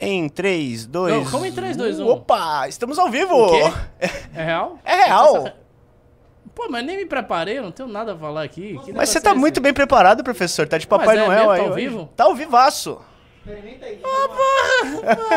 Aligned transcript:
Em 0.00 0.28
3, 0.28 0.86
2. 0.86 1.14
Não, 1.14 1.30
como 1.30 1.44
em 1.46 1.52
3, 1.52 1.76
2, 1.76 2.00
1? 2.00 2.08
Opa, 2.08 2.66
estamos 2.68 2.98
ao 2.98 3.08
vivo! 3.10 3.34
O 3.34 3.50
quê? 3.50 3.72
É 4.34 4.42
real? 4.42 4.78
É 4.84 5.04
real! 5.04 5.52
Pô, 6.54 6.68
mas 6.70 6.84
nem 6.84 6.96
me 6.96 7.06
preparei, 7.06 7.58
eu 7.58 7.62
não 7.64 7.72
tenho 7.72 7.88
nada 7.88 8.14
a 8.14 8.16
falar 8.16 8.42
aqui. 8.44 8.78
Que 8.84 8.92
Mas 8.92 9.08
você 9.08 9.20
tá 9.20 9.30
é 9.30 9.34
muito 9.34 9.60
bem 9.60 9.72
preparado, 9.74 10.22
professor. 10.22 10.68
Tá 10.68 10.78
de 10.78 10.86
Papai 10.86 11.16
Mas 11.16 11.18
é 11.18 11.26
Noel 11.26 11.48
mesmo? 11.48 11.50
aí. 11.50 11.58
Tá 11.58 11.64
ao 11.64 11.70
hoje. 11.72 11.80
vivo? 11.88 12.10
Tá 12.16 12.24
ao 12.24 12.34
vivaço. 12.34 13.00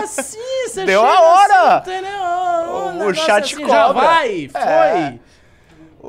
Assim, 0.03 0.37
você 0.69 0.85
Deu 0.85 1.03
a 1.03 1.19
hora. 1.21 1.77
Assim, 1.79 1.91
O 1.91 2.91
negócio 2.93 3.15
chat 3.25 3.55
assim, 3.55 3.67
Já 3.67 3.87
cobra. 3.87 4.03
vai, 4.03 4.49
foi. 4.49 4.61
É. 4.61 5.19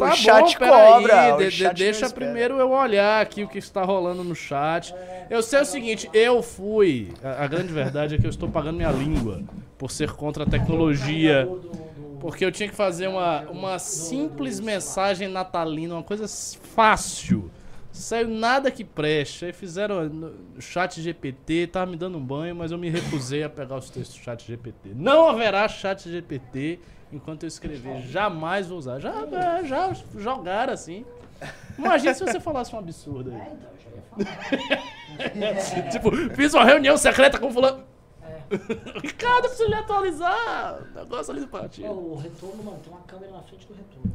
O 0.07 0.09
Tá 0.11 0.13
chat 0.17 0.59
bom, 0.59 0.67
cobra. 0.67 1.35
o 1.35 1.39
de- 1.39 1.51
chat 1.51 1.77
deixa 1.77 2.09
primeiro 2.11 2.55
eu 2.59 2.71
olhar 2.71 3.21
aqui 3.21 3.43
o 3.45 3.49
que 3.49 3.59
está 3.59 3.83
rolando 3.83 4.23
no 4.25 4.35
chat. 4.35 4.95
Eu 5.29 5.43
sei 5.43 5.61
o 5.61 5.65
seguinte, 5.65 6.09
eu 6.15 6.43
fui. 6.43 7.09
A, 7.23 7.45
a 7.45 7.47
grande 7.47 7.73
verdade 7.73 8.15
é 8.15 8.19
que 8.19 8.25
eu 8.27 8.31
estou 8.31 8.49
pagando 8.49 8.77
minha 8.77 8.91
língua 8.93 9.43
por 9.77 9.91
ser 9.91 10.13
contra 10.13 10.45
a 10.45 10.47
tecnologia. 10.47 11.49
Porque 12.21 12.45
eu 12.45 12.51
tinha 12.51 12.69
que 12.69 12.75
fazer 12.75 13.07
uma, 13.09 13.43
uma 13.43 13.79
simples 13.79 14.59
mensagem 14.59 15.29
natalina, 15.29 15.95
uma 15.95 16.03
coisa 16.03 16.27
fácil. 16.75 17.51
Saiu 17.93 18.29
nada 18.29 18.71
que 18.71 18.85
preste. 18.85 19.45
Aí 19.47 19.53
fizeram 19.53 20.33
chat 20.59 21.01
GPT, 21.01 21.69
tava 21.69 21.91
me 21.91 21.97
dando 21.97 22.19
um 22.19 22.25
banho, 22.25 22.55
mas 22.55 22.71
eu 22.73 22.79
me 22.79 22.89
recusei 22.91 23.43
a 23.43 23.49
pegar 23.49 23.77
os 23.77 23.89
textos 23.91 24.19
do 24.19 24.23
chat 24.25 24.45
GPT. 24.47 24.91
Não 24.95 25.29
haverá 25.29 25.67
chat 25.69 26.09
GPT 26.09 26.81
enquanto 27.13 27.43
eu 27.45 27.49
escrever. 27.49 28.03
Jamais 28.03 28.67
vou 28.67 28.79
usar. 28.79 29.01
Já, 29.01 29.63
já 29.63 29.93
jogaram 30.17 30.73
assim. 30.73 31.05
Imagina 31.79 32.15
se 32.15 32.25
você 32.25 32.41
falasse 32.41 32.75
um 32.75 32.79
absurdo 32.79 33.33
aí. 33.33 33.69
tipo, 35.93 36.11
fiz 36.35 36.55
uma 36.55 36.65
reunião 36.65 36.97
secreta 36.97 37.39
com 37.39 37.53
fulano. 37.53 37.85
Ricardo, 39.03 39.45
eu 39.45 39.51
preciso 39.51 39.75
atualizar. 39.75 40.81
O 40.81 40.99
negócio 40.99 41.33
ali 41.33 41.41
do 41.41 41.49
partido. 41.49 41.91
O 41.91 42.17
retorno, 42.17 42.63
mano, 42.65 42.79
tem 42.79 42.93
uma 42.93 43.03
câmera 43.03 43.33
na 43.33 43.43
frente 43.43 43.67
do 43.67 43.75
retorno. 43.75 44.15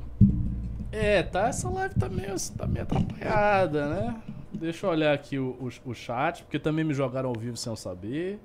É, 0.92 1.24
tá, 1.24 1.48
essa 1.48 1.70
live 1.70 1.96
tá 1.96 2.10
meio, 2.10 2.36
tá 2.56 2.68
meio 2.68 2.84
atrapalhada, 2.84 3.88
né? 3.88 4.22
Deixa 4.52 4.86
eu 4.86 4.92
olhar 4.92 5.14
aqui 5.14 5.40
o, 5.40 5.58
o, 5.60 5.90
o 5.90 5.94
chat, 5.94 6.44
porque 6.44 6.60
também 6.60 6.86
me 6.86 6.94
jogaram 6.94 7.30
ao 7.30 7.36
vivo 7.36 7.58
sem 7.58 7.72
eu 7.72 7.76
saber. 7.76 8.40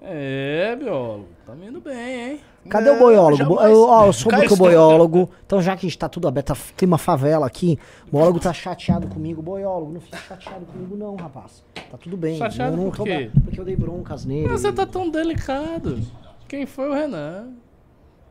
É, 0.00 0.76
biólogo, 0.76 1.26
tá 1.44 1.54
indo 1.60 1.80
bem, 1.80 2.30
hein? 2.30 2.40
Cadê 2.70 2.86
Não, 2.90 2.96
o 2.96 2.98
boiólogo? 2.98 3.36
jamais. 3.36 3.70
Eu, 3.72 3.82
ó, 3.82 4.06
eu 4.06 4.12
soube 4.12 4.46
que 4.46 4.52
o 4.52 4.56
boiólogo. 4.56 5.30
Então, 5.44 5.60
já 5.60 5.74
que 5.76 5.86
a 5.86 5.88
gente 5.88 5.98
tá 5.98 6.08
tudo 6.08 6.28
aberto, 6.28 6.48
tá 6.48 6.56
clima 6.76 6.98
favela 6.98 7.46
aqui, 7.46 7.78
o 8.06 8.10
boiólogo 8.12 8.38
tá 8.38 8.52
chateado 8.52 9.08
comigo. 9.08 9.40
Boiólogo, 9.42 9.92
não 9.92 10.00
fique 10.00 10.16
chateado 10.18 10.66
comigo, 10.66 10.96
não, 10.96 11.16
rapaz. 11.16 11.64
Tá 11.90 11.96
tudo 11.98 12.16
bem. 12.16 12.36
Chateado 12.38 12.74
eu 12.74 12.76
não 12.76 12.84
por 12.90 12.98
tô 12.98 13.04
quê? 13.04 13.30
bra- 13.32 13.40
Porque 13.44 13.58
eu 13.60 13.64
dei 13.64 13.74
broncas 13.76 14.24
nele. 14.24 14.46
Mas 14.48 14.60
você 14.60 14.72
tá 14.72 14.86
tão 14.86 15.08
delicado. 15.10 15.98
Quem 16.46 16.64
foi 16.66 16.88
o 16.90 16.92
Renan? 16.94 17.48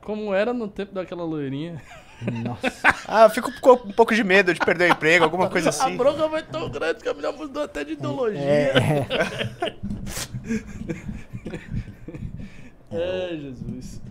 Como 0.01 0.33
era 0.33 0.53
no 0.53 0.67
tempo 0.67 0.93
daquela 0.93 1.23
loirinha. 1.25 1.81
Nossa. 2.43 2.71
Ah, 3.09 3.23
eu 3.23 3.29
fico 3.29 3.49
com 3.61 3.71
um 3.71 3.93
pouco 3.93 4.13
de 4.13 4.21
medo 4.21 4.53
de 4.53 4.59
perder 4.59 4.89
o 4.89 4.93
emprego, 4.93 5.23
alguma 5.23 5.47
coisa 5.49 5.69
A 5.69 5.71
assim. 5.71 5.95
bronca 5.95 6.27
foi 6.29 6.41
tão 6.43 6.69
grande 6.69 7.01
que 7.01 7.07
a 7.07 7.13
mulher 7.13 7.31
mudou 7.31 7.63
até 7.63 7.85
de 7.85 7.93
ideologia. 7.93 8.41
É, 8.41 9.05
É, 12.89 13.35
Jesus. 13.35 14.01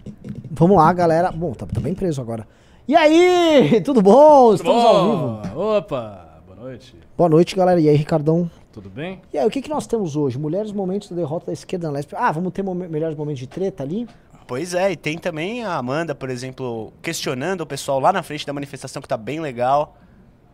vamos 0.50 0.77
lá, 0.77 0.92
galera. 0.92 1.32
Bom, 1.32 1.52
tá, 1.52 1.64
tá 1.64 1.80
bem 1.80 1.94
preso 1.94 2.20
agora. 2.20 2.46
E 2.86 2.94
aí, 2.94 3.80
tudo 3.84 4.02
bom? 4.02 4.52
Estamos 4.52 4.84
ao 4.84 5.05
vivo. 5.10 5.54
Bom, 5.54 5.78
Opa, 5.78 6.42
boa 6.47 6.60
noite. 6.60 6.94
Boa 7.16 7.30
noite, 7.30 7.56
galera. 7.56 7.80
E 7.80 7.88
aí, 7.88 7.97
Ricardão? 7.97 8.50
Tudo 8.70 8.91
bem? 8.91 9.22
E 9.32 9.38
aí, 9.38 9.47
o 9.47 9.50
que, 9.50 9.62
que 9.62 9.70
nós 9.70 9.86
temos 9.86 10.14
hoje? 10.14 10.38
Mulheres 10.38 10.72
momentos 10.72 11.08
da 11.08 11.16
derrota 11.16 11.47
da 11.47 11.54
esquerda 11.54 11.91
na. 11.91 12.00
Ah, 12.12 12.30
vamos 12.30 12.52
ter 12.52 12.62
melhores 12.62 13.16
momentos 13.16 13.41
de 13.41 13.47
treta 13.47 13.82
ali? 13.82 14.06
Pois 14.47 14.74
é, 14.74 14.92
e 14.92 14.97
tem 14.97 15.16
também 15.16 15.64
a 15.64 15.74
Amanda, 15.77 16.14
por 16.14 16.28
exemplo, 16.28 16.92
questionando 17.02 17.62
o 17.62 17.66
pessoal 17.66 17.98
lá 17.98 18.12
na 18.12 18.22
frente 18.22 18.47
da 18.47 18.52
manifestação, 18.52 19.00
que 19.00 19.08
tá 19.08 19.16
bem 19.16 19.41
legal. 19.41 19.97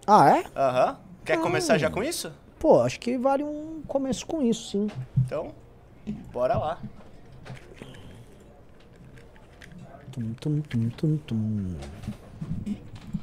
Ah, 0.06 0.30
é? 0.38 0.44
Aham. 0.56 0.96
Quer 1.24 1.40
começar 1.40 1.76
já 1.76 1.90
com 1.90 2.02
isso? 2.02 2.32
Pô, 2.58 2.80
acho 2.80 2.98
que 3.00 3.18
vale 3.18 3.42
um 3.42 3.82
começo 3.86 4.24
com 4.26 4.40
isso, 4.40 4.70
sim. 4.70 4.86
Então, 5.26 5.50
bora 6.32 6.56
lá. 6.56 6.78
Tum, 10.10 10.34
tum, 10.34 10.60
tum, 10.60 10.88
tum, 10.90 11.16
tum. 11.18 11.76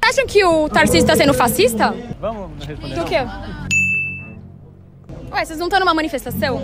Acham 0.01 0.25
que 0.25 0.43
o 0.43 0.67
Tarcísio 0.69 1.05
tá 1.05 1.15
sendo 1.15 1.33
fascista? 1.33 1.93
Vamos 2.19 2.65
responder. 2.65 2.95
Do 2.95 3.05
quê? 3.05 3.17
Ué, 5.31 5.45
vocês 5.45 5.59
não 5.59 5.67
estão 5.67 5.79
numa 5.79 5.93
manifestação? 5.93 6.57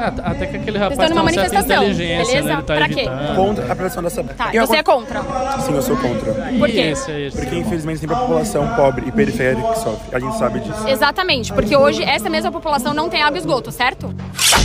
Ah, 0.00 0.30
até 0.30 0.46
que 0.46 0.56
aquele 0.56 0.78
rapaz 0.78 1.10
numa 1.10 1.22
uma 1.22 1.30
certa 1.30 1.42
manifestação, 1.52 1.82
inteligência, 1.84 2.24
beleza? 2.26 2.48
né? 2.48 2.52
Ele 2.54 2.62
tá 2.62 2.74
Pra 2.74 2.88
quê? 2.88 3.00
evitando. 3.00 3.36
Contra 3.36 3.64
a 3.64 3.76
privatização 3.76 4.02
dessa. 4.24 4.34
Tá, 4.34 4.50
E 4.52 4.56
e 4.56 4.60
você 4.60 4.76
é 4.76 4.82
contra? 4.82 5.22
Sim, 5.60 5.74
eu 5.74 5.82
sou 5.82 5.96
contra. 5.96 6.32
Por 6.32 6.68
quê? 6.68 6.80
Esse 6.80 7.10
esse 7.12 7.36
Porque 7.36 7.56
infelizmente 7.56 8.00
sempre 8.00 8.16
a 8.16 8.18
população 8.18 8.66
pobre 8.74 9.06
e 9.08 9.12
periférica 9.12 9.68
que 9.72 9.78
sofre. 9.78 10.16
A 10.16 10.18
gente 10.18 10.38
sabe 10.38 10.60
disso. 10.60 10.88
Exatamente, 10.88 11.52
porque 11.52 11.76
hoje 11.76 12.02
essa 12.02 12.30
mesma 12.30 12.50
população 12.50 12.94
não 12.94 13.08
tem 13.10 13.22
água 13.22 13.36
e 13.36 13.40
esgoto, 13.40 13.70
certo? 13.70 14.14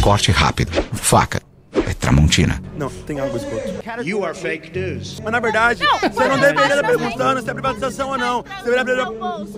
Corte 0.01 0.31
rápido. 0.31 0.71
Faca. 0.93 1.41
É 1.75 1.93
Tramontina. 1.93 2.61
Não, 2.77 2.89
tem 2.89 3.19
água 3.19 3.33
e 3.33 3.37
esgoto. 3.37 4.07
You 4.07 4.23
are 4.25 4.37
fake 4.37 4.77
news. 4.77 5.19
Mas 5.19 5.31
na 5.31 5.39
verdade, 5.39 5.81
você 6.13 6.27
não 6.27 6.37
deveria 6.39 6.67
estar 6.75 6.87
perguntando 6.87 7.41
se 7.41 7.49
é 7.49 7.53
privatização 7.53 8.09
ou 8.09 8.17
não. 8.17 8.43
Você 8.63 8.71
deveria. 8.71 9.05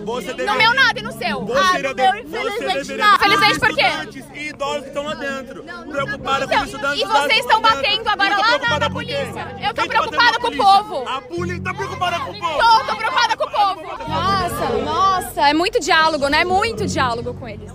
Você 0.04 0.26
deveria. 0.34 0.52
No 0.52 0.58
meu 0.58 0.74
nada 0.74 0.98
e 0.98 1.02
no 1.02 1.12
seu. 1.12 1.44
Você 1.44 1.58
Ah, 1.58 1.72
deveria- 1.72 2.22
no 2.22 2.28
meu, 2.28 2.48
infelizmente 2.48 2.94
não. 2.96 3.14
Infelizmente 3.14 3.58
por 3.60 3.74
quê? 3.74 3.82
estudantes 3.82 4.24
e 4.34 4.48
idosos 4.48 4.82
que 4.82 4.88
estão 4.88 5.04
lá 5.04 5.14
dentro. 5.14 5.62
Preocupada 5.64 6.46
com 6.46 6.52
Então, 6.54 6.64
os 6.64 6.70
estudantes 6.70 7.02
e 7.02 7.06
vocês 7.06 7.28
que 7.28 7.38
estão 7.40 7.60
batendo 7.60 8.08
agora 8.08 8.34
Quem 8.34 8.44
tá 8.44 8.68
lá 8.68 8.78
na- 8.78 8.86
com 8.88 8.92
polícia. 8.94 9.56
Eu 9.60 9.74
tô 9.74 9.82
Quem 9.82 9.90
tá 9.90 9.98
preocupada 9.98 10.38
com 10.40 10.46
o 10.48 10.56
povo. 10.56 11.08
A 11.08 11.20
polícia 11.20 11.62
tá 11.62 11.74
preocupada 11.74 12.18
com 12.20 12.30
o 12.32 12.38
povo. 12.40 12.58
Tô, 12.58 12.84
tô 12.86 12.96
preocupada 12.96 13.36
com 13.36 13.44
o 13.44 13.50
povo. 13.50 14.08
Nossa, 14.08 14.68
nossa, 14.84 15.48
é 15.48 15.54
muito 15.54 15.78
diálogo, 15.80 16.28
né? 16.28 16.44
Muito 16.44 16.86
diálogo 16.86 17.34
com 17.34 17.48
eles. 17.48 17.70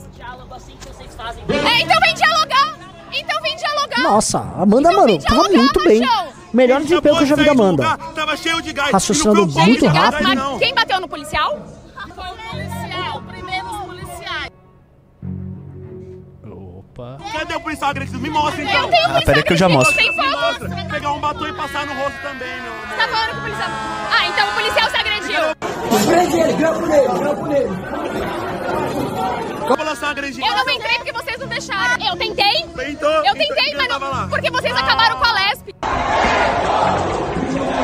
É, 1.50 1.82
então 1.82 2.00
vem 2.02 2.14
dialogar. 2.16 2.73
Então 3.14 3.42
vem 3.42 3.56
dialogar. 3.56 4.00
Nossa, 4.02 4.40
Amanda, 4.58 4.90
Então 4.92 5.02
mano, 5.06 5.20
tava 5.24 5.44
muito 5.50 5.84
bem. 5.84 6.00
machão. 6.02 6.28
Melhor 6.54 6.82
desempenho 6.82 7.16
que 7.18 7.24
eu 7.24 7.28
já 7.28 7.36
vi 7.36 7.46
da 7.46 7.52
Amanda. 7.52 7.84
lugar, 7.84 7.98
Tava 8.14 8.38
cheio 8.38 8.62
de 8.62 8.74
gás. 8.74 8.92
Raciocinando 8.92 9.42
não 9.46 9.50
foi 9.52 9.62
o 9.62 9.66
muito 9.66 9.80
povo 9.82 9.92
que 9.92 9.98
rápido. 10.00 10.24
gás, 10.24 10.24
Mas 10.36 10.36
não. 10.38 10.60
quem 10.60 10.74
bateu 10.74 11.00
no 11.02 11.08
policial? 11.08 11.60
Opa. 16.46 17.18
Cadê 17.32 17.56
o 17.56 17.60
policial 17.62 17.90
agressivo? 17.90 18.20
Me 18.22 18.30
mostra 18.30 18.62
então. 18.64 18.84
Eu 18.84 18.90
tenho 18.90 19.06
Ah, 19.18 19.22
peraí 19.26 19.44
que 19.44 19.54
eu 19.54 19.58
já 19.58 19.68
mostro. 19.70 19.96
Me 19.96 20.14
foto? 20.14 20.70
Pegar 20.92 21.12
um 21.14 21.20
batom 21.20 21.48
e 21.48 21.54
passar 21.54 21.86
no 21.88 21.94
rosto 21.94 22.20
também, 22.22 22.62
meu 22.62 22.72
amor. 22.72 22.88
Você 22.88 22.96
tá 22.96 23.08
falando 23.08 23.30
que 23.32 23.38
o 23.38 23.42
policial... 23.42 23.70
Ah, 24.12 24.28
então 24.28 24.48
o 24.50 24.54
policial 24.54 24.90
se 24.90 24.98
agrediu. 24.98 25.40
A 28.74 29.66
população 29.68 30.10
agressiva. 30.10 30.48
Eu 30.48 30.56
não 30.56 30.70
entrei 30.70 30.96
porque 30.98 31.12
vocês 31.14 31.38
não 31.40 31.48
deixaram. 31.48 32.06
Eu 32.06 32.18
tentei. 32.18 32.64
Tentou? 32.76 33.10
Eu 33.10 33.22
Então, 33.22 33.34
tentei, 33.36 33.56
quem 33.66 33.76
mas 33.78 33.88
lá? 33.88 34.00
não... 34.22 34.30
Porque 34.30 34.50
vocês 34.52 34.76
acabaram 34.76 35.18
com 35.18 35.26
a 35.26 35.34
Lesp. 35.34 35.70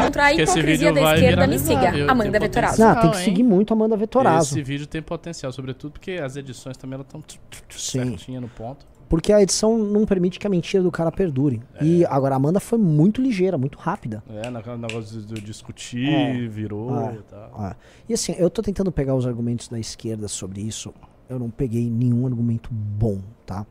Contra 0.04 0.28
a 0.28 0.32
Que 0.34 0.42
esse 0.42 0.54
hipocrisia 0.60 0.90
vídeo 0.90 0.94
da 0.96 1.02
vai 1.02 1.16
esquerda, 1.16 1.48
me 1.48 1.60
siga. 1.60 1.92
viu? 1.92 2.10
Amanda 2.10 2.40
Vetorazzo. 2.40 2.78
potencial. 2.78 2.96
Não, 2.96 3.02
tem 3.02 3.12
que 3.12 3.18
hein? 3.18 3.24
seguir 3.26 3.44
muito 3.44 3.72
a 3.74 3.76
Amanda 3.76 3.98
Vetorazzo. 3.98 4.54
Esse 4.56 4.64
vídeo 4.64 4.88
tem 4.88 5.02
potencial, 5.02 5.52
sobretudo 5.52 5.92
porque 5.92 6.12
as 6.14 6.36
edições 6.36 6.76
também 6.78 6.96
elas 6.96 7.06
estão 7.08 7.24
Sim. 7.70 8.10
certinha 8.10 8.42
no 8.42 8.48
ponto. 8.50 8.86
Porque 9.10 9.34
a 9.34 9.42
edição 9.42 9.76
não 9.78 10.06
permite 10.06 10.38
que 10.40 10.46
a 10.46 10.50
mentira 10.50 10.84
do 10.84 10.92
cara 10.92 11.12
perdure. 11.12 11.62
E 11.82 12.06
agora 12.06 12.36
a 12.36 12.38
Amanda 12.38 12.60
foi 12.60 12.78
muito 12.78 13.20
ligeira, 13.22 13.58
muito 13.58 13.78
rápida. 13.80 14.24
É, 14.30 14.50
naquele 14.52 14.78
negócio 14.78 15.20
de, 15.22 15.42
discutir, 15.42 16.08
É. 16.08 16.48
virou 16.48 16.96
É. 17.10 17.16
e 17.16 17.22
tal. 17.24 17.52
Ah, 17.58 17.76
E 18.08 18.14
assim, 18.14 18.36
eu 18.38 18.50
tô 18.52 18.62
tentando 18.62 18.92
pegar 18.92 19.16
os 19.16 19.26
argumentos 19.26 19.68
da 19.68 19.80
esquerda 19.80 20.28
sobre 20.28 20.62
isso. 20.62 20.94
Eu 21.28 21.40
não 21.40 21.50
peguei 21.50 21.90
nenhum 21.90 22.26
argumento 22.28 22.70
bom, 22.72 23.20
tá? 23.48 23.66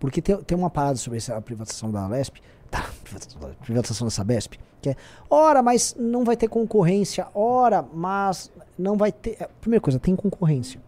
Porque 0.00 0.20
tem, 0.20 0.36
tem 0.38 0.58
uma 0.58 0.68
parada 0.68 0.96
sobre 0.96 1.18
essa 1.18 1.40
privatização 1.40 1.92
da 1.92 2.06
Lesp, 2.08 2.38
tá, 2.68 2.84
privatização 3.62 4.06
da- 4.06 4.10
Sabesp, 4.10 4.54
que 4.80 4.90
é, 4.90 4.96
ora, 5.30 5.62
mas 5.62 5.94
não 5.96 6.24
vai 6.24 6.36
ter 6.36 6.48
concorrência, 6.48 7.28
ora, 7.34 7.84
mas 7.94 8.50
não 8.76 8.96
vai 8.96 9.12
ter. 9.12 9.36
é, 9.40 9.48
Primeira 9.60 9.80
coisa, 9.80 10.00
tem 10.00 10.16
concorrência. 10.16 10.80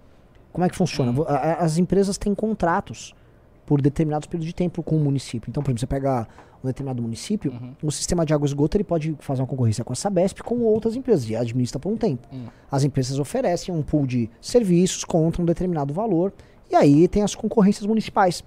Como 0.53 0.65
é 0.65 0.69
que 0.69 0.75
funciona? 0.77 1.13
A- 1.29 1.63
As 1.65 1.79
empresas 1.79 2.19
têm 2.19 2.35
contratos 2.35 3.15
por 3.67 3.81
determinados 3.81 4.27
períodos 4.27 4.47
de 4.47 4.55
tempo 4.55 4.83
com 4.83 4.97
o 4.97 5.01
município. 5.01 5.51
Então, 5.51 5.63
por 5.63 5.71
exemplo, 5.71 5.81
você 5.81 5.87
pega 5.87 6.27
um 6.63 6.67
determinado 6.67 7.03
município, 7.03 7.53
o 7.83 7.91
sistema 7.91 8.25
de 8.25 8.33
água 8.33 8.47
e 8.47 8.49
esgoto 8.49 8.77
ele 8.77 8.85
pode 8.85 9.15
fazer 9.21 9.43
uma 9.43 9.47
concorrência 9.47 9.85
com 9.85 9.93
a 9.93 9.97
Sabesp 9.97 10.43
com 10.43 10.61
outras 10.61 10.97
empresas 10.97 11.29
e 11.29 11.37
administra 11.37 11.79
por 11.79 11.93
um 11.93 11.97
tempo. 11.97 12.27
As 12.71 12.85
empresas 12.85 13.19
oferecem 13.19 13.75
um 13.75 13.83
pool 13.83 14.07
de 14.07 14.31
serviços 14.41 15.05
contra 15.05 15.43
um 15.43 15.45
determinado 15.45 15.93
valor 15.93 16.33
e 16.71 16.75
aí 16.75 17.07
tem 17.07 17.23
as 17.23 17.35
concorrências 17.35 17.87
municipais. 17.87 18.43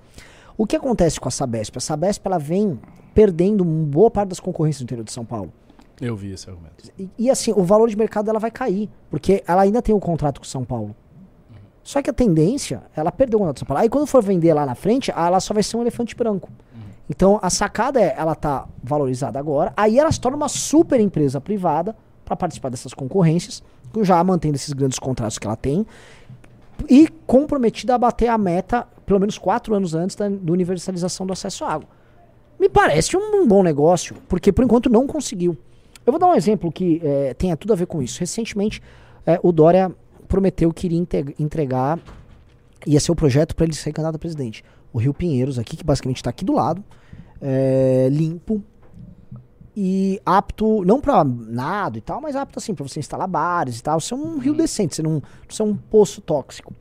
O 0.57 0.65
que 0.65 0.75
acontece 0.75 1.19
com 1.19 1.27
a 1.27 1.31
Sabesp? 1.31 1.77
A 1.77 1.79
Sabesp 1.79 2.25
ela 2.25 2.39
vem 2.39 2.79
perdendo 3.13 3.63
boa 3.63 4.09
parte 4.09 4.29
das 4.29 4.39
concorrências 4.39 4.81
no 4.81 4.85
interior 4.85 5.03
de 5.03 5.11
São 5.11 5.23
Paulo. 5.23 5.53
Eu 5.99 6.15
vi 6.15 6.31
esse 6.31 6.49
argumento. 6.49 6.75
E, 6.97 7.09
e, 7.17 7.29
assim, 7.29 7.51
o 7.51 7.63
valor 7.63 7.89
de 7.89 7.97
mercado 7.97 8.25
dela 8.25 8.39
vai 8.39 8.51
cair, 8.51 8.89
porque 9.09 9.43
ela 9.47 9.63
ainda 9.63 9.81
tem 9.81 9.93
o 9.93 9.99
contrato 9.99 10.39
com 10.39 10.45
São 10.45 10.63
Paulo. 10.63 10.95
Só 11.87 12.01
que 12.01 12.09
a 12.09 12.13
tendência, 12.13 12.83
ela 12.93 13.13
perdeu 13.13 13.37
o 13.37 13.39
contrato 13.39 13.59
São 13.59 13.65
Paulo. 13.65 13.81
Aí 13.81 13.87
quando 13.87 14.05
for 14.05 14.21
vender 14.21 14.53
lá 14.53 14.65
na 14.65 14.75
frente, 14.75 15.09
ah, 15.15 15.27
ela 15.27 15.39
só 15.39 15.53
vai 15.53 15.63
ser 15.63 15.77
um 15.77 15.81
elefante 15.81 16.17
branco. 16.17 16.49
Então 17.09 17.39
a 17.41 17.49
sacada 17.49 18.01
é, 18.01 18.13
ela 18.17 18.35
tá 18.35 18.67
valorizada 18.83 19.39
agora, 19.39 19.71
aí 19.77 19.97
ela 19.97 20.11
se 20.11 20.19
torna 20.19 20.35
uma 20.35 20.49
super 20.49 20.99
empresa 20.99 21.39
privada 21.39 21.95
para 22.25 22.35
participar 22.35 22.67
dessas 22.67 22.93
concorrências, 22.93 23.63
já 24.01 24.21
mantendo 24.21 24.57
esses 24.57 24.73
grandes 24.73 24.99
contratos 24.99 25.39
que 25.39 25.47
ela 25.47 25.55
tem, 25.55 25.87
e 26.89 27.07
comprometida 27.25 27.95
a 27.95 27.97
bater 27.97 28.27
a 28.27 28.37
meta 28.37 28.85
pelo 29.05 29.21
menos 29.21 29.37
quatro 29.37 29.73
anos 29.73 29.95
antes 29.95 30.17
da, 30.17 30.27
da 30.27 30.51
universalização 30.51 31.25
do 31.25 31.31
acesso 31.31 31.63
à 31.63 31.71
água. 31.71 31.87
Me 32.59 32.67
parece 32.67 33.15
um 33.15 33.47
bom 33.47 33.63
negócio, 33.63 34.13
porque 34.27 34.51
por 34.51 34.65
enquanto 34.65 34.89
não 34.89 35.07
conseguiu. 35.07 35.57
Eu 36.05 36.11
vou 36.11 36.19
dar 36.19 36.27
um 36.27 36.35
exemplo 36.35 36.69
que 36.69 36.99
eh, 37.01 37.33
tenha 37.35 37.55
tudo 37.55 37.71
a 37.71 37.77
ver 37.77 37.85
com 37.85 38.01
isso. 38.01 38.19
Recentemente, 38.19 38.81
eh, 39.25 39.39
o 39.41 39.53
Dória 39.53 39.89
prometeu 40.27 40.71
que 40.73 40.87
iria 40.87 40.99
entregar, 41.39 41.99
ia 42.85 42.99
ser 42.99 43.11
o 43.11 43.15
projeto 43.15 43.55
para 43.55 43.65
ele 43.65 43.73
ser 43.73 43.91
candidato 43.91 44.15
a 44.15 44.19
presidente. 44.19 44.63
O 44.93 44.99
Rio 44.99 45.13
Pinheiros, 45.13 45.57
aqui, 45.59 45.75
que 45.77 45.83
basicamente 45.83 46.17
está 46.17 46.29
aqui 46.29 46.45
do 46.45 46.53
lado, 46.53 46.83
eh, 47.41 48.07
limpo 48.11 48.63
e 49.75 50.19
apto, 50.25 50.83
não 50.85 50.99
para 50.99 51.23
nada 51.23 51.97
e 51.97 52.01
tal, 52.01 52.19
mas 52.19 52.35
apto 52.35 52.57
assim, 52.57 52.73
para 52.73 52.87
você 52.87 52.99
instalar 52.99 53.27
bares 53.27 53.77
e 53.79 53.83
tal, 53.83 53.99
ser 53.99 54.15
um 54.15 54.39
rio 54.39 54.53
decente, 54.55 54.95
ser 54.95 55.05
um, 55.05 55.21
ser 55.47 55.63
um 55.63 55.75
poço 55.75 56.19
tóxico. 56.21 56.73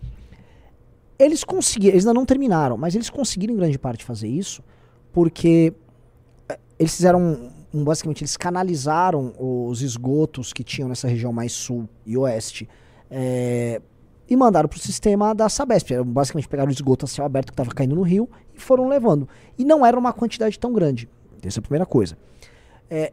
Eles 1.19 1.45
conseguiram, 1.45 1.95
eles 1.95 2.07
ainda 2.07 2.15
não 2.19 2.25
terminaram, 2.25 2.77
mas 2.77 2.95
eles 2.95 3.11
conseguiram 3.11 3.53
em 3.55 3.57
grande 3.57 3.79
parte 3.79 4.05
fazer 4.05 4.29
isso 4.29 4.63
porque 5.13 5.75
eh, 6.49 6.59
eles 6.79 6.95
fizeram, 6.95 7.21
um- 7.21 7.51
um- 7.81 7.85
basicamente, 7.85 8.23
eles 8.23 8.37
canalizaram 8.37 9.35
os 9.39 9.83
esgotos 9.83 10.53
que 10.55 10.63
tinham 10.65 10.89
nessa 10.89 11.09
região 11.09 11.33
mais 11.33 11.53
sul 11.53 11.87
e 12.07 12.17
oeste 12.17 12.67
eh, 13.11 13.81
e 14.29 14.37
mandaram 14.37 14.69
para 14.69 14.77
o 14.77 14.81
sistema 14.81 15.35
da 15.35 15.49
Sabesp. 15.49 15.91
Basicamente 16.05 16.49
pegaram 16.49 16.69
o 16.69 16.73
esgoto 16.73 17.05
a 17.05 17.09
céu 17.09 17.25
aberto 17.25 17.47
que 17.47 17.53
estava 17.53 17.71
caindo 17.71 17.95
no 17.95 18.03
rio 18.03 18.29
e 18.55 18.61
foram 18.61 18.89
levando. 18.89 19.29
E 19.59 19.65
não 19.65 19.85
era 19.85 19.99
uma 19.99 20.13
quantidade 20.13 20.59
tão 20.59 20.73
grande. 20.73 21.09
Essa 21.45 21.59
é 21.59 21.61
a 21.61 21.63
primeira 21.63 21.87
coisa. 21.87 22.17
Eh, 22.91 23.13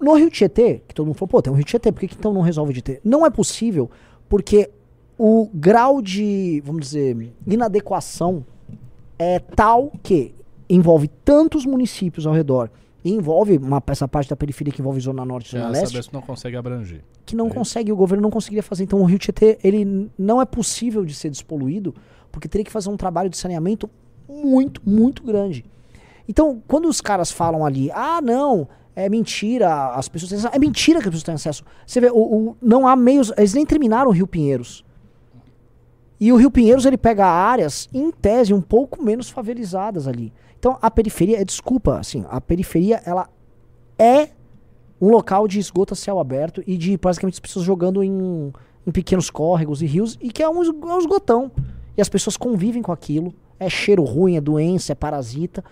no 0.00 0.14
Rio 0.14 0.30
Tietê, 0.30 0.80
que 0.86 0.94
todo 0.94 1.06
mundo 1.06 1.16
falou, 1.16 1.28
pô, 1.28 1.42
tem 1.42 1.52
um 1.52 1.56
Rio 1.56 1.64
Tietê, 1.64 1.92
por 1.92 2.00
que, 2.00 2.08
que 2.08 2.14
então 2.14 2.32
não 2.32 2.40
resolve 2.40 2.70
o 2.70 2.74
Tietê? 2.74 3.00
Não 3.04 3.26
é 3.26 3.30
possível, 3.30 3.90
porque 4.28 4.70
o 5.18 5.50
grau 5.52 6.00
de, 6.00 6.62
vamos 6.64 6.82
dizer, 6.82 7.34
inadequação 7.46 8.44
é 9.18 9.38
tal 9.38 9.92
que 10.02 10.34
envolve 10.68 11.08
tantos 11.24 11.66
municípios 11.66 12.26
ao 12.26 12.32
redor 12.32 12.70
e 13.04 13.10
envolve 13.12 13.56
uma, 13.58 13.82
essa 13.86 14.06
parte 14.06 14.28
da 14.30 14.36
periferia 14.36 14.72
que 14.72 14.80
envolve 14.80 15.00
Zona 15.00 15.24
Norte 15.24 15.48
e 15.56 15.58
Zona 15.58 15.70
Leste, 15.70 16.12
não 16.12 16.20
consegue 16.22 16.56
abranger. 16.56 17.02
que 17.24 17.34
não 17.34 17.46
É 17.46 17.50
consegue, 17.50 17.90
o 17.92 17.96
governo 17.96 18.22
não 18.22 18.30
conseguiria 18.30 18.62
fazer. 18.62 18.84
Então 18.84 19.00
o 19.00 19.04
Rio 19.04 19.18
Tietê, 19.18 19.58
ele 19.64 20.10
não 20.18 20.40
é 20.40 20.44
possível 20.44 21.04
de 21.04 21.14
ser 21.14 21.30
despoluído, 21.30 21.94
porque 22.30 22.46
teria 22.48 22.64
que 22.64 22.70
fazer 22.70 22.90
um 22.90 22.96
trabalho 22.96 23.30
de 23.30 23.36
saneamento 23.36 23.88
muito, 24.28 24.80
muito 24.84 25.22
grande. 25.22 25.64
Então, 26.28 26.62
quando 26.68 26.86
os 26.88 27.00
caras 27.00 27.32
falam 27.32 27.64
ali, 27.66 27.90
ah, 27.92 28.20
não, 28.22 28.68
é 28.94 29.08
mentira, 29.08 29.88
as 29.94 30.08
pessoas 30.08 30.28
têm 30.30 30.38
acesso. 30.38 30.54
É 30.54 30.58
mentira 30.58 31.00
que 31.00 31.08
as 31.08 31.10
pessoas 31.10 31.24
têm 31.24 31.34
acesso. 31.34 31.64
Você 31.86 32.00
vê, 32.00 32.10
o, 32.10 32.18
o- 32.18 32.56
não 32.62 32.86
há 32.86 32.94
meios, 32.94 33.32
eles 33.36 33.52
nem 33.54 33.66
terminaram 33.66 34.10
o 34.10 34.12
Rio 34.12 34.26
Pinheiros. 34.26 34.84
E 36.20 36.32
o 36.32 36.36
Rio 36.36 36.50
Pinheiros, 36.50 36.84
ele 36.84 36.98
pega 36.98 37.26
áreas, 37.26 37.88
em 37.94 38.10
tese, 38.10 38.52
um 38.52 38.60
pouco 38.60 39.02
menos 39.02 39.30
favelizadas 39.30 40.06
ali. 40.06 40.32
Então, 40.60 40.78
a 40.80 40.90
periferia, 40.90 41.40
é, 41.40 41.44
desculpa, 41.44 41.98
assim, 41.98 42.22
a 42.28 42.38
periferia, 42.38 43.00
ela 43.06 43.28
é 43.98 44.28
um 45.00 45.08
local 45.08 45.48
de 45.48 45.58
esgoto 45.58 45.94
a 45.94 45.96
céu 45.96 46.20
aberto 46.20 46.62
e 46.66 46.76
de 46.76 46.98
basicamente 46.98 47.34
as 47.34 47.40
pessoas 47.40 47.64
jogando 47.64 48.04
em, 48.04 48.52
em 48.86 48.90
pequenos 48.92 49.30
córregos 49.30 49.80
e 49.80 49.86
rios 49.86 50.18
e 50.20 50.30
que 50.30 50.42
é 50.42 50.48
um, 50.50 50.62
é 50.62 50.94
um 50.94 50.98
esgotão. 50.98 51.50
E 51.96 52.02
as 52.02 52.10
pessoas 52.10 52.36
convivem 52.36 52.82
com 52.82 52.92
aquilo. 52.92 53.32
É 53.58 53.70
cheiro 53.70 54.04
ruim, 54.04 54.36
é 54.36 54.40
doença, 54.40 54.92
é 54.92 54.94
parasita. 54.94 55.64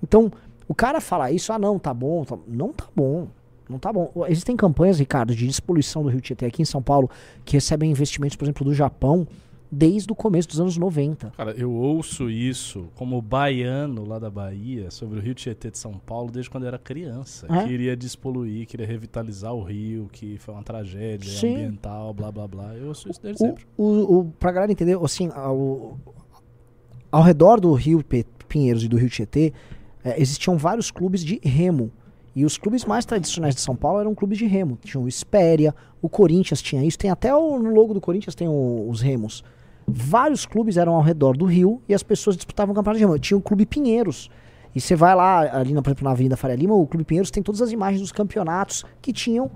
Então, 0.00 0.30
o 0.68 0.74
cara 0.74 1.00
fala 1.00 1.30
isso, 1.32 1.52
ah 1.52 1.58
não, 1.58 1.76
tá 1.76 1.92
bom. 1.92 2.24
tá- 2.24 2.38
Não 2.46 2.72
tá 2.72 2.86
bom. 2.94 3.26
Não 3.68 3.80
tá 3.80 3.92
bom. 3.92 4.12
Existem 4.28 4.56
campanhas, 4.56 5.00
Ricardo, 5.00 5.34
de 5.34 5.44
despoluição 5.44 6.04
do 6.04 6.08
Rio 6.08 6.20
Tietê 6.20 6.46
aqui 6.46 6.62
em 6.62 6.64
São 6.64 6.80
Paulo 6.80 7.10
que 7.44 7.56
recebem 7.56 7.90
investimentos, 7.90 8.36
por 8.36 8.44
exemplo, 8.44 8.64
do 8.64 8.72
Japão 8.72 9.26
desde 9.70 10.12
o 10.12 10.14
começo 10.14 10.48
dos 10.48 10.60
anos 10.60 10.76
90. 10.76 11.30
Cara, 11.36 11.52
eu 11.52 11.72
ouço 11.72 12.30
isso 12.30 12.86
como 12.94 13.20
baiano 13.20 14.04
lá 14.06 14.18
da 14.18 14.30
Bahia 14.30 14.90
sobre 14.90 15.18
o 15.18 15.22
Rio 15.22 15.34
Tietê 15.34 15.70
de 15.70 15.78
São 15.78 15.94
Paulo 15.94 16.30
desde 16.30 16.48
quando 16.50 16.64
eu 16.64 16.68
era 16.68 16.78
criança. 16.78 17.46
É? 17.50 17.66
Queria 17.66 17.96
despoluir, 17.96 18.66
queria 18.66 18.86
revitalizar 18.86 19.52
o 19.54 19.62
rio, 19.62 20.08
que 20.12 20.38
foi 20.38 20.54
uma 20.54 20.62
tragédia 20.62 21.30
Sim. 21.30 21.54
ambiental, 21.54 22.14
blá 22.14 22.30
blá 22.30 22.46
blá. 22.46 22.74
Eu 22.76 22.88
ouço 22.88 23.08
isso 23.10 23.20
desde 23.20 23.42
O, 23.42 23.46
sempre. 23.48 23.64
o, 23.76 24.18
o, 24.20 24.24
pra 24.38 24.52
galera 24.52 24.70
entender, 24.72 24.96
assim, 25.02 25.28
ao, 25.34 25.98
ao 27.10 27.22
redor 27.22 27.60
do 27.60 27.72
Rio 27.72 28.04
Pinheiros 28.48 28.84
e 28.84 28.88
do 28.88 28.96
Rio 28.96 29.08
Tietê, 29.10 29.52
eh, 30.04 30.20
existiam 30.20 30.56
vários 30.56 30.90
clubes 30.90 31.24
de 31.24 31.40
remo. 31.42 31.90
E 32.34 32.44
os 32.44 32.58
clubes 32.58 32.84
mais 32.84 33.06
tradicionais 33.06 33.54
de 33.54 33.62
São 33.62 33.74
Paulo 33.74 33.98
eram 33.98 34.14
clubes 34.14 34.36
de 34.38 34.46
remo. 34.46 34.78
Tinha 34.84 35.00
o 35.02 35.08
Espéria, 35.08 35.74
o 36.02 36.08
Corinthians 36.08 36.60
tinha 36.60 36.84
isso, 36.84 36.98
tem 36.98 37.10
até 37.10 37.34
o, 37.34 37.58
no 37.58 37.70
logo 37.70 37.94
do 37.94 38.00
Corinthians 38.00 38.34
tem 38.34 38.46
o- 38.46 38.86
os 38.90 39.00
remos. 39.00 39.42
Vários 39.86 40.44
clubes 40.44 40.76
eram 40.76 40.94
ao 40.94 41.02
redor 41.02 41.36
do 41.36 41.44
rio 41.44 41.80
e 41.88 41.94
as 41.94 42.02
pessoas 42.02 42.36
disputavam 42.36 42.72
o 42.72 42.74
campeonato 42.76 42.98
de 42.98 43.04
remo. 43.04 43.18
Tinha 43.18 43.38
o 43.38 43.40
Clube 43.40 43.64
Pinheiros. 43.64 44.28
E 44.74 44.80
você 44.80 44.94
vai 44.96 45.14
lá, 45.14 45.40
ali 45.56 45.72
na, 45.72 45.80
por 45.80 45.90
exemplo, 45.90 46.04
na 46.04 46.10
Avenida 46.10 46.36
Faria 46.36 46.56
Lima, 46.56 46.74
o 46.74 46.86
Clube 46.86 47.04
Pinheiros 47.04 47.30
tem 47.30 47.42
todas 47.42 47.62
as 47.62 47.70
imagens 47.72 48.00
dos 48.00 48.12
campeonatos 48.12 48.84
que 49.00 49.12
tinham 49.12 49.50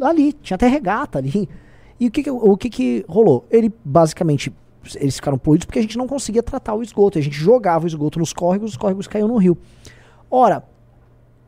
ali. 0.00 0.32
Tinha 0.32 0.54
até 0.54 0.68
regata 0.68 1.18
ali. 1.18 1.48
E 2.00 2.06
o 2.06 2.10
que, 2.10 2.22
que- 2.22 2.30
o 2.30 2.56
que, 2.56 2.70
que 2.70 3.04
rolou? 3.08 3.46
Ele 3.50 3.72
basicamente. 3.84 4.52
Eles 4.94 5.16
ficaram 5.16 5.36
poluídos 5.36 5.66
porque 5.66 5.80
a 5.80 5.82
gente 5.82 5.98
não 5.98 6.06
conseguia 6.06 6.42
tratar 6.42 6.72
o 6.74 6.82
esgoto. 6.82 7.18
A 7.18 7.20
gente 7.20 7.36
jogava 7.36 7.84
o 7.84 7.86
esgoto 7.88 8.18
nos 8.20 8.32
córregos, 8.32 8.70
os 8.70 8.76
córregos 8.76 9.06
caíam 9.06 9.28
no 9.28 9.36
rio. 9.36 9.58
Ora, 10.30 10.62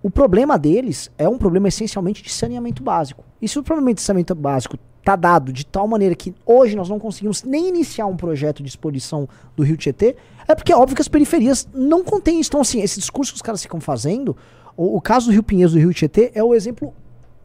o 0.02 0.10
problema 0.10 0.58
deles 0.58 1.10
é 1.16 1.28
um 1.28 1.38
problema 1.38 1.68
essencialmente 1.68 2.22
de 2.22 2.30
saneamento 2.30 2.82
básico. 2.82 3.24
E 3.40 3.48
se 3.48 3.58
o 3.58 3.62
problema 3.62 3.94
de 3.94 4.00
saneamento 4.02 4.34
básico 4.34 4.76
está 5.00 5.16
dado 5.16 5.52
de 5.52 5.66
tal 5.66 5.88
maneira 5.88 6.14
que 6.14 6.34
hoje 6.46 6.76
nós 6.76 6.88
não 6.88 6.98
conseguimos 6.98 7.42
nem 7.42 7.68
iniciar 7.68 8.06
um 8.06 8.16
projeto 8.16 8.62
de 8.62 8.68
exposição 8.68 9.28
do 9.56 9.62
Rio 9.62 9.76
Tietê, 9.76 10.14
é 10.46 10.54
porque 10.54 10.72
é 10.72 10.76
óbvio 10.76 10.94
que 10.94 11.02
as 11.02 11.08
periferias 11.08 11.68
não 11.74 12.04
contêm. 12.04 12.40
Então, 12.40 12.60
assim, 12.60 12.80
esse 12.80 13.00
discurso 13.00 13.32
que 13.32 13.36
os 13.36 13.42
caras 13.42 13.62
ficam 13.62 13.80
fazendo, 13.80 14.36
o, 14.76 14.96
o 14.96 15.00
caso 15.00 15.26
do 15.26 15.32
Rio 15.32 15.42
Pinheiros 15.42 15.72
do 15.72 15.78
Rio 15.78 15.92
Tietê 15.92 16.30
é 16.34 16.44
o 16.44 16.54
exemplo 16.54 16.94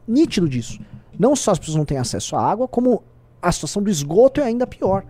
nítido 0.06 0.48
disso. 0.48 0.80
Não 1.18 1.34
só 1.34 1.52
as 1.52 1.58
pessoas 1.58 1.76
não 1.76 1.84
têm 1.84 1.98
acesso 1.98 2.36
à 2.36 2.42
água, 2.42 2.68
como 2.68 3.02
a 3.40 3.50
situação 3.50 3.82
do 3.82 3.90
esgoto 3.90 4.40
é 4.40 4.44
ainda 4.44 4.66
pior. 4.66 5.04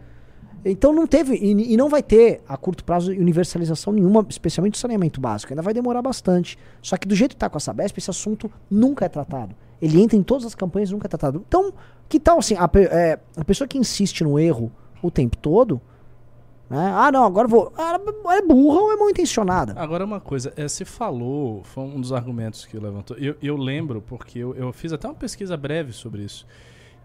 Então 0.64 0.92
não 0.92 1.06
teve 1.06 1.36
e, 1.36 1.74
e 1.74 1.76
não 1.76 1.88
vai 1.88 2.02
ter 2.02 2.42
a 2.48 2.56
curto 2.56 2.84
prazo 2.84 3.12
universalização 3.12 3.92
nenhuma, 3.92 4.26
especialmente 4.28 4.72
do 4.72 4.78
saneamento 4.78 5.20
básico. 5.20 5.52
Ainda 5.52 5.62
vai 5.62 5.72
demorar 5.72 6.02
bastante. 6.02 6.58
Só 6.82 6.96
que 6.96 7.06
do 7.06 7.14
jeito 7.14 7.32
que 7.32 7.36
está 7.36 7.48
com 7.48 7.56
a 7.56 7.60
Sabesp, 7.60 7.98
esse 7.98 8.10
assunto 8.10 8.50
nunca 8.70 9.04
é 9.04 9.08
tratado. 9.08 9.54
Ele 9.80 10.00
entra 10.00 10.16
em 10.16 10.22
todas 10.22 10.44
as 10.44 10.54
campanhas 10.54 10.90
nunca 10.90 11.06
é 11.06 11.08
tratado. 11.08 11.44
Então, 11.46 11.72
que 12.08 12.18
tal 12.18 12.38
assim, 12.38 12.54
a, 12.54 12.68
é, 12.90 13.18
a 13.36 13.44
pessoa 13.44 13.68
que 13.68 13.78
insiste 13.78 14.24
no 14.24 14.38
erro 14.38 14.72
o 15.02 15.10
tempo 15.10 15.36
todo, 15.36 15.80
né? 16.68 16.92
Ah, 16.94 17.12
não, 17.12 17.24
agora 17.24 17.46
vou. 17.46 17.72
Ah, 17.76 17.98
é 18.32 18.42
burra 18.42 18.80
ou 18.80 18.92
é 18.92 18.96
mal 18.96 19.08
intencionada? 19.08 19.74
Agora 19.76 20.04
uma 20.04 20.20
coisa, 20.20 20.52
é, 20.56 20.66
se 20.66 20.84
falou, 20.84 21.62
foi 21.62 21.84
um 21.84 22.00
dos 22.00 22.12
argumentos 22.12 22.66
que 22.66 22.76
levantou. 22.76 23.16
Eu, 23.18 23.36
eu 23.40 23.56
lembro, 23.56 24.02
porque 24.02 24.40
eu, 24.40 24.54
eu 24.54 24.72
fiz 24.72 24.92
até 24.92 25.06
uma 25.06 25.14
pesquisa 25.14 25.56
breve 25.56 25.92
sobre 25.92 26.22
isso, 26.22 26.46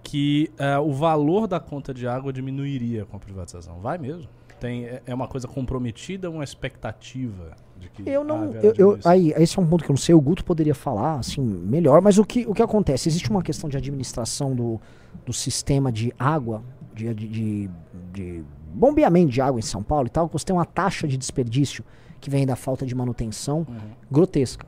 que 0.04 0.52
é, 0.58 0.78
o 0.80 0.92
valor 0.92 1.48
da 1.48 1.60
conta 1.60 1.94
de 1.94 2.08
água 2.08 2.32
diminuiria 2.34 3.06
com 3.06 3.18
a 3.18 3.20
privatização. 3.20 3.80
Vai 3.80 3.98
mesmo? 3.98 4.28
Tem, 4.60 4.86
é, 4.86 5.02
é 5.08 5.14
uma 5.14 5.28
coisa 5.28 5.48
comprometida, 5.48 6.30
uma 6.30 6.44
expectativa 6.44 7.52
de 7.80 7.90
que 7.90 8.08
Eu 8.08 8.24
não. 8.24 8.52
Eu, 8.54 8.74
eu- 8.78 9.00
aí, 9.06 9.34
esse 9.38 9.58
é 9.58 9.62
um 9.62 9.66
ponto 9.66 9.84
que 9.84 9.90
eu 9.90 9.94
não 9.94 9.98
sei, 10.02 10.14
o 10.14 10.22
Guto 10.22 10.46
poderia 10.46 10.76
falar 10.76 11.16
assim, 11.20 11.42
melhor, 11.42 12.02
mas 12.02 12.18
o 12.20 12.26
que, 12.26 12.46
o 12.48 12.54
que 12.54 12.62
acontece? 12.62 13.10
Existe 13.10 13.30
uma 13.30 13.42
questão 13.42 13.70
de 13.70 13.78
administração 13.78 14.56
do, 14.56 14.80
do 15.26 15.34
sistema 15.34 15.92
de 15.92 16.14
água, 16.20 16.62
de, 16.94 17.12
de, 17.14 17.28
de, 17.28 17.70
de 18.14 18.44
bombeamento 18.74 19.32
de 19.32 19.42
água 19.42 19.60
em 19.60 19.64
São 19.64 19.82
Paulo 19.82 20.08
e 20.08 20.10
tal, 20.12 20.28
que 20.28 20.34
você 20.34 20.46
tem 20.46 20.56
uma 20.56 20.66
taxa 20.66 21.08
de 21.08 21.18
desperdício 21.18 21.84
que 22.20 22.30
vem 22.30 22.46
da 22.46 22.56
falta 22.56 22.86
de 22.86 22.94
manutenção 22.94 23.66
Uhum. 23.68 23.76
grotesca. 24.12 24.68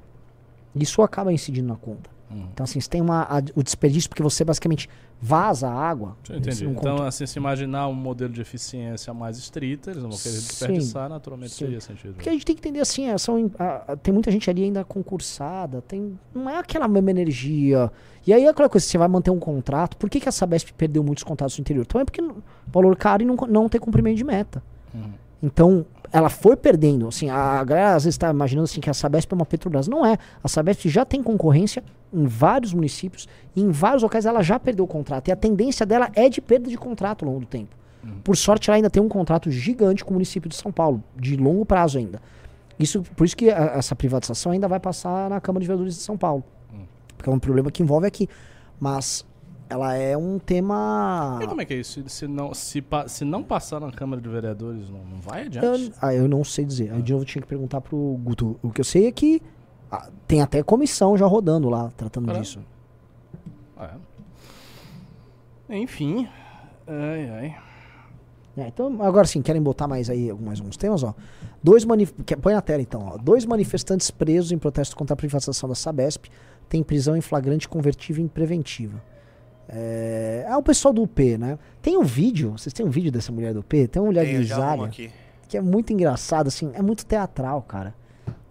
Isso 0.76 1.04
acaba 1.04 1.32
incidindo 1.32 1.68
na 1.68 1.76
conta. 1.76 2.10
Uhum. 2.32 2.48
Então, 2.52 2.64
assim, 2.64 2.80
você 2.82 2.90
tem 2.90 3.00
uma, 3.00 3.24
a- 3.30 3.44
o 3.56 3.62
desperdício 3.62 4.10
porque 4.10 4.24
você 4.24 4.44
basicamente 4.44 4.90
vaza 5.26 5.70
a 5.70 5.74
água. 5.74 6.18
Entendi. 6.30 6.66
Então, 6.66 6.98
assim, 7.04 7.26
se 7.26 7.40
imaginar 7.40 7.88
um 7.88 7.94
modelo 7.94 8.34
de 8.34 8.42
eficiência 8.42 9.14
mais 9.14 9.38
estrita, 9.38 9.92
eles 9.92 10.04
não 10.04 10.10
vão 10.10 10.20
querer 10.20 10.36
Sim, 10.36 10.48
desperdiçar, 10.48 11.08
naturalmente 11.10 11.54
sim. 11.54 11.64
teria 11.66 11.80
sentido. 11.80 12.16
Porque 12.16 12.28
a 12.28 12.32
gente 12.34 12.46
tem 12.46 12.54
que 12.54 12.60
entender 12.60 12.82
assim, 12.82 13.08
é, 13.08 13.18
são, 13.18 13.50
a- 13.58 13.94
a- 13.94 13.96
tem 13.96 14.14
muita 14.14 14.30
gente 14.30 14.50
ali 14.50 14.64
ainda 14.66 14.84
concursada, 14.84 15.82
tem, 15.82 16.20
não 16.36 16.50
é 16.50 16.58
aquela 16.58 16.90
mesma 16.90 17.10
energia. 17.12 17.90
E 18.28 18.34
aí 18.34 18.46
aquela 18.46 18.68
coisa, 18.68 18.86
você 18.86 18.98
vai 18.98 19.08
manter 19.08 19.32
um 19.32 19.40
contrato, 19.40 19.96
por 19.96 20.10
que, 20.10 20.20
que 20.20 20.28
a 20.28 20.32
Sabesp 20.32 20.72
perdeu 20.74 21.02
muitos 21.04 21.24
contratos 21.24 21.58
no 21.58 21.62
interior? 21.62 21.86
Também 21.86 22.04
porque 22.06 22.22
valor 22.68 22.96
caro 22.98 23.24
e 23.24 23.26
não, 23.26 23.36
não 23.48 23.70
tem 23.70 23.80
cumprimento 23.80 24.18
de 24.18 24.26
meta. 24.26 24.62
Uhum. 24.94 25.12
Então, 25.42 25.86
ela 26.12 26.30
foi 26.30 26.56
perdendo. 26.58 27.08
Assim, 27.08 27.30
a 27.30 27.64
galera 27.64 27.96
às 27.96 28.04
vezes 28.04 28.16
está 28.16 28.30
imaginando 28.30 28.66
assim, 28.66 28.82
que 28.82 28.90
a 28.90 28.94
Sabesp 28.94 29.32
é 29.32 29.36
uma 29.36 29.46
Petrobras. 29.46 29.88
Não 29.88 30.06
é. 30.06 30.18
A 30.44 30.48
Sabesp 30.48 30.88
já 30.90 31.04
tem 31.06 31.24
concorrência 31.24 31.84
em 32.14 32.26
vários 32.26 32.74
municípios 32.74 33.28
e 33.56 33.62
em 33.62 33.72
vários 33.72 34.04
locais 34.04 34.26
ela 34.26 34.42
já 34.44 34.60
perdeu 34.60 34.86
o 34.86 34.88
contrato. 34.88 35.28
E 35.28 35.32
a 35.32 35.36
tendência 35.36 35.86
dela 35.86 36.10
é 36.14 36.30
de 36.30 36.40
perda 36.42 36.70
de 36.70 36.78
contrato 36.78 37.24
ao 37.26 37.30
longo 37.32 37.42
do 37.42 37.48
tempo. 37.48 37.76
Por 38.24 38.36
sorte, 38.36 38.70
ela 38.70 38.76
ainda 38.76 38.90
tem 38.90 39.02
um 39.02 39.08
contrato 39.08 39.50
gigante 39.50 40.04
com 40.04 40.12
o 40.12 40.14
município 40.14 40.50
de 40.50 40.56
São 40.56 40.72
Paulo, 40.74 41.02
de 41.18 41.38
longo 41.38 41.66
prazo 41.66 41.98
ainda. 41.98 42.22
Isso, 42.78 43.02
por 43.16 43.24
isso 43.26 43.36
que 43.38 43.50
a- 43.50 43.74
essa 43.76 43.96
privatização 43.96 44.52
ainda 44.52 44.68
vai 44.68 44.80
passar 44.80 45.30
na 45.30 45.40
Câmara 45.40 45.62
de 45.62 45.68
Vereadores 45.68 45.96
de 45.96 46.02
São 46.02 46.18
Paulo. 46.18 46.44
Porque 47.18 47.30
é 47.30 47.34
um 47.34 47.40
problema 47.40 47.72
que 47.72 47.82
envolve 47.82 48.06
aqui. 48.06 48.28
Mas 48.80 49.26
ela 49.70 49.96
é 49.96 50.18
um 50.18 50.38
tema. 50.38 51.40
E 51.42 51.48
como 51.48 51.62
é 51.62 51.66
que 51.66 51.74
é 51.74 51.78
isso? 51.78 52.04
Se, 52.10 52.28
não, 52.28 52.54
se, 52.54 52.84
se 53.08 53.24
não 53.24 53.42
passar 53.42 53.80
na 53.80 53.90
Câmara 53.92 54.22
de 54.22 54.28
Vereadores, 54.28 54.90
não, 54.90 55.00
não 55.06 55.22
vai 55.22 55.44
Eu, 55.44 55.46
adiante? 55.46 55.94
ah, 56.02 56.14
eu 56.14 56.28
não 56.28 56.44
sei 56.44 56.66
dizer. 56.66 56.92
Aí 56.92 57.02
de 57.02 57.14
novo 57.14 57.24
eu 57.24 57.28
tinha 57.28 57.42
que 57.42 57.48
perguntar 57.48 57.80
pro 57.80 57.98
Guto. 58.22 58.60
O 58.62 58.70
que 58.70 58.82
eu 58.82 58.86
sei 58.86 59.08
é 59.08 59.12
que 59.14 59.42
ah, 59.96 60.10
tem 60.28 60.42
até 60.42 60.64
comissão 60.64 61.16
já 61.16 61.28
rodando 61.28 61.70
lá, 61.70 61.92
tratando 61.96 62.26
Caramba. 62.26 62.44
disso. 62.44 62.60
É. 63.80 63.92
Enfim. 65.78 66.28
Ai, 66.88 67.30
ai. 67.30 67.56
É, 68.58 68.68
então, 68.68 69.04
agora 69.04 69.28
sim, 69.28 69.40
querem 69.44 69.62
botar 69.62 69.88
mais 69.88 70.10
aí 70.10 70.34
mais 70.34 70.60
alguns 70.60 70.78
temas, 70.78 71.04
ó. 71.04 71.14
Dois 71.62 71.86
manif 71.86 72.12
põe 72.42 72.56
na 72.56 72.62
tela 72.62 72.82
então, 72.82 73.12
ó. 73.14 73.18
Dois 73.18 73.46
manifestantes 73.46 74.10
presos 74.10 74.52
em 74.52 74.58
protesto 74.58 74.96
contra 74.96 75.14
a 75.14 75.18
privatização 75.18 75.70
da 75.70 75.76
Sabesp 75.76 76.26
têm 76.68 76.82
prisão 76.82 77.16
em 77.16 77.22
flagrante 77.22 77.70
convertível 77.70 78.24
em 78.26 78.28
preventiva. 78.28 79.00
É, 79.70 80.46
é 80.48 80.58
o 80.58 80.64
pessoal 80.64 80.92
do 80.92 81.04
UP, 81.04 81.38
né? 81.38 81.60
Tem 81.84 81.98
um 81.98 82.04
vídeo, 82.04 82.54
vocês 82.54 82.74
têm 82.74 82.84
um 82.84 82.90
vídeo 82.90 83.12
dessa 83.12 83.32
mulher 83.32 83.54
do 83.54 83.60
UP? 83.60 83.88
Tem 83.88 84.02
uma 84.02 84.08
mulher 84.08 84.26
Tem, 84.26 84.34
grisalha 84.38 84.86
aqui. 84.86 85.12
que 85.48 85.56
é 85.56 85.62
muito 85.62 85.94
engraçado, 85.94 86.48
assim, 86.48 86.72
é 86.74 86.82
muito 86.82 87.06
teatral, 87.06 87.62
cara. 87.62 87.94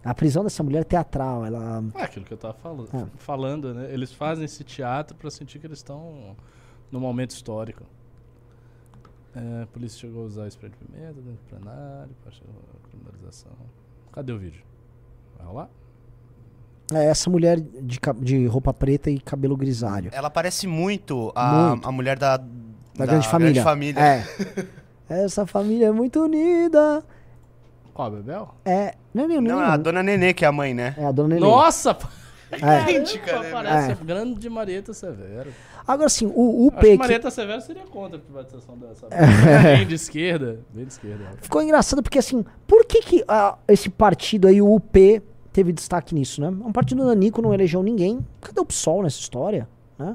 A 0.04 0.14
prisão 0.14 0.42
dessa 0.42 0.62
mulher 0.62 0.80
é 0.80 0.84
teatral, 0.84 1.44
ela 1.46 1.82
É 1.94 2.02
aquilo 2.02 2.24
que 2.24 2.32
eu 2.32 2.38
tava 2.38 2.54
falando, 2.54 2.88
Ah. 2.92 3.06
falando, 3.18 3.72
né? 3.74 3.92
Eles 3.92 4.12
fazem 4.12 4.44
esse 4.44 4.64
teatro 4.64 5.16
pra 5.16 5.30
sentir 5.30 5.58
que 5.60 5.66
eles 5.66 5.78
estão 5.78 6.36
num 6.90 6.98
momento 7.00 7.30
histórico. 7.30 7.84
É, 9.34 9.62
a 9.62 9.66
polícia 9.66 9.98
chegou 10.00 10.24
a 10.24 10.26
usar 10.26 10.48
spray 10.48 10.70
de 10.70 10.76
pimenta 10.76 11.14
dentro 11.14 11.32
do 11.32 11.48
plenário, 11.48 12.10
para 12.22 12.32
a 12.32 12.88
criminalização. 12.90 13.52
Cadê 14.12 14.32
o 14.32 14.38
vídeo? 14.38 14.62
Vai 15.38 15.46
rolar? 15.46 15.68
é 16.92 17.06
essa 17.06 17.30
mulher 17.30 17.58
de, 17.58 17.98
de 18.20 18.46
roupa 18.46 18.74
preta 18.74 19.10
e 19.10 19.18
cabelo 19.18 19.56
grisalho. 19.56 20.10
Ela 20.12 20.28
parece 20.28 20.66
muito 20.66 21.32
a, 21.34 21.68
Muito. 21.70 21.88
a 21.88 21.92
mulher 21.92 22.18
da, 22.18 22.36
Da, 22.36 23.06
grande 23.06 23.26
família. 23.28 23.62
família. 23.62 23.98
É. 24.00 24.26
Essa 25.24 25.46
família 25.46 25.86
é 25.86 25.92
muito 25.92 26.20
unida. 26.22 27.02
Qual, 27.94 28.10
Bebel? 28.10 28.54
É. 28.64 28.94
Não, 29.12 29.28
não, 29.28 29.40
não. 29.40 29.56
Não, 29.56 29.60
a 29.60 29.76
dona 29.76 30.02
Nenê, 30.02 30.32
que 30.32 30.44
é 30.44 30.48
a 30.48 30.52
mãe, 30.52 30.72
né? 30.72 30.94
É 30.96 31.04
a 31.04 31.12
dona 31.12 31.34
Nenê. 31.34 31.40
Nossa! 31.40 31.96
É. 32.52 32.82
Idêntica, 32.82 33.40
né? 33.40 33.50
Parece 33.50 33.88
É. 33.88 33.92
a 33.92 33.94
grande 33.94 34.50
Marieta 34.50 34.92
Severo. 34.92 35.50
Agora 35.88 36.10
sim, 36.10 36.26
o 36.26 36.66
Acho 36.66 36.66
UP 36.66 36.80
que 36.80 36.90
que 36.92 36.98
Marieta 36.98 37.30
Severo 37.30 37.62
seria 37.62 37.84
contra 37.84 38.18
a 38.18 38.20
privatização 38.20 38.76
dessa. 38.76 39.08
Bem 39.74 39.86
de 39.86 39.94
esquerda. 39.94 40.60
Bem 40.68 40.84
de 40.84 40.92
esquerda. 40.92 41.30
ficou 41.40 41.62
engraçado 41.62 42.02
porque 42.02 42.18
assim, 42.18 42.44
por 42.66 42.84
que 42.84 43.00
que 43.00 43.24
ah, 43.26 43.56
esse 43.66 43.88
partido 43.88 44.48
aí, 44.48 44.60
o 44.60 44.70
UP, 44.70 45.22
teve 45.50 45.72
destaque 45.72 46.14
nisso, 46.14 46.42
né? 46.42 46.48
Um 46.48 46.72
partido 46.72 47.02
nanico 47.06 47.40
não 47.40 47.54
elegeu 47.54 47.82
ninguém. 47.82 48.20
Cadê 48.42 48.60
o 48.60 48.66
PSOL 48.66 49.02
nessa 49.02 49.18
história? 49.18 49.66
Né? 49.98 50.14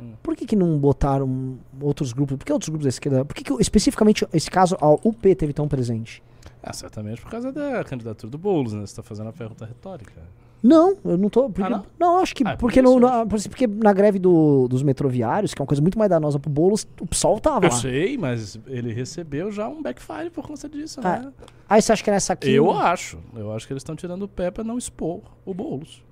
Hum. 0.00 0.12
Por 0.22 0.34
que 0.34 0.46
que 0.46 0.56
não 0.56 0.78
botaram 0.78 1.58
outros 1.78 2.14
grupos? 2.14 2.38
Por 2.38 2.44
que 2.46 2.52
outros 2.54 2.70
grupos 2.70 2.84
da 2.84 2.88
esquerda? 2.90 3.22
Por 3.22 3.34
que, 3.34 3.44
que 3.44 3.52
especificamente 3.60 4.26
esse 4.32 4.50
caso, 4.50 4.78
a 4.80 4.88
UP 4.88 5.34
teve 5.34 5.52
tão 5.52 5.68
presente? 5.68 6.22
Ah, 6.68 6.72
certamente 6.72 7.20
por 7.22 7.30
causa 7.30 7.52
da 7.52 7.84
candidatura 7.84 8.28
do 8.28 8.36
Boulos, 8.36 8.72
né? 8.72 8.84
Você 8.84 8.96
tá 8.96 9.02
fazendo 9.02 9.28
a 9.28 9.32
pergunta 9.32 9.64
retórica. 9.64 10.20
Não, 10.60 10.96
eu 11.04 11.16
não 11.16 11.28
tô. 11.28 11.48
Porque, 11.48 11.62
Ah, 11.62 11.70
não? 11.70 11.86
não? 11.96 12.18
acho 12.18 12.34
que. 12.34 12.42
Ah, 12.44 12.50
é 12.50 12.56
por 12.56 12.60
porque, 12.72 12.82
por 12.82 13.36
isso, 13.36 13.48
porque 13.48 13.66
na 13.68 13.92
greve 13.92 14.18
do- 14.18 14.66
dos 14.68 14.82
metroviários, 14.82 15.54
que 15.54 15.60
é 15.60 15.62
uma 15.62 15.66
coisa 15.66 15.80
muito 15.80 15.96
mais 15.96 16.10
danosa 16.10 16.40
pro 16.40 16.50
Boulos, 16.50 16.84
o 17.00 17.06
PSOL 17.06 17.38
tava 17.38 17.66
Eu 17.66 17.70
lá. 17.70 17.76
sei, 17.76 18.18
mas 18.18 18.58
ele 18.66 18.92
recebeu 18.92 19.52
já 19.52 19.68
um 19.68 19.80
backfire 19.80 20.28
por 20.30 20.44
conta 20.44 20.68
disso, 20.68 20.98
Ah, 21.04 21.18
né? 21.20 21.32
Aí 21.68 21.80
você 21.80 21.92
acha 21.92 22.02
que 22.02 22.10
nessa 22.10 22.32
aqui. 22.32 22.50
Eu 22.50 22.72
acho. 22.72 23.20
Eu 23.36 23.52
acho 23.52 23.64
que 23.66 23.72
eles 23.72 23.82
estão 23.82 23.94
tirando 23.94 24.22
o 24.22 24.28
pé 24.28 24.50
pra 24.50 24.64
não 24.64 24.76
expor 24.76 25.20
o 25.44 25.54
Boulos. 25.54 26.02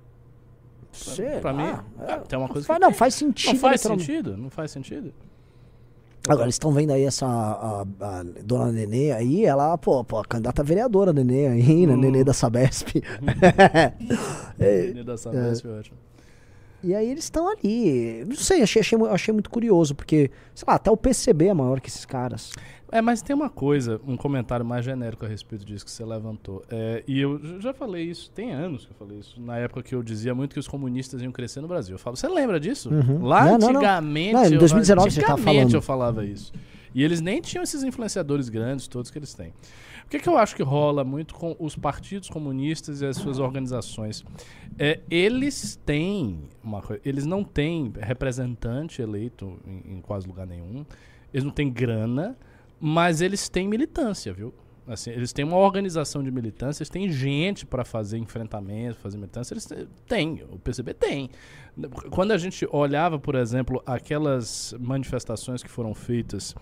Sei 0.92 1.40
Pra 1.40 1.52
mim, 1.52 1.64
é, 2.06 2.16
tem 2.28 2.38
uma 2.38 2.46
coisa 2.48 2.64
Faz- 2.64 2.78
que 2.78 2.84
não, 2.86 2.92
faz 2.92 3.14
sentido. 3.16 3.52
Não 3.54 3.58
faz 3.58 3.80
sentido? 3.80 4.36
Não 4.36 4.50
faz 4.50 4.70
sentido? 4.70 5.12
Agora, 6.28 6.44
eles 6.46 6.54
estão 6.54 6.72
vendo 6.72 6.90
aí 6.90 7.04
essa. 7.04 7.26
A, 7.26 7.82
a 8.00 8.22
dona 8.42 8.72
Nenê 8.72 9.12
aí, 9.12 9.44
ela, 9.44 9.76
pô, 9.76 10.02
pô, 10.04 10.18
a 10.18 10.24
candidata 10.24 10.62
a 10.62 10.64
vereadora 10.64 11.12
Nenê 11.12 11.46
aí, 11.48 11.86
né? 11.86 11.94
Hum. 11.94 11.98
Nenê 12.00 12.24
da 12.24 12.32
Sabesp. 12.32 13.02
É, 14.58 14.78
Ele 14.86 15.04
da 15.04 15.16
Sabesp, 15.16 15.66
ótimo. 15.66 15.96
e 16.82 16.94
aí 16.94 17.10
eles 17.10 17.24
estão 17.24 17.48
ali. 17.48 18.24
Não 18.26 18.36
sei, 18.36 18.62
achei, 18.62 18.80
achei, 18.80 18.98
achei 19.10 19.32
muito 19.32 19.50
curioso, 19.50 19.94
porque, 19.94 20.30
sei 20.54 20.64
lá, 20.66 20.74
até 20.76 20.90
o 20.90 20.96
PCB 20.96 21.48
é 21.48 21.54
maior 21.54 21.80
que 21.80 21.88
esses 21.88 22.04
caras. 22.04 22.52
É, 22.94 23.00
mas 23.02 23.20
tem 23.20 23.34
uma 23.34 23.50
coisa, 23.50 24.00
um 24.06 24.16
comentário 24.16 24.64
mais 24.64 24.84
genérico 24.84 25.24
a 25.24 25.28
respeito 25.28 25.64
disso 25.64 25.84
que 25.84 25.90
você 25.90 26.04
levantou. 26.04 26.62
É, 26.70 27.02
e 27.08 27.18
eu 27.20 27.40
já 27.60 27.74
falei 27.74 28.04
isso, 28.04 28.30
tem 28.30 28.52
anos 28.52 28.86
que 28.86 28.92
eu 28.92 28.96
falei 28.96 29.18
isso, 29.18 29.40
na 29.40 29.58
época 29.58 29.82
que 29.82 29.94
eu 29.94 30.00
dizia 30.02 30.32
muito 30.32 30.52
que 30.52 30.60
os 30.60 30.68
comunistas 30.68 31.20
iam 31.20 31.32
crescer 31.32 31.60
no 31.60 31.66
Brasil. 31.66 31.96
Eu 31.96 31.98
falo, 31.98 32.16
você 32.16 32.28
lembra 32.28 32.60
disso? 32.60 32.90
Uhum. 32.90 33.24
Lá 33.24 33.46
Não, 33.46 33.52
não, 33.52 33.58
não. 33.58 33.68
antigamente. 33.80 34.32
Não, 34.34 34.44
em 34.44 34.52
eu- 34.52 34.58
2019 34.60 35.10
você 35.10 35.20
tava 35.20 35.32
antigamente 35.32 35.58
falando. 35.60 35.74
eu 35.74 35.82
falava 35.82 36.24
isso. 36.24 36.52
E 36.94 37.02
eles 37.02 37.20
nem 37.20 37.40
tinham 37.40 37.64
esses 37.64 37.82
influenciadores 37.82 38.48
grandes 38.48 38.86
todos 38.86 39.10
que 39.10 39.18
eles 39.18 39.34
têm. 39.34 39.52
O 40.06 40.08
que, 40.08 40.20
que 40.20 40.28
eu 40.28 40.38
acho 40.38 40.54
que 40.54 40.62
rola 40.62 41.02
muito 41.02 41.34
com 41.34 41.56
os 41.58 41.74
partidos 41.74 42.28
comunistas 42.28 43.00
e 43.00 43.06
as 43.06 43.16
suas 43.16 43.40
organizações? 43.40 44.24
É, 44.78 45.00
eles 45.10 45.74
têm 45.84 46.38
uma 46.62 46.80
coisa, 46.80 47.02
eles 47.04 47.26
não 47.26 47.42
têm 47.42 47.92
representante 47.98 49.02
eleito 49.02 49.58
em, 49.66 49.96
em 49.96 50.00
quase 50.00 50.28
lugar 50.28 50.46
nenhum, 50.46 50.86
eles 51.32 51.42
não 51.42 51.50
têm 51.50 51.68
grana, 51.68 52.36
mas 52.86 53.22
eles 53.22 53.48
têm 53.48 53.66
militância, 53.66 54.30
viu? 54.34 54.52
Assim, 54.86 55.10
eles 55.10 55.32
têm 55.32 55.44
uma 55.46 55.56
organização 55.56 56.22
de 56.22 56.30
militância, 56.30 56.82
eles 56.82 56.90
têm 56.90 57.10
gente 57.10 57.64
para 57.64 57.84
fazer 57.84 58.18
enfrentamento, 58.18 58.98
fazer 58.98 59.16
militância, 59.16 59.54
eles 59.54 59.66
têm- 60.06 60.42
o 60.50 60.58
PCB 60.58 60.92
tem. 60.92 61.30
Quando 62.10 62.32
a 62.32 62.38
gente 62.38 62.68
olhava, 62.70 63.18
por 63.18 63.34
exemplo, 63.34 63.82
aquelas 63.86 64.74
manifestações 64.78 65.62
que 65.62 65.70
foram 65.70 65.94
feitas 65.94 66.54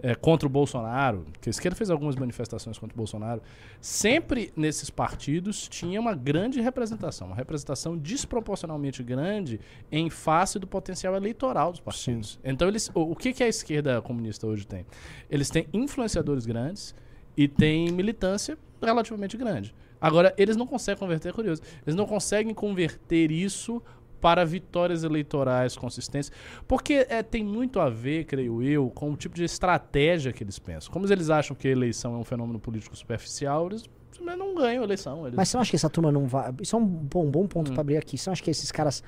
eh, 0.00 0.14
contra 0.14 0.46
o 0.46 0.50
Bolsonaro, 0.50 1.26
que 1.40 1.48
a 1.48 1.50
esquerda 1.50 1.74
fez 1.76 1.90
algumas 1.90 2.14
manifestações 2.14 2.78
contra 2.78 2.94
o 2.94 2.96
Bolsonaro, 2.96 3.42
sempre 3.80 4.52
nesses 4.56 4.88
partidos 4.90 5.66
tinha 5.68 6.00
uma 6.00 6.14
grande 6.14 6.60
representação, 6.60 7.26
uma 7.28 7.36
representação 7.36 7.96
desproporcionalmente 7.96 9.02
grande 9.02 9.58
em 9.90 10.08
face 10.10 10.58
do 10.58 10.66
potencial 10.66 11.14
eleitoral 11.16 11.72
dos 11.72 11.80
partidos. 11.80 12.38
Então, 12.44 12.68
eles, 12.68 12.90
o, 12.94 13.12
o 13.12 13.16
que, 13.16 13.32
que 13.32 13.42
a 13.42 13.48
esquerda 13.48 14.00
comunista 14.00 14.46
hoje 14.46 14.66
tem? 14.66 14.86
Eles 15.30 15.50
têm 15.50 15.66
influenciadores 15.72 16.46
grandes 16.46 16.94
e 17.36 17.48
têm 17.48 17.90
militância 17.90 18.56
relativamente 18.82 19.36
grande. 19.36 19.74
Agora, 20.00 20.34
eles 20.36 20.56
não 20.56 20.66
conseguem 20.66 20.98
converter, 20.98 21.28
é 21.30 21.32
curioso, 21.32 21.62
eles 21.86 21.94
não 21.96 22.06
conseguem 22.06 22.52
converter 22.54 23.30
isso 23.30 23.82
para 24.20 24.44
vitórias 24.44 25.04
eleitorais 25.04 25.76
consistentes, 25.76 26.32
porque 26.66 27.06
é, 27.10 27.22
tem 27.22 27.44
muito 27.44 27.78
a 27.78 27.90
ver, 27.90 28.24
creio 28.24 28.62
eu, 28.62 28.88
com 28.90 29.10
o 29.12 29.16
tipo 29.16 29.34
de 29.34 29.44
estratégia 29.44 30.32
que 30.32 30.42
eles 30.42 30.58
pensam. 30.58 30.90
Como 30.92 31.06
eles 31.06 31.28
acham 31.30 31.54
que 31.54 31.68
a 31.68 31.70
eleição 31.70 32.14
é 32.14 32.18
um 32.18 32.24
fenômeno 32.24 32.58
político 32.58 32.96
superficial, 32.96 33.66
eles 33.66 33.84
não 34.20 34.54
ganham 34.54 34.82
a 34.82 34.84
eleição. 34.84 35.26
Eles 35.26 35.36
Mas 35.36 35.48
você 35.48 35.56
não 35.56 35.62
acha 35.62 35.70
que 35.70 35.76
essa 35.76 35.90
turma 35.90 36.10
não 36.10 36.26
vai. 36.26 36.54
Isso 36.62 36.74
é 36.74 36.78
um 36.78 36.86
bom, 36.86 37.30
bom 37.30 37.46
ponto 37.46 37.70
Hum. 37.70 37.74
pra 37.74 37.82
abrir 37.82 37.96
aqui. 37.98 38.16
Você 38.16 38.30
não 38.30 38.32
acha 38.32 38.42
que 38.42 38.50
esses 38.50 38.70
caras, 38.72 39.02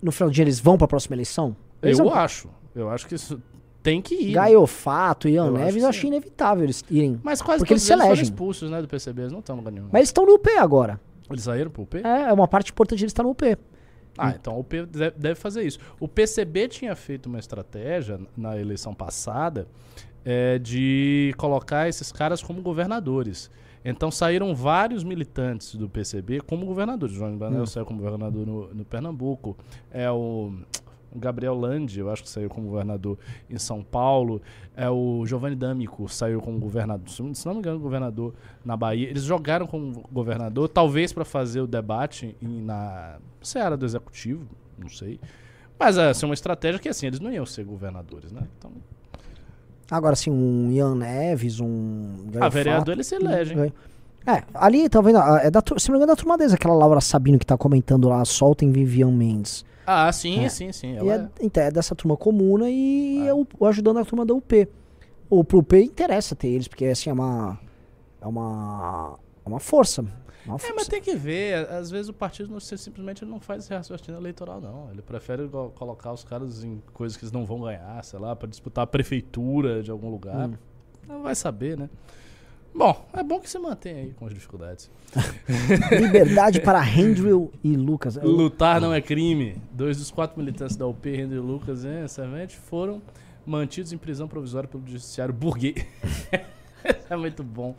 no 0.00 0.10
final 0.12 0.30
do 0.30 0.32
dia, 0.34 0.44
eles 0.44 0.58
vão 0.60 0.78
pra 0.78 0.86
próxima 0.88 1.14
eleição? 1.16 1.54
Eles 1.82 1.98
eu 1.98 2.06
vão- 2.06 2.14
acho. 2.14 2.48
Eu 2.74 2.88
acho 2.90 3.06
que 3.06 3.14
isso 3.14 3.42
tem 3.84 4.02
que 4.02 4.14
ir. 4.16 4.32
Gaiofato, 4.32 5.28
Ian 5.28 5.46
Eu 5.46 5.52
Neves, 5.52 5.82
eu 5.82 5.88
acho 5.88 6.00
sim. 6.00 6.06
inevitável 6.08 6.64
eles 6.64 6.82
irem. 6.90 7.20
Mas 7.22 7.40
quase 7.40 7.58
Porque 7.60 7.74
todos 7.74 7.82
eles 7.82 7.86
se 7.86 7.92
eles 7.92 8.00
foram 8.02 8.06
elegem. 8.14 8.22
expulsos 8.24 8.70
né, 8.70 8.82
do 8.82 8.88
PCB, 8.88 9.22
eles 9.22 9.32
não 9.32 9.38
estão 9.40 9.54
no 9.54 9.60
lugar 9.60 9.70
nenhum. 9.70 9.86
Mas 9.92 10.00
eles 10.00 10.08
estão 10.08 10.26
no 10.26 10.34
UP 10.34 10.48
agora. 10.58 10.98
Eles 11.30 11.42
saíram 11.44 11.70
pro 11.70 11.82
UP? 11.82 11.96
É, 11.98 12.22
é 12.22 12.32
uma 12.32 12.48
parte 12.48 12.72
importante 12.72 12.98
deles 12.98 13.10
estar 13.12 13.22
no 13.22 13.30
UP. 13.30 13.42
Ah, 14.16 14.30
então 14.30 14.54
o 14.56 14.60
UP 14.60 14.86
deve, 14.86 15.16
deve 15.18 15.34
fazer 15.34 15.62
isso. 15.64 15.78
O 16.00 16.08
PCB 16.08 16.68
tinha 16.68 16.96
feito 16.96 17.26
uma 17.26 17.38
estratégia 17.38 18.18
na 18.36 18.56
eleição 18.58 18.94
passada 18.94 19.66
é, 20.24 20.58
de 20.58 21.34
colocar 21.36 21.88
esses 21.88 22.10
caras 22.10 22.42
como 22.42 22.62
governadores. 22.62 23.50
Então 23.84 24.10
saíram 24.10 24.54
vários 24.54 25.04
militantes 25.04 25.74
do 25.74 25.90
PCB 25.90 26.40
como 26.40 26.64
governadores. 26.64 27.14
O 27.14 27.18
João 27.18 27.36
Banel 27.36 27.62
Hum. 27.64 27.66
saiu 27.66 27.84
como 27.84 28.00
governador 28.00 28.46
no, 28.46 28.72
no 28.72 28.84
Pernambuco. 28.84 29.56
É 29.90 30.10
o 30.10 30.52
Gabriel 31.14 31.54
Landi, 31.54 32.00
eu 32.00 32.10
acho 32.10 32.22
que 32.22 32.28
saiu 32.28 32.48
como 32.48 32.68
governador 32.68 33.18
em 33.48 33.58
São 33.58 33.82
Paulo. 33.82 34.42
É 34.76 34.88
o 34.90 35.24
Giovanni 35.26 35.54
D'Amico 35.56 36.08
saiu 36.08 36.40
como 36.40 36.58
governador, 36.58 37.08
se 37.08 37.22
não 37.46 37.54
me 37.54 37.58
engano, 37.60 37.78
governador 37.78 38.34
na 38.64 38.76
Bahia. 38.76 39.08
Eles 39.08 39.22
jogaram 39.24 39.66
como 39.66 40.02
governador, 40.12 40.68
talvez 40.68 41.12
para 41.12 41.24
fazer 41.24 41.60
o 41.60 41.66
debate 41.66 42.36
em- 42.42 42.62
na 42.62 43.18
seara 43.42 43.76
do 43.76 43.84
executivo, 43.84 44.44
não 44.78 44.88
sei. 44.88 45.20
Mas 45.78 45.98
essa 45.98 46.24
é 46.24 46.26
uma 46.26 46.34
estratégia 46.34 46.78
que 46.80 46.88
assim, 46.88 47.06
eles 47.06 47.20
não 47.20 47.32
iam 47.32 47.44
ser 47.46 47.64
governadores, 47.64 48.32
né? 48.32 48.42
Então, 48.58 48.70
Agora, 49.90 50.14
assim, 50.14 50.30
um 50.30 50.72
Ian 50.72 50.94
Neves, 50.94 51.60
um. 51.60 52.14
a 52.26 52.30
Gaiofato, 52.30 52.54
vereador 52.54 52.94
eles 52.94 53.06
se 53.06 53.14
elegem. 53.16 53.56
ganha. 53.56 53.72
É, 54.26 54.42
ali, 54.54 54.88
tá 54.88 55.00
vendo? 55.02 55.18
ah, 55.18 55.40
É 55.42 55.50
da, 55.50 55.60
se 55.76 55.88
não 55.90 55.92
me 55.92 55.98
engano, 55.98 56.12
é 56.12 56.14
da 56.14 56.16
turma 56.16 56.38
deles, 56.38 56.54
aquela 56.54 56.72
Laura 56.74 57.00
Sabino 57.02 57.38
que 57.38 57.44
tá 57.44 57.58
comentando 57.58 58.08
lá, 58.08 58.24
soltem 58.24 58.72
Vivian 58.72 59.10
Mendes. 59.12 59.62
Ah, 59.86 60.10
sim, 60.12 60.44
É. 60.44 60.48
sim, 60.48 60.72
sim. 60.72 60.94
E 60.94 60.96
Ela 60.98 61.14
é, 61.40 61.44
então, 61.44 61.62
é 61.62 61.70
dessa 61.70 61.94
turma 61.94 62.16
comuna 62.16 62.70
e 62.70 63.20
Ah. 63.22 63.26
é 63.26 63.34
o, 63.34 63.46
o 63.58 63.66
ajudando 63.66 63.98
a 63.98 64.04
turma 64.04 64.24
da 64.24 64.34
UP. 64.34 64.68
o 65.30 65.42
pro 65.42 65.62
P 65.62 65.82
interessa 65.82 66.34
ter 66.36 66.48
eles, 66.48 66.68
porque 66.68 66.84
assim 66.86 67.10
é 67.10 67.12
uma. 67.12 67.58
É 68.20 68.26
uma. 68.26 69.18
É 69.44 69.48
uma 69.48 69.58
força. 69.60 70.02
Uma 70.46 70.56
É, 70.56 70.58
força. 70.58 70.74
mas 70.76 70.86
tem 70.88 71.00
que 71.02 71.14
ver. 71.16 71.68
Às 71.70 71.90
vezes 71.90 72.08
o 72.08 72.12
partido 72.12 72.50
não, 72.52 72.60
simplesmente 72.60 73.24
não 73.24 73.40
faz 73.40 73.66
raciocínio 73.68 74.20
eleitoral, 74.20 74.60
não. 74.60 74.90
Ele 74.90 75.02
prefere 75.02 75.48
co- 75.48 75.70
colocar 75.74 76.12
os 76.12 76.22
caras 76.24 76.62
em 76.62 76.80
coisas 76.92 77.16
que 77.16 77.24
eles 77.24 77.32
não 77.32 77.44
vão 77.46 77.60
ganhar, 77.62 78.02
sei 78.04 78.18
lá, 78.18 78.36
pra 78.36 78.46
disputar 78.48 78.84
a 78.84 78.86
prefeitura 78.86 79.82
de 79.82 79.90
algum 79.90 80.10
lugar. 80.10 80.50
Não 81.08 81.22
vai 81.22 81.34
saber, 81.34 81.76
né? 81.78 81.88
Bom, 82.74 83.06
é 83.12 83.22
bom 83.22 83.38
que 83.38 83.48
se 83.48 83.56
mantenha 83.56 83.98
aí 83.98 84.12
com 84.14 84.26
as 84.26 84.34
dificuldades. 84.34 84.90
Liberdade 85.92 86.60
para 86.60 86.82
Andrew 86.82 87.52
e 87.62 87.76
Lucas. 87.76 88.16
Lutar 88.16 88.80
não 88.80 88.92
é 88.92 89.00
crime. 89.00 89.56
Dois 89.70 89.98
dos 89.98 90.10
quatro 90.10 90.36
militantes 90.38 90.74
da 90.74 90.84
UP, 90.84 91.24
Lucas 91.26 91.84
e 91.84 92.08
Servente, 92.08 92.56
foram 92.56 93.00
mantidos 93.46 93.92
em 93.92 93.98
prisão 93.98 94.26
provisória 94.26 94.68
pelo 94.68 94.84
judiciário 94.86 95.32
burguês. 95.32 95.86
é 97.08 97.16
muito 97.16 97.42
bom. 97.42 97.74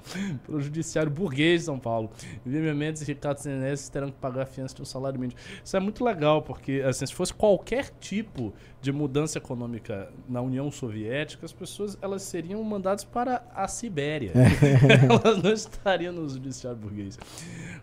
Pelo 0.46 0.60
judiciário 0.62 1.12
burguês 1.12 1.62
de 1.62 1.66
São 1.66 1.80
Paulo. 1.80 2.10
Vivian 2.46 2.74
Mendes 2.74 3.02
e 3.02 3.06
Ricardo 3.06 3.38
Senesi 3.38 3.92
terão 3.92 4.10
que 4.10 4.18
pagar 4.18 4.44
a 4.44 4.46
fiança 4.46 4.76
de 4.76 4.82
um 4.82 4.86
salário 4.86 5.20
mínimo. 5.20 5.40
Isso 5.64 5.76
é 5.76 5.80
muito 5.80 6.04
legal, 6.04 6.42
porque 6.42 6.84
assim, 6.86 7.06
se 7.06 7.14
fosse 7.14 7.34
qualquer 7.34 7.90
tipo 8.00 8.54
de 8.82 8.92
mudança 8.92 9.38
econômica 9.38 10.10
na 10.28 10.42
União 10.42 10.70
Soviética, 10.72 11.46
as 11.46 11.54
pessoas 11.54 11.98
elas 12.02 12.22
seriam 12.24 12.64
mandadas 12.64 13.04
para 13.04 13.44
a 13.54 13.68
Sibéria. 13.68 14.32
elas 15.24 15.42
não 15.42 15.52
estariam 15.52 16.14
no 16.14 16.28
judiciário 16.28 16.78
burguês. 16.78 17.18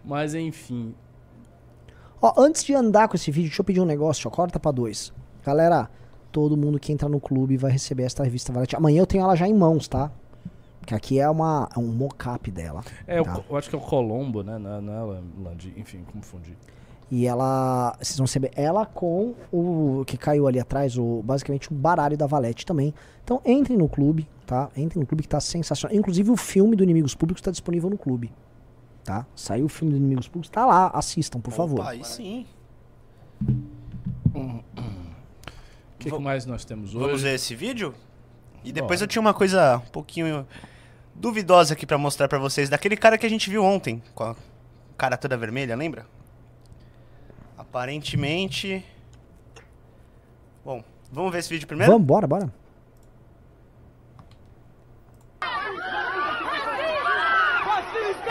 Mas 0.04 0.34
enfim, 0.34 0.94
Ó, 2.24 2.32
antes 2.38 2.62
de 2.62 2.72
andar 2.72 3.08
com 3.08 3.16
esse 3.16 3.32
vídeo, 3.32 3.48
deixa 3.48 3.62
eu 3.62 3.64
pedir 3.64 3.80
um 3.80 3.84
negócio, 3.84 4.28
ó, 4.28 4.30
corta 4.30 4.60
pra 4.60 4.70
dois. 4.70 5.12
Galera, 5.44 5.90
todo 6.30 6.56
mundo 6.56 6.78
que 6.78 6.92
entra 6.92 7.08
no 7.08 7.20
clube 7.20 7.56
vai 7.56 7.72
receber 7.72 8.04
esta 8.04 8.22
revista 8.22 8.52
Valete. 8.52 8.76
Amanhã 8.76 9.00
eu 9.00 9.06
tenho 9.06 9.24
ela 9.24 9.34
já 9.34 9.48
em 9.48 9.52
mãos, 9.52 9.88
tá? 9.88 10.10
Que 10.86 10.94
aqui 10.94 11.20
é, 11.20 11.28
uma, 11.30 11.68
é 11.74 11.78
um 11.78 11.86
mocap 11.86 12.50
dela. 12.50 12.82
É, 13.06 13.18
eu, 13.18 13.24
tá? 13.24 13.40
eu 13.48 13.56
acho 13.56 13.70
que 13.70 13.76
é 13.76 13.78
o 13.78 13.82
Colombo, 13.82 14.42
né? 14.42 14.58
Não, 14.58 14.76
é- 14.76 14.80
não 14.80 15.14
é 15.14 15.20
Landi, 15.42 15.72
enfim, 15.76 16.04
confundi. 16.12 16.56
E 17.10 17.26
ela. 17.26 17.94
Vocês 18.00 18.16
vão 18.16 18.24
receber 18.24 18.50
ela 18.56 18.86
com 18.86 19.34
o 19.52 20.02
que 20.06 20.16
caiu 20.16 20.46
ali 20.48 20.58
atrás, 20.58 20.96
o, 20.96 21.22
basicamente 21.22 21.70
o 21.70 21.74
baralho 21.74 22.16
da 22.16 22.26
Valete 22.26 22.64
também. 22.64 22.94
Então 23.22 23.40
entrem 23.44 23.76
no 23.76 23.88
clube, 23.88 24.26
tá? 24.46 24.70
Entrem 24.76 25.00
no 25.00 25.06
clube 25.06 25.22
que 25.22 25.28
tá 25.28 25.38
sensacional. 25.38 25.96
Inclusive 25.96 26.30
o 26.30 26.36
filme 26.36 26.74
do 26.74 26.82
Inimigos 26.82 27.14
Públicos 27.14 27.42
tá 27.42 27.50
disponível 27.50 27.90
no 27.90 27.98
clube. 27.98 28.32
Tá? 29.04 29.26
Saiu 29.36 29.66
o 29.66 29.68
filme 29.68 29.92
do 29.92 29.98
Inimigos 29.98 30.26
Públicos, 30.28 30.48
tá 30.48 30.64
lá, 30.64 30.86
assistam, 30.94 31.40
por 31.40 31.52
favor. 31.52 31.80
Opa, 31.80 31.90
aí 31.90 32.04
sim. 32.04 32.46
O 34.34 34.62
que, 35.98 36.10
que 36.10 36.18
mais 36.18 36.46
nós 36.46 36.64
temos 36.64 36.92
Vamos 36.92 37.14
hoje? 37.14 37.24
ver 37.24 37.34
esse 37.34 37.54
vídeo? 37.54 37.94
E 38.64 38.72
depois 38.72 39.00
Bora. 39.00 39.04
eu 39.04 39.08
tinha 39.08 39.20
uma 39.20 39.34
coisa 39.34 39.78
um 39.78 39.90
pouquinho 39.90 40.46
duvidosa 41.14 41.74
aqui 41.74 41.86
pra 41.86 41.98
mostrar 41.98 42.28
pra 42.28 42.38
vocês. 42.38 42.68
Daquele 42.68 42.96
cara 42.96 43.16
que 43.18 43.26
a 43.26 43.30
gente 43.30 43.48
viu 43.50 43.64
ontem, 43.64 44.02
com 44.14 44.24
a 44.24 44.36
cara 44.96 45.16
toda 45.16 45.36
vermelha, 45.36 45.76
lembra? 45.76 46.06
Aparentemente... 47.56 48.84
Bom, 50.64 50.82
vamos 51.10 51.32
ver 51.32 51.38
esse 51.38 51.48
vídeo 51.48 51.66
primeiro? 51.66 51.92
Vamos, 51.92 52.06
bora, 52.06 52.26
bora. 52.26 52.52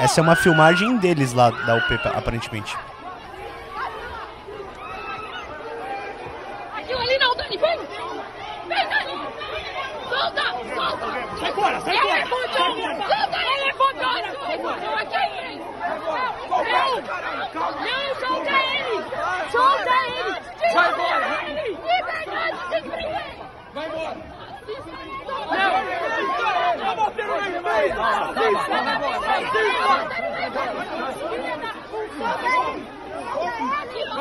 Essa 0.01 0.19
é 0.19 0.23
uma 0.23 0.35
filmagem 0.35 0.97
deles 0.97 1.31
lá, 1.31 1.51
da 1.51 1.75
UP, 1.75 1.93
aparentemente. 2.05 2.75
Aquilo 6.75 6.99
ali 6.99 7.17
não, 7.19 7.35
Dani, 7.35 7.55
vem! 7.55 7.77
Vem, 8.67 8.89
Dani! 8.89 9.27
Solta! 10.09 10.41
Solta! 10.73 11.05
Sai 11.39 11.53
fora, 11.53 11.79
sai 11.81 11.97
fora! 11.97 12.13
Ele 12.13 12.19
é 12.19 12.25
bom 12.25 12.43
de 12.47 12.57
obra! 12.57 12.95
Solta 13.05 13.37
ele, 13.37 13.65
é 13.69 13.73
bom 13.73 13.93
de 13.93 14.03
obra! 14.03 15.01
Aqui 15.01 15.15
é 15.15 15.17
ele! 15.45 15.61
Não! 16.49 16.89
Não, 17.53 18.05
solta 18.19 18.55
ele! 18.57 18.97
Solta 19.51 19.95
ele! 20.07 20.31
Vai 20.73 20.87
embora! 20.91 21.27
Liberdade 21.45 22.57
sem 22.69 22.81
prender! 22.89 23.29
Vai 23.73 23.85
embora! 23.87 24.17
Não! 25.51 25.73
Eu 26.89 26.95
vou 26.95 27.09
ter 27.11 27.25
um 27.25 27.39
respeito! 27.39 27.70
Vai 27.81 27.89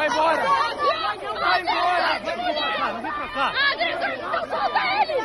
embora! 0.08 0.42
Vai 1.38 1.60
embora! 1.60 2.08
Vem 2.24 2.32
pra 2.32 2.48
cá, 2.48 2.86
vem 3.02 3.12
pra 3.12 3.26
cá! 3.28 3.46
Então 4.16 4.42
solta 4.48 4.80
ele! 5.02 5.18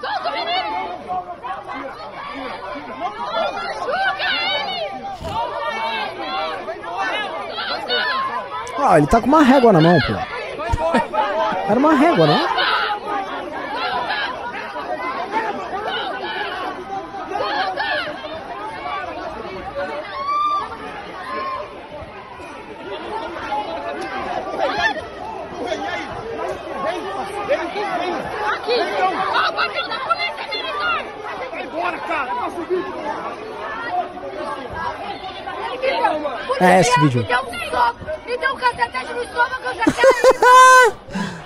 Solta 0.00 0.28
o 0.28 0.32
menino! 0.32 0.78
Solta 3.82 4.28
ele! 4.54 4.86
Solta 5.24 5.58
ele! 5.66 5.98
Solta! 7.58 8.06
Ó, 8.78 8.96
ele 8.96 9.08
tá 9.08 9.20
com 9.20 9.26
uma 9.26 9.42
régua 9.42 9.72
na 9.72 9.80
mão, 9.80 9.98
pô. 10.06 10.14
Era 11.68 11.78
uma 11.78 11.94
régua, 11.94 12.26
né? 12.28 12.48
Aqui! 28.48 28.78
Ó 29.00 29.48
o 29.48 29.52
papel 29.52 29.88
da 29.88 29.98
polícia 30.00 30.46
militar! 30.50 31.04
Vai 31.50 31.62
embora, 31.62 31.98
cara! 31.98 32.30
É 36.60 36.80
esse 36.80 37.00
vídeo. 37.00 37.22
Me 37.22 37.28
deu 37.28 37.38
um 37.40 37.70
soco! 37.70 37.98
Me 38.26 38.36
deu 38.38 38.54
um 38.54 38.56
cacetete 38.56 39.12
no 39.12 39.22
estômago, 39.22 39.64
eu 39.64 39.74
já! 39.74 39.84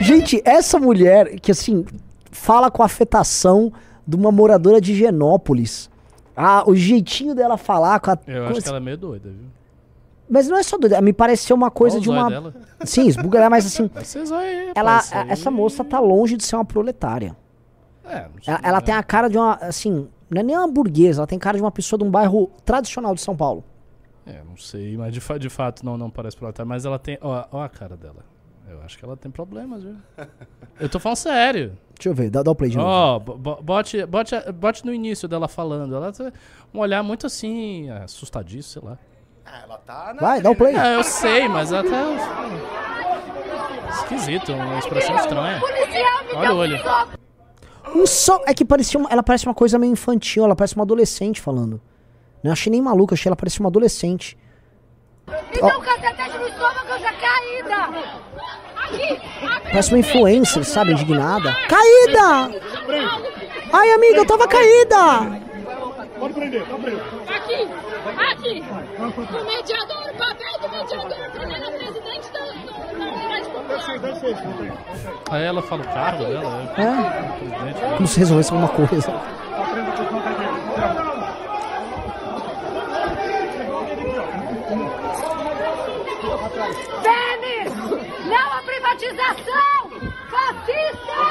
Gente, 0.00 0.42
essa 0.44 0.78
mulher 0.78 1.38
que 1.40 1.50
assim 1.52 1.84
fala 2.30 2.70
com 2.70 2.82
a 2.82 2.86
afetação 2.86 3.72
de 4.06 4.16
uma 4.16 4.30
moradora 4.32 4.80
de 4.80 4.94
Genópolis. 4.94 5.90
Ah, 6.36 6.64
o 6.66 6.74
jeitinho 6.74 7.34
dela 7.34 7.56
falar 7.56 8.00
com 8.00 8.10
a. 8.10 8.18
Eu 8.26 8.42
com 8.42 8.48
acho 8.48 8.52
esse- 8.58 8.62
que 8.62 8.68
ela 8.68 8.78
é 8.78 8.80
meio 8.80 8.98
doida, 8.98 9.28
viu? 9.30 9.46
Mas 10.28 10.48
não 10.48 10.56
é 10.56 10.62
só 10.62 10.76
doida, 10.76 11.00
me 11.00 11.12
pareceu 11.12 11.54
uma 11.54 11.70
coisa 11.70 11.96
Olha 11.96 12.02
de 12.02 12.10
uma. 12.10 12.28
dela. 12.28 12.54
Sim, 12.84 13.06
esbugalhar, 13.06 13.50
mas 13.50 13.66
assim. 13.66 13.88
Aí, 14.36 14.72
Ela, 14.74 14.98
aí- 15.12 15.30
essa 15.30 15.50
moça 15.50 15.84
tá 15.84 16.00
longe 16.00 16.36
de 16.36 16.44
ser 16.44 16.56
uma 16.56 16.64
proletária. 16.64 17.36
É, 18.04 18.22
não 18.22 18.42
sei, 18.42 18.52
Ela, 18.52 18.60
ela 18.64 18.78
né? 18.80 18.84
tem 18.84 18.94
a 18.94 19.02
cara 19.02 19.28
de 19.28 19.38
uma. 19.38 19.54
Assim, 19.56 20.08
não 20.28 20.40
é 20.40 20.42
nem 20.42 20.56
uma 20.56 20.66
burguesa, 20.68 21.20
ela 21.20 21.26
tem 21.26 21.38
cara 21.38 21.56
de 21.56 21.62
uma 21.62 21.70
pessoa 21.70 21.98
de 21.98 22.04
um 22.04 22.10
bairro 22.10 22.50
tradicional 22.64 23.14
de 23.14 23.20
São 23.20 23.36
Paulo. 23.36 23.62
É, 24.26 24.42
não 24.42 24.56
sei, 24.56 24.96
mas 24.96 25.12
de, 25.12 25.20
fa- 25.20 25.38
de 25.38 25.50
fato 25.50 25.84
não, 25.84 25.98
não 25.98 26.08
parece 26.10 26.36
proletária. 26.36 26.66
Mas 26.68 26.84
ela 26.86 26.98
tem. 26.98 27.18
Ó, 27.20 27.44
ó 27.52 27.62
a 27.62 27.68
cara 27.68 27.96
dela. 27.96 28.24
Eu 28.68 28.80
acho 28.82 28.98
que 28.98 29.04
ela 29.04 29.16
tem 29.16 29.30
problemas, 29.30 29.82
viu? 29.82 29.96
Eu 30.80 30.88
tô 30.88 30.98
falando 30.98 31.16
sério. 31.18 31.76
Deixa 31.94 32.08
eu 32.08 32.14
ver, 32.14 32.30
dá, 32.30 32.42
dá 32.42 32.50
o 32.50 32.54
play 32.54 32.70
de 32.70 32.76
novo. 32.78 32.88
Ó, 32.88 33.18
bo- 33.18 33.36
bo- 33.36 33.62
bote, 33.62 34.04
bote, 34.06 34.34
bote 34.52 34.84
no 34.86 34.92
início 34.92 35.28
dela 35.28 35.46
falando. 35.46 35.94
Ela 35.94 36.10
tem 36.10 36.32
um 36.72 36.78
olhar 36.80 37.02
muito 37.02 37.26
assim, 37.26 37.88
assustadiço, 37.90 38.80
sei 38.80 38.88
lá. 38.88 38.98
Ah, 39.44 39.60
ela 39.62 39.78
tá 39.78 40.14
na... 40.14 40.20
Vai, 40.20 40.40
dá 40.40 40.50
o 40.50 40.56
play. 40.56 40.74
É, 40.74 40.96
eu 40.96 41.04
sei, 41.04 41.46
mas 41.46 41.70
ela 41.70 41.84
tá. 41.88 42.02
Esquisito, 43.90 44.52
uma 44.52 44.78
expressão 44.78 45.14
estranha. 45.16 45.60
Olha 46.34 46.52
o 46.52 46.56
olho. 46.56 46.76
um! 47.94 48.02
Um 48.02 48.06
só. 48.06 48.40
É 48.46 48.54
que 48.54 48.64
parecia 48.64 48.98
uma, 48.98 49.08
ela 49.10 49.22
parece 49.22 49.46
uma 49.46 49.54
coisa 49.54 49.78
meio 49.78 49.92
infantil, 49.92 50.44
ela 50.44 50.56
parece 50.56 50.74
uma 50.74 50.82
adolescente 50.84 51.40
falando. 51.40 51.80
Não 52.44 52.52
achei 52.52 52.70
nem 52.70 52.82
maluca, 52.82 53.14
achei 53.14 53.28
ela 53.30 53.34
parecia 53.36 53.60
uma 53.60 53.70
adolescente. 53.70 54.36
Me 55.26 55.34
deu 55.58 55.78
um 55.78 55.80
cacetete 55.80 56.36
no 56.36 56.46
estômago, 56.46 56.88
eu 56.90 56.98
já 56.98 57.12
caída! 57.14 57.88
Aqui! 58.84 59.20
Parece 59.62 59.90
uma 59.92 59.98
influencer, 60.00 60.62
sabe? 60.64 60.92
Indignada. 60.92 61.54
Caída! 61.66 62.50
Ai, 63.72 63.90
amiga, 63.92 64.18
eu 64.18 64.26
tava 64.26 64.46
caída! 64.46 65.40
Aqui! 67.34 67.68
Aqui! 68.30 68.62
O 69.00 69.44
mediador, 69.44 70.10
o 70.10 70.16
papel 70.18 70.58
do 70.60 70.68
mediador, 70.68 71.30
primeira 71.30 71.70
presidente 71.70 72.30
da, 72.30 72.40
da, 72.40 72.50
da 72.92 73.14
Unidade 73.14 73.48
Popular! 73.48 74.00
Aí 75.30 75.44
ela 75.44 75.62
fala 75.62 75.80
o 75.82 75.84
cargo 75.86 76.24
dela, 76.26 76.72
é 76.76 76.82
É, 76.82 77.38
presidente. 77.38 77.96
como 77.96 78.06
se 78.06 78.18
resolvesse 78.18 78.52
alguma 78.52 78.68
coisa. 78.68 79.12
Denis! 87.02 87.74
Não 88.26 88.52
à 88.52 88.62
privatização! 88.62 89.90
Fascista! 90.30 91.24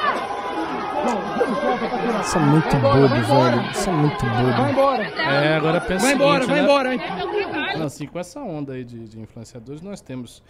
Isso 2.22 2.38
é 2.38 2.42
muito 2.42 2.76
bobo, 2.78 3.08
velho. 3.08 3.72
Isso 3.72 3.90
é 3.90 3.94
muito 3.94 4.26
bobo. 4.26 5.02
É, 5.20 5.56
agora 5.56 5.82
pensa 5.82 6.06
Vai 6.06 6.14
o 6.14 6.16
embora, 6.16 6.46
seguinte, 6.46 6.48
vai 6.48 6.58
né? 6.58 6.64
embora, 6.64 6.94
hein? 6.94 7.78
Não, 7.78 7.86
assim, 7.88 8.08
com 8.08 8.20
essa 8.20 8.40
onda 8.40 8.74
aí 8.74 8.84
de, 8.84 9.08
de 9.08 9.20
influenciadores, 9.20 9.82
nós 9.82 10.00
temos 10.02 10.42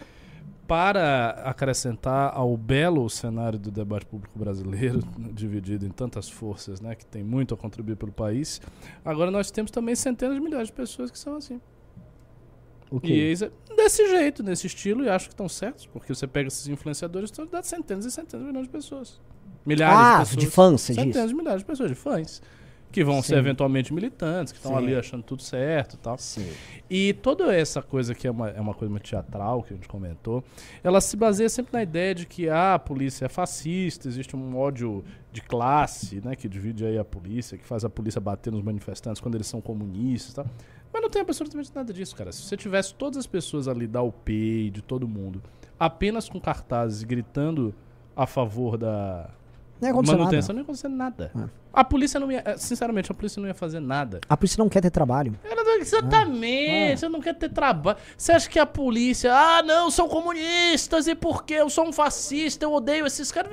para 0.68 1.30
acrescentar 1.46 2.32
ao 2.36 2.56
belo 2.56 3.10
cenário 3.10 3.60
do 3.60 3.70
debate 3.70 4.06
público 4.06 4.38
brasileiro, 4.38 5.00
dividido 5.34 5.86
em 5.86 5.90
tantas 5.90 6.30
forças, 6.30 6.80
né, 6.80 6.96
que 6.96 7.06
tem 7.06 7.24
muito 7.24 7.54
a 7.54 7.58
contribuir 7.58 7.96
pelo 7.98 8.12
país, 8.12 8.62
agora 9.04 9.30
nós 9.30 9.52
temos 9.52 9.72
também 9.72 9.94
centenas 9.96 10.36
de 10.36 10.42
milhares 10.42 10.68
de 10.68 10.74
pessoas 10.74 11.12
que 11.12 11.20
são 11.20 11.36
assim. 11.36 11.60
O 12.96 13.00
E 13.04 13.12
eles, 13.12 13.42
é 13.42 13.52
desse 13.76 14.08
jeito, 14.08 14.44
nesse 14.44 14.68
estilo, 14.68 15.04
e 15.04 15.10
acho 15.10 15.28
que 15.28 15.34
estão 15.34 15.50
certos, 15.50 15.86
porque 15.88 16.14
você 16.14 16.28
pega 16.28 16.48
esses 16.48 16.68
influenciadores, 16.68 17.32
estão 17.32 17.46
dá 17.48 17.64
centenas 17.64 18.06
e 18.06 18.12
centenas 18.12 18.46
de 18.46 18.52
milhões 18.52 18.68
de 18.68 18.72
pessoas. 18.72 19.20
Milhares 19.66 19.98
Ah, 19.98 20.14
de 20.14 20.20
pessoas. 20.30 20.38
de 20.46 20.52
fãs, 20.52 20.82
você 20.82 20.94
diz? 20.94 21.04
Centenas 21.04 21.30
de 21.30 21.36
milhares 21.36 21.60
de 21.62 21.66
pessoas, 21.66 21.90
de 21.90 21.96
fãs. 21.96 22.42
Que 22.92 23.04
vão 23.04 23.24
ser 23.24 23.34
Sim. 23.34 23.40
eventualmente 23.40 23.92
militantes, 23.92 24.54
que 24.54 24.60
estão 24.60 24.78
ali 24.78 24.94
achando 24.94 25.24
tudo 25.24 25.42
certo 25.42 25.96
e 25.96 25.98
tal. 25.98 26.16
Sim. 26.20 26.48
E 26.88 27.14
toda 27.14 27.52
essa 27.56 27.82
coisa 27.82 28.14
que 28.14 28.28
é 28.28 28.30
uma, 28.30 28.50
é 28.50 28.62
uma 28.62 28.76
coisa 28.76 28.92
muito 28.92 29.10
teatral, 29.10 29.64
que 29.64 29.74
a 29.74 29.76
gente 29.76 29.88
comentou, 29.88 30.44
ela 30.84 31.02
se 31.02 31.18
baseia 31.18 31.50
sempre 31.50 31.74
na 31.74 31.82
ideia 31.82 32.14
de 32.14 32.28
que 32.28 32.48
ah, 32.50 32.76
a 32.76 32.80
polícia 32.80 33.26
é 33.26 33.30
fascista, 33.30 34.08
existe 34.08 34.36
um 34.36 34.56
ódio 34.56 35.04
de 35.32 35.42
classe, 35.42 36.22
né, 36.24 36.36
que 36.36 36.48
divide 36.48 36.86
aí 36.86 37.00
a 37.00 37.04
polícia, 37.04 37.58
que 37.58 37.66
faz 37.66 37.84
a 37.84 37.90
polícia 37.90 38.22
bater 38.22 38.54
nos 38.54 38.62
manifestantes 38.62 39.20
quando 39.20 39.34
eles 39.34 39.48
são 39.48 39.60
comunistas 39.60 40.32
e 40.32 40.36
tal. 40.36 40.46
Mas 40.94 41.02
não 41.02 41.10
tem 41.10 41.24
absolutamente 41.24 41.72
nada 41.74 41.92
disso, 41.92 42.16
cara. 42.16 42.32
Se 42.32 42.44
você 42.44 42.56
tivesse 42.56 42.94
todas 42.94 43.18
as 43.18 43.26
pessoas 43.26 43.68
ali 43.68 43.88
da 43.88 44.04
UP, 44.04 44.70
de 44.70 44.82
todo 44.82 45.08
mundo, 45.08 45.42
apenas 45.80 46.30
com 46.30 46.40
cartazes 46.40 47.04
gritando 47.04 47.74
a 48.16 48.28
favor 48.28 48.78
da 48.78 49.30
Não 49.82 49.88
ia 49.90 49.92
acontecer 49.94 50.16
manutenção, 50.16 50.48
nada. 50.48 50.54
não 50.54 50.60
ia 50.60 50.64
acontecer 50.64 50.88
nada. 50.88 51.32
É. 51.36 51.64
A 51.74 51.84
polícia 51.84 52.20
não 52.20 52.32
ia, 52.32 52.42
eh, 52.46 52.56
sinceramente, 52.58 53.12
a 53.12 53.16
polícia 53.16 53.42
não 53.42 53.48
ia 53.48 53.54
fazer 53.56 53.80
nada. 53.80 54.22
A 54.30 54.38
polícia 54.38 54.58
não 54.62 54.70
quer 54.70 54.80
ter 54.82 54.92
trabalho. 54.92 55.34
Ela 55.44 55.64
não- 55.64 55.74
Exatamente, 55.84 57.00
você 57.00 57.10
não 57.10 57.20
quer 57.20 57.34
ter 57.34 57.50
trabalho. 57.50 57.98
Você 58.18 58.32
acha 58.32 58.48
que 58.50 58.60
a 58.60 58.66
polícia, 58.66 59.34
ah, 59.34 59.62
não, 59.64 59.90
são 59.92 60.08
comunistas 60.08 61.08
e 61.08 61.16
por 61.16 61.44
quê? 61.44 61.56
Eu 61.56 61.70
sou 61.70 61.88
um 61.88 61.92
fascista, 61.92 62.64
eu 62.66 62.72
odeio 62.74 63.06
esses 63.06 63.32
caras. 63.32 63.52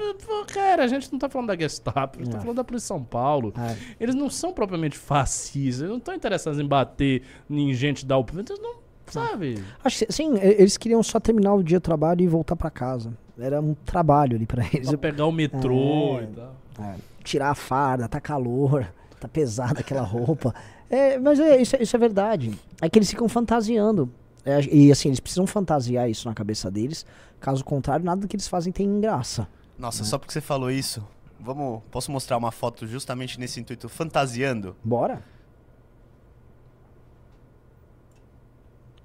Cara, 0.52 0.84
a 0.84 0.86
gente 0.86 1.10
não 1.10 1.18
tá 1.18 1.28
falando 1.28 1.48
da 1.48 1.56
Gestapo, 1.56 2.18
a 2.18 2.22
gente 2.22 2.30
tá 2.32 2.38
É. 2.38 2.40
falando 2.40 2.56
da 2.56 2.64
Polícia 2.64 2.84
de 2.84 2.88
São 2.88 3.02
Paulo. 3.02 3.52
É. 3.58 3.76
Eles 3.98 4.14
não 4.14 4.28
são 4.30 4.52
propriamente 4.52 4.96
fascistas, 4.98 5.80
eles 5.80 5.90
não 5.90 5.98
estão 5.98 6.14
interessados 6.14 6.60
em 6.60 6.66
bater 6.66 7.22
em 7.48 7.72
gente 7.72 8.04
da 8.06 8.16
UP. 8.18 8.30
Eles 8.36 8.58
não, 8.60 8.74
sabe? 9.12 9.62
Acho 9.84 10.04
que, 10.06 10.12
sim, 10.12 10.36
eles 10.38 10.76
queriam 10.76 11.02
só 11.02 11.18
terminar 11.20 11.54
o 11.54 11.62
dia 11.62 11.78
de 11.78 11.82
trabalho 11.82 12.22
e 12.22 12.26
voltar 12.26 12.56
pra 12.56 12.70
casa. 12.70 13.12
Era 13.38 13.60
um 13.60 13.74
trabalho 13.74 14.36
ali 14.36 14.46
pra 14.46 14.64
eles. 14.72 14.88
Só 14.88 14.96
pegar 14.96 15.26
o 15.26 15.32
metrô 15.32 16.18
É. 16.20 16.24
e 16.24 16.26
tal. 16.28 16.54
É, 16.80 16.94
tirar 17.24 17.50
a 17.50 17.54
farda, 17.54 18.08
tá 18.08 18.20
calor, 18.20 18.86
tá 19.20 19.26
pesada 19.28 19.80
aquela 19.80 20.02
roupa. 20.02 20.54
É, 20.88 21.18
mas 21.18 21.38
é, 21.40 21.60
isso, 21.60 21.76
é- 21.76 21.82
isso 21.82 21.94
é 21.96 21.98
verdade. 21.98 22.52
É 22.80 22.88
que 22.88 22.98
eles 22.98 23.08
ficam 23.10 23.28
fantasiando. 23.28 24.10
É, 24.44 24.60
e 24.72 24.90
assim, 24.90 25.08
eles 25.08 25.20
precisam 25.20 25.46
fantasiar 25.46 26.08
isso 26.10 26.26
na 26.28 26.34
cabeça 26.34 26.70
deles. 26.70 27.04
Caso 27.38 27.64
contrário, 27.64 28.04
nada 28.04 28.20
do 28.22 28.28
que 28.28 28.36
eles 28.36 28.48
fazem 28.48 28.72
tem 28.72 29.00
graça. 29.00 29.46
Nossa, 29.78 30.04
só 30.04 30.18
porque 30.18 30.32
você 30.32 30.40
falou 30.40 30.70
isso, 30.70 31.02
vamos, 31.38 31.80
posso 31.90 32.10
mostrar 32.12 32.36
uma 32.36 32.50
foto 32.50 32.86
justamente 32.86 33.38
nesse 33.40 33.60
intuito, 33.60 33.88
fantasiando? 33.88 34.76
Bora? 34.84 35.22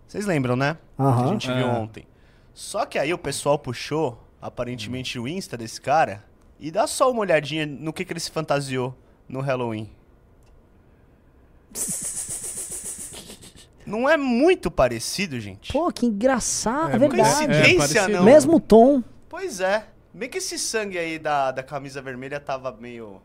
Vocês 0.07 0.25
lembram, 0.25 0.55
né? 0.55 0.77
Que 0.97 1.01
a 1.03 1.27
gente 1.27 1.47
viu 1.47 1.65
É. 1.67 1.71
ontem. 1.71 2.05
Só 2.53 2.85
que 2.85 2.97
aí 2.97 3.13
o 3.13 3.17
pessoal 3.17 3.59
puxou, 3.59 4.21
aparentemente, 4.41 5.19
o 5.19 5.27
Insta 5.27 5.57
desse 5.57 5.81
cara 5.81 6.23
e 6.59 6.71
dá 6.71 6.87
só 6.87 7.11
uma 7.11 7.19
olhadinha 7.21 7.65
no 7.65 7.91
que, 7.91 8.05
que 8.05 8.13
ele 8.13 8.19
se 8.19 8.31
fantasiou 8.31 8.95
no 9.27 9.41
Halloween. 9.41 9.89
Não 13.85 14.09
é 14.09 14.17
muito 14.17 14.71
parecido, 14.71 15.39
gente? 15.39 15.71
Pô, 15.71 15.91
que 15.91 16.05
engraçado, 16.07 16.91
é, 16.91 16.95
É, 16.95 16.97
verdade. 16.97 17.29
Coincidência, 17.45 17.77
parecido. 17.77 18.09
não. 18.17 18.23
Mesmo 18.23 18.59
tom. 18.59 19.03
Pois 19.29 19.59
é. 19.59 19.85
Bem 20.13 20.29
que 20.29 20.37
esse 20.39 20.57
sangue 20.57 20.97
aí 20.97 21.19
da, 21.19 21.51
da 21.51 21.61
camisa 21.61 22.01
vermelha 22.01 22.39
tava 22.39 22.71
meio, 22.71 23.21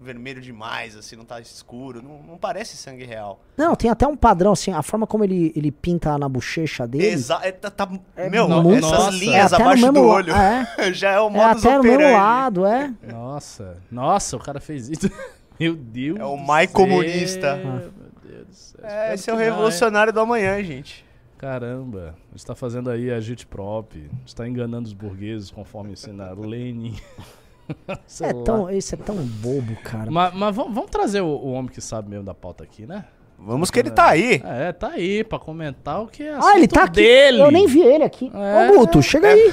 vermelho 0.00 0.40
demais, 0.40 0.96
assim, 0.96 1.16
não 1.16 1.24
tá 1.24 1.40
escuro. 1.40 2.02
Não, 2.02 2.22
não 2.22 2.36
parece 2.36 2.76
sangue 2.76 3.04
real. 3.04 3.40
Não, 3.56 3.74
tem 3.74 3.90
até 3.90 4.06
um 4.06 4.16
padrão, 4.16 4.52
assim, 4.52 4.72
a 4.72 4.82
forma 4.82 5.06
como 5.06 5.24
ele, 5.24 5.52
ele 5.56 5.70
pinta 5.70 6.16
na 6.18 6.28
bochecha 6.28 6.86
dele. 6.86 7.06
Exa 7.06 7.40
é, 7.42 7.52
tá, 7.52 7.70
tá- 7.70 7.88
É 8.16 8.28
meu, 8.28 8.48
muito- 8.48 8.84
essas 8.86 8.90
Nossa. 8.98 9.10
linhas 9.16 9.52
É 9.52 9.56
no 9.58 9.62
abaixo 9.64 9.86
do 9.86 9.92
mesmo 9.92 10.06
la- 10.08 10.14
olho 10.14 10.32
é. 10.34 10.66
já 10.92 11.10
é 11.12 11.20
o 11.20 11.26
É 11.28 11.30
modus 11.30 11.64
até 11.66 11.76
no 11.78 11.82
mesmo 11.82 12.12
lado, 12.12 12.66
é. 12.66 12.92
Nossa, 13.02 13.76
nossa, 13.90 14.36
o 14.36 14.40
cara 14.40 14.60
fez 14.60 14.88
isso. 14.88 15.10
Meu 15.58 15.74
Deus. 15.76 16.18
É 16.18 16.24
o 16.24 16.36
do 16.36 16.42
mais 16.42 16.70
comunista. 16.70 17.56
Meu 17.56 17.90
Deus 18.24 18.46
do 18.48 18.54
céu. 18.54 18.80
É, 18.82 19.14
esse 19.14 19.30
é 19.30 19.32
o 19.32 19.36
revolucionário 19.36 20.12
do 20.12 20.20
amanhã, 20.20 20.62
gente. 20.62 21.04
Caramba, 21.38 22.14
está 22.34 22.54
fazendo 22.54 22.88
aí 22.90 23.10
a 23.12 23.16
agitprop, 23.16 24.10
está 24.24 24.48
enganando 24.48 24.86
os 24.88 24.92
burgueses 24.94 25.50
conforme 25.50 25.92
ensina 25.92 26.32
Lenin. 26.32 26.96
É 28.20 28.32
tão, 28.44 28.68
esse 28.70 28.94
é 28.94 28.98
tão 28.98 29.16
bobo, 29.16 29.74
cara. 29.82 30.10
Mas, 30.10 30.34
mas 30.34 30.54
vamos, 30.54 30.74
vamos 30.74 30.90
trazer 30.90 31.20
o, 31.22 31.26
o 31.26 31.52
homem 31.52 31.70
que 31.70 31.80
sabe 31.80 32.08
mesmo 32.10 32.24
da 32.24 32.34
pauta 32.34 32.62
aqui, 32.64 32.86
né? 32.86 33.04
Vamos 33.38 33.70
que 33.70 33.78
ele 33.78 33.90
tá 33.90 34.08
aí. 34.08 34.40
É, 34.44 34.72
tá 34.72 34.88
aí 34.88 35.24
pra 35.24 35.38
comentar 35.38 36.00
o 36.02 36.06
que 36.06 36.22
é 36.22 36.34
Ah, 36.40 36.56
ele 36.56 36.68
tá 36.68 36.84
aqui. 36.84 36.92
dele. 37.02 37.40
Eu 37.42 37.50
nem 37.50 37.66
vi 37.66 37.82
ele 37.82 38.04
aqui. 38.04 38.30
É. 38.32 38.70
Ô, 38.70 38.78
Guto, 38.78 39.02
chega 39.02 39.28
aí. 39.28 39.52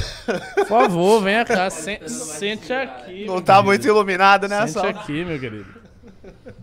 Por 0.55 0.65
favor, 0.67 1.21
venha 1.21 1.43
cá, 1.43 1.69
sen- 1.69 1.99
sente 2.07 2.71
aqui. 2.71 3.25
Não 3.25 3.41
tá 3.41 3.53
querido. 3.55 3.67
muito 3.67 3.87
iluminado, 3.87 4.47
né, 4.47 4.59
Sente 4.67 4.71
só? 4.73 4.87
aqui, 4.87 5.25
meu 5.25 5.39
querido. 5.39 5.65
Vai 6.23 6.53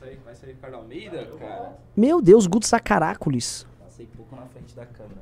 sair, 0.00 0.18
vai 0.24 0.34
sair 0.34 0.50
Ricardo 0.50 0.76
Almeida, 0.76 1.26
cara. 1.38 1.76
Meu 1.96 2.22
Deus, 2.22 2.46
Guto 2.46 2.66
Sacaráculis. 2.66 3.66
Passei 3.84 4.06
pouco 4.16 4.34
na 4.36 4.42
frente 4.46 4.74
da 4.74 4.86
câmera. 4.86 5.20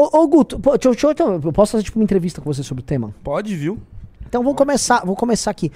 Ô, 0.00 0.22
ô 0.22 0.26
Guto, 0.28 0.58
pô, 0.58 0.70
deixa, 0.72 0.88
eu- 0.88 0.92
deixa 0.92 1.06
eu- 1.06 1.10
então, 1.12 1.40
eu 1.44 1.52
posso 1.52 1.72
fazer 1.72 1.84
tipo 1.84 1.98
uma 1.98 2.04
entrevista 2.04 2.40
com 2.40 2.52
você 2.52 2.62
sobre 2.62 2.82
o 2.82 2.84
tema? 2.84 3.14
Pode, 3.22 3.54
viu? 3.56 3.78
Então 4.26 4.42
vou 4.42 4.54
começar, 4.54 5.04
vou 5.04 5.16
começar 5.16 5.50
aqui. 5.50 5.70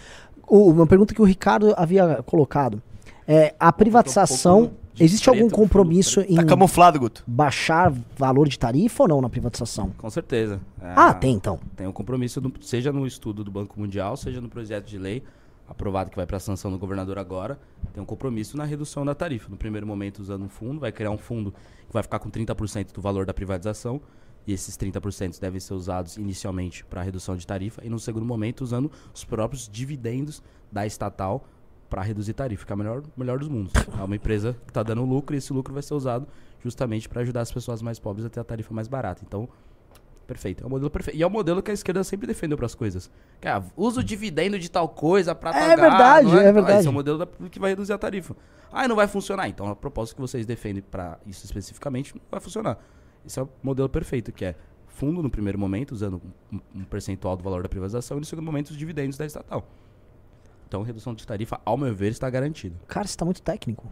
O, 0.47 0.71
uma 0.71 0.87
pergunta 0.87 1.13
que 1.15 1.21
o 1.21 1.25
Ricardo 1.25 1.75
havia 1.77 2.23
colocado. 2.25 2.81
É, 3.27 3.55
a 3.59 3.73
privatização, 3.73 4.73
de 4.93 5.03
existe 5.03 5.29
algum 5.29 5.41
preto, 5.41 5.51
fundo 5.51 5.63
compromisso 5.63 6.21
em 6.21 6.37
Tá 6.37 6.45
camuflado, 6.45 7.01
Guto. 7.01 7.25
baixar 7.27 7.93
valor 8.17 8.49
de 8.49 8.59
tarifa 8.59 9.03
ou 9.05 9.09
não 9.09 9.21
na 9.21 9.29
privatização? 9.31 9.91
Com 9.97 10.11
certeza. 10.11 10.61
É, 10.81 10.93
Ah, 10.95 11.13
tem 11.15 11.35
então. 11.35 11.59
Tem 11.75 11.87
um 11.87 11.93
compromisso, 11.93 12.41
no- 12.41 12.53
seja 12.61 12.93
no 12.93 13.07
estudo 13.07 13.43
do 13.43 13.51
Banco 13.51 13.81
Mundial, 13.81 14.17
seja 14.17 14.41
no 14.41 14.49
projeto 14.49 14.87
de 14.87 14.99
lei 14.99 15.23
aprovado 15.67 16.11
que 16.11 16.17
vai 16.17 16.27
para 16.27 16.37
a 16.37 16.41
sanção 16.41 16.71
do 16.71 16.79
governador 16.79 17.19
agora, 17.19 17.59
tem 17.93 18.03
um 18.03 18.07
compromisso 18.07 18.57
na 18.57 18.65
redução 18.65 19.05
da 19.05 19.15
tarifa. 19.15 19.49
No 19.49 19.57
primeiro 19.57 19.87
momento, 19.87 20.19
usando 20.19 20.45
um 20.45 20.49
fundo, 20.49 20.81
vai 20.81 20.93
criar 20.93 21.11
um 21.11 21.19
fundo 21.19 21.53
que 21.87 21.93
vai 21.93 22.03
ficar 22.03 22.19
com 22.19 22.31
30% 22.31 22.93
do 22.93 23.01
valor 23.01 23.25
da 23.27 23.35
privatização, 23.35 24.01
e 24.47 24.53
esses 24.53 24.77
30% 24.77 25.41
devem 25.41 25.59
ser 25.59 25.73
usados 25.73 26.19
inicialmente 26.19 26.85
para 26.85 27.03
redução 27.03 27.37
de 27.37 27.47
tarifa, 27.47 27.83
e 27.85 27.89
no 27.89 27.99
segundo 27.99 28.27
momento, 28.27 28.61
usando 28.61 28.91
os 29.15 29.25
próprios 29.25 29.69
dividendos 29.69 30.43
da 30.71 30.87
estatal 30.87 31.47
para 31.89 32.03
reduzir 32.03 32.35
tarifa. 32.35 32.61
Fica 32.61 32.77
melhor, 32.77 33.03
melhor 33.17 33.39
dos 33.39 33.49
mundos. 33.49 33.73
É 33.99 34.03
uma 34.03 34.17
empresa 34.17 34.55
que 34.65 34.71
está 34.71 34.83
dando 34.83 35.05
lucro, 35.05 35.35
e 35.35 35.39
esse 35.39 35.53
lucro 35.53 35.73
vai 35.73 35.83
ser 35.83 35.95
usado 35.95 36.27
justamente 36.63 37.09
para 37.09 37.23
ajudar 37.23 37.41
as 37.41 37.53
pessoas 37.53 37.81
mais 37.81 37.99
pobres 37.99 38.27
a 38.27 38.29
ter 38.29 38.41
a 38.41 38.45
tarifa 38.45 38.75
mais 38.75 38.89
barata. 38.89 39.23
Então, 39.27 39.49
Perfeito. 40.27 40.65
É 40.65 40.67
o 40.67 40.71
modelo 40.71 40.91
perfeito. 40.91 41.19
E 41.19 41.23
é 41.23 41.27
o 41.27 41.31
modelo 41.31 41.63
que 41.63 41.71
a 41.71 41.75
esquerda 41.75 42.03
sempre 42.03 42.27
defendeu 42.27 42.57
para 42.57 42.67
as 42.67 42.75
coisas. 42.75 43.11
Que, 43.41 43.47
ah, 43.49 43.63
usa 43.77 44.01
o 44.01 44.05
dividendo 44.05 44.59
de 44.59 44.71
tal 44.71 44.89
coisa 44.89 45.35
para 45.35 45.51
É 45.51 45.77
verdade, 45.77 46.27
não 46.29 46.39
é 46.39 46.41
Então, 46.43 46.55
verdade. 46.55 46.79
Esse 46.79 46.87
é 46.87 46.91
o 46.91 46.95
modelo 46.95 47.19
da- 47.19 47.27
que 47.51 47.59
vai 47.61 47.71
reduzir 47.71 47.93
a 47.93 47.99
tarifa. 47.99 48.35
Ah, 48.73 48.89
não 48.89 48.97
vai 48.97 49.07
funcionar. 49.07 49.49
Então, 49.49 49.69
a 49.69 49.77
proposta 49.77 50.15
que 50.15 50.21
vocês 50.21 50.47
defendem 50.47 50.83
para 50.83 51.19
isso 51.27 51.45
especificamente 51.45 52.15
não 52.15 52.23
vai 52.31 52.41
funcionar. 52.41 52.79
Esse 53.25 53.39
é 53.39 53.43
o 53.43 53.49
modelo 53.63 53.89
perfeito, 53.89 54.33
que 54.33 54.45
é 54.45 54.55
fundo 54.87 55.23
no 55.23 55.29
primeiro 55.31 55.59
momento, 55.59 55.93
usando 55.93 56.21
um, 56.53 56.61
um 56.75 56.85
percentual 56.85 57.37
do 57.37 57.43
valor 57.43 57.63
da 57.63 57.69
privatização, 57.69 58.17
e 58.17 58.21
no 58.21 58.27
segundo 58.27 58.45
momento, 58.45 58.71
os 58.71 58.77
dividendos 58.77 59.17
da 59.19 59.27
estatal. 59.27 59.67
Então, 60.67 60.83
redução 60.83 61.15
de 61.15 61.27
tarifa, 61.27 61.61
ao 61.65 61.77
meu 61.77 61.95
ver, 61.95 62.11
está 62.13 62.29
garantida. 62.31 62.77
Cara, 62.89 63.07
você 63.07 63.17
tá 63.17 63.25
muito 63.25 63.43
técnico. 63.43 63.87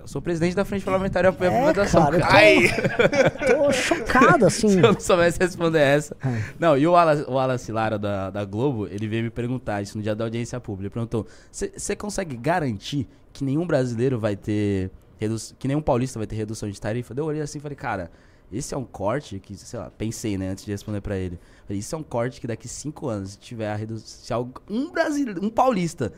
Eu 0.00 0.08
sou 0.08 0.20
presidente 0.20 0.54
da 0.56 0.64
Frente 0.64 0.84
Parlamentar 0.84 1.24
e 1.24 1.28
apoio 1.28 1.50
a 1.50 1.54
É, 1.54 1.56
privatização. 1.72 2.02
cara, 2.04 2.16
eu 2.16 2.20
tô- 2.20 2.26
Ai, 2.28 3.66
Tô 3.66 3.72
chocado, 3.72 4.46
assim. 4.46 4.68
Se 4.68 4.78
eu 4.78 4.92
não 4.92 5.00
soubesse 5.00 5.38
responder 5.38 5.78
essa. 5.80 6.16
É. 6.24 6.42
Não, 6.58 6.76
e 6.76 6.86
o 6.86 6.92
Wallace, 6.92 7.70
o 7.70 7.74
Lara 7.74 7.98
da, 7.98 8.30
da 8.30 8.44
Globo, 8.44 8.86
ele 8.88 9.06
veio 9.06 9.22
me 9.22 9.30
perguntar 9.30 9.80
isso 9.82 9.96
no 9.96 10.02
dia 10.02 10.14
da 10.14 10.24
audiência 10.24 10.58
pública. 10.60 10.86
Ele 10.86 10.90
perguntou: 10.94 11.26
você 11.50 11.94
consegue 11.94 12.36
garantir 12.36 13.08
que 13.32 13.44
nenhum 13.44 13.66
brasileiro 13.66 14.18
vai 14.18 14.34
ter. 14.36 14.90
que 15.58 15.68
nenhum 15.68 15.80
paulista 15.82 16.18
vai 16.18 16.26
ter 16.26 16.34
redução 16.36 16.68
de 16.68 16.80
tarifa? 16.80 17.14
Eu 17.16 17.24
olhei 17.24 17.42
assim 17.42 17.58
e 17.58 17.60
falei, 17.60 17.76
cara. 17.76 18.10
Esse 18.52 18.74
é 18.74 18.76
um 18.76 18.84
corte 18.84 19.38
que, 19.40 19.56
sei 19.56 19.78
lá, 19.78 19.90
pensei, 19.96 20.36
né, 20.36 20.50
antes 20.50 20.66
de 20.66 20.70
responder 20.70 21.00
pra 21.00 21.16
ele. 21.16 21.40
Falei, 21.66 21.78
isso 21.80 21.94
é 21.94 21.96
um 21.98 22.02
corte 22.02 22.38
que 22.38 22.46
daqui 22.46 22.68
cinco 22.68 23.08
anos, 23.08 23.30
se 23.30 23.38
tiver 23.38 23.70
a 23.72 23.74
redução. 23.74 24.06
Se 24.06 24.30
algu- 24.30 24.60
um 24.68 24.90
brasileiro, 24.90 25.42
um 25.42 25.48
paulista 25.48 26.12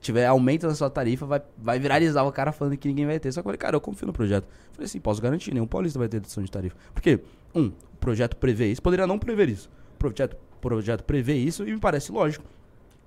tiver 0.00 0.26
aumento 0.26 0.66
na 0.66 0.74
sua 0.74 0.88
tarifa, 0.90 1.26
vai, 1.26 1.42
vai 1.58 1.78
viralizar 1.78 2.22
o 2.24 2.32
cara 2.32 2.52
falando 2.52 2.76
que 2.76 2.88
ninguém 2.88 3.06
vai 3.06 3.18
ter. 3.18 3.32
Só 3.32 3.40
que 3.40 3.40
eu 3.40 3.44
falei, 3.50 3.58
cara, 3.58 3.76
eu 3.76 3.80
confio 3.80 4.06
no 4.06 4.12
projeto. 4.12 4.46
Falei 4.72 4.86
assim, 4.86 5.00
posso 5.00 5.20
garantir, 5.20 5.52
nenhum 5.52 5.66
paulista 5.66 5.98
vai 5.98 6.08
ter 6.08 6.18
redução 6.18 6.42
de 6.42 6.50
tarifa. 6.50 6.76
Porque, 6.94 7.20
um, 7.54 7.66
o 7.66 7.96
projeto 8.00 8.36
prevê 8.36 8.70
isso, 8.70 8.82
poderia 8.82 9.06
não 9.06 9.18
prever 9.18 9.48
isso. 9.48 9.70
O 9.94 9.98
projeto, 9.98 10.36
projeto 10.60 11.04
prevê 11.04 11.34
isso 11.34 11.66
e 11.66 11.72
me 11.72 11.78
parece 11.78 12.10
lógico. 12.12 12.44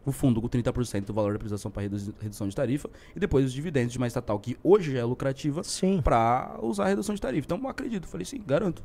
O 0.06 0.12
fundo 0.12 0.42
com 0.42 0.50
30% 0.50 1.06
do 1.06 1.14
valor 1.14 1.34
da 1.34 1.40
prestação 1.40 1.72
para 1.72 1.84
redução 1.84 2.48
de 2.48 2.56
tarifa 2.56 2.90
e 3.16 3.20
depois 3.20 3.46
os 3.46 3.54
dividendos 3.54 3.94
de 3.94 3.98
uma 3.98 4.06
estatal 4.08 4.38
que 4.38 4.58
hoje 4.62 4.92
já 4.92 5.00
é 5.00 5.04
lucrativa 5.06 5.62
para 6.04 6.58
usar 6.62 6.84
a 6.86 6.88
redução 6.90 7.16
de 7.16 7.22
tarifa. 7.22 7.46
Então, 7.46 7.58
eu 7.58 7.68
acredito. 7.70 8.06
Falei 8.08 8.26
sim, 8.26 8.42
garanto. 8.46 8.84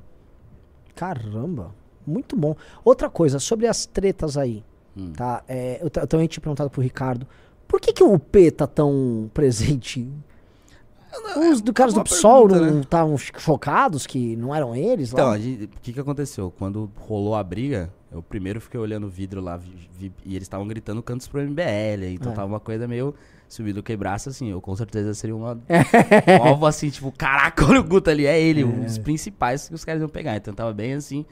Caramba, 0.94 1.74
muito 2.06 2.36
bom. 2.36 2.54
Outra 2.84 3.10
coisa, 3.10 3.38
sobre 3.38 3.66
as 3.66 3.84
tretas 3.86 4.36
aí, 4.36 4.64
Hum. 4.96 5.12
tá? 5.12 5.44
É, 5.46 5.78
eu, 5.80 5.90
eu 5.94 6.06
também 6.06 6.26
tinha 6.26 6.40
perguntado 6.42 6.68
pro 6.70 6.82
Ricardo, 6.82 7.26
por 7.68 7.80
que 7.80 7.92
que 7.92 8.02
o 8.02 8.18
P 8.18 8.50
tá 8.50 8.66
tão 8.66 9.30
presente? 9.32 10.08
Os 11.50 11.60
do 11.60 11.72
caras 11.72 11.94
do 11.94 12.02
PSOL 12.04 12.46
pergunta, 12.48 12.66
não 12.66 12.74
né? 12.76 12.80
estavam 12.82 13.16
chocados 13.18 14.06
que 14.06 14.36
não 14.36 14.54
eram 14.54 14.74
eles 14.76 15.12
Então, 15.12 15.28
lá? 15.28 15.38
gente- 15.38 15.64
o 15.64 15.68
que 15.82 15.92
que 15.92 16.00
aconteceu? 16.00 16.52
Quando 16.58 16.90
rolou 16.96 17.34
a 17.34 17.42
briga, 17.42 17.90
eu 18.12 18.22
primeiro 18.22 18.60
fiquei 18.60 18.78
olhando 18.78 19.06
o 19.06 19.10
vidro 19.10 19.40
lá 19.40 19.56
vi- 19.56 19.88
vi- 19.98 20.12
e 20.24 20.32
eles 20.36 20.44
estavam 20.44 20.66
gritando 20.68 21.02
cantos 21.02 21.26
pro 21.26 21.40
MBL, 21.40 22.12
então 22.12 22.32
É. 22.32 22.34
tava 22.34 22.46
uma 22.46 22.60
coisa 22.60 22.86
meio... 22.86 23.14
Se 23.48 23.62
o 23.62 23.64
vidro 23.64 23.82
quebrasse, 23.82 24.28
assim, 24.28 24.50
eu 24.50 24.60
com 24.60 24.76
certeza 24.76 25.14
seria 25.14 25.34
uma, 25.34 25.54
um 25.54 25.58
alvo 26.46 26.66
assim, 26.66 26.90
tipo, 26.90 27.10
caraca, 27.10 27.64
olha 27.64 27.80
o 27.80 27.84
Guto 27.84 28.10
ali, 28.10 28.26
é 28.26 28.38
ele, 28.38 28.62
um 28.62 28.82
dos 28.84 28.98
principais 28.98 29.66
que 29.70 29.74
os 29.74 29.86
caras 29.86 30.02
iam 30.02 30.08
pegar. 30.10 30.36
Então 30.36 30.52
tava 30.52 30.70
bem 30.74 30.92
assim, 30.92 31.24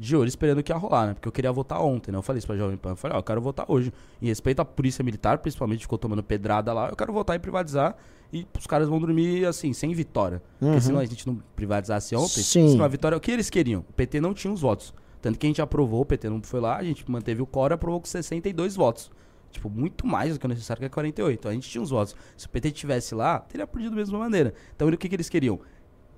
de 0.00 0.16
olho, 0.16 0.28
esperando 0.28 0.60
o 0.60 0.62
que 0.62 0.72
ia 0.72 0.76
rolar, 0.78 1.08
né? 1.08 1.14
Porque 1.14 1.28
eu 1.28 1.32
queria 1.32 1.52
votar 1.52 1.78
ontem, 1.82 2.10
né? 2.10 2.16
Eu 2.16 2.22
falei 2.22 2.38
isso 2.38 2.46
pra 2.46 2.56
Jovem 2.56 2.76
Pan, 2.78 2.90
eu 2.90 2.96
falei, 2.96 3.16
ó, 3.16 3.20
eu 3.20 3.22
quero 3.22 3.40
votar 3.40 3.66
hoje. 3.68 3.92
Em 4.20 4.28
respeito 4.28 4.60
à 4.60 4.64
polícia 4.64 5.04
militar, 5.04 5.36
principalmente, 5.38 5.82
ficou 5.82 5.98
tomando 5.98 6.22
pedrada 6.22 6.72
lá, 6.72 6.88
eu 6.88 6.96
quero 6.96 7.12
votar 7.12 7.36
em 7.36 7.38
privatizar 7.38 7.94
e 8.32 8.46
os 8.58 8.66
caras 8.66 8.88
vão 8.88 8.98
dormir, 8.98 9.44
assim, 9.44 9.74
sem 9.74 9.92
vitória. 9.92 10.42
Porque 10.58 10.80
senão 10.80 11.00
a 11.00 11.04
gente 11.04 11.26
não 11.26 11.36
privatizasse 11.54 12.16
ontem, 12.16 12.42
Sim. 12.42 12.70
senão 12.70 12.84
a 12.84 12.88
vitória, 12.88 13.18
o 13.18 13.20
que 13.20 13.30
eles 13.30 13.50
queriam? 13.50 13.84
O 13.90 13.92
PT 13.92 14.22
não 14.22 14.32
tinha 14.32 14.50
os 14.50 14.62
votos. 14.62 14.94
Tanto 15.20 15.38
que 15.38 15.46
a 15.46 15.50
gente 15.50 15.60
aprovou, 15.60 16.00
o 16.00 16.06
PT 16.06 16.30
não 16.30 16.42
foi 16.42 16.60
lá, 16.60 16.78
a 16.78 16.82
gente 16.82 17.08
manteve 17.10 17.42
o 17.42 17.46
Cora, 17.46 17.74
aprovou 17.74 18.00
com 18.00 18.06
62 18.06 18.74
votos. 18.76 19.10
Tipo, 19.50 19.68
muito 19.68 20.06
mais 20.06 20.32
do 20.32 20.40
que 20.40 20.46
o 20.46 20.48
necessário, 20.48 20.80
que 20.80 20.86
é 20.86 20.88
48. 20.88 21.38
Então 21.38 21.50
a 21.50 21.54
gente 21.54 21.68
tinha 21.68 21.82
os 21.82 21.90
votos. 21.90 22.16
Se 22.36 22.46
o 22.46 22.48
PT 22.48 22.70
tivesse 22.70 23.14
lá, 23.14 23.40
teria 23.40 23.66
perdido 23.66 23.90
da 23.90 23.96
mesma 23.96 24.18
maneira. 24.18 24.54
Então 24.74 24.88
o 24.88 24.96
que, 24.96 25.08
que 25.08 25.14
eles 25.14 25.28
queriam? 25.28 25.60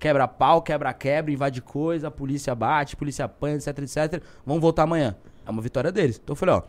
Quebra 0.02 0.26
pau, 0.26 0.60
quebra 0.60 0.92
quebra, 0.92 1.30
invade 1.30 1.62
coisa, 1.62 2.08
a 2.08 2.10
polícia 2.10 2.52
bate, 2.56 2.96
a 2.96 2.98
polícia 2.98 3.24
apanha, 3.24 3.54
etc, 3.54 3.68
etc. 3.78 4.20
Vamos 4.44 4.60
votar 4.60 4.82
amanhã. 4.82 5.14
É 5.46 5.48
uma 5.48 5.62
vitória 5.62 5.92
deles. 5.92 6.20
Então 6.20 6.32
eu 6.32 6.36
falei, 6.36 6.56
ó, 6.56 6.62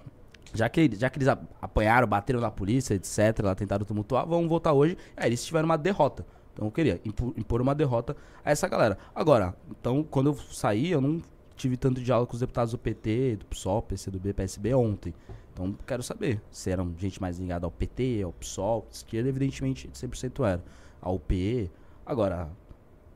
já 0.53 0.69
que, 0.69 0.95
já 0.95 1.09
que 1.09 1.17
eles 1.17 1.27
apanharam, 1.59 2.07
bateram 2.07 2.39
na 2.39 2.51
polícia, 2.51 2.93
etc, 2.93 3.39
lá 3.41 3.55
tentaram 3.55 3.83
tumultuar, 3.83 4.27
vamos 4.27 4.47
votar 4.47 4.71
hoje. 4.71 4.95
Aí 5.17 5.29
eles 5.29 5.43
tiveram 5.43 5.65
uma 5.65 5.79
derrota. 5.79 6.23
Então 6.53 6.67
eu 6.67 6.71
queria 6.71 7.01
impor 7.03 7.59
uma 7.59 7.73
derrota 7.73 8.15
a 8.45 8.51
essa 8.51 8.67
galera. 8.67 8.99
Agora, 9.15 9.55
então, 9.67 10.03
quando 10.03 10.29
eu 10.29 10.35
saí, 10.51 10.91
eu 10.91 11.01
não 11.01 11.19
tive 11.55 11.75
tanto 11.75 12.01
diálogo 12.01 12.27
com 12.27 12.35
os 12.35 12.39
deputados 12.39 12.73
do 12.73 12.77
PT, 12.77 13.37
do 13.37 13.45
PSOL, 13.47 13.81
PCdoB, 13.81 14.31
PSB 14.31 14.75
ontem. 14.75 15.11
Então, 15.51 15.75
quero 15.87 16.03
saber 16.03 16.39
se 16.51 16.69
eram 16.69 16.93
gente 16.99 17.19
mais 17.19 17.39
ligada 17.39 17.65
ao 17.65 17.71
PT, 17.71 18.21
ao 18.21 18.31
PSOL, 18.31 18.87
esquerda, 18.91 19.27
evidentemente, 19.27 19.89
100% 19.89 20.47
era. 20.47 20.63
Ao 21.01 21.17
PE. 21.17 21.71
Agora, 22.05 22.47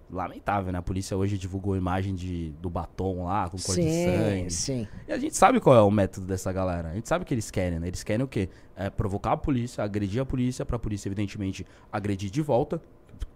lamentável, 0.10 0.72
né? 0.72 0.80
A 0.80 0.82
polícia 0.82 1.16
hoje 1.18 1.38
divulgou 1.38 1.74
a 1.74 1.78
imagem 1.78 2.16
de, 2.16 2.52
do 2.62 2.70
batom 2.70 3.26
lá, 3.26 3.50
com 3.50 3.58
cor 3.58 3.76
de 3.76 3.84
Sim, 3.84 4.06
sangue. 4.06 4.52
sim. 4.52 4.88
E 5.08 5.12
a 5.12 5.18
gente 5.18 5.36
sabe 5.36 5.60
qual 5.60 5.76
é 5.76 5.82
o 5.82 5.92
método 5.92 6.26
dessa 6.26 6.52
galera. 6.52 6.90
A 6.90 6.94
gente 6.94 7.08
sabe 7.08 7.24
o 7.24 7.26
que 7.26 7.34
eles 7.34 7.52
querem, 7.52 7.80
né? 7.80 7.88
Eles 7.88 8.04
querem 8.04 8.24
o 8.24 8.28
quê? 8.28 8.50
É 8.76 8.90
provocar 8.90 9.34
a 9.34 9.38
polícia, 9.38 9.84
agredir 9.84 10.22
a 10.22 10.26
polícia, 10.26 10.66
pra 10.66 10.80
polícia, 10.80 11.08
evidentemente, 11.10 11.66
agredir 11.92 12.30
de 12.30 12.42
volta. 12.42 12.82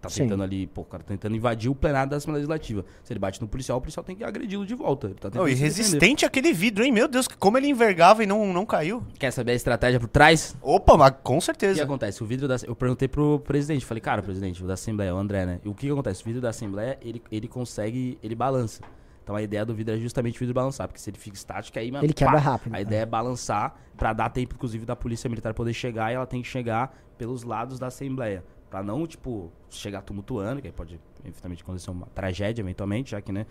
Tá 0.00 0.08
Sim. 0.08 0.22
tentando 0.24 0.42
ali, 0.42 0.66
pô, 0.66 0.80
o 0.82 0.84
cara 0.84 1.02
tá 1.02 1.08
tentando 1.08 1.36
invadir 1.36 1.70
o 1.70 1.74
plenário 1.74 2.10
da 2.10 2.16
Assembleia 2.16 2.38
Legislativa. 2.38 2.84
Se 3.04 3.12
ele 3.12 3.20
bate 3.20 3.40
no 3.40 3.46
policial, 3.48 3.78
o 3.78 3.80
policial 3.80 4.02
tem 4.04 4.16
que 4.16 4.24
agredi-lo 4.24 4.66
de 4.66 4.74
volta. 4.74 5.06
Ele 5.08 5.14
tá 5.14 5.28
tentando 5.30 5.42
Não, 5.42 5.48
e 5.48 5.54
resistente 5.54 6.24
aquele 6.24 6.52
vidro, 6.52 6.84
hein? 6.84 6.92
Meu 6.92 7.06
Deus, 7.08 7.28
como 7.28 7.56
ele 7.58 7.68
envergava 7.68 8.22
e 8.22 8.26
não, 8.26 8.52
não 8.52 8.66
caiu. 8.66 9.02
Quer 9.18 9.30
saber 9.30 9.52
a 9.52 9.54
estratégia 9.54 10.00
por 10.00 10.08
trás? 10.08 10.56
Opa, 10.60 10.96
mas 10.96 11.14
com 11.22 11.36
O 11.36 11.38
que 11.38 11.44
certeza. 11.44 11.82
acontece? 11.84 12.22
O 12.22 12.26
vidro 12.26 12.48
da. 12.48 12.56
Eu 12.66 12.74
perguntei 12.74 13.08
pro 13.08 13.38
presidente, 13.40 13.84
falei, 13.84 14.00
cara, 14.00 14.22
presidente, 14.22 14.62
o 14.62 14.66
da 14.66 14.74
Assembleia, 14.74 15.14
o 15.14 15.18
André, 15.18 15.46
né? 15.46 15.60
E 15.64 15.68
o 15.68 15.74
que, 15.74 15.86
que 15.86 15.92
acontece? 15.92 16.22
O 16.22 16.24
vidro 16.24 16.40
da 16.40 16.50
Assembleia, 16.50 16.98
ele, 17.02 17.22
ele 17.30 17.48
consegue. 17.48 18.18
Ele 18.22 18.34
balança. 18.34 18.82
Então 19.22 19.36
a 19.36 19.42
ideia 19.42 19.64
do 19.64 19.72
vidro 19.72 19.94
é 19.94 19.98
justamente 19.98 20.36
o 20.36 20.40
vidro 20.40 20.52
balançar, 20.52 20.88
porque 20.88 21.00
se 21.00 21.08
ele 21.08 21.16
fica 21.16 21.36
estático, 21.36 21.78
aí, 21.78 21.92
mano, 21.92 22.04
Ele 22.04 22.12
quebra 22.12 22.40
rápido, 22.40 22.74
A 22.74 22.78
é. 22.78 22.82
ideia 22.82 23.02
é 23.02 23.06
balançar 23.06 23.76
pra 23.96 24.12
dar 24.12 24.28
tempo, 24.30 24.56
inclusive, 24.56 24.84
da 24.84 24.96
polícia 24.96 25.30
militar 25.30 25.54
poder 25.54 25.72
chegar 25.72 26.10
e 26.10 26.16
ela 26.16 26.26
tem 26.26 26.42
que 26.42 26.48
chegar 26.48 26.92
pelos 27.16 27.44
lados 27.44 27.78
da 27.78 27.86
Assembleia. 27.86 28.42
Pra 28.72 28.82
não, 28.82 29.06
tipo, 29.06 29.52
chegar 29.68 30.00
tumultuando, 30.00 30.62
que 30.62 30.66
aí 30.68 30.72
pode, 30.72 30.98
evidentemente, 31.22 31.62
acontecer 31.62 31.90
uma 31.90 32.06
tragédia, 32.06 32.62
eventualmente, 32.62 33.10
já 33.10 33.20
que, 33.20 33.30
né, 33.30 33.44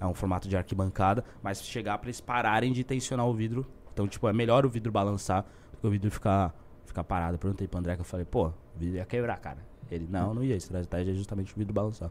é 0.00 0.06
um 0.06 0.14
formato 0.14 0.48
de 0.48 0.56
arquibancada, 0.56 1.22
mas 1.42 1.62
chegar 1.62 1.98
pra 1.98 2.06
eles 2.08 2.22
pararem 2.22 2.72
de 2.72 2.82
tensionar 2.82 3.26
o 3.26 3.34
vidro. 3.34 3.66
Então, 3.92 4.08
tipo, 4.08 4.26
é 4.26 4.32
melhor 4.32 4.64
o 4.64 4.70
vidro 4.70 4.90
balançar 4.90 5.44
do 5.72 5.78
que 5.78 5.86
o 5.86 5.90
vidro 5.90 6.10
ficar, 6.10 6.54
ficar 6.86 7.04
parado. 7.04 7.38
Perguntei 7.38 7.68
pro 7.68 7.78
André 7.78 7.96
que 7.96 8.00
eu 8.00 8.04
falei, 8.06 8.24
pô, 8.24 8.46
o 8.46 8.52
vidro 8.78 8.96
ia 8.96 9.04
quebrar, 9.04 9.38
cara. 9.40 9.58
Ele, 9.90 10.08
não, 10.10 10.32
não 10.32 10.42
ia. 10.42 10.54
A 10.54 10.56
estratégia 10.56 11.12
é 11.12 11.14
justamente 11.14 11.52
o 11.54 11.58
vidro 11.58 11.74
balançar. 11.74 12.10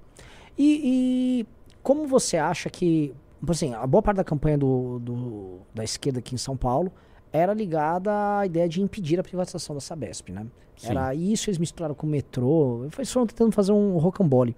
E, 0.55 1.41
e 1.41 1.47
como 1.81 2.05
você 2.07 2.37
acha 2.37 2.69
que. 2.69 3.11
Assim, 3.49 3.73
a 3.73 3.87
boa 3.87 4.03
parte 4.03 4.17
da 4.17 4.23
campanha 4.23 4.55
do, 4.59 4.99
do- 4.99 5.59
da 5.73 5.83
esquerda 5.83 6.19
aqui 6.19 6.35
em 6.35 6.37
São 6.37 6.55
Paulo 6.55 6.91
era 7.31 7.53
ligada 7.53 8.11
à 8.39 8.45
ideia 8.45 8.67
de 8.67 8.81
impedir 8.81 9.19
a 9.19 9.23
privatização 9.23 9.75
da 9.75 9.81
Sabesp, 9.81 10.29
né? 10.29 10.45
Sim. 10.75 10.89
Era 10.89 11.13
isso, 11.13 11.49
eles 11.49 11.57
misturaram 11.57 11.93
com 11.93 12.07
o 12.07 12.09
metrô. 12.09 12.85
Eles 12.97 13.11
foram 13.11 13.27
tentando 13.27 13.51
fazer 13.51 13.71
um 13.71 13.97
rocambole. 13.97 14.55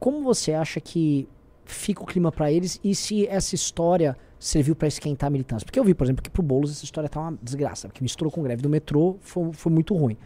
Como 0.00 0.22
você 0.22 0.52
acha 0.54 0.80
que 0.80 1.28
fica 1.64 2.02
o 2.02 2.06
clima 2.06 2.32
pra 2.32 2.50
eles 2.50 2.80
e 2.82 2.94
se 2.94 3.26
essa 3.26 3.54
história 3.54 4.16
serviu 4.38 4.74
pra 4.74 4.88
esquentar 4.88 5.26
a 5.26 5.30
militância? 5.30 5.66
Porque 5.66 5.78
eu 5.78 5.84
vi, 5.84 5.94
por 5.94 6.04
exemplo, 6.04 6.22
que 6.22 6.30
pro 6.30 6.42
Boulos 6.42 6.70
essa 6.70 6.84
história 6.84 7.08
tá 7.10 7.20
uma 7.20 7.38
desgraça, 7.42 7.88
porque 7.88 8.02
misturou 8.02 8.32
com 8.32 8.42
greve 8.42 8.62
do 8.62 8.68
metrô, 8.68 9.16
foi, 9.20 9.52
foi 9.52 9.72
muito 9.72 9.94
ruim. 9.94 10.16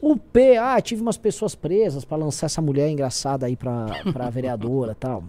O 0.00 0.16
P, 0.16 0.56
ah, 0.56 0.80
tive 0.80 1.02
umas 1.02 1.16
pessoas 1.16 1.54
presas 1.54 2.04
pra 2.04 2.16
lançar 2.16 2.46
essa 2.46 2.60
mulher 2.60 2.88
engraçada 2.90 3.46
aí 3.46 3.56
pra, 3.56 3.86
pra 4.12 4.28
vereadora 4.30 4.92
e 4.92 4.96
tal. 4.96 5.24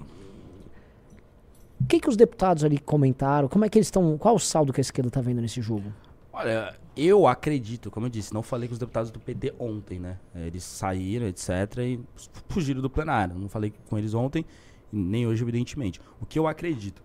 O 1.85 1.87
que 1.87 1.99
que 1.99 2.09
os 2.09 2.17
deputados 2.17 2.63
ali 2.63 2.79
comentaram? 2.79 3.47
Como 3.47 3.63
é 3.63 3.69
que 3.69 3.77
eles 3.77 3.85
estão, 3.85 4.17
qual 4.17 4.33
o 4.33 4.39
saldo 4.39 4.73
que 4.73 4.79
a 4.79 4.81
esquerda 4.81 5.11
tá 5.11 5.21
vendo 5.21 5.39
nesse 5.39 5.61
jogo? 5.61 5.93
Olha, 6.33 6.75
eu 6.97 7.27
acredito, 7.27 7.91
como 7.91 8.07
eu 8.07 8.09
disse, 8.09 8.33
não 8.33 8.41
falei 8.41 8.67
com 8.67 8.73
os 8.73 8.79
deputados 8.79 9.11
do 9.11 9.19
PT 9.19 9.53
ontem, 9.59 9.99
né? 9.99 10.17
Eles 10.33 10.63
saíram, 10.63 11.27
etc, 11.27 11.77
e 11.77 11.99
fugiram 12.49 12.81
do 12.81 12.89
plenário. 12.89 13.37
Não 13.37 13.47
falei 13.47 13.71
com 13.87 13.99
eles 13.99 14.15
ontem, 14.15 14.43
nem 14.91 15.27
hoje, 15.27 15.43
evidentemente. 15.43 16.01
O 16.19 16.25
que 16.25 16.39
eu 16.39 16.47
acredito? 16.47 17.03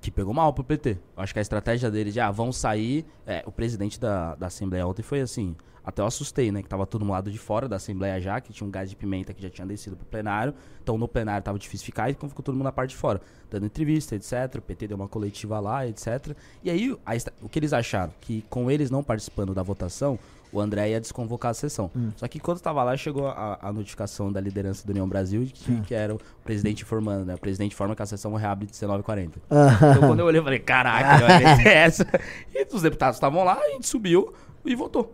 Que 0.00 0.10
pegou 0.10 0.32
mal 0.32 0.54
pro 0.54 0.64
PT. 0.64 0.96
Eu 1.14 1.22
acho 1.22 1.34
que 1.34 1.38
a 1.38 1.42
estratégia 1.42 1.90
deles 1.90 2.14
de, 2.14 2.20
ah, 2.20 2.30
vão 2.30 2.52
sair... 2.52 3.04
É, 3.26 3.42
o 3.44 3.52
presidente 3.52 4.00
da, 4.00 4.34
da 4.34 4.46
Assembleia 4.46 4.86
ontem 4.86 5.02
foi 5.02 5.20
assim... 5.20 5.54
Até 5.84 6.02
eu 6.02 6.06
assustei, 6.06 6.50
né? 6.50 6.62
Que 6.62 6.68
tava 6.68 6.86
todo 6.86 7.02
mundo 7.02 7.12
lado 7.12 7.30
de 7.30 7.38
fora 7.38 7.68
da 7.68 7.76
Assembleia 7.76 8.20
já, 8.20 8.40
que 8.40 8.52
tinha 8.52 8.66
um 8.66 8.70
gás 8.70 8.88
de 8.88 8.96
pimenta 8.96 9.34
que 9.34 9.42
já 9.42 9.50
tinha 9.50 9.66
descido 9.66 9.96
pro 9.96 10.06
plenário. 10.06 10.54
Então 10.82 10.96
no 10.96 11.06
plenário 11.06 11.44
tava 11.44 11.58
difícil 11.58 11.84
ficar, 11.84 12.10
então 12.10 12.28
ficou 12.28 12.42
todo 12.42 12.54
mundo 12.54 12.64
na 12.64 12.72
parte 12.72 12.90
de 12.90 12.96
fora. 12.96 13.20
Dando 13.50 13.66
entrevista, 13.66 14.16
etc. 14.16 14.56
O 14.58 14.62
PT 14.62 14.88
deu 14.88 14.96
uma 14.96 15.08
coletiva 15.08 15.60
lá, 15.60 15.86
etc. 15.86 16.36
E 16.62 16.70
aí, 16.70 16.96
a 17.04 17.14
o 17.42 17.48
que 17.48 17.58
eles 17.58 17.72
acharam? 17.72 18.12
Que 18.20 18.42
com 18.48 18.70
eles 18.70 18.90
não 18.90 19.02
participando 19.02 19.54
da 19.54 19.62
votação, 19.62 20.18
o 20.54 20.60
André 20.60 20.90
ia 20.90 21.00
desconvocar 21.00 21.50
a 21.50 21.54
sessão. 21.54 21.90
Só 22.16 22.28
que 22.28 22.38
quando 22.38 22.60
tava 22.60 22.82
lá, 22.84 22.96
chegou 22.96 23.26
a, 23.26 23.58
a 23.60 23.72
notificação 23.72 24.30
da 24.32 24.40
liderança 24.40 24.86
do 24.86 24.90
União 24.90 25.08
Brasil, 25.08 25.44
de 25.44 25.52
que, 25.52 25.80
que 25.82 25.94
era 25.94 26.14
o 26.14 26.20
presidente 26.44 26.82
informando, 26.82 27.24
né? 27.24 27.34
O 27.34 27.38
presidente 27.38 27.72
informa 27.72 27.96
que 27.96 28.02
a 28.02 28.06
sessão 28.06 28.32
reabre 28.34 28.66
de 28.66 28.72
19h40. 28.72 29.32
Então 29.94 30.08
quando 30.08 30.20
eu 30.20 30.26
olhei, 30.26 30.38
eu 30.40 30.44
falei, 30.44 30.60
caraca, 30.60 31.26
meter 31.38 31.66
essa. 31.66 32.06
E 32.54 32.66
os 32.72 32.82
deputados 32.82 33.16
estavam 33.16 33.42
lá, 33.44 33.58
a 33.58 33.70
gente 33.70 33.86
subiu 33.86 34.32
e 34.64 34.74
votou. 34.76 35.12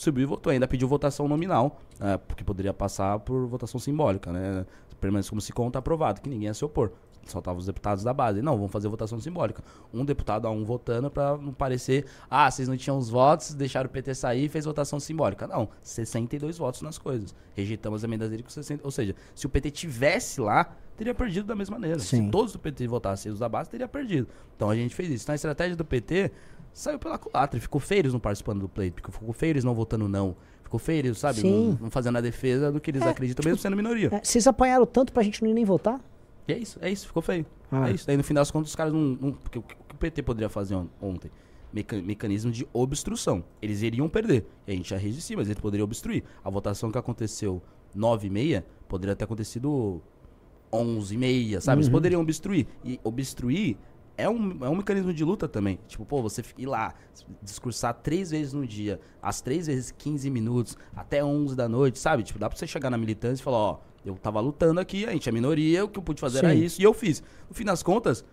Subiu 0.00 0.22
e 0.22 0.26
votou. 0.26 0.50
Ainda 0.50 0.66
pediu 0.66 0.88
votação 0.88 1.28
nominal, 1.28 1.78
né, 1.98 2.16
porque 2.26 2.42
poderia 2.42 2.72
passar 2.72 3.18
por 3.18 3.46
votação 3.46 3.78
simbólica, 3.78 4.32
né? 4.32 4.64
Permanece 4.98 5.28
como 5.28 5.42
se 5.42 5.52
conta 5.52 5.78
aprovado, 5.78 6.22
que 6.22 6.28
ninguém 6.28 6.46
ia 6.46 6.54
se 6.54 6.64
opor. 6.64 6.92
Só 7.26 7.38
estavam 7.38 7.58
os 7.58 7.66
deputados 7.66 8.02
da 8.02 8.14
base. 8.14 8.40
Não, 8.40 8.56
vamos 8.56 8.72
fazer 8.72 8.88
votação 8.88 9.20
simbólica. 9.20 9.62
Um 9.92 10.02
deputado 10.02 10.46
a 10.46 10.50
um 10.50 10.64
votando 10.64 11.10
pra 11.10 11.36
não 11.36 11.52
parecer, 11.52 12.06
ah, 12.30 12.50
vocês 12.50 12.66
não 12.66 12.78
tinham 12.78 12.96
os 12.96 13.10
votos, 13.10 13.52
deixaram 13.52 13.88
o 13.88 13.92
PT 13.92 14.14
sair 14.14 14.46
e 14.46 14.48
fez 14.48 14.64
votação 14.64 14.98
simbólica. 14.98 15.46
Não, 15.46 15.68
62 15.82 16.56
votos 16.56 16.80
nas 16.80 16.96
coisas. 16.96 17.34
Rejeitamos 17.54 18.00
as 18.00 18.04
emendas 18.04 18.30
dele 18.30 18.42
com 18.42 18.48
60. 18.48 18.82
Ou 18.82 18.90
seja, 18.90 19.14
se 19.34 19.44
o 19.44 19.50
PT 19.50 19.70
tivesse 19.70 20.40
lá, 20.40 20.74
teria 20.96 21.14
perdido 21.14 21.46
da 21.46 21.54
mesma 21.54 21.78
maneira. 21.78 21.98
Sim. 21.98 22.24
Se 22.24 22.30
todos 22.30 22.54
do 22.54 22.58
PT 22.58 22.86
votassem 22.86 23.30
os 23.30 23.38
da 23.38 23.50
base, 23.50 23.68
teria 23.68 23.86
perdido. 23.86 24.28
Então 24.56 24.70
a 24.70 24.74
gente 24.74 24.94
fez 24.94 25.10
isso. 25.10 25.24
Então 25.24 25.34
a 25.34 25.36
estratégia 25.36 25.76
do 25.76 25.84
PT 25.84 26.32
saiu 26.72 26.98
pela 26.98 27.18
culatra. 27.18 27.58
e 27.58 27.60
Ficou 27.60 27.80
feio 27.80 28.00
eles 28.00 28.12
não 28.12 28.20
participando 28.20 28.60
do 28.60 28.68
pleito. 28.68 28.96
Ficou 29.10 29.32
feio 29.32 29.50
eles 29.52 29.64
não 29.64 29.74
votando 29.74 30.08
não. 30.08 30.36
Ficou 30.62 30.78
feio 30.78 31.14
sabe? 31.14 31.40
Sim. 31.40 31.70
Não, 31.72 31.78
não 31.82 31.90
fazendo 31.90 32.18
a 32.18 32.20
defesa 32.20 32.70
do 32.70 32.80
que 32.80 32.90
eles 32.90 33.02
É, 33.02 33.08
acreditam, 33.08 33.44
mesmo 33.44 33.58
sendo 33.58 33.76
minoria. 33.76 34.08
É, 34.12 34.20
vocês 34.22 34.46
apanharam 34.46 34.86
tanto 34.86 35.12
pra 35.12 35.22
gente 35.22 35.42
não 35.42 35.50
ir 35.50 35.54
nem 35.54 35.64
votar? 35.64 36.00
E 36.46 36.52
é 36.52 36.58
isso, 36.58 36.78
é 36.80 36.90
isso, 36.90 37.06
ficou 37.06 37.22
feio. 37.22 37.44
Ah. 37.70 37.88
É 37.88 37.92
isso. 37.92 38.06
Daí 38.06 38.16
no 38.16 38.22
final 38.24 38.40
das 38.42 38.50
contas 38.50 38.70
os 38.70 38.76
caras 38.76 38.92
não. 38.92 39.00
não- 39.20 39.32
porque 39.32 39.58
o 39.58 39.62
que 39.62 39.74
o 39.92 39.96
PT 39.98 40.22
poderia 40.22 40.48
fazer 40.48 40.74
on- 40.76 40.88
ontem? 41.00 41.30
Meca- 41.72 42.00
mecanismo 42.02 42.50
de 42.50 42.66
obstrução. 42.72 43.44
Eles 43.62 43.82
iriam 43.82 44.08
perder. 44.08 44.44
E 44.66 44.72
a 44.72 44.74
gente 44.74 44.90
ia 44.90 44.98
resistir, 44.98 45.36
mas 45.36 45.48
eles 45.48 45.60
poderiam 45.60 45.84
obstruir. 45.84 46.24
A 46.44 46.50
votação 46.50 46.90
que 46.90 46.98
aconteceu 46.98 47.62
9 47.94 48.26
e 48.26 48.30
meia 48.30 48.64
poderia 48.88 49.14
ter 49.14 49.24
acontecido 49.24 50.02
11 50.72 51.14
e 51.14 51.18
meia, 51.18 51.60
sabe? 51.60 51.80
Eles 51.80 51.88
poderiam 51.88 52.20
obstruir. 52.20 52.66
E 52.84 52.98
obstruir 53.04 53.76
é 54.20 54.28
um, 54.28 54.58
é 54.64 54.68
um 54.68 54.76
mecanismo 54.76 55.12
de 55.12 55.24
luta 55.24 55.48
também. 55.48 55.78
Tipo, 55.88 56.04
pô, 56.04 56.22
você 56.22 56.42
ir 56.58 56.66
lá, 56.66 56.94
discursar 57.42 57.94
três 57.94 58.30
vezes 58.30 58.52
no 58.52 58.66
dia, 58.66 59.00
às 59.22 59.40
três 59.40 59.66
vezes 59.66 59.90
15 59.90 60.30
minutos, 60.30 60.76
até 60.94 61.24
11 61.24 61.54
da 61.56 61.68
noite, 61.68 61.98
sabe? 61.98 62.22
Tipo, 62.22 62.38
dá 62.38 62.48
pra 62.48 62.58
você 62.58 62.66
chegar 62.66 62.90
na 62.90 62.98
militância 62.98 63.40
e 63.42 63.44
falar, 63.44 63.58
ó, 63.58 63.78
Eu 64.04 64.14
tava 64.16 64.40
lutando 64.40 64.80
aqui, 64.80 65.04
a 65.04 65.10
gente 65.12 65.28
é 65.28 65.32
minoria, 65.32 65.84
o 65.84 65.88
que 65.88 65.98
eu 65.98 66.02
pude 66.02 66.20
fazer 66.20 66.38
era 66.38 66.54
Sim. 66.54 66.64
isso, 66.64 66.80
e 66.80 66.84
eu 66.84 66.94
fiz. 66.94 67.22
No 67.48 67.54
fim 67.54 67.64
das 67.64 67.82
contas, 67.82 68.24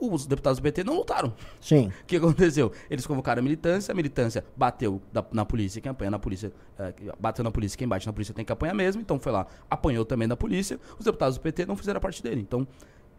os 0.00 0.26
deputados 0.26 0.58
do 0.58 0.62
PT 0.62 0.82
não 0.84 0.94
lutaram. 0.96 1.34
Sim. 1.60 1.92
O 2.02 2.06
que 2.06 2.16
aconteceu? 2.16 2.72
Eles 2.90 3.06
convocaram 3.06 3.40
a 3.40 3.42
militância, 3.42 3.92
a 3.92 3.94
militância 3.94 4.42
bateu 4.56 5.02
da- 5.12 5.24
na 5.30 5.44
polícia, 5.44 5.80
quem 5.82 5.90
apanha 5.90 6.10
na 6.10 6.18
polícia, 6.18 6.50
é, 6.78 6.94
bateu 7.20 7.44
na 7.44 7.50
polícia, 7.50 7.76
quem 7.78 7.86
bate 7.86 8.06
na 8.06 8.12
polícia 8.12 8.34
tem 8.34 8.42
que 8.44 8.50
apanhar 8.52 8.74
mesmo, 8.74 9.02
então 9.02 9.20
foi 9.20 9.30
lá, 9.32 9.46
apanhou 9.70 10.04
também 10.04 10.26
da 10.26 10.36
polícia, 10.36 10.80
os 10.98 11.04
deputados 11.04 11.36
do 11.36 11.42
PT 11.42 11.66
não 11.66 11.76
fizeram 11.76 11.98
a 11.98 12.00
parte 12.00 12.22
dele. 12.22 12.40
Então, 12.40 12.66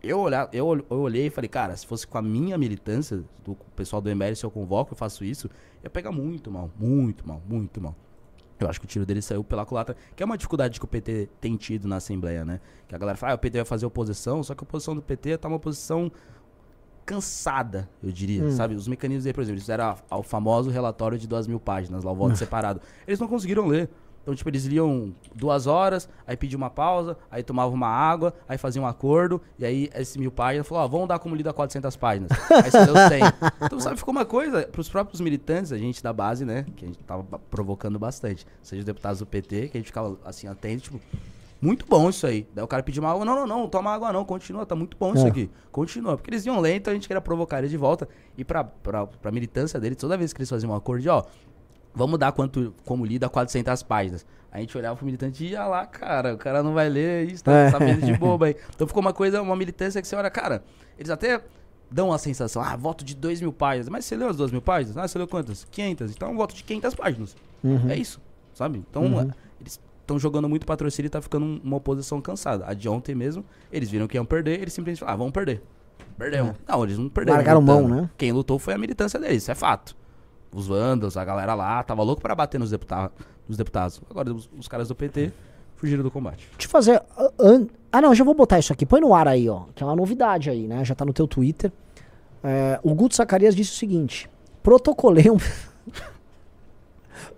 eu, 0.04 0.20
olhar, 0.20 0.50
eu, 0.52 0.86
eu 0.89 1.00
olhei 1.00 1.28
e 1.28 1.30
falei, 1.30 1.48
cara, 1.48 1.76
se 1.78 1.88
fosse 1.88 2.06
com 2.06 2.18
a 2.18 2.22
minha 2.22 2.58
militância, 2.58 3.24
do 3.44 3.56
pessoal 3.76 4.02
do 4.02 4.13
MBL, 4.13 4.36
se 4.36 4.46
eu 4.46 4.52
convoco, 4.52 4.94
eu 4.94 4.98
faço 4.98 5.24
isso, 5.24 5.50
ia 5.82 5.89
pegar 5.89 6.12
muito 6.12 6.52
mal, 6.52 6.70
muito 6.78 7.26
mal, 7.26 7.42
muito 7.48 7.80
mal. 7.80 7.96
Eu 8.60 8.70
acho 8.70 8.80
que 8.80 8.86
o 8.86 8.88
tiro 8.88 9.06
dele 9.06 9.22
saiu 9.22 9.44
pela 9.44 9.66
culatra, 9.66 9.96
que 10.16 10.22
é 10.22 10.26
uma 10.26 10.38
dificuldade 10.38 10.80
que 10.80 10.86
o 10.86 10.88
PT 10.88 11.30
tem 11.39 11.56
tido 11.56 11.88
na 11.88 11.98
Assembleia, 11.98 12.46
né? 12.46 12.60
Que 12.88 12.96
a 12.96 12.98
galera 12.98 13.18
fala, 13.18 13.34
ah, 13.34 13.36
o 13.36 13.38
PT 13.39 13.60
vai 13.60 13.66
fazer 13.66 13.86
oposição, 13.86 14.44
só 14.44 14.54
que 14.54 14.62
a 14.62 14.66
oposição 14.66 14.94
do 14.94 15.02
PT 15.02 15.38
tá 15.38 15.48
uma 15.48 15.60
posição 15.60 16.12
cansada, 17.06 17.89
eu 18.02 18.12
diria, 18.12 18.50
sabe? 18.52 18.76
Os 18.76 18.88
mecanismos 18.88 19.26
aí, 19.26 19.34
por 19.34 19.42
exemplo, 19.42 19.56
eles 19.56 19.63
fizeram 19.63 19.96
o 20.10 20.24
famoso 20.24 20.70
relatório 20.70 21.18
de 21.18 21.28
duas 21.28 21.48
mil 21.48 21.60
páginas, 21.60 22.04
lá 22.04 22.12
o 22.12 22.16
voto 22.16 22.36
separado. 22.38 22.82
Eles 23.06 23.20
não 23.20 23.28
conseguiram 23.28 23.68
ler. 23.68 23.89
Então, 24.24 24.34
tipo, 24.34 24.50
eles 24.50 24.66
liam 24.66 25.14
duas 25.36 25.68
horas, 25.68 26.10
aí 26.26 26.36
pediam 26.36 26.58
uma 26.58 26.70
pausa, 26.70 27.16
aí 27.30 27.44
tomavam 27.44 27.74
uma 27.74 27.88
água, 27.88 28.34
aí 28.48 28.58
faziam 28.58 28.86
um 28.86 28.88
acordo, 28.88 29.40
e 29.60 29.66
aí 29.66 29.90
esse 29.94 30.18
mil 30.18 30.32
páginas 30.32 30.66
falou, 30.66 30.84
ó, 30.84 30.88
vamos 30.88 31.08
dar 31.10 31.20
como 31.20 31.36
lida 31.36 31.52
400 31.54 31.96
páginas. 31.98 32.32
Aí 32.50 32.72
você 32.72 32.86
deu 32.86 32.96
100. 32.96 33.22
Então, 33.66 33.80
sabe, 33.82 33.98
ficou 33.98 34.14
uma 34.14 34.24
coisa, 34.26 34.64
pros 34.72 34.88
próprios 34.88 35.20
militantes, 35.20 35.72
a 35.74 35.78
gente 35.78 36.02
da 36.02 36.14
base, 36.14 36.46
né, 36.46 36.66
que 36.76 36.86
a 36.86 36.88
gente 36.88 37.00
tava 37.00 37.24
provocando 37.52 38.00
bastante, 38.00 38.46
seja 38.62 38.80
os 38.80 38.86
deputados 38.86 39.20
do 39.20 39.26
PT, 39.26 39.68
que 39.68 39.78
a 39.78 39.80
gente 39.80 39.88
ficava, 39.88 40.18
assim, 40.24 40.48
atento, 40.48 40.84
tipo, 40.84 41.00
muito 41.62 41.86
bom 41.86 42.10
isso 42.10 42.28
aí. 42.28 42.46
Daí 42.54 42.64
o 42.64 42.68
cara 42.68 42.84
pediu 42.84 43.02
uma 43.02 43.12
água. 43.12 43.24
Não, 43.24 43.36
não, 43.36 43.48
não, 43.48 43.70
toma 43.70 43.90
água 43.94 44.12
não. 44.12 44.26
Continua, 44.26 44.66
tá 44.66 44.76
muito 44.76 44.98
bom 44.98 45.14
isso 45.14 45.26
É. 45.26 45.30
aqui. 45.30 45.50
Continua. 45.72 46.18
Porque 46.18 46.30
eles 46.30 46.46
iam 46.46 46.60
ler, 46.60 46.76
então 46.76 46.92
a 46.92 46.94
gente 46.94 47.08
queria 47.08 47.22
provocar 47.22 47.60
eles 47.60 47.72
de 47.72 47.78
volta. 47.78 48.06
E 48.38 48.44
pra, 48.44 48.66
pra, 48.66 49.08
pra 49.08 49.32
militância 49.32 49.80
deles, 49.80 49.98
toda 49.98 50.18
vez 50.18 50.34
que 50.34 50.40
eles 50.42 50.50
faziam 50.50 50.74
um 50.74 50.76
acordo, 50.76 51.02
de, 51.04 51.08
ó, 51.08 51.24
vamos 51.94 52.18
dar 52.20 52.32
quanto, 52.32 52.74
como 52.86 53.06
lida 53.06 53.30
400 53.30 53.84
páginas. 53.84 54.26
A 54.52 54.60
gente 54.60 54.78
olhava 54.78 54.96
pro 54.96 55.06
militante 55.06 55.44
e 55.44 55.50
ia 55.50 55.66
lá, 55.66 55.86
cara, 55.86 56.34
o 56.36 56.38
cara 56.38 56.62
não 56.62 56.74
vai 56.74 56.88
ler 56.88 57.30
isso, 57.32 57.44
tá 57.44 57.52
É. 57.52 57.70
sabendo 57.72 58.06
de 58.06 58.14
boba 58.18 58.48
aí. 58.48 58.56
Então 58.76 58.86
ficou 58.88 59.02
uma 59.02 59.14
coisa, 59.14 59.42
uma 59.42 59.56
militância 59.56 60.02
que 60.02 60.08
você 60.08 60.16
olha, 60.16 60.30
cara, 60.30 60.64
eles 60.98 61.10
até 61.10 61.42
dão 61.90 62.12
a 62.14 62.18
sensação, 62.18 62.62
ah, 62.62 62.76
voto 62.76 63.04
de 63.04 63.16
2 63.16 63.42
mil 63.42 63.52
páginas. 63.54 63.90
Mas 63.90 64.06
você 64.06 64.16
leu 64.16 64.30
as 64.30 64.36
2 64.38 64.52
mil 64.52 64.62
páginas? 64.62 64.96
Ah, 64.98 65.08
você 65.08 65.18
leu 65.18 65.28
quantas? 65.28 65.66
500. 65.72 66.12
Então 66.12 66.30
é 66.30 66.32
um 66.32 66.36
voto 66.38 66.54
de 66.56 66.64
500 66.64 66.94
páginas. 66.96 67.36
Uhum. 67.64 67.90
É 67.90 67.96
isso, 67.98 68.22
sabe? 68.54 68.78
Então, 68.88 69.04
Uhum. 69.04 69.22
é, 69.22 69.28
eles 69.60 69.80
estão 70.02 70.20
jogando 70.20 70.48
muito 70.50 70.66
patrocínio 70.68 71.08
e 71.08 71.10
tá 71.10 71.22
ficando 71.22 71.46
um- 71.46 71.62
uma 71.64 71.78
oposição 71.78 72.20
cansada. 72.22 72.66
A 72.68 72.74
de 72.76 72.88
ontem 72.90 73.16
mesmo, 73.16 73.44
eles 73.72 73.90
viram 73.90 74.08
que 74.08 74.18
iam 74.18 74.26
perder, 74.26 74.60
eles 74.60 74.74
simplesmente 74.74 75.00
falaram, 75.00 75.16
ah, 75.16 75.18
vamos 75.18 75.34
perder. 75.34 75.64
Perdemos. 76.18 76.56
Não, 76.68 76.84
eles 76.84 76.98
não 76.98 77.10
perderam. 77.10 77.38
Largaram 77.38 77.62
mão, 77.62 77.88
né? 77.88 78.10
Quem 78.18 78.32
lutou 78.32 78.60
foi 78.60 78.74
a 78.76 78.78
militância 78.78 79.20
deles, 79.20 79.38
isso 79.44 79.52
é 79.52 79.56
fato. 79.56 79.96
Os 80.54 80.68
vândalos, 80.68 81.18
a 81.18 81.26
galera 81.26 81.54
lá, 81.56 81.82
tava 81.84 82.04
louco 82.04 82.22
pra 82.22 82.36
bater 82.36 82.60
nos, 82.60 82.70
deputa 82.72 83.12
nos 83.48 83.58
deputados. 83.58 84.00
Agora, 84.10 84.34
os, 84.34 84.50
os 84.58 84.68
caras 84.68 84.88
do 84.88 84.96
PT 84.96 85.32
fugiram 85.76 86.04
do 86.04 86.12
combate. 86.12 86.48
Deixa 86.58 86.68
eu 86.68 86.70
fazer. 86.70 87.02
ah, 87.18 87.32
an- 87.39 87.68
Ah, 87.92 88.02
não, 88.02 88.13
já 88.13 88.24
vou 88.24 88.34
botar 88.36 88.60
isso 88.60 88.72
aqui. 88.72 88.86
Põe 88.86 89.02
no 89.02 89.13
ar 89.16 89.28
aí, 89.28 89.50
ó. 89.50 89.63
Que 89.76 89.84
é 89.84 89.86
uma 89.86 89.96
novidade 89.96 90.50
aí, 90.50 90.68
né? 90.68 90.84
Já 90.86 90.94
tá 90.96 91.04
no 91.06 91.12
teu 91.13 91.28
Twitter. 91.28 91.72
É, 92.44 92.80
o 92.84 92.94
Guto 92.94 93.16
Zacarias 93.16 93.56
disse 93.56 93.72
o 93.72 93.76
seguinte: 93.76 94.30
protocolei 94.62 95.30
um. 95.32 95.38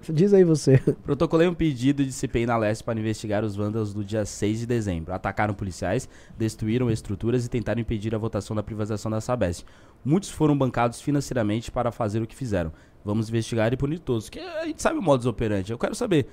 Diz 0.08 0.34
aí 0.34 0.44
você. 0.44 0.78
Protocolei 1.04 1.48
um 1.48 1.54
pedido 1.54 2.06
de 2.06 2.12
CPI 2.12 2.46
na 2.46 2.56
Leste 2.58 2.84
para 2.84 3.00
investigar 3.00 3.44
os 3.44 3.56
vândalos 3.56 3.92
do 3.94 4.04
dia 4.04 4.24
6 4.24 4.60
de 4.60 4.66
dezembro. 4.68 5.12
Atacaram 5.14 5.54
policiais, 5.54 6.08
destruíram 6.38 6.90
estruturas 6.92 7.44
e 7.46 7.50
tentaram 7.50 7.82
impedir 7.82 8.14
a 8.14 8.18
votação 8.18 8.56
da 8.56 8.62
privatização 8.64 9.10
da 9.12 9.20
Sabesp. 9.20 9.66
Muitos 10.04 10.30
foram 10.30 10.56
bancados 10.58 11.02
financeiramente 11.02 11.72
para 11.72 11.92
fazer 11.92 12.22
o 12.22 12.28
que 12.28 12.36
fizeram. 12.36 12.72
Vamos 13.06 13.30
investigar 13.30 13.72
e 13.72 13.78
punir 13.78 14.00
todos. 14.00 14.28
Que 14.30 14.40
a 14.40 14.66
gente 14.66 14.82
sabe 14.82 14.98
o 14.98 15.02
modus 15.02 15.28
operandi. 15.28 15.72
Eu 15.72 15.78
quero 15.78 15.94
saber, 15.94 16.28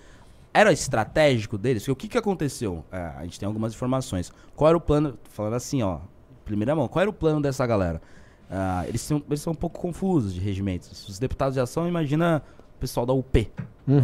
era 0.54 0.72
estratégico 0.72 1.58
deles? 1.58 1.86
O 1.86 1.94
que, 1.94 2.08
que 2.08 2.16
aconteceu? 2.16 2.82
É, 2.90 3.12
a 3.16 3.22
gente 3.24 3.38
tem 3.38 3.46
algumas 3.46 3.74
informações. 3.74 4.32
Qual 4.56 4.68
era 4.68 4.76
o 4.76 4.80
plano? 4.80 5.18
Falando 5.24 5.54
assim, 5.54 5.82
ó, 5.82 5.98
primeira 6.46 6.74
mão, 6.74 6.88
qual 6.88 7.02
era 7.02 7.10
o 7.10 7.12
plano 7.12 7.42
dessa 7.42 7.66
galera? 7.66 8.00
Ah, 8.50 8.84
eles, 8.88 9.02
são, 9.02 9.22
eles 9.28 9.40
são 9.40 9.52
um 9.52 9.56
pouco 9.56 9.78
confusos 9.78 10.32
de 10.32 10.40
regimentos. 10.40 11.08
Os 11.08 11.18
deputados 11.18 11.54
de 11.54 11.60
ação, 11.60 11.86
imagina 11.86 12.42
o 12.76 12.80
pessoal 12.80 13.04
da 13.04 13.12
UP. 13.12 13.50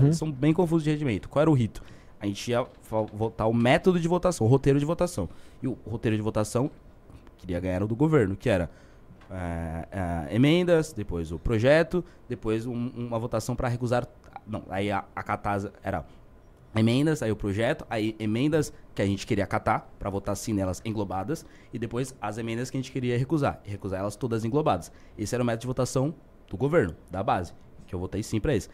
Eles 0.05 0.17
são 0.17 0.31
bem 0.31 0.53
confusos 0.53 0.85
de 0.85 0.91
regimento. 0.91 1.29
Qual 1.29 1.41
era 1.41 1.51
o 1.51 1.55
rito? 1.55 1.83
A 2.21 2.27
gente 2.27 2.51
ia 2.51 2.67
votar 3.13 3.49
o 3.49 3.55
método 3.55 4.01
de 4.01 4.09
votação, 4.09 4.47
o 4.47 4.51
roteiro 4.51 4.79
de 4.79 4.85
votação. 4.85 5.29
E 5.63 5.69
o 5.69 5.79
roteiro 5.87 6.17
de 6.17 6.23
votação 6.23 6.71
queria 7.39 7.61
ganhar 7.61 7.83
o 7.83 7.87
do 7.87 7.95
governo, 7.95 8.37
que 8.37 8.49
era 8.49 8.71
é, 9.31 10.27
é, 10.31 10.35
emendas, 10.35 10.93
depois 10.93 11.31
o 11.33 11.38
projeto, 11.38 12.05
depois 12.29 12.67
um- 12.67 12.88
uma 12.97 13.19
votação 13.19 13.55
para 13.57 13.69
recusar. 13.69 14.07
Não, 14.47 14.62
aí 14.71 14.91
a, 14.91 15.05
a 15.14 15.23
catasa 15.23 15.73
era 15.83 16.05
emendas, 16.75 17.23
aí 17.23 17.31
o 17.33 17.37
projeto, 17.37 17.85
aí 17.91 18.14
emendas 18.19 18.73
que 18.95 19.03
a 19.03 19.07
gente 19.07 19.27
queria 19.27 19.45
acatar, 19.45 19.88
para 19.99 20.11
votar 20.11 20.37
sim 20.37 20.53
nelas 20.53 20.81
englobadas, 20.85 21.45
e 21.73 21.79
depois 21.79 22.14
as 22.21 22.38
emendas 22.38 22.71
que 22.71 22.77
a 22.77 22.81
gente 22.81 22.93
queria 22.93 23.19
recusar, 23.19 23.61
e 23.67 23.71
recusar 23.71 24.01
elas 24.01 24.17
todas 24.17 24.45
englobadas. 24.45 24.93
Esse 25.17 25.35
era 25.35 25.43
o 25.43 25.47
método 25.47 25.62
de 25.62 25.67
votação 25.67 26.14
do 26.49 26.57
governo, 26.57 26.95
da 27.11 27.23
base, 27.23 27.53
que 27.87 27.95
eu 27.95 27.99
votei 27.99 28.23
sim 28.23 28.38
para 28.41 28.55
esse. 28.55 28.69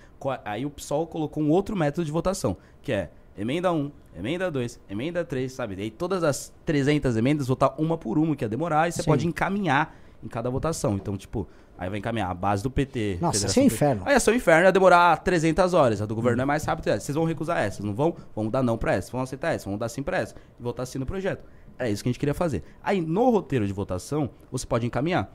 Aí 0.45 0.67
o 0.67 0.71
PSOL 0.71 1.07
colocou 1.07 1.43
um 1.43 1.51
outro 1.51 1.77
método 1.77 2.05
de 2.05 2.13
votação, 2.13 2.57
que 2.83 2.93
é 2.93 3.11
emenda 3.39 3.73
1, 3.73 3.91
emenda 4.17 4.51
2, 4.51 4.81
emenda 4.89 5.25
3, 5.25 5.53
sabe? 5.53 5.77
Daí 5.77 5.91
todas 5.91 6.23
as 6.25 6.53
300 6.67 7.17
emendas, 7.17 7.47
votar 7.49 7.75
uma 7.79 7.97
por 7.97 8.19
uma, 8.19 8.35
que 8.37 8.45
ia 8.45 8.49
demorar, 8.49 8.89
e 8.89 8.93
você 8.93 9.03
pode 9.03 9.27
encaminhar 9.27 9.97
em 10.25 10.29
cada 10.29 10.49
votação. 10.51 10.95
Então, 10.97 11.17
tipo, 11.17 11.47
aí 11.77 11.89
vai 11.91 11.99
encaminhar 11.99 12.31
a 12.31 12.35
base 12.35 12.63
do 12.63 12.71
PT. 12.71 13.19
Nossa, 13.21 13.47
isso 13.47 13.59
é 13.59 13.63
um 13.63 13.65
PT. 13.65 13.75
inferno. 13.75 14.03
Aí 14.07 14.19
ser 14.19 14.31
um 14.31 14.35
inferno, 14.35 14.65
ia 14.67 14.73
demorar 14.73 15.17
300 15.19 15.75
horas. 15.75 16.01
A 16.01 16.07
do 16.07 16.15
governo 16.15 16.41
é 16.43 16.45
mais 16.45 16.65
rápido. 16.65 16.89
é, 16.89 16.99
Vocês 16.99 17.15
vão 17.15 17.25
recusar 17.25 17.59
essas, 17.59 17.85
não 17.85 17.95
vão? 17.95 18.17
Vamos 18.35 18.51
dar 18.51 18.63
não 18.63 18.79
pra 18.79 18.95
essa. 18.95 19.13
Vão 19.13 19.21
aceitar 19.21 19.53
essa, 19.55 19.69
vão 19.69 19.77
dar 19.79 19.89
sim 19.89 20.03
pra 20.03 20.19
essa. 20.19 20.35
E 20.59 20.63
votar 20.63 20.87
sim 20.87 20.99
no 20.99 21.07
projeto. 21.07 21.45
É 21.79 21.91
isso 21.91 22.03
que 22.03 22.09
a 22.09 22.13
gente 22.13 22.19
queria 22.21 22.35
fazer. 22.35 22.63
Aí, 22.83 23.01
no 23.01 23.31
roteiro 23.31 23.67
de 23.67 23.73
votação, 23.73 24.31
você 24.51 24.65
pode 24.67 24.87
encaminhar. 24.87 25.33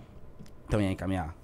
Então 0.67 0.79
ia 0.81 0.91
encaminhar 0.91 1.35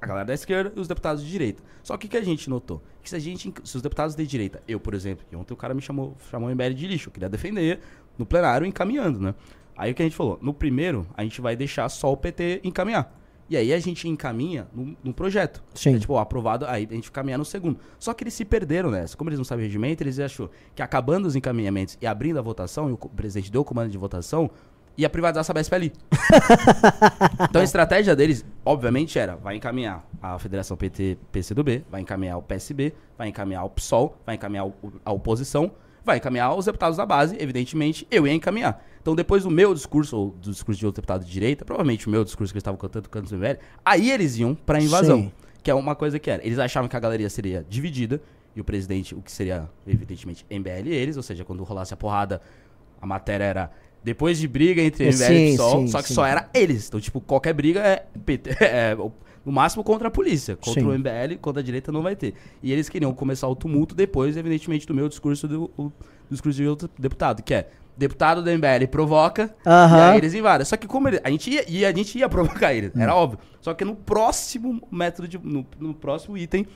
a 0.00 0.06
galera 0.06 0.26
da 0.26 0.34
esquerda 0.34 0.72
e 0.74 0.80
os 0.80 0.88
deputados 0.88 1.22
de 1.22 1.30
direita. 1.30 1.62
Só 1.82 1.96
que 1.96 2.06
o 2.06 2.10
que 2.10 2.16
a 2.16 2.22
gente 2.24 2.50
notou? 2.50 2.82
Que 3.00 3.08
se 3.08 3.14
a 3.14 3.18
gente, 3.20 3.52
se 3.62 3.76
os 3.76 3.82
deputados 3.82 4.16
de 4.16 4.26
direita, 4.26 4.60
eu, 4.66 4.80
por 4.80 4.94
exemplo, 4.94 5.24
que 5.28 5.36
ontem 5.36 5.52
o 5.54 5.56
cara 5.56 5.74
me 5.74 5.80
chamou, 5.80 6.16
chamou 6.30 6.48
o 6.48 6.52
MBL 6.52 6.74
de 6.74 6.88
lixo, 6.88 7.08
eu 7.08 7.12
queria 7.12 7.28
defender 7.28 7.78
no 8.18 8.26
plenário 8.26 8.66
encaminhando, 8.66 9.20
né? 9.20 9.34
Aí 9.76 9.92
o 9.92 9.94
que 9.94 10.02
a 10.02 10.04
gente 10.04 10.16
falou? 10.16 10.38
No 10.40 10.52
primeiro, 10.52 11.06
a 11.14 11.22
gente 11.22 11.40
vai 11.40 11.56
deixar 11.56 11.88
só 11.88 12.12
o 12.12 12.16
PT 12.16 12.60
encaminhar. 12.64 13.18
E 13.48 13.56
aí 13.56 13.72
a 13.72 13.78
gente 13.78 14.08
encaminha 14.08 14.66
no, 14.72 14.96
no 15.04 15.12
projeto. 15.12 15.62
Sim. 15.74 15.96
É, 15.96 15.98
tipo, 15.98 16.16
aprovado, 16.16 16.64
aí 16.66 16.88
a 16.90 16.94
gente 16.94 17.10
caminhar 17.10 17.38
no 17.38 17.44
segundo. 17.44 17.78
Só 17.98 18.14
que 18.14 18.24
eles 18.24 18.32
se 18.34 18.44
perderam 18.44 18.90
nessa. 18.90 19.16
Como 19.16 19.28
eles 19.28 19.38
não 19.38 19.44
sabem 19.44 19.64
o 19.64 19.66
regimento, 19.66 20.02
eles 20.02 20.18
achou 20.18 20.50
que 20.74 20.80
acabando 20.80 21.26
os 21.26 21.36
encaminhamentos 21.36 21.98
e 22.00 22.06
abrindo 22.06 22.38
a 22.38 22.42
votação, 22.42 22.88
e 22.88 22.92
o 22.92 22.96
presidente 22.96 23.52
deu 23.52 23.60
o 23.60 23.64
comando 23.64 23.90
de 23.90 23.98
votação, 23.98 24.50
ia 24.96 25.08
privatizar 25.08 25.40
a 25.40 25.44
Sabesp 25.44 25.74
ali. 25.74 25.92
Então 27.48 27.60
a 27.60 27.64
estratégia 27.64 28.16
deles, 28.16 28.44
obviamente, 28.64 29.18
era 29.18 29.36
vai 29.36 29.56
encaminhar 29.56 30.02
a 30.22 30.38
Federação 30.38 30.76
PT 30.76 31.18
PCdoB, 31.30 31.84
vai 31.90 32.00
encaminhar 32.00 32.38
o 32.38 32.42
PSB, 32.42 32.94
vai 33.18 33.28
encaminhar 33.28 33.64
o 33.64 33.70
PSOL, 33.70 34.16
vai 34.24 34.36
encaminhar 34.36 34.66
a 35.04 35.12
oposição, 35.12 35.72
vai 36.04 36.18
encaminhar 36.18 36.54
os 36.54 36.66
deputados 36.66 36.96
da 36.96 37.06
base, 37.06 37.36
evidentemente, 37.38 38.06
eu 38.10 38.26
ia 38.26 38.32
encaminhar. 38.32 38.84
Então 39.00 39.14
depois 39.14 39.42
do 39.42 39.50
meu 39.50 39.74
discurso, 39.74 40.16
ou 40.16 40.30
do 40.30 40.50
discurso 40.50 40.78
de 40.78 40.86
outro 40.86 41.00
deputado 41.00 41.24
de 41.24 41.30
direita, 41.30 41.64
provavelmente 41.64 42.06
o 42.06 42.10
meu 42.10 42.24
discurso 42.24 42.52
que 42.52 42.56
eles 42.56 42.62
estavam 42.62 42.78
cantando, 42.78 43.08
canto 43.08 43.28
do 43.28 43.36
MBL, 43.36 43.58
aí 43.84 44.10
eles 44.10 44.36
iam 44.38 44.54
pra 44.54 44.80
invasão. 44.80 45.22
Sim. 45.22 45.32
Que 45.62 45.70
é 45.70 45.74
uma 45.74 45.94
coisa 45.94 46.18
que 46.18 46.28
era. 46.28 46.44
Eles 46.44 46.58
achavam 46.58 46.88
que 46.88 46.96
a 46.96 47.00
galeria 47.00 47.30
seria 47.30 47.64
dividida, 47.68 48.20
e 48.54 48.60
o 48.60 48.64
presidente, 48.64 49.14
o 49.14 49.22
que 49.22 49.32
seria, 49.32 49.68
evidentemente, 49.86 50.44
MBL 50.50 50.88
e 50.88 50.92
eles, 50.92 51.16
ou 51.16 51.22
seja, 51.22 51.44
quando 51.44 51.62
rolasse 51.64 51.94
a 51.94 51.96
porrada, 51.96 52.40
a 53.00 53.06
matéria 53.06 53.44
era 53.44 53.70
depois 54.04 54.38
de 54.38 54.46
briga 54.46 54.82
entre 54.82 55.06
MBL 55.06 55.16
Sim, 55.16 55.34
e 55.34 55.52
PSOL, 55.52 55.80
sim, 55.80 55.86
só 55.88 56.02
que 56.02 56.08
sim. 56.08 56.14
só 56.14 56.26
era 56.26 56.48
eles. 56.52 56.88
Então, 56.88 57.00
tipo, 57.00 57.20
qualquer 57.20 57.54
briga 57.54 57.80
é, 57.80 58.04
PT, 58.24 58.50
é, 58.60 58.96
no 59.44 59.52
máximo 59.52 59.82
contra 59.84 60.08
a 60.08 60.10
polícia. 60.10 60.56
Contra 60.56 60.80
Sim. 60.80 60.86
o 60.88 60.92
MBL, 60.92 61.36
contra 61.40 61.60
a 61.60 61.64
direita 61.64 61.90
não 61.92 62.02
vai 62.02 62.14
ter. 62.16 62.34
E 62.62 62.72
eles 62.72 62.88
queriam 62.88 63.12
começar 63.12 63.48
o 63.48 63.54
tumulto 63.56 63.94
depois, 63.94 64.36
evidentemente, 64.36 64.86
do 64.86 64.94
meu 64.94 65.08
discurso 65.08 65.46
do, 65.48 65.64
o- 65.76 65.84
do 65.88 65.92
discurso 66.30 66.56
de 66.62 66.66
outro 66.68 66.88
deputado, 66.98 67.42
que 67.42 67.52
é 67.54 67.68
deputado 67.96 68.42
do 68.42 68.48
MBL 68.50 68.86
provoca 68.90 69.54
Aham. 69.66 69.98
e 69.98 70.00
aí 70.12 70.18
eles 70.18 70.32
invadem. 70.34 70.64
Só 70.64 70.76
que 70.76 70.86
como 70.86 71.08
ele, 71.08 71.20
a 71.22 71.28
gente 71.30 71.50
ia, 71.50 71.64
e 71.70 71.84
a 71.84 71.92
gente 71.92 72.18
ia 72.18 72.28
provocar 72.30 72.72
eles, 72.72 72.90
era 72.96 73.14
óbvio. 73.14 73.38
Só 73.60 73.74
que 73.74 73.84
no 73.84 73.94
próximo 73.94 74.80
método 74.90 75.28
de, 75.28 75.38
no, 75.38 75.66
no 75.78 75.92
próximo 75.94 76.36
item 76.38 76.66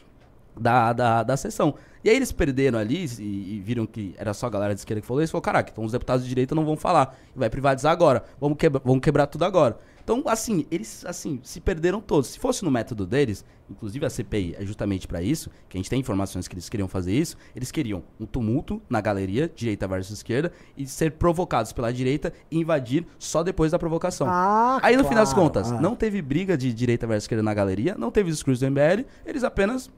da, 0.58 0.92
da, 0.92 1.22
da 1.22 1.36
sessão. 1.36 1.74
E 2.06 2.08
aí 2.08 2.14
eles 2.14 2.30
perderam 2.30 2.78
ali 2.78 3.04
e, 3.18 3.56
e 3.56 3.60
viram 3.60 3.84
que 3.84 4.14
era 4.16 4.32
só 4.32 4.46
a 4.46 4.48
galera 4.48 4.72
de 4.72 4.78
esquerda 4.78 5.00
que 5.00 5.06
falou 5.08 5.20
isso. 5.20 5.32
Falou, 5.32 5.42
caraca, 5.42 5.72
então 5.72 5.84
os 5.84 5.90
deputados 5.90 6.22
de 6.22 6.28
direita 6.28 6.54
não 6.54 6.64
vão 6.64 6.76
falar. 6.76 7.18
Vai 7.34 7.50
privatizar 7.50 7.90
agora. 7.90 8.22
Vamos, 8.40 8.56
quebra, 8.56 8.80
vamos 8.84 9.00
quebrar 9.00 9.26
tudo 9.26 9.44
agora. 9.44 9.76
Então, 10.04 10.22
assim, 10.26 10.64
eles 10.70 11.04
assim 11.04 11.40
se 11.42 11.60
perderam 11.60 12.00
todos. 12.00 12.28
Se 12.28 12.38
fosse 12.38 12.64
no 12.64 12.70
método 12.70 13.04
deles, 13.04 13.44
inclusive 13.68 14.06
a 14.06 14.08
CPI 14.08 14.54
é 14.56 14.64
justamente 14.64 15.08
pra 15.08 15.20
isso, 15.20 15.50
que 15.68 15.76
a 15.76 15.80
gente 15.80 15.90
tem 15.90 15.98
informações 15.98 16.46
que 16.46 16.54
eles 16.54 16.68
queriam 16.68 16.86
fazer 16.86 17.12
isso, 17.12 17.36
eles 17.56 17.72
queriam 17.72 18.04
um 18.20 18.24
tumulto 18.24 18.80
na 18.88 19.00
galeria, 19.00 19.50
direita 19.52 19.88
versus 19.88 20.18
esquerda, 20.18 20.52
e 20.76 20.86
ser 20.86 21.10
provocados 21.10 21.72
pela 21.72 21.92
direita 21.92 22.32
e 22.52 22.60
invadir 22.60 23.04
só 23.18 23.42
depois 23.42 23.72
da 23.72 23.80
provocação. 23.80 24.28
Ah, 24.30 24.78
Aí 24.80 24.96
no 24.96 25.02
fim 25.02 25.16
das 25.16 25.32
claro, 25.32 25.48
contas, 25.48 25.72
ah. 25.72 25.80
não 25.80 25.96
teve 25.96 26.22
briga 26.22 26.56
de 26.56 26.72
direita 26.72 27.04
versus 27.04 27.24
esquerda 27.24 27.42
na 27.42 27.52
galeria, 27.52 27.96
não 27.98 28.12
teve 28.12 28.30
discurso 28.30 28.64
do 28.64 28.70
MBL, 28.70 29.04
eles 29.26 29.42
apenas 29.42 29.90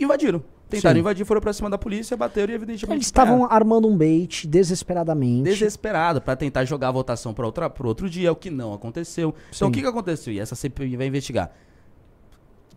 invadiram. 0.00 0.42
Tentaram 0.68 0.94
Sim. 0.94 1.00
invadir, 1.00 1.24
foram 1.24 1.40
pra 1.40 1.52
cima 1.52 1.70
da 1.70 1.78
polícia, 1.78 2.16
bateram 2.16 2.52
e 2.52 2.56
evidentemente 2.56 2.96
Eles 2.96 3.06
estavam 3.06 3.44
armando 3.48 3.86
um 3.86 3.96
bait 3.96 4.46
desesperadamente. 4.48 5.44
desesperado 5.44 6.20
pra 6.20 6.34
tentar 6.34 6.64
jogar 6.64 6.88
a 6.88 6.92
votação 6.92 7.32
para 7.32 7.46
outra 7.46 7.70
pro 7.70 7.86
outro 7.86 8.10
dia, 8.10 8.32
o 8.32 8.36
que 8.36 8.50
não 8.50 8.74
aconteceu. 8.74 9.34
Então 9.54 9.68
Sim. 9.68 9.70
o 9.70 9.70
que 9.70 9.80
que 9.80 9.86
aconteceu? 9.86 10.32
E 10.32 10.40
essa 10.40 10.56
CPI 10.56 10.96
vai 10.96 11.06
investigar. 11.06 11.52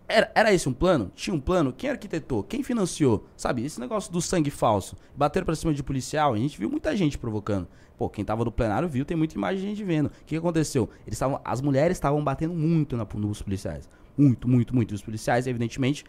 Era, 0.06 0.30
era 0.34 0.52
esse 0.52 0.68
um 0.68 0.72
plano? 0.72 1.10
Tinha 1.14 1.34
um 1.34 1.40
plano? 1.40 1.72
Quem 1.72 1.90
arquitetou? 1.90 2.42
Quem 2.42 2.62
financiou? 2.62 3.26
Sabe, 3.36 3.64
esse 3.64 3.78
negócio 3.78 4.12
do 4.12 4.20
sangue 4.20 4.50
falso. 4.50 4.96
Bateram 5.16 5.44
pra 5.44 5.54
cima 5.54 5.72
de 5.72 5.82
policial, 5.82 6.34
a 6.34 6.36
gente 6.36 6.58
viu 6.58 6.68
muita 6.68 6.96
gente 6.96 7.16
provocando. 7.16 7.68
Pô, 7.96 8.08
quem 8.08 8.24
tava 8.24 8.44
no 8.44 8.50
plenário 8.50 8.88
viu, 8.88 9.04
tem 9.04 9.16
muita 9.16 9.34
imagem 9.36 9.60
de 9.60 9.66
gente 9.68 9.84
vendo. 9.84 10.06
O 10.06 10.10
que, 10.10 10.24
que 10.26 10.36
aconteceu? 10.36 10.88
Eles 11.06 11.14
estavam, 11.14 11.40
as 11.44 11.60
mulheres 11.60 11.96
estavam 11.96 12.22
batendo 12.24 12.54
muito 12.54 12.96
na, 12.96 13.06
nos 13.14 13.42
policiais. 13.42 13.88
Muito, 14.16 14.48
muito, 14.48 14.74
muito. 14.74 14.92
E 14.92 14.96
os 14.96 15.02
policiais, 15.02 15.46
evidentemente, 15.46 16.04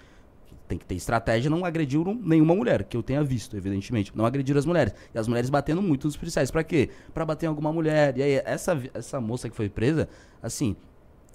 tem 0.72 0.78
que 0.78 0.86
ter 0.86 0.96
estratégia, 0.96 1.50
não 1.50 1.66
agrediram 1.66 2.18
nenhuma 2.24 2.56
mulher, 2.56 2.86
que 2.86 2.96
eu 2.96 3.04
tenha 3.04 3.22
visto, 3.24 3.58
evidentemente. 3.58 4.12
Não 4.16 4.26
agrediram 4.26 4.58
as 4.58 4.66
mulheres. 4.66 4.94
E 5.14 5.20
as 5.20 5.28
mulheres 5.28 5.50
batendo 5.50 5.82
muito 5.82 6.08
nos 6.08 6.16
policiais. 6.16 6.50
Pra 6.50 6.64
quê? 6.64 6.90
Pra 7.14 7.26
bater 7.26 7.46
em 7.46 7.50
alguma 7.50 7.74
mulher. 7.74 8.18
E 8.18 8.24
aí, 8.24 8.42
essa, 8.46 8.82
essa 8.94 9.20
moça 9.20 9.50
que 9.50 9.56
foi 9.56 9.68
presa, 9.68 10.08
assim. 10.42 10.76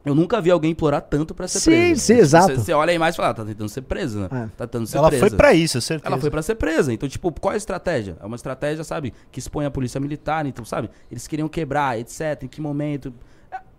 Eu 0.05 0.15
nunca 0.15 0.41
vi 0.41 0.51
alguém 0.53 0.71
implorar 0.71 1.03
tanto 1.03 1.35
pra 1.35 1.49
ser 1.49 1.59
Sim, 1.59 1.71
presa. 1.71 2.01
sim, 2.01 2.15
Você- 2.15 2.21
exato. 2.21 2.55
Você 2.61 2.73
olha 2.73 2.93
aí 2.93 2.99
mais 2.99 3.15
e 3.15 3.17
fala, 3.17 3.31
ah, 3.31 3.35
tá 3.35 3.45
tentando 3.45 3.69
ser 3.69 3.83
presa, 3.83 4.21
né? 4.21 4.29
É. 4.45 4.47
Tá 4.57 4.65
tentando 4.67 4.87
ser 4.87 4.99
Ela 4.99 5.09
presa. 5.09 5.27
foi 5.29 5.37
pra 5.37 5.53
isso, 5.53 5.81
certeza. 5.81 6.07
Ela 6.09 6.21
foi 6.21 6.31
pra 6.31 6.43
ser 6.43 6.55
presa. 6.55 6.93
Então, 6.93 7.09
tipo, 7.09 7.31
qual 7.41 7.53
é 7.53 7.55
a 7.55 7.59
estratégia? 7.59 8.17
É 8.21 8.25
uma 8.25 8.37
estratégia, 8.37 8.85
sabe, 8.85 9.13
que 9.33 9.39
expõe 9.41 9.67
a 9.67 9.71
polícia 9.71 10.01
militar. 10.01 10.47
Então, 10.47 10.65
sabe, 10.65 10.89
eles 11.11 11.27
queriam 11.27 11.49
quebrar, 11.49 11.99
etc. 11.99 12.41
Em 12.45 12.49
que 12.49 12.61
momento. 12.61 13.13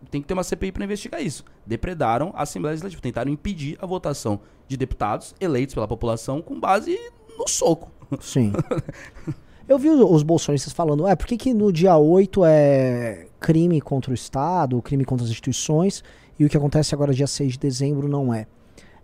Tem 0.09 0.21
que 0.21 0.27
ter 0.27 0.33
uma 0.33 0.43
CPI 0.43 0.71
pra 0.71 0.85
investigar 0.85 1.21
isso. 1.21 1.43
Depredaram 1.65 2.31
a 2.35 2.43
Assembleia 2.43 2.73
Legislativa. 2.73 3.01
Tentaram 3.01 3.31
impedir 3.31 3.77
a 3.81 3.85
votação 3.85 4.39
de 4.67 4.77
deputados 4.77 5.33
eleitos 5.39 5.73
pela 5.73 5.87
população 5.87 6.41
com 6.41 6.59
base 6.59 6.97
no 7.37 7.47
soco. 7.47 7.91
Sim. 8.19 8.53
Eu 9.67 9.77
vi 9.77 9.89
os, 9.89 10.23
bolsonaristas 10.23 10.71
falando, 10.71 11.05
é, 11.05 11.13
por 11.13 11.27
que, 11.27 11.35
que 11.35 11.53
no 11.53 11.73
dia 11.73 11.97
8 11.97 12.45
é 12.45 13.27
crime 13.37 13.81
contra 13.81 14.11
o 14.11 14.13
Estado, 14.13 14.81
crime 14.81 15.03
contra 15.03 15.25
as 15.25 15.29
instituições, 15.29 16.05
e 16.39 16.45
o 16.45 16.49
que 16.49 16.55
acontece 16.55 16.95
agora 16.95 17.13
dia 17.13 17.27
6 17.27 17.53
de 17.53 17.59
dezembro 17.59 18.07
não 18.07 18.33
é? 18.33 18.47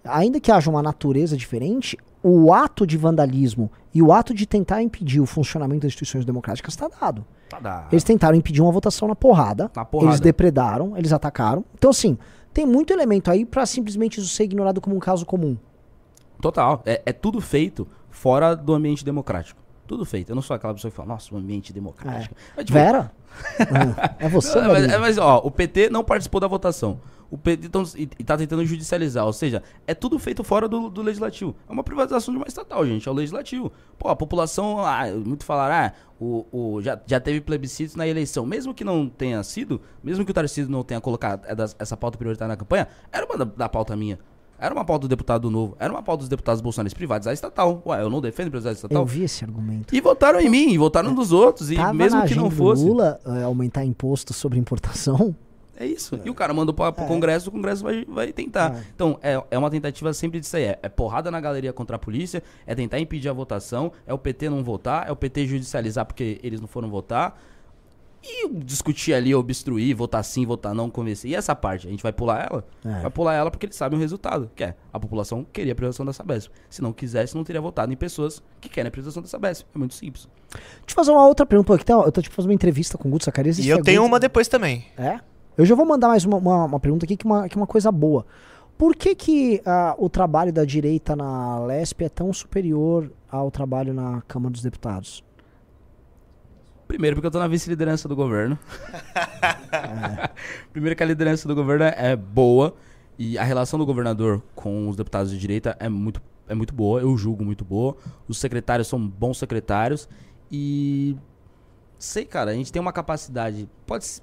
Ainda 0.06 0.40
que 0.40 0.50
haja 0.50 0.70
uma 0.70 0.82
natureza 0.82 1.36
diferente, 1.36 1.98
o 2.22 2.54
ato 2.54 2.88
de 2.88 2.98
vandalismo 2.98 3.70
e 3.94 4.02
o 4.02 4.12
ato 4.12 4.34
de 4.34 4.46
tentar 4.46 4.82
impedir 4.82 5.20
o 5.20 5.26
funcionamento 5.26 5.82
das 5.82 5.90
instituições 5.90 6.26
democráticas 6.26 6.74
está 6.74 6.88
dado. 6.88 7.26
Tá 7.50 7.60
dado. 7.60 7.88
Eles 7.92 8.04
tentaram 8.04 8.36
impedir 8.36 8.62
uma 8.62 8.72
votação 8.72 9.08
na 9.08 9.16
porrada, 9.16 9.70
Na 9.76 9.86
porrada. 9.86 10.12
eles 10.12 10.20
depredaram, 10.20 10.98
eles 10.98 11.14
atacaram. 11.14 11.64
Então, 11.76 11.92
assim, 11.92 12.18
tem 12.54 12.66
muito 12.66 12.92
elemento 12.92 13.30
aí 13.30 13.46
pra 13.46 13.66
simplesmente 13.66 14.20
isso 14.20 14.30
ser 14.30 14.46
ignorado 14.46 14.82
como 14.82 14.96
um 14.96 15.00
caso 15.00 15.26
comum. 15.26 15.58
Total. 16.42 16.82
É, 16.86 17.02
é 17.06 17.14
tudo 17.14 17.40
feito 17.40 17.88
fora 18.10 18.56
do 18.56 18.74
ambiente 18.74 19.06
democrático. 19.06 19.62
Tudo 19.86 20.06
feito. 20.06 20.30
Eu 20.32 20.36
não 20.36 20.42
sou 20.42 20.56
aquela 20.56 20.74
pessoa 20.74 20.90
que 20.90 20.96
fala, 20.98 21.10
nossa, 21.10 21.34
um 21.36 21.38
ambiente 21.38 21.72
democrático. 21.74 22.36
Mas, 22.56 22.66
tipo, 22.66 22.78
Vera? 22.78 23.12
É 24.20 24.30
você, 24.30 24.62
Não, 24.62 24.70
mas, 24.72 24.84
é, 24.86 24.98
mas, 24.98 25.18
ó, 25.18 25.40
o 25.44 25.50
PT 25.52 25.90
não 25.90 26.04
participou 26.04 26.40
da 26.40 26.48
votação. 26.48 27.00
O 27.34 27.38
PT 27.38 27.66
então, 27.66 27.82
e, 27.96 28.04
e 28.04 28.24
tá 28.24 28.38
tentando 28.38 28.64
judicializar, 28.64 29.26
ou 29.26 29.34
seja, 29.34 29.64
é 29.88 29.96
tudo 29.96 30.20
feito 30.20 30.44
fora 30.44 30.68
do, 30.68 30.88
do 30.88 31.02
legislativo. 31.02 31.56
É 31.68 31.74
uma 31.74 31.84
privatização 31.84 32.32
de 32.32 32.38
uma 32.38 32.46
estatal, 32.48 32.86
gente, 32.86 33.10
é 33.10 33.12
o 33.12 33.16
legislativo. 33.16 33.72
Pô, 33.98 34.08
a 34.10 34.16
população, 34.16 34.78
ah, 34.86 35.08
muito 35.08 35.44
falaram, 35.44 35.88
ah, 35.88 35.94
o, 36.22 36.46
o, 36.52 36.82
já, 36.84 37.02
já 37.08 37.20
teve 37.20 37.42
plebiscito 37.42 37.98
na 37.98 38.08
eleição. 38.08 38.46
Mesmo 38.46 38.72
que 38.72 38.84
não 38.84 39.10
tenha 39.10 39.42
sido, 39.42 39.82
mesmo 40.04 40.24
que 40.24 40.30
o 40.30 40.34
Tarcísio 40.34 40.72
não 40.72 40.84
tenha 40.84 41.02
colocado 41.02 41.44
é 41.48 41.56
essa 41.80 41.98
pauta 41.98 42.20
prioritária 42.20 42.50
na 42.52 42.56
campanha, 42.56 42.88
era 43.12 43.26
uma 43.26 43.36
da, 43.36 43.46
da 43.46 43.68
pauta 43.68 43.96
minha. 43.96 44.20
Era 44.60 44.72
uma 44.76 44.86
pauta 44.86 45.08
do 45.08 45.10
deputado 45.10 45.50
novo, 45.50 45.76
era 45.80 45.92
uma 45.92 46.04
pauta 46.04 46.20
dos 46.20 46.30
deputados 46.30 46.62
bolsonaristas 46.62 46.96
privatizar 46.96 47.32
a 47.32 47.34
estatal. 47.34 47.82
Ué, 47.84 48.04
eu 48.04 48.12
não 48.12 48.22
defendo 48.22 48.56
a 48.56 48.72
estatal. 48.72 49.02
Eu 49.02 49.06
vi 49.08 49.24
esse 49.24 49.44
argumento. 49.44 49.96
E 49.96 50.00
votaram 50.00 50.40
em 50.40 50.50
mim, 50.50 50.70
e 50.70 50.78
votaram 50.78 51.16
nos 51.16 51.32
outros, 51.32 51.72
e 51.72 51.94
mesmo 51.94 52.24
que 52.28 52.36
não 52.36 52.52
fosse. 52.52 52.86
Lula 52.86 53.20
é, 53.26 53.42
aumentar 53.42 53.84
imposto 53.84 54.34
sobre 54.34 54.60
importação. 54.60 55.36
É 55.76 55.86
isso. 55.86 56.20
E 56.24 56.30
o 56.30 56.34
cara 56.36 56.54
mandou 56.54 56.74
pra, 56.74 56.92
pro 56.92 57.06
Congresso, 57.06 57.50
o 57.50 57.52
Congresso 57.52 57.84
vai, 57.84 58.06
vai 58.06 58.32
tentar. 58.32 58.76
É. 58.76 58.84
Então, 58.94 59.18
é, 59.22 59.44
é 59.52 59.58
uma 59.58 59.70
tentativa 59.72 60.14
sempre 60.14 60.40
disso 60.40 60.56
aí. 60.56 60.64
É, 60.64 60.80
é 60.84 60.90
porrada 60.90 61.32
na 61.32 61.42
galeria 61.42 61.74
contra 61.74 61.96
a 61.96 62.00
polícia, 62.00 62.44
é 62.68 62.76
tentar 62.76 63.00
impedir 63.00 63.30
a 63.30 63.34
votação, 63.34 63.92
é 64.06 64.14
o 64.14 64.18
PT 64.18 64.50
não 64.50 64.64
votar, 64.64 65.08
é 65.08 65.12
o 65.12 65.16
PT 65.16 65.48
judicializar 65.48 66.06
porque 66.06 66.40
eles 66.44 66.62
não 66.62 66.68
foram 66.68 66.90
votar. 66.90 67.40
E 68.26 68.48
discutir 68.50 69.14
ali, 69.14 69.36
obstruir, 69.36 69.94
votar 69.94 70.24
sim, 70.24 70.46
votar 70.46 70.74
não, 70.74 70.90
convencer. 70.90 71.30
E 71.32 71.36
essa 71.36 71.54
parte, 71.54 71.88
a 71.88 71.90
gente 71.92 72.02
vai 72.02 72.14
pular 72.14 72.48
ela? 72.50 72.66
É. 72.86 73.02
Vai 73.02 73.12
pular 73.12 73.34
ela 73.34 73.52
porque 73.52 73.66
eles 73.66 73.76
sabem 73.76 73.98
o 74.00 74.02
resultado, 74.02 74.50
que 74.56 74.64
é 74.64 74.76
a 74.94 74.98
população 75.00 75.46
queria 75.52 75.74
a 75.74 75.76
privatização 75.76 76.06
da 76.06 76.14
Sabesp. 76.14 76.50
Se 76.70 76.82
não 76.82 76.94
quisesse, 76.94 77.36
não 77.36 77.44
teria 77.44 77.60
votado 77.60 77.92
em 77.92 77.98
pessoas 77.98 78.42
que 78.62 78.70
querem 78.70 78.88
a 78.88 78.92
privatização 78.92 79.22
da 79.22 79.28
Sabesp. 79.28 79.66
É 79.76 79.78
muito 79.78 79.94
simples. 79.94 80.30
Deixa 80.52 80.64
eu 80.88 80.96
fazer 80.96 81.12
uma 81.12 81.28
outra 81.28 81.46
pergunta. 81.46 81.68
Pô, 81.68 81.74
aqui 81.74 81.84
tá, 81.84 81.96
eu 81.96 82.12
tô 82.14 82.22
tipo 82.22 82.34
fazendo 82.34 82.52
uma 82.52 82.56
entrevista 82.56 82.98
com 82.98 83.10
o 83.10 83.12
Guto 83.12 83.26
Zacarias. 83.26 83.60
E 83.60 83.68
eu 83.68 83.80
é 83.80 83.82
tenho 83.82 84.00
Guto- 84.04 84.12
uma 84.14 84.20
depois 84.22 84.48
também. 84.48 84.86
É? 84.98 85.20
Eu 85.58 85.66
já 85.66 85.76
vou 85.76 85.86
mandar 85.86 86.08
mais 86.08 86.26
uma, 86.26 86.38
uma, 86.38 86.66
uma 86.66 86.80
pergunta 86.80 87.06
aqui 87.06 87.16
que 87.16 87.28
é 87.28 87.30
uma, 87.30 87.50
que 87.50 87.58
é 87.58 87.60
uma 87.60 87.68
coisa 87.68 87.92
boa. 87.92 88.26
Por 88.78 88.96
que, 88.96 89.14
que 89.14 89.62
ah, 89.66 89.96
o 89.98 90.10
trabalho 90.10 90.52
da 90.52 90.66
direita 90.66 91.16
na 91.16 91.60
Lesp 91.60 92.02
é 92.02 92.10
tão 92.10 92.34
superior 92.34 93.12
ao 93.30 93.52
trabalho 93.52 93.94
na 93.94 94.22
Câmara 94.28 94.52
dos 94.52 94.64
Deputados? 94.64 95.24
Primeiro, 96.88 97.16
porque 97.16 97.28
eu 97.28 97.32
tô 97.32 97.40
na 97.40 97.48
vice-liderança 97.48 98.08
do 98.08 98.16
governo. 98.16 98.58
Primeiro, 100.74 100.96
que 100.96 101.04
a 101.04 101.06
liderança 101.06 101.48
do 101.48 101.56
governo 101.56 101.86
é 101.86 102.16
boa. 102.16 102.74
E 103.18 103.38
a 103.38 103.44
relação 103.44 103.78
do 103.78 103.86
governador 103.86 104.42
com 104.56 104.90
os 104.90 104.96
deputados 104.96 105.32
de 105.32 105.38
direita 105.38 105.78
é 105.80 105.88
muito, 105.88 106.22
é 106.48 106.56
muito 106.56 106.74
boa. 106.74 107.00
Eu 107.00 107.16
julgo 107.16 107.46
muito 107.46 107.64
boa. 107.64 107.96
Os 108.28 108.40
secretários 108.40 108.88
são 108.88 109.00
bons 109.08 109.38
secretários. 109.38 110.10
E. 110.52 111.16
Sei, 112.04 112.26
cara, 112.26 112.52
a 112.52 112.54
gente 112.54 112.70
tem 112.72 112.82
uma 112.82 112.92
capacidade. 112.92 113.70
Pode 113.86 114.04
ser. 114.06 114.22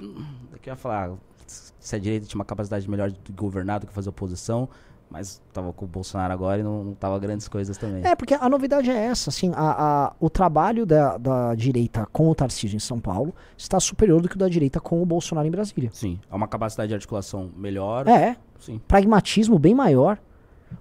Daqui 0.52 0.68
eu 0.68 0.72
ia 0.72 0.76
falar. 0.76 1.12
Se 1.46 1.96
a 1.96 1.98
direita 1.98 2.26
tinha 2.26 2.38
uma 2.38 2.44
capacidade 2.44 2.88
melhor 2.90 3.10
de 3.10 3.32
governar 3.32 3.80
do 3.80 3.86
que 3.86 3.92
fazer 3.92 4.10
oposição. 4.10 4.68
Mas 5.10 5.42
tava 5.52 5.72
com 5.72 5.86
o 5.86 5.88
Bolsonaro 5.88 6.32
agora 6.32 6.60
e 6.60 6.62
não, 6.62 6.84
não 6.84 6.94
tava 6.94 7.18
grandes 7.18 7.48
coisas 7.48 7.76
também. 7.78 8.04
É, 8.06 8.14
porque 8.14 8.34
a 8.34 8.48
novidade 8.48 8.90
é 8.90 8.94
essa, 9.06 9.30
assim, 9.30 9.50
a, 9.56 10.06
a- 10.06 10.12
o 10.20 10.28
trabalho 10.30 10.84
da, 10.86 11.16
da 11.16 11.54
direita 11.56 12.06
com 12.12 12.28
o 12.30 12.34
Tarcísio 12.34 12.76
em 12.76 12.80
São 12.80 13.00
Paulo 13.00 13.34
está 13.56 13.80
superior 13.80 14.20
do 14.20 14.28
que 14.28 14.36
o 14.36 14.38
da 14.38 14.48
direita 14.48 14.78
com 14.78 15.02
o 15.02 15.06
Bolsonaro 15.06 15.48
em 15.48 15.50
Brasília. 15.50 15.90
Sim, 15.92 16.20
há 16.30 16.36
uma 16.36 16.46
capacidade 16.46 16.90
de 16.90 16.94
articulação 16.94 17.50
melhor. 17.56 18.06
É, 18.06 18.36
Sim. 18.60 18.78
pragmatismo 18.86 19.58
bem 19.58 19.74
maior. 19.74 20.16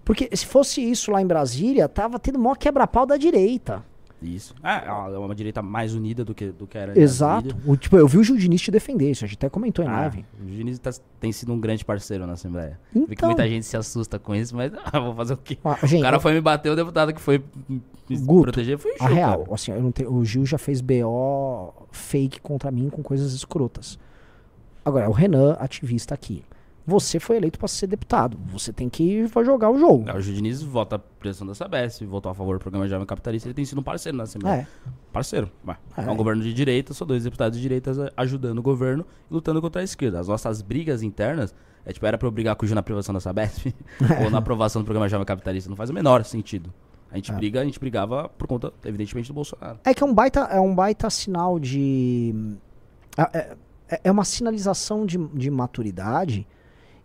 Porque 0.05 0.29
se 0.37 0.45
fosse 0.45 0.79
isso 0.79 1.09
lá 1.11 1.19
em 1.21 1.25
Brasília, 1.25 1.89
tava 1.89 2.19
tendo 2.19 2.37
maior 2.37 2.55
quebra-pau 2.55 3.07
da 3.07 3.17
direita. 3.17 3.83
Isso. 4.21 4.53
Ah, 4.61 4.83
é 4.85 4.91
uma- 4.91 5.15
é 5.15 5.17
uma 5.17 5.35
direita 5.35 5.61
mais 5.61 5.95
unida 5.95 6.25
do 6.25 6.35
que, 6.35 6.47
do 6.51 6.67
que 6.67 6.77
era. 6.77 6.99
Exato. 6.99 7.55
O, 7.65 7.77
tipo, 7.77 7.95
eu 7.97 8.05
vi 8.07 8.17
o 8.17 8.23
Gil 8.23 8.35
Diniz 8.35 8.61
te 8.61 8.69
defender 8.69 9.09
isso, 9.09 9.23
a 9.23 9.27
gente 9.27 9.37
até 9.37 9.49
comentou 9.49 9.83
em 9.83 9.87
Ah, 9.87 10.01
live. 10.01 10.25
o 10.41 10.45
Diniz 10.45 10.77
tá- 10.79 10.91
tem 11.21 11.31
sido 11.31 11.53
um 11.53 11.59
grande 11.59 11.85
parceiro 11.85 12.27
na 12.27 12.33
Assembleia. 12.33 12.77
Vi 12.93 13.05
que 13.05 13.13
Então, 13.13 13.29
muita 13.29 13.47
gente 13.47 13.65
se 13.65 13.77
assusta 13.77 14.19
com 14.19 14.35
isso, 14.35 14.55
mas 14.55 14.71
ah, 14.91 14.99
vou 14.99 15.15
fazer 15.15 15.33
o 15.33 15.37
quê? 15.37 15.57
ó, 15.63 15.75
gente, 15.85 15.99
o 16.01 16.03
cara 16.03 16.19
foi 16.19 16.33
me 16.33 16.41
bater, 16.41 16.69
o 16.69 16.75
deputado 16.75 17.13
que 17.13 17.21
foi 17.21 17.41
me 17.69 18.17
Guto, 18.17 18.43
proteger 18.43 18.77
foi 18.77 18.91
o 18.91 18.95
a 19.03 19.07
Gil, 19.07 19.15
real, 19.15 19.39
cara. 19.43 19.53
assim, 19.55 19.71
eu 19.71 19.81
não 19.81 19.91
tenho, 19.91 20.11
o 20.13 20.25
Gil 20.25 20.45
já 20.45 20.57
fez 20.57 20.81
BO 20.81 21.73
fake 21.91 22.41
contra 22.41 22.69
mim 22.71 22.89
com 22.89 23.01
coisas 23.01 23.33
escrotas. 23.33 23.97
Agora, 24.83 25.09
o 25.09 25.13
Renan, 25.13 25.53
ativista 25.59 26.13
aqui. 26.13 26.43
Você 26.89 27.19
foi 27.19 27.37
eleito 27.37 27.59
para 27.59 27.67
ser 27.67 27.85
deputado. 27.87 28.37
Você 28.47 28.73
tem 28.73 28.89
que 28.89 29.25
jogar 29.45 29.69
o 29.69 29.77
jogo. 29.77 30.09
O 30.11 30.19
Gil 30.21 30.33
Diniz 30.33 30.61
vota 30.61 30.95
a 30.95 30.99
pressão 30.99 31.45
da 31.45 31.53
Sabesp, 31.53 32.03
votou 32.05 32.31
a 32.31 32.35
favor 32.35 32.57
do 32.57 32.61
programa 32.61 32.87
Jovem 32.87 33.05
Capitalista, 33.05 33.47
ele 33.47 33.53
tem 33.53 33.63
sido 33.63 33.79
um 33.79 33.83
parceiro 33.83 34.17
na 34.17 34.23
Assembleia. 34.23 34.67
É. 34.85 34.89
Parceiro. 35.13 35.51
É. 35.95 36.01
É 36.01 36.09
um 36.11 36.15
governo 36.15 36.41
de 36.41 36.53
direita, 36.53 36.93
são 36.93 37.05
dois 37.05 37.23
deputados 37.23 37.57
de 37.57 37.61
direita 37.61 38.11
ajudando 38.17 38.57
o 38.57 38.61
governo 38.63 39.05
e 39.29 39.33
lutando 39.33 39.61
contra 39.61 39.81
a 39.81 39.83
esquerda. 39.83 40.19
As 40.19 40.27
nossas 40.27 40.61
brigas 40.61 41.03
internas, 41.03 41.53
é 41.85 41.93
tipo, 41.93 42.05
era 42.05 42.17
pra 42.17 42.27
eu 42.27 42.31
brigar 42.31 42.55
com 42.55 42.65
o 42.65 42.67
Gil 42.67 42.75
na 42.75 42.81
privação 42.83 43.13
da 43.13 43.19
Sabesp 43.19 43.73
ou 44.23 44.29
na 44.31 44.39
aprovação 44.39 44.81
do 44.81 44.85
programa 44.85 45.07
Jovem 45.07 45.25
Capitalista. 45.25 45.69
Não 45.69 45.77
faz 45.77 45.89
o 45.89 45.93
menor 45.93 46.23
sentido. 46.25 46.73
A 47.11 47.15
gente 47.15 47.31
briga, 47.31 47.61
a 47.61 47.65
gente 47.65 47.79
brigava 47.79 48.29
por 48.29 48.47
conta, 48.47 48.71
evidentemente, 48.85 49.27
do 49.29 49.33
Bolsonaro. 49.33 49.79
É 49.83 49.93
que 49.95 50.03
é 50.03 50.05
um 50.05 50.13
baita, 50.13 50.41
é 50.41 50.59
um 50.59 50.73
baita 50.75 51.09
sinal 51.09 51.59
de. 51.59 52.33
É, 53.17 53.37
é- 53.37 53.57
é 54.03 54.11
uma 54.11 54.23
sinalização 54.23 55.03
de, 55.03 55.17
de 55.33 55.49
maturidade. 55.49 56.47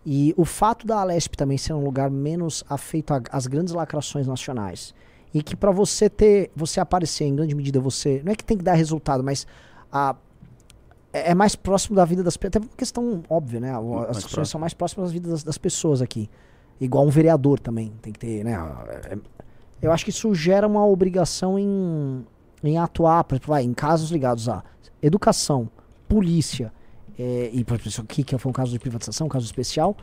E 0.07 0.35
o 0.37 0.45
fato 0.45 0.87
da 0.87 1.01
Alesp 1.01 1.35
também 1.35 1.57
ser 1.57 1.73
um 1.73 1.83
lugar 1.83 2.11
menos 2.11 2.63
afeito 2.69 3.13
às 3.31 3.47
grandes 3.47 3.73
lacrações 3.73 4.27
nacionais 4.27 4.95
e 5.33 5.43
que 5.43 5.57
pra 5.57 5.71
você 5.71 6.09
ter, 6.11 6.51
você 6.55 6.79
aparecer 6.79 7.25
em 7.25 7.35
grande 7.35 7.55
medida, 7.55 7.81
você, 7.81 8.21
não 8.25 8.33
é 8.33 8.37
que 8.37 8.45
tem 8.45 8.57
que 8.57 8.63
dar 8.63 8.75
resultado, 8.75 9.25
mas 9.25 9.47
a, 9.91 10.15
é 11.13 11.31
é 11.31 11.35
mais 11.35 11.57
próximo 11.57 11.97
da 11.97 12.05
vida 12.05 12.23
das 12.23 12.37
pessoas, 12.37 12.51
até 12.51 12.61
por 12.61 12.67
uma 12.67 12.77
questão 12.77 13.23
óbvia, 13.29 13.61
né? 13.61 13.73
As 14.09 14.17
discussões 14.17 14.49
são 14.49 14.61
mais 14.61 14.75
próximas 14.75 15.09
da 15.09 15.13
vida 15.13 15.31
das, 15.31 15.43
das 15.43 15.57
pessoas 15.59 16.03
aqui. 16.03 16.29
Igual 16.81 17.07
um 17.07 17.11
vereador 17.11 17.59
também, 17.59 17.93
tem 18.03 18.13
que 18.13 18.19
ter, 18.19 18.45
né? 18.45 18.53
é- 19.11 19.19
Eu 19.81 19.91
acho 19.93 20.05
que 20.05 20.11
isso 20.11 20.35
gera 20.35 20.67
uma 20.67 20.85
obrigação 20.87 21.59
em, 21.59 22.25
em 22.63 22.79
atuar, 22.79 23.25
por 23.25 23.35
exemplo, 23.37 23.49
vai, 23.49 23.63
em 23.65 23.73
casos 23.73 24.11
ligados 24.11 24.49
a 24.49 24.63
educação, 25.03 25.69
polícia, 26.09 26.73
é, 27.19 27.51
e 27.53 27.61
exemplo, 27.61 27.89
isso 27.89 28.01
aqui 28.01 28.25
que 28.25 28.37
foi 28.39 28.51
um 28.51 28.53
caso 28.53 28.71
de 28.71 28.79
privatização, 28.79 29.27
um 29.27 29.31
caso 29.31 29.45
especial, 29.45 29.97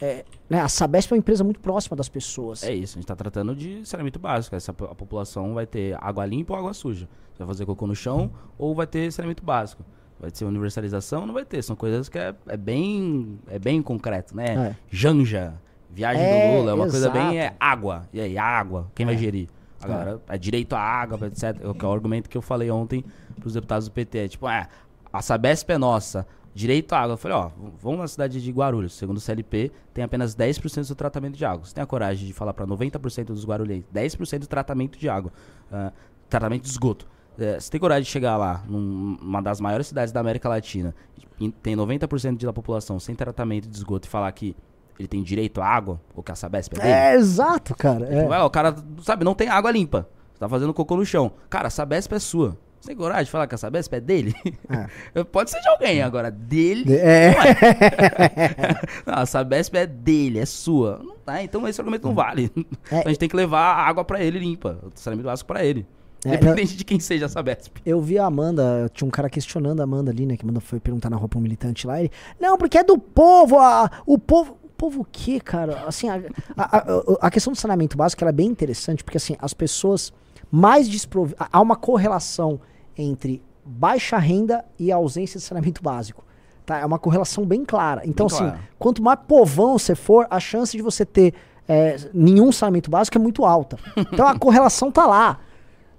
é, 0.00 0.24
né, 0.48 0.60
a 0.60 0.68
Sabesp 0.68 1.12
é 1.12 1.14
uma 1.14 1.18
empresa 1.18 1.42
muito 1.42 1.60
próxima 1.60 1.96
das 1.96 2.08
pessoas. 2.08 2.62
É 2.62 2.72
isso, 2.72 2.96
a 2.96 3.00
gente 3.00 3.06
tá 3.06 3.16
tratando 3.16 3.54
de 3.54 3.84
saneamento 3.84 4.18
básico. 4.18 4.54
Essa, 4.54 4.70
a 4.70 4.94
população 4.94 5.54
vai 5.54 5.66
ter 5.66 5.96
água 6.00 6.24
limpa 6.24 6.52
ou 6.52 6.58
água 6.58 6.72
suja. 6.72 7.08
Você 7.32 7.38
vai 7.38 7.46
fazer 7.48 7.66
cocô 7.66 7.86
no 7.86 7.94
chão 7.94 8.30
ou 8.56 8.74
vai 8.74 8.86
ter 8.86 9.10
saneamento 9.12 9.42
básico. 9.42 9.84
Vai 10.20 10.30
ter 10.30 10.44
universalização 10.44 11.26
não 11.26 11.34
vai 11.34 11.44
ter. 11.44 11.62
São 11.62 11.76
coisas 11.76 12.08
que 12.08 12.18
é, 12.18 12.34
é 12.46 12.56
bem 12.56 13.38
é 13.48 13.58
bem 13.58 13.82
concreto, 13.82 14.36
né? 14.36 14.70
É. 14.70 14.76
Janja, 14.90 15.54
viagem 15.90 16.22
É, 16.22 16.52
do 16.52 16.58
Lula, 16.58 16.70
é 16.72 16.74
uma 16.74 16.84
coisa 16.84 17.08
exato. 17.08 17.18
bem 17.18 17.40
é 17.40 17.54
água. 17.58 18.08
E 18.12 18.20
aí, 18.20 18.36
água, 18.36 18.90
quem 18.94 19.06
vai 19.06 19.16
gerir? 19.16 19.48
Agora, 19.80 20.20
é 20.28 20.36
direito 20.36 20.74
à 20.74 20.80
água, 20.80 21.28
etc. 21.28 21.56
É 21.60 21.68
o 21.68 21.74
que 21.74 21.84
é 21.84 21.88
o 21.88 21.92
argumento 21.92 22.28
que 22.28 22.36
eu 22.36 22.42
falei 22.42 22.68
ontem 22.68 23.04
pros 23.38 23.54
deputados 23.54 23.88
do 23.88 23.92
PT. 23.92 24.18
É 24.18 24.28
tipo, 24.28 24.48
é, 24.48 24.66
a 25.12 25.22
Sabesp 25.22 25.70
é 25.70 25.78
nossa, 25.78 26.26
direito 26.54 26.92
à 26.94 27.00
água. 27.00 27.12
Eu 27.14 27.16
falei, 27.16 27.36
ó, 27.36 27.50
vamos 27.80 27.98
na 28.00 28.08
cidade 28.08 28.42
de 28.42 28.50
Guarulhos. 28.50 28.94
Segundo 28.94 29.16
o 29.18 29.20
CLP, 29.20 29.70
tem 29.94 30.02
apenas 30.04 30.34
10% 30.34 30.88
do 30.88 30.94
tratamento 30.94 31.36
de 31.36 31.44
água. 31.44 31.64
Você 31.64 31.74
tem 31.74 31.82
a 31.82 31.86
coragem 31.86 32.26
de 32.26 32.32
falar 32.32 32.52
para 32.54 32.66
90% 32.66 33.26
dos 33.26 33.44
guarulhenses, 33.46 33.86
10% 33.92 34.40
do 34.40 34.46
tratamento 34.48 34.98
de 34.98 35.08
água, 35.08 35.32
ah, 35.72 35.92
tratamento 36.28 36.62
de 36.62 36.68
esgoto. 36.68 37.06
É, 37.38 37.60
você 37.60 37.70
tem 37.70 37.78
coragem 37.80 38.02
de 38.02 38.10
chegar 38.10 38.36
lá, 38.36 38.64
num- 38.68 39.16
numa 39.22 39.40
das 39.40 39.60
maiores 39.60 39.86
cidades 39.86 40.12
da 40.12 40.18
América 40.20 40.48
Latina, 40.48 40.92
e 41.40 41.50
tem 41.52 41.76
90% 41.76 42.44
da 42.44 42.52
população 42.52 42.98
sem 42.98 43.14
tratamento 43.14 43.68
de 43.68 43.76
esgoto 43.76 44.08
e 44.08 44.10
falar 44.10 44.32
que 44.32 44.56
ele 44.98 45.06
tem 45.06 45.22
direito 45.22 45.60
à 45.60 45.66
água, 45.66 46.00
ou 46.16 46.20
que 46.24 46.32
a 46.32 46.34
Sabesp 46.34 46.72
é 46.74 46.80
dele? 46.80 46.92
É, 46.92 47.14
exato, 47.14 47.76
cara. 47.76 48.06
é. 48.12 48.26
Vai 48.26 48.38
lá, 48.40 48.44
o 48.44 48.50
cara, 48.50 48.74
sabe, 49.02 49.24
não 49.24 49.34
tem 49.36 49.48
água 49.48 49.70
limpa. 49.70 50.08
Você 50.32 50.40
tá 50.40 50.48
fazendo 50.48 50.74
cocô 50.74 50.96
no 50.96 51.06
chão. 51.06 51.30
Cara, 51.48 51.68
a 51.68 51.70
Sabesp 51.70 52.12
é 52.12 52.18
sua. 52.18 52.56
Você 52.80 52.88
tem 52.88 52.96
coragem 52.96 53.24
de 53.24 53.30
falar 53.30 53.46
que 53.46 53.54
a 53.54 53.58
Sabesp 53.58 53.92
é 53.94 54.00
dele? 54.00 54.34
Pode 55.32 55.50
ser 55.50 55.60
de 55.60 55.68
alguém, 55.68 56.00
agora 56.02 56.30
dele. 56.30 56.94
É. 56.96 57.30
Não, 57.32 57.42
é. 57.42 58.80
Não, 59.06 59.14
a 59.14 59.26
Sabesp 59.26 59.74
é 59.76 59.86
dele, 59.86 60.38
é 60.38 60.46
sua. 60.46 61.00
Não 61.02 61.16
tá, 61.16 61.42
então 61.42 61.66
esse 61.66 61.80
argumento 61.80 62.06
não 62.06 62.14
vale. 62.14 62.50
Então 62.54 63.02
a 63.04 63.08
gente 63.08 63.18
tem 63.18 63.28
que 63.28 63.36
levar 63.36 63.60
a 63.60 63.82
água 63.86 64.04
pra 64.04 64.22
ele 64.22 64.38
limpa, 64.38 64.78
o 64.84 64.90
saneamento 64.94 65.26
básico 65.26 65.48
pra 65.48 65.64
ele. 65.64 65.86
É, 66.24 66.28
Independente 66.30 66.76
de 66.76 66.84
quem 66.84 66.98
seja 66.98 67.26
a 67.26 67.28
Sabesp. 67.28 67.76
Eu 67.86 68.00
vi 68.00 68.18
a 68.18 68.26
Amanda, 68.26 68.90
tinha 68.92 69.06
um 69.06 69.10
cara 69.10 69.28
questionando 69.30 69.80
a 69.80 69.84
Amanda 69.84 70.10
ali, 70.10 70.26
né? 70.26 70.36
Que 70.36 70.44
Amanda 70.44 70.60
foi 70.60 70.80
perguntar 70.80 71.08
na 71.10 71.16
roupa 71.16 71.38
um 71.38 71.40
militante 71.40 71.86
lá. 71.86 72.00
Ele, 72.00 72.10
não, 72.40 72.56
porque 72.58 72.76
é 72.78 72.82
do 72.84 72.98
povo, 72.98 73.58
a, 73.58 73.90
o 74.06 74.18
povo. 74.18 74.56
O 74.64 74.78
povo 74.78 75.00
o 75.00 75.06
quê, 75.10 75.40
cara? 75.40 75.82
Assim, 75.88 76.08
a, 76.08 76.20
a, 76.56 76.78
a- 76.78 76.82
a 77.22 77.30
questão 77.32 77.52
do 77.52 77.58
saneamento 77.58 77.96
básico 77.96 78.22
ela 78.22 78.28
é 78.28 78.32
bem 78.32 78.46
interessante, 78.46 79.02
porque 79.02 79.16
assim, 79.16 79.36
as 79.40 79.52
pessoas 79.52 80.12
mais 80.50 80.88
desprovidas. 80.88 81.46
Há 81.52 81.60
uma 81.60 81.76
correlação 81.76 82.60
entre 82.96 83.42
baixa 83.64 84.18
renda 84.18 84.64
e 84.78 84.90
ausência 84.90 85.38
de 85.38 85.44
saneamento 85.44 85.82
básico. 85.82 86.24
Tá? 86.64 86.78
É 86.78 86.84
uma 86.86 86.98
correlação 86.98 87.46
bem 87.46 87.64
clara. 87.64 88.02
Então, 88.04 88.26
Bem 88.26 88.36
assim, 88.36 88.44
clara. 88.44 88.60
quanto 88.78 89.02
mais 89.02 89.18
povão 89.26 89.78
você 89.78 89.94
for, 89.94 90.26
a 90.30 90.38
chance 90.40 90.76
de 90.76 90.82
você 90.82 91.04
ter 91.04 91.34
é, 91.68 91.96
nenhum 92.14 92.50
saneamento 92.50 92.90
básico 92.90 93.16
é 93.18 93.20
muito 93.20 93.44
alta. 93.44 93.78
Então 93.96 94.26
a 94.26 94.38
correlação 94.38 94.90
tá 94.90 95.06
lá. 95.06 95.38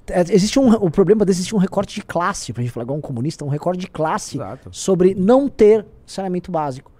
É, 0.08 0.22
Existe 0.34 0.60
um, 0.60 0.72
o 0.74 0.90
problema 0.90 1.24
de 1.24 1.32
existir 1.32 1.56
um 1.56 1.60
recorte 1.60 1.94
de 1.96 2.02
classe, 2.04 2.52
pra 2.52 2.64
gente 2.64 2.72
falar 2.72 2.84
igual 2.84 2.98
um 2.98 3.02
comunista, 3.02 3.46
um 3.46 3.50
recorte 3.50 3.80
de 3.80 3.88
classe 3.88 4.38
Exato. 4.38 4.70
sobre 4.72 5.14
não 5.14 5.48
ter 5.48 5.86
saneamento 6.06 6.52
básico. 6.52 6.92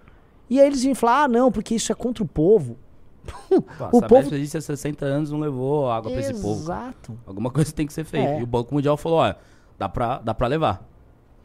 E 0.50 0.60
aí 0.60 0.68
eles 0.68 0.84
iam 0.84 0.96
falar, 0.96 1.24
ah, 1.24 1.28
não, 1.28 1.52
porque 1.52 1.76
isso 1.76 1.92
é 1.92 1.96
contra 1.96 2.24
o 2.24 2.28
povo. 2.28 2.78
Pô, 3.50 3.64
a 3.84 3.88
o 3.98 4.02
povo. 4.08 4.34
existe 4.36 4.58
há 4.58 4.62
60 4.62 5.06
anos 5.06 5.32
não 5.32 5.40
levou 5.40 5.90
água 5.92 6.12
pra 6.12 6.20
esse 6.20 6.34
povo. 6.42 6.62
Exato. 6.62 7.18
Alguma 7.26 7.50
coisa 7.52 7.72
tem 7.72 7.86
que 7.88 7.94
ser 7.94 8.04
feita. 8.04 8.30
É. 8.30 8.40
E 8.40 8.44
o 8.44 8.48
Banco 8.48 8.74
Mundial 8.74 8.96
falou, 8.98 9.20
ó, 9.20 9.34
dá 9.78 9.88
pra, 9.90 10.20
dá 10.20 10.34
pra 10.34 10.48
levar. 10.48 10.88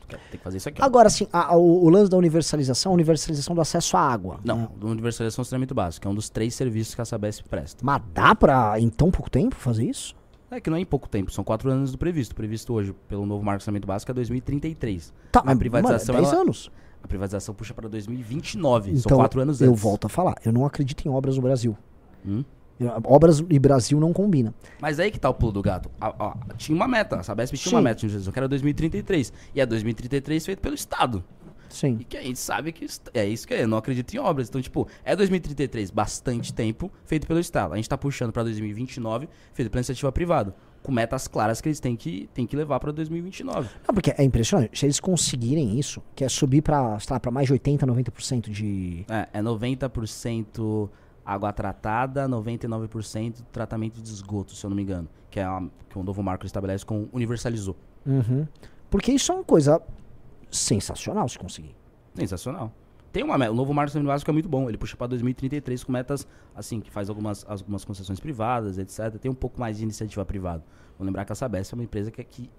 Tem 0.07 0.39
que 0.39 0.45
fazer 0.45 0.59
isso 0.59 0.68
aqui. 0.68 0.82
Agora, 0.82 1.09
assim, 1.09 1.26
a- 1.32 1.55
a- 1.55 1.57
o, 1.57 1.85
o 1.87 1.89
lance 1.89 2.11
da 2.11 2.16
universalização, 2.16 2.93
a 2.93 2.95
universalização 2.95 3.55
do 3.55 3.61
acesso 3.61 3.97
à 3.97 4.01
água. 4.01 4.39
Não, 4.45 4.59
né? 4.59 4.68
Universalização 4.82 5.43
do 5.43 5.47
Saneamento 5.47 5.74
Básico, 5.74 6.03
que 6.03 6.07
é 6.07 6.11
um 6.11 6.14
dos 6.14 6.28
três 6.28 6.55
serviços 6.55 6.95
que 6.95 7.01
a 7.01 7.05
Sabesp 7.05 7.43
presta. 7.49 7.80
Mas 7.85 8.03
dá 8.12 8.35
pra, 8.35 8.78
em 8.78 8.91
tão 8.91 9.11
pouco 9.11 9.30
tempo, 9.30 9.55
fazer 9.57 9.85
isso? 9.85 10.14
É 10.51 10.61
que 10.61 10.68
não 10.70 10.76
é 10.76 10.80
em 10.80 10.85
pouco 10.85 11.09
tempo, 11.09 11.32
são 11.32 11.43
quatro 11.43 11.68
anos 11.70 11.91
do 11.91 11.99
previsto. 11.99 12.32
O 12.32 12.35
previsto 12.37 12.72
hoje 12.74 12.95
pelo 13.09 13.24
novo 13.26 13.43
Marco 13.43 13.59
de 13.59 13.64
Saneamento 13.64 13.89
Básico 13.89 14.12
é 14.12 14.14
2033. 14.14 15.12
Tá, 15.32 15.41
a 15.41 15.45
mas, 15.47 15.59
privatização 15.59 16.14
mano, 16.14 16.22
10 16.26 16.32
ela- 16.32 16.43
anos. 16.43 16.70
A 17.05 17.07
privatização 17.07 17.55
puxa 17.55 17.75
para 17.75 17.87
2029, 17.87 18.93
são 18.93 19.01
Então, 19.01 19.19
quatro 19.19 19.39
anos 19.41 19.61
eu 19.61 19.71
antes. 19.71 19.83
volto 19.83 20.07
a 20.07 20.09
falar, 20.09 20.37
eu 20.43 20.51
não 20.51 20.65
acredito 20.65 21.07
em 21.07 21.11
obras 21.11 21.37
no 21.37 21.43
Brasil. 21.43 21.77
Hum? 22.27 22.43
Eu- 22.81 22.91
Obras 23.05 23.45
e 23.51 23.59
Brasil 23.59 24.01
não 24.01 24.11
combina. 24.13 24.55
Mas 24.81 24.99
aí 24.99 25.11
que 25.11 25.21
tá 25.21 25.29
o 25.29 25.35
pulo 25.35 25.53
do 25.53 25.63
gato. 25.63 25.91
A- 26.01 26.09
a- 26.19 26.37
tinha 26.57 26.75
uma 26.75 26.89
meta, 26.89 27.17
a 27.17 27.23
Sabesp 27.23 27.55
tinha 27.57 27.71
Sim. 27.71 27.77
uma 27.77 27.83
meta 27.83 28.01
de 28.01 28.07
utilização, 28.07 28.33
que 28.33 28.39
era 28.39 28.49
2033. 28.49 29.33
E 29.55 29.61
é 29.61 29.67
2033 29.67 30.45
feito 30.47 30.61
pelo 30.61 30.75
Estado. 30.75 31.23
Sim. 31.69 31.99
E 32.01 32.05
que 32.05 32.17
a 32.17 32.23
gente 32.23 32.39
sabe 32.39 32.73
que 32.73 32.87
é 33.13 33.27
isso 33.27 33.47
que 33.47 33.53
é, 33.55 33.63
eu 33.65 33.69
não 33.69 33.77
acredito 33.79 34.15
em 34.15 34.19
obras. 34.19 34.49
Então, 34.49 34.61
tipo, 34.63 34.89
é 35.05 35.15
2033, 35.15 35.91
bastante 35.91 36.55
tempo, 36.55 36.91
feito 37.05 37.27
pelo 37.27 37.39
Estado. 37.39 37.75
A 37.75 37.77
gente 37.77 37.89
tá 37.89 37.99
puxando 37.99 38.33
pra 38.33 38.43
2029, 38.43 39.29
feito 39.53 39.71
pela 39.71 39.81
iniciativa 39.81 40.11
privada. 40.11 40.55
Com 40.85 40.93
metas 40.93 41.26
claras 41.26 41.62
que 41.62 41.68
eles 41.68 41.80
têm 41.80 41.97
que, 41.97 42.28
têm 42.35 42.47
que 42.47 42.55
levar 42.55 42.78
pra 42.78 42.93
2029. 42.93 43.70
Não, 43.89 43.95
porque 43.95 44.14
é 44.16 44.22
impressionante. 44.22 44.78
Se 44.78 44.85
eles 44.85 45.01
conseguirem 45.01 45.78
isso, 45.78 46.03
que 46.14 46.22
é 46.22 46.28
subir 46.28 46.61
pra 46.61 46.99
mais 47.32 47.47
de 47.47 47.55
80, 47.55 47.87
90% 47.87 48.51
de. 48.51 49.05
É, 49.09 49.39
é 49.39 49.43
90% 49.43 50.91
água 51.24 51.53
tratada, 51.53 52.28
99% 52.28 53.43
tratamento 53.51 54.03
de 54.03 54.09
esgoto, 54.11 54.55
se 54.55 54.64
eu 54.64 54.68
não 54.68 54.76
me 54.76 54.82
engano. 54.82 55.09
Que 55.30 55.41
é 55.41 55.47
que 55.89 55.99
o 55.99 56.03
novo 56.03 56.22
marco 56.22 56.45
estabelece 56.45 56.85
com 56.85 57.09
universalizou. 57.12 57.76
Uhum. 58.05 58.47
Porque 58.91 59.11
isso 59.11 59.32
é 59.32 59.35
uma 59.35 59.45
coisa 59.45 59.80
sensacional 60.51 61.28
se 61.28 61.39
conseguir. 61.39 61.74
Sensacional. 62.14 62.70
Tem 63.15 63.23
uma 63.23 63.39
meta. 63.39 63.53
O 63.53 63.55
novo 63.55 63.73
marco 63.73 63.93
saneamento 63.93 64.12
básico 64.12 64.31
é 64.31 64.35
muito 64.35 64.49
bom. 64.49 64.69
Ele 64.69 64.77
puxa 64.77 64.97
pra 64.97 65.07
2033 65.07 65.85
com 65.85 65.93
metas, 65.93 66.27
assim, 66.55 66.81
que 66.81 66.91
faz 66.91 67.09
algumas, 67.09 67.47
algumas 67.49 67.85
concessões 67.85 68.19
privadas, 68.19 68.77
etc. 68.77 69.17
Tem 69.21 69.31
um 69.31 69.35
pouco 69.35 69.59
mais 69.61 69.77
de 69.79 69.85
iniciativa 69.85 70.25
privada. 70.27 70.65
Vou 70.99 71.07
lembrar 71.07 71.25
que 71.25 71.31
a 71.31 71.35
Sabesp 71.37 71.73
é 71.73 71.77
uma 71.77 71.85
empresa 71.85 72.11
que 72.11 72.21
aqui. 72.21 72.51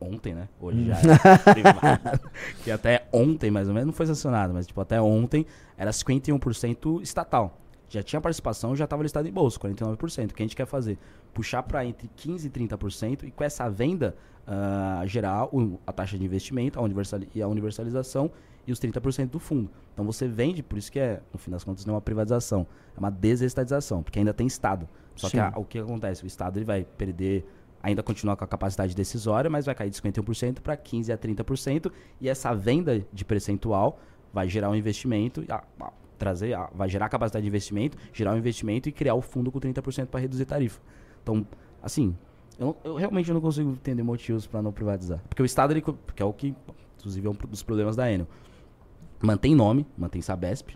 Ontem, 0.00 0.32
né? 0.34 0.48
Hoje 0.58 0.86
já 0.86 0.96
é 0.96 1.38
privada. 1.52 2.20
Que 2.64 2.70
até 2.70 3.06
ontem, 3.12 3.50
mais 3.50 3.68
ou 3.68 3.74
menos, 3.74 3.88
não 3.88 3.92
foi 3.92 4.06
sancionado, 4.06 4.54
mas 4.54 4.66
tipo, 4.66 4.80
até 4.80 4.98
ontem 5.00 5.44
era 5.76 5.90
51% 5.90 7.02
estatal. 7.02 7.58
Já 7.86 8.02
tinha 8.02 8.18
participação, 8.20 8.74
já 8.74 8.84
estava 8.84 9.02
listado 9.02 9.28
em 9.28 9.32
bolsa, 9.32 9.58
49%. 9.60 10.30
O 10.30 10.34
que 10.34 10.42
a 10.42 10.46
gente 10.46 10.56
quer 10.56 10.64
fazer? 10.66 10.96
Puxar 11.34 11.62
para 11.64 11.84
entre 11.84 12.08
15% 12.16 12.44
e 12.46 12.50
30% 12.50 13.24
e 13.24 13.30
com 13.30 13.44
essa 13.44 13.68
venda 13.68 14.16
ah, 14.46 15.02
gerar 15.06 15.54
o- 15.54 15.78
a 15.86 15.92
taxa 15.92 16.16
de 16.16 16.24
investimento 16.24 16.78
a 16.78 16.82
universali- 16.82 17.28
e 17.34 17.42
a 17.42 17.46
universalização 17.48 18.30
e 18.66 18.72
os 18.72 18.78
30% 18.80 19.30
do 19.30 19.38
fundo. 19.38 19.70
Então 19.92 20.04
você 20.04 20.28
vende, 20.28 20.62
por 20.62 20.78
isso 20.78 20.90
que 20.92 20.98
é, 20.98 21.20
no 21.32 21.38
fim 21.38 21.50
das 21.50 21.64
contas, 21.64 21.84
não 21.86 21.94
é 21.94 21.96
uma 21.96 22.00
privatização, 22.00 22.66
é 22.96 22.98
uma 22.98 23.10
desestatização, 23.10 24.02
porque 24.02 24.18
ainda 24.18 24.32
tem 24.34 24.46
Estado. 24.46 24.88
Só 25.16 25.28
que 25.28 25.36
Sim. 25.36 25.40
a- 25.42 25.52
o 25.56 25.64
que 25.64 25.78
acontece? 25.78 26.24
O 26.24 26.26
Estado 26.26 26.58
ele 26.58 26.64
vai 26.64 26.84
perder, 26.84 27.44
ainda 27.82 28.02
continuar 28.02 28.36
com 28.36 28.44
a 28.44 28.46
capacidade 28.46 28.94
decisória, 28.94 29.48
mas 29.50 29.66
vai 29.66 29.74
cair 29.74 29.90
de 29.90 29.96
51% 29.96 30.60
para 30.60 30.76
15% 30.76 31.10
a 31.12 31.18
30%, 31.18 31.90
e 32.20 32.28
essa 32.28 32.54
venda 32.54 33.04
de 33.12 33.24
percentual 33.24 33.98
vai 34.32 34.48
gerar 34.48 34.70
um 34.70 34.74
investimento, 34.74 35.44
a- 35.48 35.64
a- 35.80 35.92
trazer, 36.18 36.52
a- 36.54 36.68
vai 36.74 36.88
gerar 36.88 37.08
capacidade 37.08 37.42
de 37.42 37.48
investimento, 37.48 37.96
gerar 38.12 38.34
um 38.34 38.36
investimento 38.38 38.88
e 38.88 38.92
criar 38.92 39.14
o 39.14 39.22
fundo 39.22 39.50
com 39.50 39.58
30% 39.58 40.06
para 40.08 40.20
reduzir 40.20 40.44
tarifa. 40.44 40.80
Então, 41.22 41.46
assim, 41.82 42.14
eu, 42.58 42.76
eu 42.84 42.94
realmente 42.94 43.32
não 43.32 43.40
consigo 43.40 43.70
entender 43.70 44.02
motivos 44.02 44.46
para 44.46 44.60
não 44.60 44.70
privatizar. 44.70 45.18
Porque 45.28 45.42
o 45.42 45.46
Estado, 45.46 45.72
ele, 45.72 45.80
que 45.82 46.22
é 46.22 46.24
o 46.26 46.32
que, 46.32 46.54
inclusive, 46.98 47.26
é 47.26 47.30
um 47.30 47.32
dos 47.34 47.62
problemas 47.62 47.96
da 47.96 48.10
Enel, 48.12 48.28
mantém 49.20 49.54
nome, 49.54 49.86
mantém 49.96 50.22
Sabesp, 50.22 50.70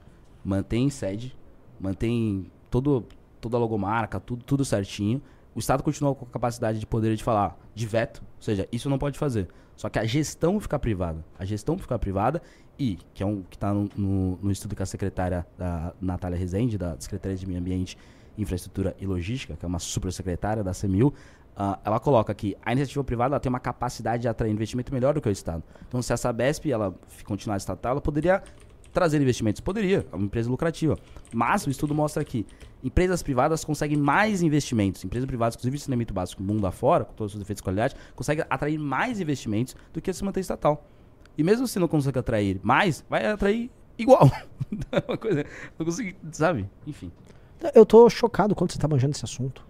mantém 0.45 0.91
sede, 0.91 1.37
mantém 1.81 2.51
todo, 2.71 3.05
toda 3.41 3.57
a 3.57 3.61
logomarca, 3.61 4.21
tudo, 4.21 4.45
tudo 4.45 4.65
certinho. 4.65 5.23
O 5.55 5.59
Estado 5.59 5.83
continua 5.83 6.15
com 6.15 6.25
a 6.25 6.29
capacidade 6.29 6.79
de 6.79 6.87
poder 6.87 7.15
de 7.17 7.23
falar 7.23 7.59
de 7.75 7.87
veto, 7.87 8.23
ou 8.37 8.43
seja, 8.43 8.69
isso 8.73 8.91
não 8.91 8.99
pode 8.99 9.19
fazer. 9.19 9.49
Só 9.77 9.89
que 9.89 9.99
a 9.99 10.05
gestão 10.05 10.61
fica 10.61 10.79
privada. 10.79 11.25
A 11.39 11.45
gestão 11.45 11.77
fica 11.79 11.99
privada 11.99 12.41
e, 12.79 12.99
que 13.13 13.23
é 13.23 13.27
um 13.27 13.43
que 13.43 13.57
está 13.57 13.73
no, 13.73 13.89
no, 13.97 14.39
no 14.43 14.51
estudo 14.51 14.75
que 14.75 14.83
a 14.83 14.87
secretária 14.87 15.47
da 15.57 15.93
Natália 16.01 16.39
Rezende, 16.39 16.77
da 16.77 16.97
Secretaria 16.99 17.37
de 17.37 17.47
Meio 17.47 17.61
Ambiente, 17.61 17.97
Infraestrutura 18.37 18.97
e 18.99 19.07
Logística, 19.07 19.57
que 19.57 19.65
é 19.65 19.69
uma 19.69 19.79
super 19.79 20.13
secretária 20.13 20.63
da 20.63 20.75
CEMIL, 20.75 21.15
ah, 21.57 21.79
ela 21.85 22.01
coloca 22.01 22.35
que 22.35 22.57
a 22.65 22.73
iniciativa 22.73 23.05
privada 23.05 23.39
tem 23.39 23.49
uma 23.49 23.61
capacidade 23.61 24.23
de 24.23 24.29
atrair 24.29 24.53
investimento 24.53 24.93
melhor 24.93 25.15
do 25.15 25.21
que 25.21 25.29
o 25.29 25.33
Estado. 25.33 25.63
Então, 25.87 26.03
se 26.03 26.13
a 26.13 26.17
Sabesp 26.17 26.71
ela 26.71 26.95
continuar 27.25 27.57
estatal, 27.57 27.93
ela 27.93 28.01
poderia 28.01 28.43
trazer 28.93 29.21
investimentos. 29.21 29.61
Poderia, 29.61 30.07
é 30.11 30.17
uma 30.17 30.25
empresa 30.25 30.49
lucrativa. 30.49 30.97
Mas 31.33 31.67
o 31.67 31.71
estudo 31.71 31.95
mostra 31.95 32.25
que 32.25 32.47
empresas 32.83 33.23
privadas 33.23 33.65
conseguem 33.65 33.97
mais 33.97 34.43
investimentos. 34.43 35.05
Empresas 35.05 35.27
privadas, 35.27 35.57
inclusive 35.57 35.77
o 35.77 35.81
saneamento 35.81 36.15
básico 36.15 36.43
mundo 36.43 36.67
afora, 36.67 37.05
com 37.05 37.13
todos 37.13 37.35
os 37.35 37.41
efeitos 37.41 37.61
de 37.61 37.65
qualidade, 37.65 37.97
conseguem 38.15 38.45
atrair 38.49 38.79
mais 38.79 39.21
investimentos 39.21 39.77
do 39.93 40.01
que 40.01 40.13
se 40.13 40.25
manter 40.25 40.41
estatal. 40.41 40.87
E 41.37 41.43
mesmo 41.43 41.67
se 41.67 41.79
não 41.79 41.89
consegue 41.89 42.19
atrair 42.19 42.61
mais, 42.63 43.05
vai 43.11 43.27
atrair 43.27 43.71
igual. 43.99 44.31
É 44.91 45.05
uma 45.07 45.17
coisa, 45.17 45.45
não 45.79 45.87
consegui, 45.87 46.17
sabe? 46.33 46.69
Enfim, 46.85 47.13
Eu 47.75 47.87
tô 47.87 48.11
chocado 48.11 48.55
quando 48.55 48.73
você 48.73 48.79
tá 48.79 48.89
manjando 48.89 49.13
esse 49.13 49.25
assunto. 49.25 49.65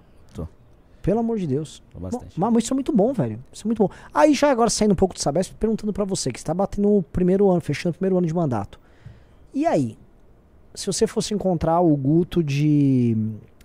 Pelo 1.05 1.21
amor 1.21 1.39
de 1.39 1.47
Deus. 1.47 1.83
bastante. 2.01 2.41
Bom, 2.41 2.51
mas 2.51 2.65
isso 2.65 2.73
é 2.73 2.75
muito 2.75 2.91
bom, 2.91 3.13
velho. 3.13 3.39
Isso 3.53 3.67
é 3.67 3.69
muito 3.69 3.79
bom. 3.79 3.91
Aí 4.13 4.33
já 4.33 4.51
agora 4.51 4.71
saindo 4.71 4.93
um 4.93 4.97
pouco 4.97 5.15
do 5.15 5.21
Sabesp, 5.21 5.55
perguntando 5.55 5.93
pra 5.93 6.03
você, 6.03 6.33
que 6.33 6.41
você 6.41 6.47
tá 6.47 6.55
batendo 6.55 6.89
o 6.97 7.03
primeiro 7.03 7.51
ano, 7.51 7.61
fechando 7.61 7.91
o 7.91 7.99
primeiro 7.99 8.17
ano 8.17 8.27
de 8.27 8.33
mandato. 8.35 8.81
E 9.53 9.67
aí? 9.67 9.99
Se 10.75 10.87
você 10.87 11.07
fosse 11.07 11.35
encontrar 11.35 11.79
o 11.81 11.95
Guto 11.95 12.43
de. 12.43 13.15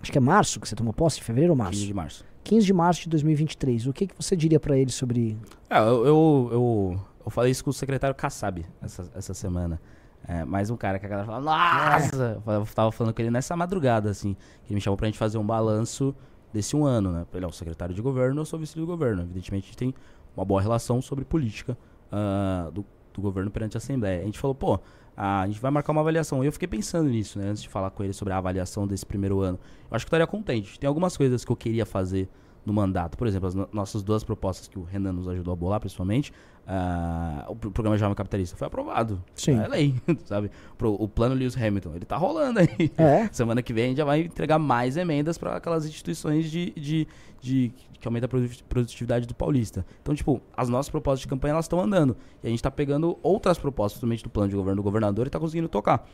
Acho 0.02 0.12
que 0.12 0.18
é 0.18 0.20
março 0.20 0.60
que 0.60 0.68
você 0.68 0.76
tomou 0.76 0.92
posse, 0.92 1.22
fevereiro 1.22 1.54
ou 1.54 1.56
março? 1.56 1.72
15 1.72 1.86
de 1.86 1.94
março. 1.94 2.24
15 2.44 2.66
de 2.66 2.72
março 2.74 3.02
de 3.04 3.08
2023. 3.08 3.86
O 3.86 3.92
que, 3.94 4.06
que 4.06 4.14
você 4.14 4.36
diria 4.36 4.60
pra 4.60 4.76
ele 4.76 4.90
sobre. 4.92 5.38
É, 5.70 5.78
eu, 5.78 6.06
eu, 6.06 6.48
eu, 6.52 7.00
eu 7.24 7.30
falei 7.30 7.52
isso 7.52 7.64
com 7.64 7.70
o 7.70 7.72
secretário 7.72 8.14
Kassab 8.14 8.66
essa, 8.82 9.10
essa 9.14 9.32
semana. 9.32 9.80
É, 10.28 10.44
mais 10.44 10.68
um 10.68 10.76
cara 10.76 10.98
que 10.98 11.06
a 11.06 11.08
galera 11.08 11.26
fala, 11.26 11.40
nossa! 11.40 12.42
Eu 12.46 12.66
tava 12.74 12.92
falando 12.92 13.14
com 13.14 13.22
ele 13.22 13.30
nessa 13.30 13.56
madrugada, 13.56 14.10
assim. 14.10 14.34
Que 14.64 14.68
ele 14.68 14.74
me 14.74 14.80
chamou 14.82 14.98
pra 14.98 15.06
gente 15.06 15.16
fazer 15.16 15.38
um 15.38 15.46
balanço 15.46 16.14
desse 16.52 16.74
um 16.76 16.84
ano, 16.84 17.12
né? 17.12 17.26
Ele 17.32 17.44
é 17.44 17.48
o 17.48 17.52
secretário 17.52 17.94
de 17.94 18.02
governo, 18.02 18.40
eu 18.40 18.44
sou 18.44 18.58
vice 18.58 18.76
do 18.76 18.86
governo. 18.86 19.22
Evidentemente, 19.22 19.64
a 19.64 19.66
gente 19.66 19.76
tem 19.76 19.94
uma 20.36 20.44
boa 20.44 20.60
relação 20.60 21.00
sobre 21.02 21.24
política 21.24 21.76
ah, 22.10 22.70
do, 22.72 22.84
do 23.12 23.20
governo 23.20 23.50
perante 23.50 23.76
a 23.76 23.78
Assembleia. 23.78 24.22
A 24.22 24.24
gente 24.24 24.38
falou, 24.38 24.54
pô, 24.54 24.78
a 25.16 25.46
gente 25.46 25.60
vai 25.60 25.70
marcar 25.70 25.92
uma 25.92 26.00
avaliação. 26.00 26.42
E 26.42 26.46
eu 26.46 26.52
fiquei 26.52 26.68
pensando 26.68 27.08
nisso, 27.10 27.38
né? 27.38 27.48
Antes 27.50 27.62
de 27.62 27.68
falar 27.68 27.90
com 27.90 28.02
ele 28.02 28.12
sobre 28.12 28.32
a 28.32 28.38
avaliação 28.38 28.86
desse 28.86 29.04
primeiro 29.04 29.40
ano. 29.40 29.58
Eu 29.90 29.96
acho 29.96 30.04
que 30.04 30.08
estaria 30.08 30.26
contente. 30.26 30.78
Tem 30.78 30.88
algumas 30.88 31.16
coisas 31.16 31.44
que 31.44 31.52
eu 31.52 31.56
queria 31.56 31.84
fazer 31.84 32.28
no 32.64 32.72
mandato. 32.72 33.16
Por 33.16 33.26
exemplo, 33.26 33.48
as 33.48 33.54
no- 33.54 33.68
nossas 33.72 34.02
duas 34.02 34.22
propostas 34.24 34.68
que 34.68 34.78
o 34.78 34.82
Renan 34.82 35.12
nos 35.12 35.28
ajudou 35.28 35.52
a 35.52 35.56
bolar, 35.56 35.80
principalmente. 35.80 36.32
Ah, 36.66 37.46
o 37.48 37.56
pro- 37.56 37.70
programa 37.70 37.96
Jovem 37.98 38.14
Capitalista 38.14 38.56
foi 38.56 38.66
aprovado. 38.66 39.22
Sim. 39.34 39.58
É 39.58 39.66
lei, 39.66 39.94
sabe? 40.24 40.50
Pro- 40.78 40.94
o 40.94 41.08
plano 41.08 41.34
Lewis 41.34 41.56
Hamilton, 41.56 41.94
ele 41.96 42.04
tá 42.04 42.16
rolando 42.16 42.60
aí. 42.60 42.90
É. 42.96 43.28
Semana 43.32 43.62
que 43.62 43.72
vem 43.72 43.84
a 43.84 43.88
gente 43.88 43.96
já 43.98 44.04
vai 44.04 44.20
entregar 44.20 44.58
mais 44.58 44.96
emendas 44.96 45.36
para 45.38 45.56
aquelas 45.56 45.84
instituições 45.86 46.50
de, 46.50 46.70
de, 46.72 47.08
de- 47.40 47.72
que 48.00 48.06
aumenta 48.06 48.26
a 48.26 48.28
produti- 48.28 48.64
produtividade 48.64 49.26
do 49.26 49.34
paulista. 49.34 49.84
Então, 50.02 50.14
tipo, 50.14 50.40
as 50.56 50.68
nossas 50.68 50.88
propostas 50.90 51.20
de 51.20 51.28
campanha 51.28 51.52
elas 51.52 51.64
estão 51.66 51.80
andando. 51.80 52.16
E 52.42 52.46
a 52.46 52.50
gente 52.50 52.62
tá 52.62 52.70
pegando 52.70 53.18
outras 53.22 53.58
propostas, 53.58 53.98
principalmente 53.98 54.24
do 54.24 54.30
plano 54.30 54.48
de 54.48 54.56
governo 54.56 54.76
do 54.76 54.82
governador, 54.84 55.26
e 55.26 55.30
tá 55.30 55.38
conseguindo 55.38 55.68
tocar. 55.68 56.08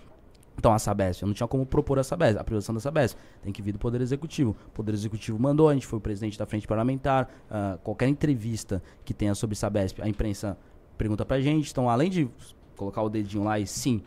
Então, 0.58 0.72
a 0.72 0.78
Sabesp, 0.78 1.22
eu 1.22 1.26
não 1.26 1.34
tinha 1.34 1.46
como 1.46 1.66
propor 1.66 1.98
a 1.98 2.04
Sabesp, 2.04 2.38
a 2.38 2.44
privatização 2.44 2.74
da 2.74 2.80
Sabesp. 2.80 3.18
Tem 3.42 3.52
que 3.52 3.60
vir 3.60 3.72
do 3.72 3.78
Poder 3.78 4.00
Executivo. 4.00 4.56
O 4.68 4.70
Poder 4.70 4.94
Executivo 4.94 5.38
mandou, 5.38 5.68
a 5.68 5.74
gente 5.74 5.86
foi 5.86 5.98
o 5.98 6.02
presidente 6.02 6.38
da 6.38 6.46
frente 6.46 6.66
parlamentar. 6.66 7.28
ah, 7.50 7.78
qualquer 7.82 8.08
entrevista 8.08 8.82
que 9.04 9.12
tenha 9.12 9.34
sobre 9.34 9.54
Sabesp, 9.54 10.00
a 10.00 10.08
imprensa 10.08 10.56
pergunta 10.96 11.24
pra 11.24 11.40
gente. 11.40 11.70
Então, 11.70 11.90
além 11.90 12.10
de 12.10 12.28
colocar 12.76 13.02
o 13.02 13.08
dedinho 13.08 13.44
lá 13.44 13.58
e 13.58 13.66
sim, 13.66 14.02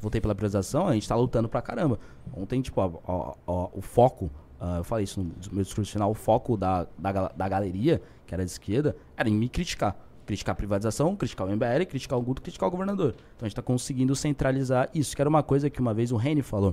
votei 0.00 0.20
pela 0.20 0.34
privatização, 0.34 0.88
a 0.88 0.94
gente 0.94 1.06
tá 1.08 1.14
lutando 1.14 1.48
pra 1.48 1.60
caramba. 1.60 1.98
Ontem, 2.34 2.60
tipo, 2.62 2.80
ó, 2.80 2.90
ó, 3.06 3.34
ó, 3.46 3.68
o 3.72 3.82
foco, 3.82 4.30
ah, 4.58 4.78
eu 4.78 4.84
falei 4.84 5.04
isso 5.04 5.20
no 5.20 5.32
meu 5.52 5.64
discurso 5.64 5.92
final, 5.92 6.10
o 6.10 6.14
foco 6.14 6.56
da, 6.56 6.86
da, 6.98 7.28
da 7.28 7.48
galeria, 7.48 8.00
que 8.26 8.34
era 8.34 8.44
de 8.44 8.50
esquerda, 8.50 8.96
era 9.16 9.28
em 9.28 9.34
me 9.34 9.48
criticar. 9.48 9.96
Criticar 10.30 10.52
a 10.52 10.54
privatização, 10.54 11.16
criticar 11.16 11.44
o 11.48 11.50
MBL, 11.50 11.86
criticar 11.88 12.16
o 12.16 12.22
Guto, 12.22 12.40
criticar 12.40 12.68
o 12.68 12.70
governador. 12.70 13.16
Então 13.34 13.46
a 13.46 13.48
gente 13.48 13.56
tá 13.56 13.62
conseguindo 13.62 14.14
centralizar 14.14 14.88
isso, 14.94 15.16
que 15.16 15.20
era 15.20 15.28
uma 15.28 15.42
coisa 15.42 15.68
que 15.68 15.80
uma 15.80 15.92
vez 15.92 16.12
o 16.12 16.16
Reni 16.16 16.40
falou. 16.40 16.72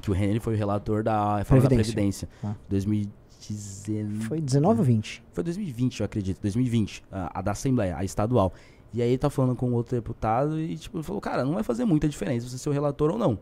Que 0.00 0.10
o 0.10 0.14
Reni 0.14 0.40
foi 0.40 0.54
o 0.54 0.56
relator 0.56 1.02
da 1.02 1.36
reforma 1.36 1.66
Previdência. 1.68 1.92
da 1.92 1.94
Previdência. 1.94 2.28
Ah. 2.42 2.54
2019. 2.70 4.24
Foi 4.24 4.40
19 4.40 4.78
ou 4.78 4.86
20? 4.86 5.22
Foi 5.34 5.44
2020, 5.44 6.00
eu 6.00 6.06
acredito. 6.06 6.40
2020. 6.40 7.04
A, 7.12 7.40
a 7.40 7.42
da 7.42 7.50
Assembleia, 7.50 7.94
a 7.94 8.04
estadual. 8.04 8.54
E 8.94 9.02
aí 9.02 9.10
ele 9.10 9.18
tá 9.18 9.28
falando 9.28 9.54
com 9.54 9.70
outro 9.72 9.94
deputado 9.94 10.58
e, 10.58 10.74
tipo, 10.78 11.02
falou, 11.02 11.20
cara, 11.20 11.44
não 11.44 11.52
vai 11.52 11.62
fazer 11.62 11.84
muita 11.84 12.08
diferença 12.08 12.48
você 12.48 12.56
ser 12.56 12.70
o 12.70 12.72
relator 12.72 13.10
ou 13.10 13.18
não. 13.18 13.38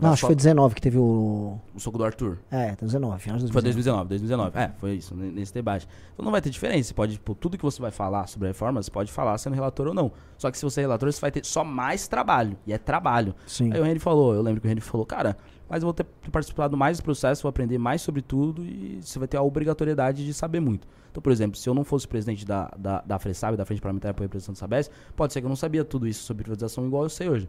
Não, 0.00 0.10
acho 0.10 0.16
que 0.16 0.20
só- 0.22 0.26
foi 0.26 0.34
19 0.36 0.74
que 0.74 0.80
teve 0.80 0.98
o. 0.98 1.58
o 1.74 1.80
soco 1.80 1.96
do 1.96 2.04
Arthur. 2.04 2.38
É, 2.50 2.74
19, 2.76 3.20
final 3.22 3.38
de 3.38 3.44
Foi 3.52 3.62
2019. 3.62 4.08
2019, 4.08 4.50
2019. 4.52 4.58
É, 4.58 4.72
foi 4.80 4.94
isso, 4.94 5.14
ne- 5.14 5.30
nesse 5.30 5.54
debate. 5.54 5.86
Então 6.12 6.24
não 6.24 6.32
vai 6.32 6.40
ter 6.42 6.50
diferença. 6.50 6.88
Você 6.88 6.94
pode, 6.94 7.12
tipo, 7.14 7.34
tudo 7.34 7.56
que 7.56 7.62
você 7.64 7.80
vai 7.80 7.90
falar 7.90 8.26
sobre 8.26 8.48
a 8.48 8.50
reforma, 8.50 8.82
você 8.82 8.90
pode 8.90 9.12
falar 9.12 9.38
sendo 9.38 9.54
relator 9.54 9.86
ou 9.88 9.94
não. 9.94 10.10
Só 10.36 10.50
que 10.50 10.58
se 10.58 10.64
você 10.64 10.80
é 10.80 10.82
relator, 10.82 11.10
você 11.12 11.20
vai 11.20 11.30
ter 11.30 11.44
só 11.44 11.62
mais 11.64 12.08
trabalho. 12.08 12.56
E 12.66 12.72
é 12.72 12.78
trabalho. 12.78 13.34
Sim. 13.46 13.72
Aí 13.72 13.80
o 13.80 13.86
Henry 13.86 13.98
falou, 13.98 14.34
eu 14.34 14.42
lembro 14.42 14.60
que 14.60 14.66
o 14.66 14.70
Henry 14.70 14.80
falou, 14.80 15.06
cara, 15.06 15.36
mas 15.68 15.82
eu 15.82 15.86
vou 15.86 15.94
ter 15.94 16.04
participado 16.30 16.76
mais 16.76 16.98
do 16.98 17.02
processo, 17.04 17.42
vou 17.42 17.48
aprender 17.50 17.78
mais 17.78 18.02
sobre 18.02 18.22
tudo 18.22 18.64
e 18.64 18.98
você 19.02 19.18
vai 19.18 19.26
ter 19.28 19.36
a 19.36 19.42
obrigatoriedade 19.42 20.24
de 20.24 20.34
saber 20.34 20.60
muito. 20.60 20.86
Então, 21.10 21.22
por 21.22 21.32
exemplo, 21.32 21.56
se 21.58 21.66
eu 21.68 21.72
não 21.74 21.82
fosse 21.84 22.06
presidente 22.06 22.44
da, 22.44 22.70
da, 22.76 23.00
da 23.00 23.18
FRESAB, 23.18 23.56
da 23.56 23.64
Frente 23.64 23.80
Parlamentar 23.80 24.12
para 24.12 24.24
a 24.24 24.26
Representação 24.26 24.52
do 24.52 24.58
Sabesp, 24.58 24.92
pode 25.16 25.32
ser 25.32 25.40
que 25.40 25.46
eu 25.46 25.48
não 25.48 25.56
sabia 25.56 25.82
tudo 25.84 26.06
isso 26.06 26.22
sobre 26.24 26.42
privatização 26.44 26.86
igual 26.86 27.04
eu 27.04 27.08
sei 27.08 27.28
hoje. 27.30 27.48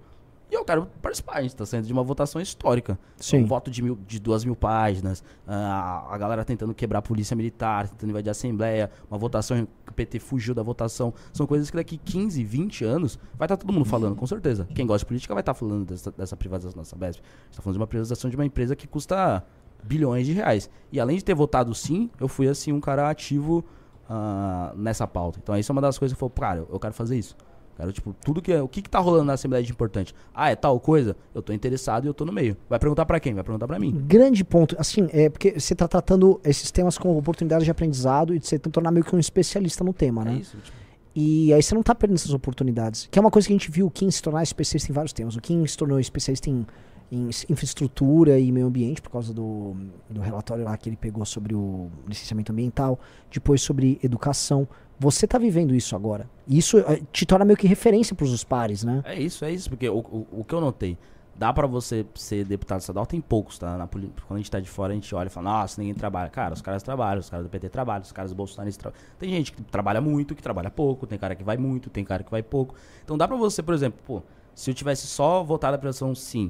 E 0.49 0.55
eu 0.55 0.63
quero 0.63 0.85
participar, 1.01 1.37
a 1.37 1.41
gente 1.41 1.51
está 1.51 1.65
saindo 1.65 1.85
de 1.85 1.91
uma 1.91 2.03
votação 2.03 2.39
histórica. 2.41 2.97
Sim. 3.17 3.39
Um 3.39 3.45
voto 3.45 3.69
de, 3.69 3.81
mil, 3.81 3.97
de 4.07 4.17
duas 4.17 4.45
mil 4.45 4.55
páginas, 4.55 5.21
ah, 5.45 6.07
a 6.09 6.17
galera 6.17 6.45
tentando 6.45 6.73
quebrar 6.73 6.99
a 6.99 7.01
polícia 7.01 7.35
militar, 7.35 7.89
tentando 7.89 8.11
invadir 8.11 8.29
a 8.29 8.31
Assembleia, 8.31 8.89
uma 9.11 9.17
votação 9.17 9.67
que 9.85 9.91
o 9.91 9.93
PT 9.93 10.19
fugiu 10.19 10.55
da 10.55 10.63
votação. 10.63 11.13
São 11.33 11.45
coisas 11.45 11.69
que 11.69 11.75
daqui 11.75 11.97
15, 11.97 12.41
20 12.43 12.85
anos 12.85 13.19
vai 13.37 13.45
estar 13.45 13.57
todo 13.57 13.73
mundo 13.73 13.85
falando, 13.85 14.15
com 14.15 14.25
certeza. 14.25 14.67
Quem 14.73 14.87
gosta 14.87 14.99
de 14.99 15.05
política 15.05 15.33
vai 15.33 15.41
estar 15.41 15.53
falando 15.53 15.85
dessa, 15.85 16.11
dessa 16.11 16.37
privatização 16.37 16.77
da 16.77 16.85
Sabesp. 16.85 17.21
A 17.21 17.45
gente 17.45 17.55
tá 17.57 17.61
falando 17.61 17.75
de 17.75 17.79
uma 17.79 17.87
privatização 17.87 18.29
de 18.29 18.37
uma 18.37 18.45
empresa 18.45 18.73
que 18.73 18.87
custa 18.87 19.43
bilhões 19.83 20.25
de 20.25 20.31
reais. 20.31 20.69
E 20.91 20.99
além 20.99 21.17
de 21.17 21.25
ter 21.25 21.33
votado 21.33 21.75
sim, 21.75 22.09
eu 22.19 22.27
fui 22.29 22.47
assim 22.47 22.71
um 22.71 22.79
cara 22.79 23.09
ativo 23.09 23.65
ah, 24.09 24.73
nessa 24.77 25.05
pauta. 25.05 25.39
Então 25.41 25.57
isso 25.57 25.69
é 25.69 25.73
uma 25.73 25.81
das 25.81 25.97
coisas 25.97 26.17
que 26.17 26.23
eu 26.23 26.29
falei, 26.29 26.57
cara, 26.57 26.67
eu 26.71 26.79
quero 26.79 26.93
fazer 26.93 27.17
isso. 27.17 27.35
Quero, 27.77 27.91
tipo, 27.91 28.15
tudo 28.25 28.41
que 28.41 28.51
é. 28.51 28.61
O 28.61 28.67
que, 28.67 28.81
que 28.81 28.89
tá 28.89 28.97
rolando 28.97 29.25
na 29.25 29.33
Assembleia 29.33 29.63
de 29.63 29.71
importante? 29.71 30.13
Ah, 30.33 30.49
é 30.49 30.55
tal 30.55 30.79
coisa? 30.79 31.15
Eu 31.33 31.43
tô 31.43 31.53
interessado 31.53 32.05
e 32.05 32.07
eu 32.07 32.13
tô 32.13 32.25
no 32.25 32.33
meio. 32.33 32.57
Vai 32.67 32.79
perguntar 32.79 33.05
pra 33.05 33.19
quem? 33.19 33.35
Vai 33.35 33.43
perguntar 33.43 33.67
pra 33.67 33.77
mim. 33.77 33.91
Grande 34.07 34.43
ponto, 34.43 34.75
assim, 34.79 35.07
é 35.11 35.29
porque 35.29 35.59
você 35.59 35.75
tá 35.75 35.87
tratando 35.87 36.41
esses 36.43 36.71
temas 36.71 36.97
como 36.97 37.15
oportunidades 37.15 37.65
de 37.65 37.69
aprendizado 37.71 38.33
e 38.33 38.39
de 38.39 38.47
você 38.47 38.57
tornar 38.57 38.89
meio 38.91 39.05
que 39.05 39.15
um 39.15 39.19
especialista 39.19 39.83
no 39.83 39.93
tema, 39.93 40.25
né? 40.25 40.33
É 40.33 40.37
isso. 40.37 40.57
Tipo, 40.57 40.77
E 41.15 41.53
aí 41.53 41.61
você 41.61 41.75
não 41.75 41.83
tá 41.83 41.93
perdendo 41.93 42.17
essas 42.17 42.33
oportunidades. 42.33 43.07
Que 43.11 43.19
é 43.19 43.21
uma 43.21 43.31
coisa 43.31 43.47
que 43.47 43.53
a 43.53 43.57
gente 43.57 43.69
viu 43.69 43.85
o 43.85 43.91
Kim 43.91 44.09
se 44.09 44.21
tornar 44.21 44.41
especialista 44.41 44.91
em 44.91 44.95
vários 44.95 45.13
temas. 45.13 45.35
O 45.35 45.41
Kim 45.41 45.65
se 45.67 45.77
tornou 45.77 45.99
especialista 45.99 46.49
em, 46.49 46.65
em 47.11 47.29
infraestrutura 47.49 48.39
e 48.39 48.51
meio 48.51 48.67
ambiente 48.67 49.01
por 49.01 49.11
causa 49.11 49.33
do, 49.33 49.75
do 50.09 50.19
relatório 50.19 50.63
lá 50.63 50.75
que 50.77 50.89
ele 50.89 50.95
pegou 50.97 51.25
sobre 51.25 51.53
o 51.53 51.89
licenciamento 52.07 52.51
ambiental. 52.51 52.99
Depois 53.31 53.61
sobre 53.61 53.99
educação. 54.03 54.67
Você 54.99 55.27
tá 55.27 55.37
vivendo 55.37 55.75
isso 55.75 55.95
agora. 55.95 56.27
E 56.47 56.57
isso 56.57 56.79
eh, 56.79 57.01
te 57.11 57.25
torna 57.25 57.45
meio 57.45 57.57
que 57.57 57.67
referência 57.67 58.15
pros 58.15 58.31
os 58.33 58.43
pares, 58.43 58.83
né? 58.83 59.03
É 59.05 59.19
isso, 59.19 59.45
é 59.45 59.51
isso. 59.51 59.69
Porque 59.69 59.87
o, 59.87 59.99
o, 59.99 60.27
o 60.39 60.43
que 60.43 60.53
eu 60.53 60.59
notei, 60.59 60.97
dá 61.35 61.53
pra 61.53 61.67
você 61.67 62.05
ser 62.15 62.43
deputado 62.43 62.79
estadual, 62.79 63.05
tem 63.05 63.21
poucos, 63.21 63.59
tá? 63.59 63.77
Na, 63.77 63.87
quando 63.87 64.11
a 64.31 64.37
gente 64.37 64.49
tá 64.49 64.59
de 64.59 64.67
fora, 64.67 64.91
a 64.91 64.95
gente 64.95 65.13
olha 65.13 65.27
e 65.27 65.29
fala, 65.29 65.51
nossa, 65.51 65.79
ninguém 65.79 65.93
trabalha. 65.93 66.29
Cara, 66.29 66.53
os 66.53 66.61
caras 66.61 66.81
trabalham, 66.81 67.19
os 67.19 67.29
caras 67.29 67.45
do 67.45 67.49
PT 67.49 67.69
trabalham, 67.69 68.01
os 68.01 68.11
caras 68.11 68.31
do 68.31 68.35
Bolsonaro 68.35 68.75
trabalham. 68.75 69.03
Tem 69.19 69.29
gente 69.29 69.51
que 69.51 69.61
trabalha 69.61 70.01
muito, 70.01 70.33
que 70.33 70.41
trabalha 70.41 70.71
pouco, 70.71 71.05
tem 71.05 71.19
cara 71.19 71.35
que 71.35 71.43
vai 71.43 71.57
muito, 71.57 71.89
tem 71.89 72.03
cara 72.03 72.23
que 72.23 72.31
vai 72.31 72.41
pouco. 72.41 72.73
Então 73.03 73.17
dá 73.17 73.27
pra 73.27 73.37
você, 73.37 73.61
por 73.61 73.75
exemplo, 73.75 73.99
pô, 74.05 74.23
se 74.55 74.71
eu 74.71 74.73
tivesse 74.73 75.05
só 75.05 75.43
votado 75.43 75.75
a 75.75 75.77
pressão 75.77 76.15
sim 76.15 76.49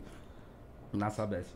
na 0.93 1.09
Sabesp, 1.09 1.49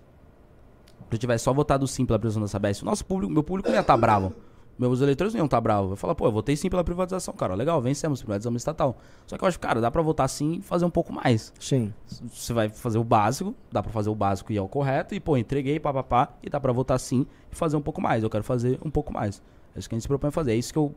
se 1.10 1.16
eu 1.16 1.18
tivesse 1.18 1.46
só 1.46 1.54
votado 1.54 1.88
sim 1.88 2.06
pela 2.06 2.20
pressão 2.20 2.42
da 2.42 2.50
Sabesp, 2.50 2.84
nosso 2.84 3.06
público, 3.06 3.32
meu 3.32 3.44
público 3.44 3.70
ia 3.70 3.80
estar 3.80 3.96
bravo. 3.96 4.34
Meus 4.82 5.00
eleitores 5.00 5.32
não 5.32 5.42
iam 5.42 5.46
estar 5.46 5.62
bravos. 5.62 5.92
Eu 5.92 5.96
falar, 5.96 6.16
pô, 6.16 6.26
eu 6.26 6.32
votei 6.32 6.56
sim 6.56 6.68
pela 6.68 6.84
privatização, 6.84 7.36
cara. 7.36 7.54
Legal, 7.54 7.80
vencemos, 7.80 8.20
privatizamos 8.20 8.62
estatal. 8.64 8.98
Só 9.28 9.38
que 9.38 9.44
eu 9.44 9.48
acho, 9.48 9.60
cara, 9.60 9.80
dá 9.80 9.92
pra 9.92 10.02
votar 10.02 10.28
sim 10.28 10.54
e 10.54 10.62
fazer 10.64 10.86
um 10.86 10.90
pouco 10.90 11.14
mais. 11.14 11.54
Sim. 11.60 11.94
Você 12.08 12.52
vai 12.52 12.68
fazer 12.68 12.98
o 12.98 13.04
básico, 13.04 13.54
dá 13.72 13.84
pra 13.84 13.92
fazer 13.92 14.10
o 14.10 14.16
básico 14.16 14.52
e 14.52 14.58
é 14.58 14.62
o 14.62 14.68
correto, 14.68 15.14
e 15.14 15.20
pô, 15.20 15.38
entreguei, 15.38 15.80
papapá, 15.80 16.30
e 16.42 16.50
dá 16.50 16.60
pra 16.60 16.72
votar 16.74 17.00
sim 17.00 17.28
e 17.52 17.56
fazer 17.56 17.78
um 17.78 17.82
pouco 17.82 18.02
mais. 18.02 18.24
Eu 18.24 18.30
quero 18.30 18.44
fazer 18.44 18.80
um 18.84 18.90
pouco 18.90 19.14
mais. 19.14 19.40
É 19.76 19.80
isso 19.80 19.88
que 19.88 19.94
a 19.94 19.98
gente 19.98 20.02
se 20.02 20.08
propõe 20.08 20.30
a 20.30 20.32
fazer. 20.32 20.54
É 20.54 20.56
isso 20.56 20.74
que 20.74 20.80
eu, 20.80 20.96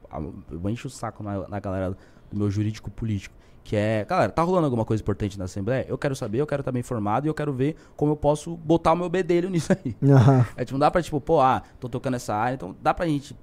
eu 0.50 0.70
encho 0.70 0.88
o 0.88 0.90
saco 0.90 1.22
na, 1.22 1.46
na 1.46 1.60
galera 1.60 1.90
do 1.90 2.38
meu 2.38 2.50
jurídico 2.50 2.90
político. 2.90 3.34
Que 3.62 3.76
é, 3.76 4.06
galera, 4.08 4.32
tá 4.32 4.42
rolando 4.42 4.64
alguma 4.64 4.86
coisa 4.86 5.02
importante 5.02 5.38
na 5.38 5.44
Assembleia? 5.44 5.84
Eu 5.86 5.98
quero 5.98 6.16
saber, 6.16 6.38
eu 6.38 6.46
quero 6.46 6.62
estar 6.62 6.72
bem 6.72 6.80
informado 6.80 7.26
e 7.26 7.28
eu 7.28 7.34
quero 7.34 7.52
ver 7.52 7.76
como 7.96 8.12
eu 8.12 8.16
posso 8.16 8.56
botar 8.56 8.94
o 8.94 8.96
meu 8.96 9.10
bedelho 9.10 9.48
nisso 9.50 9.72
aí. 9.72 9.94
Aham. 10.10 10.46
É, 10.56 10.64
tipo, 10.64 10.72
não 10.72 10.80
dá 10.80 10.90
pra, 10.90 11.02
tipo, 11.02 11.20
pô, 11.20 11.38
ah, 11.42 11.62
tô 11.78 11.86
tocando 11.86 12.14
essa 12.14 12.34
área, 12.34 12.54
então 12.54 12.74
dá 12.82 12.94
pra 12.94 13.06
gente 13.06 13.36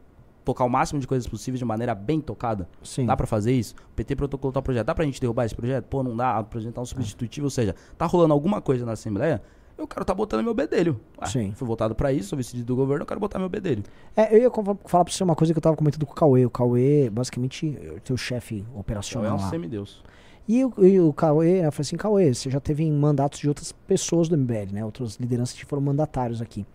tocar 0.44 0.66
o 0.66 0.70
máximo 0.70 1.00
de 1.00 1.08
coisas 1.08 1.28
possíveis 1.28 1.60
de 1.60 1.66
maneira 1.66 1.94
bem 1.94 2.20
tocada? 2.20 2.68
Sim. 2.84 3.06
Dá 3.06 3.16
pra 3.16 3.28
fazer 3.28 3.52
isso? 3.54 3.76
O 3.92 3.96
PT 3.96 4.16
protocolou 4.16 4.52
tal 4.52 4.64
projeto. 4.64 4.86
Dá 4.86 4.96
pra 4.96 5.06
gente 5.06 5.20
derrubar 5.20 5.46
esse 5.46 5.56
projeto? 5.56 5.86
Pô, 5.86 6.04
não 6.04 6.16
dá. 6.16 6.38
Apresentar 6.38 6.82
um 6.82 6.86
substitutivo. 6.86 7.46
Ou 7.48 7.52
seja, 7.52 7.76
tá 7.98 8.06
rolando 8.06 8.34
alguma 8.34 8.62
coisa 8.62 8.86
na 8.86 8.94
Assembleia? 8.94 9.42
Eu 9.78 9.88
quero 9.88 10.06
tá 10.06 10.14
botando 10.14 10.44
meu 10.44 10.54
bedelho. 10.54 11.00
Ué, 11.20 11.28
Sim. 11.28 11.52
Fui 11.54 11.68
votado 11.68 11.96
pra 11.96 12.14
isso, 12.14 12.30
sou 12.30 12.38
vice 12.38 12.56
do 12.62 12.76
governo, 12.76 13.02
eu 13.02 13.08
quero 13.08 13.20
botar 13.20 13.39
meu 13.39 13.50
bedelho. 13.50 13.84
É, 14.16 14.36
eu 14.36 14.44
ia 14.44 14.52
falar 14.86 15.06
pra 15.06 15.12
você 15.12 15.24
uma 15.24 15.36
coisa 15.36 15.54
que 15.54 15.58
eu 15.58 15.62
tava 15.62 15.76
comentando 15.76 16.06
com 16.06 16.12
o 16.12 16.16
Cauê. 16.16 16.46
O 16.46 16.52
Cauê, 16.52 17.10
basicamente, 17.10 17.78
é 17.82 17.94
o 17.94 18.00
teu 18.00 18.16
chefe 18.16 18.58
Então, 18.58 18.76
é 18.76 18.80
operacional 18.80 19.36
um 19.38 19.50
semideus. 19.50 20.04
E 20.48 20.64
o, 20.66 20.74
e 20.86 21.00
o 21.00 21.12
Cauê, 21.14 21.66
eu 21.66 21.72
falei 21.72 21.82
assim, 21.82 21.98
Cauê, 21.98 22.34
você 22.34 22.50
já 22.50 22.60
teve 22.60 22.89
mandatos 22.92 23.39
de 23.39 23.48
outras 23.48 23.72
pessoas 23.72 24.30
do 24.30 24.38
MBL, 24.38 24.72
né? 24.72 24.86
Outras 24.86 25.16
lideranças 25.16 25.56
que 25.56 25.66
foram 25.66 25.82
mandatários 25.82 26.42
aqui. 26.42 26.66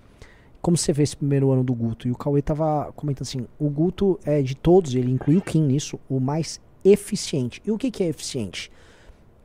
Como 0.66 0.76
você 0.76 0.92
vê 0.92 1.04
esse 1.04 1.16
primeiro 1.16 1.52
ano 1.52 1.62
do 1.62 1.72
Guto? 1.72 2.08
E 2.08 2.10
o 2.10 2.16
Cauê 2.16 2.42
tava 2.42 2.92
comentando 2.96 3.22
assim, 3.22 3.46
o 3.56 3.70
Guto 3.70 4.18
é 4.24 4.42
de 4.42 4.56
todos, 4.56 4.96
ele 4.96 5.12
inclui 5.12 5.36
o 5.36 5.40
Kim 5.40 5.62
nisso, 5.62 5.96
o 6.08 6.18
mais 6.18 6.60
eficiente. 6.84 7.62
E 7.64 7.70
o 7.70 7.78
que, 7.78 7.88
que 7.88 8.02
é 8.02 8.08
eficiente? 8.08 8.68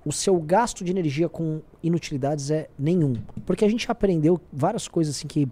O 0.03 0.11
seu 0.11 0.41
gasto 0.41 0.83
de 0.83 0.89
energia 0.89 1.29
com 1.29 1.61
inutilidades 1.83 2.49
é 2.49 2.69
nenhum. 2.75 3.13
Porque 3.45 3.63
a 3.63 3.69
gente 3.69 3.85
aprendeu 3.91 4.41
várias 4.51 4.87
coisas 4.87 5.15
assim 5.15 5.27
que 5.27 5.47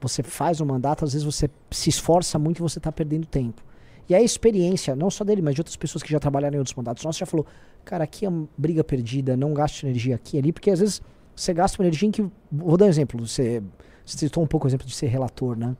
você 0.00 0.24
faz 0.24 0.60
um 0.60 0.66
mandato, 0.66 1.04
às 1.04 1.12
vezes 1.12 1.24
você 1.24 1.48
se 1.70 1.88
esforça 1.88 2.36
muito 2.36 2.58
e 2.58 2.62
você 2.62 2.80
está 2.80 2.90
perdendo 2.90 3.28
tempo. 3.28 3.62
E 4.08 4.14
a 4.16 4.20
experiência, 4.20 4.96
não 4.96 5.08
só 5.08 5.22
dele, 5.22 5.40
mas 5.40 5.54
de 5.54 5.60
outras 5.60 5.76
pessoas 5.76 6.02
que 6.02 6.10
já 6.10 6.18
trabalharam 6.18 6.56
em 6.56 6.58
outros 6.58 6.74
mandatos 6.74 7.04
nossos, 7.04 7.20
já 7.20 7.26
falou, 7.26 7.46
cara, 7.84 8.02
aqui 8.02 8.26
é 8.26 8.28
uma 8.28 8.48
briga 8.58 8.82
perdida, 8.82 9.36
não 9.36 9.54
gaste 9.54 9.86
energia 9.86 10.16
aqui 10.16 10.36
ali, 10.36 10.52
porque 10.52 10.68
às 10.68 10.80
vezes 10.80 11.00
você 11.32 11.54
gasta 11.54 11.80
uma 11.80 11.86
energia 11.86 12.08
em 12.08 12.10
que. 12.10 12.28
Vou 12.50 12.76
dar 12.76 12.86
um 12.86 12.88
exemplo, 12.88 13.24
você 13.24 13.62
citou 14.06 14.42
um 14.42 14.46
pouco 14.46 14.66
o 14.66 14.68
exemplo 14.68 14.86
de 14.86 14.94
ser 14.94 15.06
relator, 15.06 15.56
né? 15.56 15.76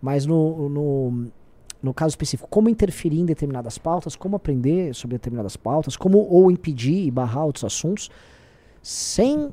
Mas 0.00 0.24
no, 0.24 0.68
no, 0.68 1.30
no 1.82 1.92
caso 1.92 2.12
específico, 2.12 2.48
como 2.48 2.68
interferir 2.68 3.20
em 3.20 3.26
determinadas 3.26 3.76
pautas, 3.76 4.16
como 4.16 4.36
aprender 4.36 4.94
sobre 4.94 5.16
determinadas 5.16 5.56
pautas, 5.56 5.96
como 5.96 6.18
ou 6.18 6.50
impedir 6.50 7.06
e 7.06 7.10
barrar 7.10 7.44
outros 7.44 7.64
assuntos, 7.64 8.10
sem 8.82 9.50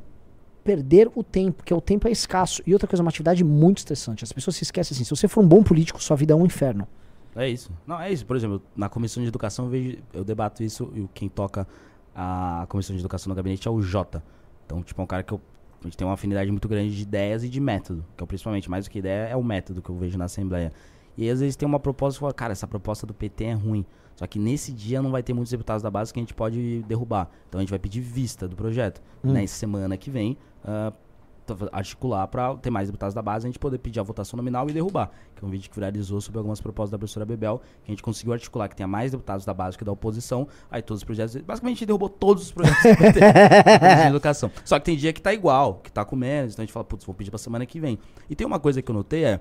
perder 0.64 1.10
o 1.16 1.24
tempo, 1.24 1.58
porque 1.58 1.74
o 1.74 1.82
tempo 1.82 2.08
é 2.08 2.12
escasso. 2.12 2.62
E 2.66 2.74
outra 2.74 2.88
coisa, 2.88 3.02
uma 3.02 3.10
atividade 3.10 3.44
muito 3.44 3.80
estressante. 3.80 4.24
As 4.24 4.32
pessoas 4.32 4.56
se 4.56 4.64
esquecem 4.64 4.96
assim, 4.96 5.04
se 5.04 5.10
você 5.10 5.28
for 5.28 5.44
um 5.44 5.48
bom 5.48 5.64
político, 5.64 6.02
sua 6.02 6.16
vida 6.16 6.34
é 6.34 6.36
um 6.36 6.46
inferno. 6.46 6.88
É 7.36 7.48
isso. 7.50 7.72
Não, 7.88 8.00
é 8.00 8.12
isso. 8.12 8.26
Por 8.26 8.36
exemplo, 8.36 8.62
na 8.76 8.90
comissão 8.90 9.24
de 9.24 9.30
educação 9.30 9.66
eu, 9.66 9.72
vejo, 9.72 9.98
eu 10.14 10.24
debato 10.24 10.64
isso 10.64 10.92
e 10.96 11.08
quem 11.14 11.30
toca 11.30 11.68
a 12.16 12.66
comissão 12.70 12.96
de 12.96 13.02
educação 13.02 13.30
no 13.30 13.36
gabinete 13.36 13.68
é 13.68 13.72
o 13.72 13.82
Jota. 13.82 14.24
Então, 14.66 14.84
tipo, 14.84 15.02
é 15.02 15.04
um 15.04 15.08
cara 15.08 15.24
que 15.24 15.34
eu, 15.34 15.42
a 15.82 15.84
gente 15.86 15.98
tem 15.98 16.06
uma 16.08 16.14
afinidade 16.14 16.50
muito 16.52 16.68
grande 16.68 16.96
de 16.96 17.02
ideias 17.02 17.44
e 17.44 17.50
de 17.50 17.60
método. 17.60 18.06
Que 18.16 18.22
é 18.22 18.26
o 18.26 18.28
principalmente, 18.28 18.70
mais 18.70 18.86
do 18.86 18.92
que 18.92 19.00
ideia, 19.00 19.28
é 19.30 19.36
o 19.36 19.44
método 19.44 19.82
que 19.82 19.90
eu 19.90 19.96
vejo 19.96 20.18
na 20.18 20.26
Assembleia. 20.26 20.72
E 21.18 21.30
às 21.30 21.40
vezes 21.40 21.56
tem 21.56 21.68
uma 21.68 21.80
proposta 21.80 22.18
que 22.18 22.22
fala, 22.22 22.34
cara, 22.34 22.52
essa 22.54 22.68
proposta 22.68 23.06
do 23.06 23.14
PT 23.14 23.44
é 23.46 23.54
ruim. 23.54 23.86
Só 24.16 24.26
que 24.28 24.38
nesse 24.40 24.72
dia 24.72 25.02
não 25.02 25.12
vai 25.12 25.24
ter 25.24 25.34
muitos 25.34 25.52
deputados 25.52 25.82
da 25.82 25.90
base 25.90 26.14
que 26.14 26.20
a 26.20 26.22
gente 26.22 26.34
pode 26.34 26.84
derrubar. 26.88 27.30
Então 27.50 27.60
a 27.60 27.62
gente 27.62 27.70
vai 27.70 27.80
pedir 27.80 28.00
vista 28.02 28.48
do 28.48 28.56
projeto. 28.56 29.02
Hum. 29.24 29.32
Nessa 29.34 29.56
semana 29.56 29.98
que 29.98 30.10
vem, 30.10 30.36
t- 30.36 30.94
articular 31.72 32.28
para 32.28 32.56
ter 32.58 32.70
mais 32.70 32.88
deputados 32.90 33.14
da 33.14 33.22
base, 33.22 33.46
a 33.46 33.50
gente 33.50 33.60
poder 33.60 33.78
pedir 33.78 34.00
a 34.00 34.04
votação 34.04 34.38
nominal 34.38 34.70
e 34.70 34.74
derrubar. 34.74 35.12
Que 35.36 35.44
é 35.44 35.48
um 35.48 35.52
vídeo 35.52 35.70
que 35.70 35.76
viralizou 35.76 36.20
sobre 36.22 36.38
algumas 36.40 36.60
propostas 36.62 36.92
da 36.92 36.98
professora 36.98 37.26
Bebel, 37.26 37.62
que 37.84 37.92
a 37.92 37.94
gente 37.94 38.04
conseguiu 38.04 38.34
articular 38.34 38.68
que 38.68 38.76
tenha 38.76 38.88
mais 38.88 39.12
deputados 39.12 39.46
da 39.46 39.54
base 39.54 39.78
que 39.78 39.84
da 39.86 39.92
oposição. 39.92 40.48
Aí 40.70 40.82
todos 40.82 41.02
os 41.02 41.04
projetos. 41.04 41.36
Basicamente 41.38 41.78
a 41.78 41.80
gente 41.80 41.86
derrubou 41.88 42.10
todos 42.10 42.44
os 42.44 42.52
projetos 42.52 42.82
de 42.84 44.08
educação. 44.10 44.52
Só 44.66 44.80
que 44.80 44.86
tem 44.86 44.98
dia 44.98 45.14
que 45.14 45.22
tá 45.22 45.34
igual, 45.34 45.76
que 45.76 45.92
tá 45.92 46.04
com 46.06 46.16
menos, 46.16 46.54
então 46.54 46.64
a 46.64 46.66
gente 46.66 46.74
fala, 46.74 46.84
putz, 46.84 47.06
vou 47.06 47.14
pedir 47.16 47.30
pra 47.32 47.38
semana 47.40 47.66
que 47.66 47.80
vem. 47.80 47.98
E 48.30 48.36
tem 48.36 48.46
uma 48.46 48.60
coisa 48.60 48.82
que 48.82 48.90
eu 48.90 48.96
notei 48.96 49.24
é. 49.26 49.40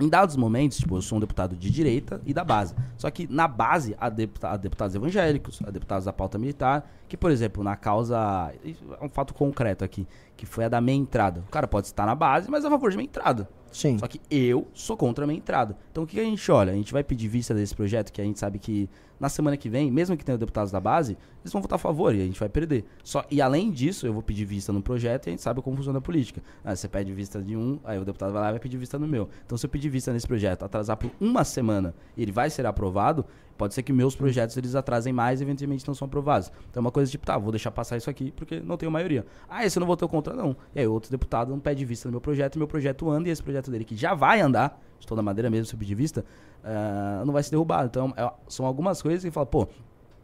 Em 0.00 0.08
dados 0.08 0.36
momentos, 0.36 0.78
tipo, 0.78 0.96
eu 0.96 1.02
sou 1.02 1.18
um 1.18 1.20
deputado 1.20 1.56
de 1.56 1.68
direita 1.70 2.20
e 2.24 2.32
da 2.32 2.44
base. 2.44 2.72
Só 2.96 3.10
que 3.10 3.26
na 3.26 3.48
base, 3.48 3.96
há, 3.98 4.08
deputa- 4.08 4.50
há 4.50 4.56
deputados 4.56 4.94
evangélicos, 4.94 5.60
há 5.66 5.72
deputados 5.72 6.04
da 6.04 6.12
pauta 6.12 6.38
militar, 6.38 6.88
que, 7.08 7.16
por 7.16 7.30
exemplo, 7.30 7.64
na 7.64 7.76
causa. 7.76 8.52
É 9.00 9.04
um 9.04 9.08
fato 9.08 9.34
concreto 9.34 9.84
aqui, 9.84 10.06
que 10.36 10.46
foi 10.46 10.64
a 10.64 10.68
da 10.68 10.80
meia 10.80 10.96
entrada. 10.96 11.40
O 11.46 11.50
cara 11.50 11.66
pode 11.66 11.86
estar 11.86 12.06
na 12.06 12.14
base, 12.14 12.50
mas 12.50 12.64
é 12.64 12.66
a 12.66 12.70
favor 12.70 12.90
de 12.90 12.96
meia 12.96 13.06
entrada. 13.06 13.48
Sim. 13.72 13.98
Só 13.98 14.06
que 14.06 14.20
eu 14.30 14.66
sou 14.72 14.96
contra 14.96 15.24
a 15.24 15.26
minha 15.26 15.38
entrada. 15.38 15.76
Então 15.90 16.04
o 16.04 16.06
que 16.06 16.18
a 16.18 16.24
gente 16.24 16.50
olha? 16.50 16.72
A 16.72 16.74
gente 16.74 16.92
vai 16.92 17.04
pedir 17.04 17.28
vista 17.28 17.54
desse 17.54 17.74
projeto, 17.74 18.12
que 18.12 18.20
a 18.20 18.24
gente 18.24 18.38
sabe 18.38 18.58
que 18.58 18.88
na 19.20 19.28
semana 19.28 19.56
que 19.56 19.68
vem, 19.68 19.90
mesmo 19.90 20.16
que 20.16 20.24
tenha 20.24 20.38
deputados 20.38 20.70
da 20.70 20.80
base, 20.80 21.18
eles 21.42 21.52
vão 21.52 21.60
votar 21.60 21.76
a 21.76 21.78
favor 21.78 22.14
e 22.14 22.22
a 22.22 22.24
gente 22.24 22.38
vai 22.38 22.48
perder. 22.48 22.84
Só, 23.02 23.24
e 23.30 23.42
além 23.42 23.70
disso, 23.70 24.06
eu 24.06 24.12
vou 24.12 24.22
pedir 24.22 24.44
vista 24.44 24.72
no 24.72 24.80
projeto 24.80 25.26
e 25.26 25.30
a 25.30 25.32
gente 25.32 25.42
sabe 25.42 25.60
como 25.60 25.76
funciona 25.76 25.98
a 25.98 26.02
política. 26.02 26.42
Ah, 26.64 26.74
você 26.74 26.88
pede 26.88 27.12
vista 27.12 27.42
de 27.42 27.56
um, 27.56 27.78
aí 27.84 27.98
o 27.98 28.04
deputado 28.04 28.32
vai 28.32 28.42
lá 28.42 28.48
e 28.48 28.52
vai 28.52 28.60
pedir 28.60 28.76
vista 28.76 28.98
no 28.98 29.06
meu. 29.06 29.28
Então 29.44 29.58
se 29.58 29.66
eu 29.66 29.70
pedir 29.70 29.88
vista 29.88 30.12
nesse 30.12 30.26
projeto, 30.26 30.62
atrasar 30.64 30.96
por 30.96 31.10
uma 31.20 31.44
semana 31.44 31.94
e 32.16 32.22
ele 32.22 32.32
vai 32.32 32.48
ser 32.48 32.64
aprovado, 32.64 33.24
pode 33.58 33.74
ser 33.74 33.82
que 33.82 33.92
meus 33.92 34.14
projetos 34.14 34.56
eles 34.56 34.74
atrasem 34.74 35.12
mais 35.12 35.40
e 35.40 35.44
eventualmente 35.44 35.86
não 35.86 35.94
são 35.94 36.06
aprovados. 36.06 36.50
Então 36.70 36.80
é 36.80 36.84
uma 36.84 36.92
coisa 36.92 37.10
tipo, 37.10 37.26
tá, 37.26 37.36
vou 37.36 37.50
deixar 37.50 37.70
passar 37.72 37.96
isso 37.96 38.08
aqui 38.08 38.30
porque 38.32 38.60
não 38.60 38.76
tenho 38.76 38.90
maioria. 38.90 39.26
Ah, 39.48 39.66
esse 39.66 39.76
eu 39.76 39.80
não 39.80 39.86
votou 39.86 40.08
contra, 40.08 40.32
não. 40.34 40.56
E 40.74 40.80
aí 40.80 40.86
outro 40.86 41.10
deputado 41.10 41.50
não 41.50 41.58
pede 41.58 41.84
vista 41.84 42.08
no 42.08 42.12
meu 42.12 42.20
projeto, 42.20 42.56
meu 42.58 42.68
projeto 42.68 43.10
anda 43.10 43.28
e 43.28 43.32
esse 43.32 43.42
projeto 43.42 43.70
dele 43.70 43.84
que 43.84 43.96
já 43.96 44.14
vai 44.14 44.40
andar, 44.40 44.80
de 44.98 45.06
toda 45.06 45.20
maneira 45.20 45.50
mesmo, 45.50 45.66
se 45.66 45.74
eu 45.74 45.78
pedir 45.78 45.94
vista, 45.96 46.24
ah, 46.64 47.22
não 47.26 47.32
vai 47.32 47.42
ser 47.42 47.50
derrubado. 47.50 47.86
Então 47.88 48.14
é- 48.16 48.32
são 48.48 48.64
algumas 48.64 49.02
coisas 49.02 49.24
que 49.24 49.30
fala, 49.30 49.46
pô, 49.46 49.68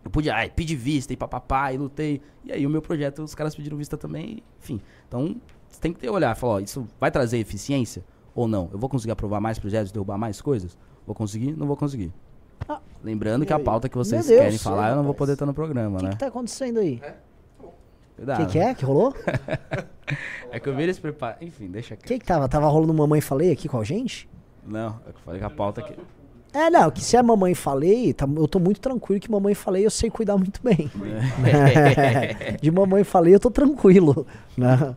eu 0.05 0.11
podia, 0.11 0.35
ai, 0.35 0.51
pedir 0.51 0.77
vista 0.77 1.13
e 1.13 1.17
papapá, 1.17 1.73
e 1.73 1.77
lutei. 1.79 2.21
E 2.45 2.53
aí 2.53 2.67
o 2.67 2.71
meu 2.71 2.81
projeto, 2.83 3.23
os 3.23 3.35
caras 3.35 3.55
pediram 3.55 3.77
vista 3.77 3.97
também, 3.97 4.43
enfim. 4.63 4.81
Então, 5.09 5.37
você 5.69 5.81
tem 5.81 5.93
que 5.93 5.99
ter 5.99 6.11
olhar, 6.11 6.35
falar, 6.37 6.53
ó, 6.55 6.61
isso 6.61 6.87
vai 7.01 7.11
trazer 7.11 7.39
eficiência 7.39 8.05
ou 8.35 8.47
não? 8.47 8.69
Eu 8.73 8.79
vou 8.79 8.89
conseguir 8.89 9.13
aprovar 9.13 9.41
mais 9.41 9.59
projetos, 9.59 9.91
derrubar 9.91 10.19
mais 10.19 10.41
coisas? 10.41 10.77
Vou 11.07 11.15
conseguir? 11.15 11.57
Não 11.57 11.67
vou 11.67 11.77
conseguir. 11.77 12.13
Ah, 12.69 12.81
Lembrando 13.03 13.45
que 13.45 13.53
a 13.53 13.59
pauta 13.59 13.89
que 13.89 13.97
vocês 13.97 14.27
Deus, 14.27 14.41
querem 14.41 14.59
falar, 14.59 14.91
eu 14.91 14.97
não 14.97 15.05
vou 15.05 15.15
poder 15.15 15.33
estar 15.35 15.45
no 15.47 15.53
programa, 15.55 15.97
O 15.97 15.99
que, 15.99 16.05
né? 16.05 16.11
que 16.13 16.19
tá 16.19 16.27
acontecendo 16.29 16.79
aí? 16.81 17.01
O 17.61 17.69
Cuidado. 18.17 18.47
que, 18.47 18.53
que 18.53 18.59
é? 18.59 18.75
Que 18.75 18.85
rolou? 18.85 19.15
É 20.53 20.61
que 20.61 20.69
eu 20.69 20.77
vi 20.77 20.83
eles 20.85 20.99
preparar. 20.99 21.39
Enfim, 21.43 21.67
deixa 21.67 21.95
O 21.95 21.97
aqui. 21.97 22.05
que, 22.07 22.19
que 22.19 22.25
tava? 22.27 22.47
Tava 22.49 22.69
rolando 22.69 22.93
Mamãe 22.95 23.21
Falei 23.23 23.51
aqui 23.51 23.67
com 23.69 23.81
a 23.81 23.85
gente? 23.85 24.29
Não, 24.65 25.01
é 25.09 25.11
que 25.11 25.17
eu 25.17 25.23
falei 25.25 25.41
que 25.41 25.47
a 25.47 25.51
pauta 25.51 25.81
aqui. 25.81 25.95
É, 26.53 26.71
não, 26.71 26.91
que 26.91 27.01
se 27.03 27.17
é 27.17 27.23
Mamãe 27.23 27.55
Falei, 27.55 28.13
tá- 28.13 28.29
eu 28.37 28.47
tô 28.47 28.61
muito 28.61 28.81
tranquilo 28.81 29.19
que 29.19 29.31
Mamãe 29.31 29.55
Falei 29.55 29.85
eu 29.85 29.91
sei 29.91 30.11
cuidar 30.11 30.37
muito 30.37 30.61
bem. 30.63 30.91
De 32.61 32.71
Mamãe 32.71 33.03
Falei 33.03 33.35
eu 33.35 33.41
tô 33.41 33.51
tranquilo. 33.51 34.27
Né? 34.57 34.95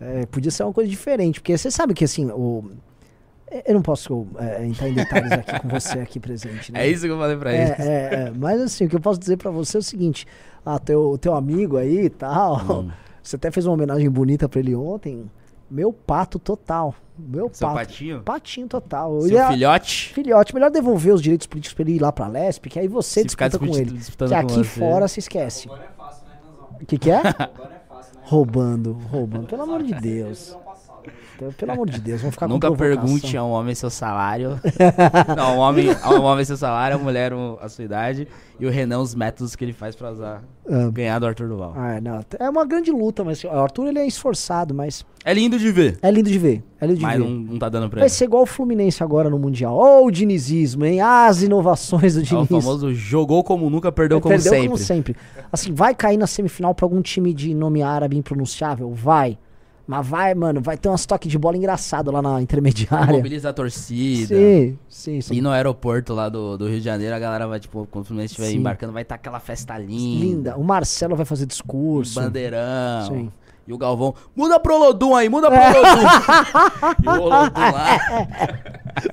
É, 0.00 0.26
podia 0.26 0.50
ser 0.50 0.64
uma 0.64 0.72
coisa 0.72 0.90
diferente, 0.90 1.40
porque 1.40 1.56
você 1.56 1.70
sabe 1.70 1.94
que 1.94 2.04
assim, 2.04 2.26
o... 2.32 2.64
eu 3.66 3.74
não 3.74 3.82
posso 3.82 4.26
é, 4.38 4.64
entrar 4.66 4.88
em 4.88 4.94
detalhes 4.94 5.32
aqui 5.32 5.60
com 5.60 5.68
você 5.68 5.98
aqui 6.00 6.18
presente. 6.20 6.72
Né? 6.72 6.80
É 6.84 6.88
isso 6.88 7.02
que 7.04 7.10
eu 7.12 7.18
falei 7.18 7.36
pra 7.36 7.52
É, 7.52 7.62
eles. 7.62 7.80
é, 7.80 8.14
é, 8.26 8.32
mas 8.36 8.60
assim, 8.60 8.86
o 8.86 8.88
que 8.88 8.96
eu 8.96 9.00
posso 9.00 9.18
dizer 9.20 9.36
pra 9.36 9.50
você 9.50 9.76
é 9.76 9.80
o 9.80 9.82
seguinte: 9.82 10.26
ah, 10.64 10.78
teu, 10.78 11.16
teu 11.18 11.34
amigo 11.34 11.76
aí 11.76 12.06
e 12.06 12.10
tal, 12.10 12.56
Hum. 12.82 12.90
você 13.22 13.36
até 13.36 13.50
fez 13.50 13.64
uma 13.66 13.74
homenagem 13.74 14.10
bonita 14.10 14.48
pra 14.48 14.58
ele 14.60 14.74
ontem. 14.74 15.30
Meu 15.68 15.92
pato 15.92 16.38
total. 16.38 16.94
Meu 17.18 17.50
Seu 17.52 17.66
pato. 17.66 17.80
patinho? 17.80 18.22
Patinho 18.22 18.68
total. 18.68 19.20
Seu 19.22 19.30
Ele 19.30 19.36
é- 19.38 19.48
filhote? 19.48 20.12
Filhote, 20.14 20.54
melhor 20.54 20.70
devolver 20.70 21.12
os 21.12 21.20
direitos 21.20 21.46
políticos 21.46 21.74
pra 21.74 21.82
ele 21.82 21.96
ir 21.96 22.00
lá 22.00 22.12
pra 22.12 22.28
Lesp, 22.28 22.66
que 22.68 22.78
aí 22.78 22.86
você 22.86 23.20
Se 23.20 23.26
disputa 23.26 23.58
com 23.58 23.66
ele. 23.66 23.90
disputando 23.92 24.28
Que 24.28 24.34
com 24.36 24.40
aqui 24.42 24.54
você. 24.64 24.78
fora 24.78 25.08
se 25.08 25.18
esquece. 25.18 25.68
O 25.68 26.86
que, 26.86 26.96
que 26.98 27.10
é? 27.10 27.20
roubando, 28.22 28.92
roubando. 29.10 29.46
Pelo 29.46 29.62
amor 29.62 29.82
de 29.82 29.94
Deus. 29.94 30.56
Então, 31.36 31.52
Pelo 31.52 31.72
amor 31.72 31.90
de 31.90 32.00
Deus, 32.00 32.20
vamos 32.22 32.34
ficar 32.34 32.48
Nunca 32.48 32.68
com 32.70 32.76
provocação. 32.76 33.06
pergunte 33.06 33.36
a 33.36 33.44
um 33.44 33.50
homem 33.50 33.74
seu 33.74 33.90
salário. 33.90 34.58
não, 35.36 35.56
um 35.56 35.58
homem, 35.58 35.88
a 36.02 36.10
um 36.14 36.22
homem 36.22 36.44
seu 36.44 36.56
salário, 36.56 36.96
a 36.96 36.98
mulher 36.98 37.32
a 37.60 37.68
sua 37.68 37.84
idade 37.84 38.26
e 38.58 38.64
o 38.66 38.70
Renan 38.70 39.00
os 39.00 39.14
métodos 39.14 39.54
que 39.54 39.62
ele 39.64 39.72
faz 39.74 39.94
pra 39.94 40.10
usar, 40.12 40.42
Ah. 40.70 40.88
ganhar 40.90 41.18
do 41.18 41.26
Arthur 41.26 41.48
Duval. 41.48 41.74
Ah, 41.76 42.00
não, 42.00 42.20
é 42.38 42.48
uma 42.48 42.64
grande 42.64 42.90
luta, 42.90 43.22
mas 43.22 43.44
o 43.44 43.48
Arthur 43.50 43.88
ele 43.88 43.98
é 43.98 44.06
esforçado, 44.06 44.72
mas 44.74 45.04
É 45.24 45.34
lindo 45.34 45.58
de 45.58 45.70
ver, 45.70 45.98
é 46.00 46.10
lindo 46.10 46.30
de 46.30 46.38
ver. 46.38 46.62
É 46.80 46.86
lindo 46.86 46.98
de 46.98 47.02
mas 47.04 47.18
ver. 47.18 47.24
não, 47.24 47.30
não 47.30 47.58
tá 47.58 47.68
dando 47.68 47.88
pra 47.90 48.00
Vai 48.00 48.06
ele. 48.08 48.14
ser 48.14 48.24
igual 48.24 48.42
o 48.42 48.46
Fluminense 48.46 49.02
agora 49.02 49.28
no 49.30 49.38
Mundial. 49.38 49.74
Ó, 49.76 50.04
o 50.04 50.10
dinizismo, 50.10 50.84
hein? 50.86 51.00
As 51.00 51.42
inovações 51.42 52.14
do 52.14 52.20
É 52.20 52.22
o 52.22 52.24
Diniz. 52.46 52.48
famoso 52.64 52.94
jogou 52.94 53.42
como 53.44 53.68
nunca, 53.68 53.90
perdeu 53.92 54.20
como 54.20 54.34
Perdeu 54.34 54.52
sempre. 54.52 54.66
como 54.68 54.78
sempre. 54.78 55.16
Assim, 55.52 55.72
vai 55.72 55.94
cair 55.94 56.16
na 56.16 56.26
semifinal 56.26 56.74
pra 56.74 56.84
algum 56.86 57.00
time 57.02 57.32
de 57.34 57.54
nome 57.54 57.82
árabe 57.82 58.16
impronunciável? 58.16 58.90
Vai. 58.92 59.38
Mas 59.86 60.06
vai, 60.06 60.34
mano, 60.34 60.60
vai 60.60 60.76
ter 60.76 60.88
umas 60.88 61.06
toques 61.06 61.30
de 61.30 61.38
bola 61.38 61.56
engraçado 61.56 62.10
lá 62.10 62.20
na 62.20 62.42
intermediária. 62.42 63.14
Mobiliza 63.14 63.50
a 63.50 63.52
torcida. 63.52 64.34
Sim, 64.34 64.78
sim, 64.88 65.20
sim. 65.20 65.34
E 65.34 65.40
no 65.40 65.50
aeroporto 65.50 66.12
lá 66.12 66.28
do, 66.28 66.58
do 66.58 66.66
Rio 66.68 66.78
de 66.78 66.84
Janeiro, 66.84 67.14
a 67.14 67.18
galera 67.18 67.46
vai, 67.46 67.60
tipo, 67.60 67.86
quando 67.90 68.04
o 68.04 68.06
Fluminense 68.08 68.32
estiver 68.32 68.50
embarcando, 68.50 68.92
vai 68.92 69.02
estar 69.02 69.14
aquela 69.14 69.38
festa 69.38 69.78
linda. 69.78 70.24
Linda. 70.24 70.56
O 70.56 70.64
Marcelo 70.64 71.14
vai 71.14 71.24
fazer 71.24 71.46
discurso. 71.46 72.20
Bandeirão. 72.20 73.06
Sim. 73.08 73.32
E 73.68 73.72
o 73.72 73.78
Galvão, 73.78 74.14
muda 74.34 74.60
pro 74.60 74.74
Olodum 74.76 75.14
aí, 75.14 75.28
muda 75.28 75.50
pro 75.50 75.58
Olodum. 75.60 76.06
e 77.02 77.08
o 77.08 77.22
Olodum 77.22 77.60
lá. 77.60 77.98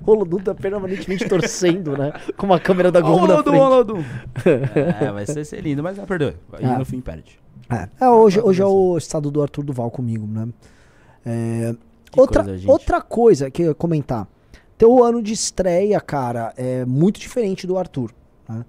O 0.06 0.14
Lodum 0.14 0.38
tá 0.40 0.54
permanentemente 0.54 1.28
torcendo, 1.28 1.98
né? 1.98 2.14
Com 2.38 2.46
uma 2.46 2.60
câmera 2.60 2.92
da 2.92 3.02
Globo 3.02 3.26
na 3.28 3.34
Olodum, 3.36 3.52
frente. 3.52 3.64
Olodum. 3.64 4.04
é, 5.06 5.12
vai 5.12 5.26
ser, 5.26 5.44
ser 5.46 5.62
lindo, 5.62 5.82
mas 5.82 5.98
vai 5.98 6.06
perder. 6.06 6.36
E 6.60 6.66
Ah. 6.66 6.78
no 6.78 6.86
fim 6.86 7.02
perde. 7.02 7.40
É, 7.70 8.06
É, 8.06 8.10
hoje, 8.10 8.40
hoje 8.42 8.62
é 8.62 8.66
o 8.66 8.98
estado 8.98 9.32
do 9.32 9.42
Arthur 9.42 9.64
Duval 9.64 9.90
comigo, 9.92 10.28
né? 10.28 10.48
É, 11.26 11.76
outra, 12.18 12.44
coisa, 12.44 12.72
outra 12.72 13.02
coisa 13.02 13.52
que 13.52 13.62
eu 13.64 13.68
ia 13.68 13.74
comentar. 13.76 14.28
Teu 14.78 15.04
ano 15.04 15.22
de 15.22 15.32
estreia, 15.34 16.00
cara, 16.02 16.54
é 16.58 16.84
muito 16.86 17.20
diferente 17.20 17.66
do 17.66 17.78
Arthur. 17.78 18.12
né? 18.50 18.66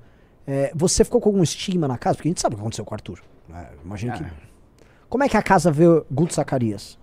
É, 0.47 0.73
você 0.75 1.03
ficou 1.05 1.21
com 1.21 1.31
algum 1.31 1.43
estigma 1.43 1.89
na 1.89 1.97
casa? 1.99 2.17
Porque 2.17 2.29
a 2.29 2.31
gente 2.31 2.41
sabe 2.41 2.55
o 2.55 2.59
que 2.59 2.63
aconteceu 2.63 2.85
com 2.85 2.93
o 2.93 2.95
Arthur. 2.95 3.21
né? 3.49 3.69
Imagina 3.85 4.13
que. 4.19 4.25
Como 5.09 5.25
é 5.25 5.29
que 5.29 5.37
a 5.37 5.43
casa 5.43 5.71
vê 5.71 5.85
Guto 6.11 6.35
Zacarias? 6.35 6.99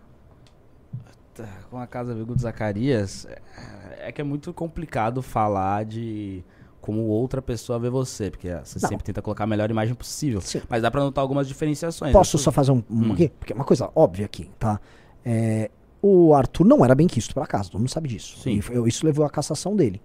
Tá, 1.33 1.47
Com 1.69 1.77
a 1.79 1.87
casa 1.87 2.13
Vigo 2.13 2.35
do 2.35 2.41
Zacarias, 2.41 3.25
é- 3.25 4.09
é 4.09 4.11
que 4.11 4.19
é 4.19 4.23
muito 4.23 4.53
complicado 4.53 5.21
falar 5.21 5.85
de 5.85 6.43
como 6.81 7.01
outra 7.03 7.41
pessoa 7.41 7.77
vê 7.79 7.89
você, 7.89 8.29
porque 8.31 8.49
você 8.63 8.79
Não. 8.81 8.89
sempre 8.89 9.03
tenta 9.05 9.21
colocar 9.21 9.43
a 9.43 9.47
melhor 9.47 9.69
imagem 9.69 9.93
possível. 9.95 10.41
Sim. 10.41 10.61
Mas 10.67 10.81
dá 10.81 10.89
pra 10.91 11.01
notar 11.01 11.21
algumas 11.21 11.47
diferenciações. 11.47 12.11
Posso 12.11 12.35
Eu 12.35 12.39
só 12.41 12.51
fazer 12.51 12.71
um, 12.71 12.83
um 12.89 13.09
Hum. 13.09 13.13
aqui? 13.13 13.29
Porque 13.29 13.53
é 13.53 13.55
uma 13.55 13.63
coisa 13.65 13.89
óbvia 13.95 14.25
aqui, 14.25 14.49
tá? 14.59 14.79
É, 15.23 15.69
o 16.01 16.33
Arthur 16.33 16.65
não 16.65 16.83
era 16.83 16.95
bem 16.95 17.07
quisto 17.07 17.33
pela 17.33 17.45
casa, 17.45 17.69
todo 17.69 17.79
mundo 17.79 17.89
sabe 17.89 18.09
disso. 18.09 18.39
Sim. 18.39 18.59
E 18.59 18.89
isso 18.89 19.05
levou 19.05 19.23
à 19.25 19.29
cassação 19.29 19.75
dele. 19.75 20.01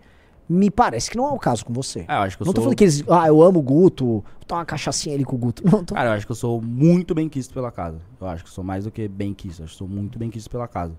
Me 0.48 0.70
parece 0.70 1.10
que 1.10 1.16
não 1.16 1.26
é 1.26 1.32
o 1.32 1.38
caso 1.38 1.64
com 1.64 1.72
você. 1.72 2.04
Ah, 2.06 2.18
eu 2.18 2.22
acho 2.22 2.36
que 2.36 2.42
eu 2.42 2.46
não 2.46 2.52
tô 2.52 2.60
sou- 2.60 2.64
falando 2.66 2.78
que 2.78 2.84
eles. 2.84 3.02
Ah, 3.08 3.26
eu 3.26 3.42
amo 3.42 3.58
o 3.58 3.62
Guto, 3.62 4.04
vou 4.06 4.24
tomar 4.46 4.60
uma 4.60 4.64
cachaçinha 4.66 5.14
ali 5.14 5.24
com 5.24 5.34
o 5.34 5.38
Guto. 5.38 5.62
Não, 5.66 5.84
tô... 5.84 5.92
Cara, 5.94 6.10
eu 6.10 6.12
acho 6.12 6.24
que 6.24 6.30
eu 6.30 6.36
sou 6.36 6.62
muito 6.62 7.16
bem 7.16 7.28
quisto 7.28 7.52
pela 7.52 7.72
casa. 7.72 8.00
Eu 8.20 8.26
acho 8.28 8.44
que 8.44 8.50
sou 8.50 8.62
mais 8.62 8.84
do 8.84 8.92
que 8.92 9.08
bem 9.08 9.34
quisto. 9.34 9.58
Eu 9.60 9.64
acho 9.64 9.72
que 9.74 9.78
sou 9.78 9.88
muito 9.88 10.18
bem 10.20 10.30
quisto 10.30 10.48
pela 10.48 10.68
casa. 10.68 10.94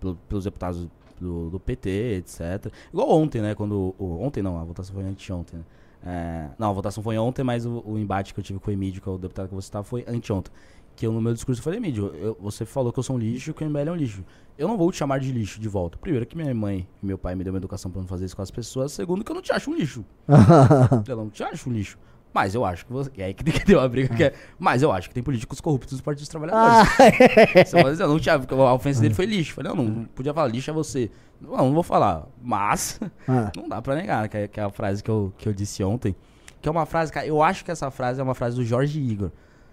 Pelo- 0.00 0.16
pelos 0.28 0.44
deputados 0.44 0.86
do, 1.20 1.50
do 1.50 1.60
PT, 1.60 1.88
etc. 2.18 2.72
Igual 2.92 3.10
ontem, 3.10 3.40
né? 3.42 3.54
Quando. 3.54 3.94
o- 3.98 4.18
ontem 4.22 4.42
não, 4.42 4.58
a 4.58 4.64
votação 4.64 4.94
foi 4.94 5.04
anteontem, 5.04 5.58
né? 5.58 5.64
É, 6.06 6.48
não, 6.58 6.68
a 6.68 6.72
votação 6.72 7.02
foi 7.02 7.16
ontem, 7.16 7.42
mas 7.42 7.64
o, 7.64 7.82
o 7.86 7.98
embate 7.98 8.34
que 8.34 8.40
eu 8.40 8.44
tive 8.44 8.58
com 8.58 8.70
o 8.70 8.74
Emílio, 8.74 9.00
que 9.00 9.08
é 9.08 9.12
o 9.12 9.16
deputado 9.18 9.48
que 9.48 9.54
você 9.54 9.66
estava, 9.66 9.84
foi 9.84 10.04
anteontem. 10.06 10.52
Que 10.96 11.06
eu, 11.06 11.12
no 11.12 11.20
meu 11.20 11.32
discurso, 11.32 11.60
eu 11.60 11.64
falei, 11.64 11.78
Emílio, 11.80 12.14
eu- 12.14 12.36
você 12.40 12.64
falou 12.64 12.92
que 12.92 12.98
eu 12.98 13.02
sou 13.02 13.16
um 13.16 13.18
lixo 13.18 13.50
e 13.50 13.54
que 13.54 13.64
o 13.64 13.66
MBL 13.66 13.88
é 13.88 13.92
um 13.92 13.96
lixo. 13.96 14.22
Eu 14.56 14.68
não 14.68 14.76
vou 14.76 14.92
te 14.92 14.98
chamar 14.98 15.18
de 15.18 15.32
lixo 15.32 15.58
de 15.60 15.68
volta. 15.68 15.98
Primeiro, 15.98 16.24
que 16.26 16.36
minha 16.36 16.54
mãe 16.54 16.86
e 17.02 17.06
meu 17.06 17.18
pai 17.18 17.34
me 17.34 17.42
deu 17.42 17.52
uma 17.52 17.58
educação 17.58 17.90
pra 17.90 18.00
não 18.00 18.06
fazer 18.06 18.26
isso 18.26 18.36
com 18.36 18.42
as 18.42 18.50
pessoas. 18.50 18.92
Segundo, 18.92 19.24
que 19.24 19.30
eu 19.32 19.34
não 19.34 19.42
te 19.42 19.50
acho 19.52 19.70
um 19.70 19.74
lixo. 19.74 20.04
Eu 21.08 21.16
não 21.16 21.28
te 21.30 21.42
acho 21.42 21.68
um 21.68 21.72
lixo. 21.72 21.98
Mas 22.34 22.52
eu 22.52 22.64
acho 22.64 22.84
que 22.84 22.92
você. 22.92 23.08
E 23.16 23.22
aí 23.22 23.32
que 23.32 23.44
que 23.44 23.64
ter 23.64 23.76
uma 23.76 23.88
briga 23.88 24.12
que 24.12 24.24
é. 24.24 24.32
Mas 24.58 24.82
eu 24.82 24.90
acho 24.90 25.08
que 25.08 25.14
tem 25.14 25.22
políticos 25.22 25.60
corruptos 25.60 25.92
nos 25.92 26.00
partidos 26.00 26.28
dos 26.28 26.28
trabalhadores. 26.28 26.88
Você 27.70 27.80
pode 27.80 27.90
dizer, 27.92 28.02
eu 28.02 28.08
não 28.08 28.18
tinha. 28.18 28.34
A 28.34 28.74
ofensa 28.74 29.00
dele 29.00 29.14
foi 29.14 29.24
lixo. 29.24 29.52
Eu 29.52 29.54
Falei, 29.54 29.72
não, 29.72 29.84
não 29.84 30.04
podia 30.06 30.34
falar 30.34 30.48
lixo 30.48 30.68
é 30.68 30.74
você. 30.74 31.12
Não, 31.40 31.56
não 31.56 31.72
vou 31.72 31.84
falar. 31.84 32.26
Mas. 32.42 32.98
Ah. 33.28 33.52
Não 33.56 33.68
dá 33.68 33.80
pra 33.80 33.94
negar, 33.94 34.28
que 34.28 34.36
é, 34.36 34.48
que 34.48 34.58
é 34.58 34.64
a 34.64 34.70
frase 34.70 35.02
que 35.02 35.10
eu, 35.10 35.32
que 35.38 35.48
eu 35.48 35.52
disse 35.52 35.84
ontem. 35.84 36.16
Que 36.60 36.68
é 36.68 36.72
uma 36.72 36.86
frase, 36.86 37.12
cara, 37.12 37.26
eu 37.26 37.40
acho 37.42 37.64
que 37.64 37.70
essa 37.70 37.90
frase 37.90 38.20
é 38.20 38.22
uma 38.22 38.34
frase 38.34 38.56
do 38.56 38.64
Jorge 38.64 38.98
Igor. 38.98 39.30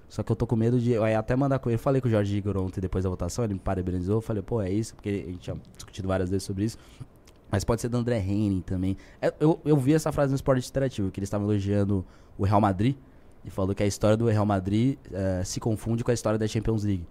Só 0.07 0.21
que 0.21 0.31
eu 0.31 0.35
tô 0.35 0.45
com 0.45 0.55
medo 0.55 0.79
de. 0.79 0.91
Eu 0.91 1.03
até 1.17 1.35
mandar 1.35 1.57
com 1.57 1.69
ele. 1.69 1.75
Eu 1.75 1.79
falei 1.79 1.99
com 2.01 2.07
o 2.07 2.11
Jorge 2.11 2.35
Igor 2.35 2.57
ontem, 2.57 2.79
depois 2.79 3.05
da 3.05 3.09
votação, 3.09 3.43
ele 3.43 3.53
me 3.53 3.59
parabenizou. 3.59 4.17
Eu 4.17 4.21
falei, 4.21 4.43
pô, 4.43 4.61
é 4.61 4.69
isso, 4.69 4.93
porque 4.93 5.09
a 5.09 5.31
gente 5.31 5.39
tinha 5.39 5.55
discutido 5.75 6.07
várias 6.07 6.29
vezes 6.29 6.43
sobre 6.43 6.65
isso. 6.65 6.77
Mas 7.51 7.63
pode 7.63 7.81
ser 7.81 7.89
do 7.89 7.97
André 7.97 8.19
Henning 8.19 8.61
também. 8.61 8.95
É, 9.21 9.33
Eu, 9.39 9.59
eu 9.65 9.75
vi 9.77 9.93
essa 9.93 10.11
frase 10.11 10.31
no 10.31 10.35
Esporte 10.35 10.67
Interativo, 10.67 11.11
que 11.11 11.19
eles 11.19 11.27
estavam 11.27 11.47
elogiando 11.49 12.05
o 12.37 12.45
Real 12.45 12.61
Madrid. 12.61 12.95
E 13.43 13.49
falou 13.49 13.73
que 13.75 13.81
a 13.83 13.87
história 13.87 14.15
do 14.15 14.27
Real 14.27 14.45
Madrid 14.45 14.97
eh, 15.11 15.41
se 15.43 15.59
confunde 15.59 16.03
com 16.03 16.11
a 16.11 16.13
história 16.13 16.37
da 16.37 16.47
Champions 16.47 16.83
League. 16.83 17.05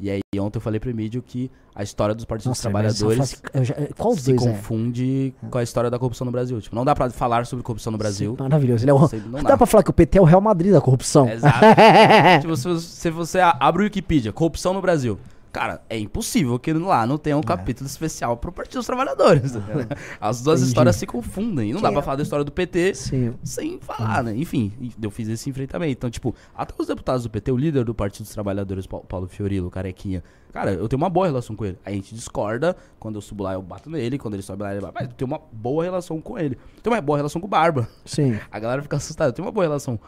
E 0.00 0.10
aí 0.10 0.20
ontem 0.38 0.56
eu 0.58 0.60
falei 0.60 0.78
pro 0.80 0.90
Emílio 0.90 1.22
que 1.22 1.50
a 1.74 1.82
história 1.82 2.14
dos 2.14 2.24
partidos 2.24 2.44
dos 2.44 2.58
Nossa, 2.58 2.62
trabalhadores 2.62 3.42
eu 3.54 3.64
já- 3.64 3.74
qual 3.96 4.14
se 4.16 4.34
dois 4.34 4.46
é? 4.46 4.52
confunde 4.52 5.34
com 5.50 5.56
a 5.58 5.62
história 5.62 5.90
da 5.90 5.98
corrupção 5.98 6.24
no 6.24 6.30
Brasil. 6.30 6.60
Tipo, 6.60 6.74
não 6.76 6.84
dá 6.84 6.94
pra 6.94 7.08
falar 7.10 7.46
sobre 7.46 7.62
corrupção 7.62 7.90
no 7.92 7.96
Brasil. 7.98 8.34
Sim, 8.36 8.42
maravilhoso. 8.42 8.84
Ele 8.84 8.90
é 8.90 8.94
o... 8.94 8.98
Você- 8.98 9.16
não 9.18 9.42
dá. 9.42 9.50
dá. 9.50 9.56
pra 9.56 9.66
falar 9.66 9.82
que 9.82 9.90
o 9.90 9.92
PT 9.94 10.18
é 10.18 10.20
o 10.20 10.24
Real 10.24 10.40
Madrid 10.40 10.72
da 10.72 10.80
corrupção. 10.80 11.28
Exato. 11.30 11.58
tipo, 12.42 12.56
se, 12.80 13.10
você- 13.10 13.40
abre 13.40 13.82
o 13.82 13.84
Wikipedia, 13.84 14.32
corrupção 14.32 14.72
no 14.74 14.80
Brasil. 14.82 15.18
Cara, 15.56 15.80
é 15.88 15.98
impossível 15.98 16.58
que 16.58 16.70
lá 16.74 17.06
não 17.06 17.16
tenha 17.16 17.34
um 17.34 17.40
capítulo 17.40 17.86
especial 17.88 18.36
pro 18.36 18.52
Partido 18.52 18.74
dos 18.76 18.84
Trabalhadores. 18.84 19.52
As 20.20 20.42
duas 20.42 20.58
Entendi. 20.60 20.68
histórias 20.68 20.96
se 20.96 21.06
confundem. 21.06 21.70
E 21.70 21.72
não 21.72 21.80
dá 21.80 21.90
pra 21.90 22.02
falar 22.02 22.16
da 22.16 22.22
história 22.22 22.44
do 22.44 22.52
PT 22.52 22.94
Sim. 22.94 23.34
sem 23.42 23.80
falar, 23.80 24.22
né? 24.22 24.36
Enfim, 24.36 24.70
eu 25.00 25.10
fiz 25.10 25.26
esse 25.28 25.48
enfrentamento. 25.48 25.92
Então, 25.92 26.10
tipo, 26.10 26.34
até 26.54 26.74
os 26.78 26.86
deputados 26.86 27.22
do 27.22 27.30
PT, 27.30 27.50
o 27.52 27.56
líder 27.56 27.84
do 27.86 27.94
Partido 27.94 28.24
dos 28.26 28.34
Trabalhadores, 28.34 28.86
Pau- 28.86 29.00
Paulo 29.00 29.26
Fiorilo, 29.28 29.70
carequinha, 29.70 30.22
cara, 30.52 30.72
eu 30.72 30.86
tenho 30.90 31.00
uma 31.00 31.08
boa 31.08 31.26
relação 31.26 31.56
com 31.56 31.64
ele. 31.64 31.78
A 31.86 31.90
gente 31.90 32.14
discorda, 32.14 32.76
quando 33.00 33.14
eu 33.14 33.22
subo 33.22 33.42
lá 33.44 33.54
eu 33.54 33.62
bato 33.62 33.88
nele, 33.88 34.18
quando 34.18 34.34
ele 34.34 34.42
sobe 34.42 34.62
lá 34.62 34.72
ele 34.72 34.82
bate. 34.82 34.92
Mas 34.94 35.08
eu 35.08 35.14
tenho 35.14 35.26
uma 35.30 35.40
boa 35.50 35.84
relação 35.84 36.20
com 36.20 36.38
ele. 36.38 36.58
Eu 36.76 36.82
tenho 36.82 36.94
uma 36.94 37.00
boa 37.00 37.16
relação 37.16 37.40
com 37.40 37.46
o 37.46 37.50
Barba. 37.50 37.88
Sim. 38.04 38.38
A 38.52 38.58
galera 38.58 38.82
fica 38.82 38.96
assustada. 38.98 39.30
Eu 39.30 39.32
tenho 39.32 39.46
uma 39.46 39.52
boa 39.52 39.64
relação 39.64 39.98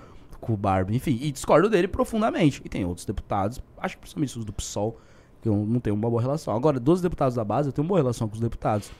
com 0.43 0.53
o 0.53 0.57
Barba. 0.59 0.95
Enfim, 0.95 1.19
e 1.23 1.33
discordo 1.33 1.71
dele 1.71 1.89
profundamente. 1.89 2.61
E 2.67 2.69
tem 2.69 2.85
outros 2.85 3.07
deputados, 3.07 3.63
acho 3.79 3.95
que 3.97 4.01
principalmente 4.03 4.39
os 4.39 4.45
do 4.45 4.53
PSOL, 4.53 5.01
que 5.41 5.49
eu 5.49 5.57
não 5.57 5.81
tenho 5.81 5.97
uma 5.97 6.09
boa 6.09 6.21
relação. 6.21 6.55
Agora, 6.55 6.81
dos 6.81 7.01
deputados 7.01 7.35
da 7.35 7.45
base, 7.45 7.69
eu 7.69 7.73
tenho 7.73 7.85
uma 7.85 7.89
boa 7.89 8.01
relação 8.01 8.29
com 8.29 8.35
os 8.35 8.41
deputados. 8.41 8.91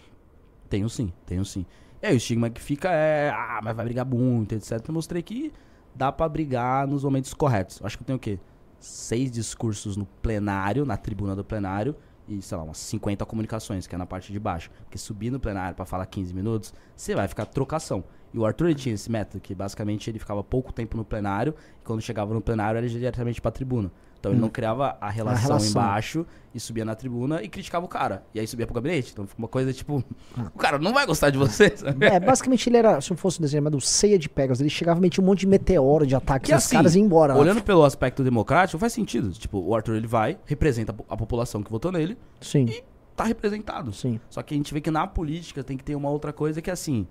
Tenho 0.69 0.89
sim, 0.89 1.13
tenho 1.27 1.45
sim. 1.45 1.65
E 2.03 2.07
aí 2.07 2.15
o 2.15 2.17
estigma 2.17 2.49
que 2.49 2.61
fica 2.61 2.91
é, 2.91 3.31
ah, 3.31 3.61
mas 3.63 3.75
vai 3.75 3.85
brigar 3.85 4.07
muito, 4.07 4.55
etc. 4.55 4.81
Eu 4.87 4.95
mostrei 4.95 5.23
que 5.23 5.53
dá 5.95 6.13
pra 6.13 6.29
brigar 6.29 6.87
nos 6.87 7.03
momentos 7.03 7.35
corretos. 7.35 7.81
Acho 7.83 7.97
que 7.97 8.03
eu 8.03 8.07
tenho 8.07 8.17
o 8.17 8.21
quê? 8.21 8.39
Seis 8.79 9.31
discursos 9.31 9.97
no 9.97 10.07
plenário, 10.07 10.85
na 10.85 10.97
tribuna 10.97 11.35
do 11.35 11.45
plenário, 11.45 11.97
e, 12.29 12.41
sei 12.41 12.57
lá, 12.57 12.63
umas 12.63 12.79
50 12.79 13.27
comunicações, 13.27 13.87
que 13.87 13.95
é 13.95 13.99
na 13.99 14.07
parte 14.07 14.33
de 14.33 14.39
baixo. 14.39 14.71
Porque 14.85 14.97
subir 14.99 15.31
no 15.31 15.41
plenário 15.41 15.75
pra 15.75 15.85
falar 15.85 16.07
15 16.07 16.33
minutos, 16.33 16.73
você 16.95 17.15
vai 17.15 17.27
ficar 17.27 17.47
trocação. 17.47 18.05
E 18.33 18.39
o 18.39 18.45
Arthur 18.45 18.75
tinha 18.75 18.95
esse 18.95 19.11
método, 19.11 19.41
que 19.41 19.55
basicamente 19.55 20.09
ele 20.09 20.19
ficava 20.19 20.45
pouco 20.45 20.73
tempo 20.73 20.97
no 20.97 21.05
plenário, 21.05 21.55
e 21.81 21.85
quando 21.85 22.01
chegava 22.01 22.33
no 22.33 22.41
plenário, 22.41 22.81
ia 22.81 22.89
diretamente 22.89 23.41
pra 23.41 23.51
tribuna. 23.51 23.91
Então 24.21 24.33
ele 24.33 24.41
não 24.41 24.49
criava 24.49 24.97
a 25.01 25.09
relação, 25.09 25.43
relação. 25.47 25.71
embaixo 25.71 26.27
e 26.53 26.59
subia 26.59 26.85
na 26.85 26.97
tribuna 26.97 27.41
e 27.41 27.49
criticava 27.49 27.85
o 27.87 27.89
cara. 27.89 28.25
E 28.35 28.41
aí 28.41 28.47
subia 28.49 28.67
pro 28.67 28.75
gabinete. 28.75 29.13
Então 29.13 29.25
fica 29.29 29.39
uma 29.41 29.47
coisa 29.47 29.73
tipo, 29.73 30.03
o 30.37 30.59
cara 30.59 30.77
não 30.77 30.93
vai 30.93 31.07
gostar 31.07 31.31
de 31.31 31.39
você, 31.39 31.77
sabe? 31.77 32.05
É, 32.05 32.19
basicamente 32.19 32.69
ele 32.69 32.79
era, 32.79 33.01
se 33.01 33.11
não 33.11 33.17
fosse 33.17 33.39
um 33.39 33.43
desenho 33.43 33.61
chamado 33.63 33.81
Ceia 33.81 34.19
de 34.19 34.29
Pegas, 34.29 34.61
ele 34.61 34.69
chegava 34.71 34.99
e 34.99 35.03
metia 35.03 35.23
um 35.23 35.27
monte 35.27 35.41
de 35.41 35.47
meteoro 35.47 36.05
de 36.05 36.17
ataques 36.17 36.49
Que 36.49 36.55
nos 36.55 36.65
assim, 36.65 36.75
caras 36.77 36.95
e 36.97 36.99
ia 36.99 37.05
embora. 37.05 37.37
olhando 37.37 37.63
pelo 37.63 37.85
aspecto 37.85 38.25
democrático, 38.25 38.77
faz 38.79 38.93
sentido. 38.93 39.31
Tipo, 39.31 39.61
o 39.61 39.73
Arthur 39.75 39.95
ele 39.95 40.09
vai, 40.09 40.37
representa 40.47 40.91
a 40.91 40.95
po- 40.95 41.07
a 41.09 41.17
população 41.17 41.63
que 41.63 41.71
votou 41.71 41.93
nele, 41.93 42.19
Sim, 42.41 42.67
tá 43.15 43.23
representado. 43.23 43.93
sim. 43.93 44.19
Só 44.29 44.43
que 44.43 44.53
a 44.53 44.57
gente 44.57 44.75
vê 44.75 44.81
que 44.81 44.91
na 44.91 45.07
política 45.07 45.63
tem 45.63 45.77
que 45.77 45.85
ter 45.85 45.95
uma 45.95 46.11
outra 46.11 46.33
coisa 46.33 46.61
que 46.61 46.71
assim. 46.73 47.07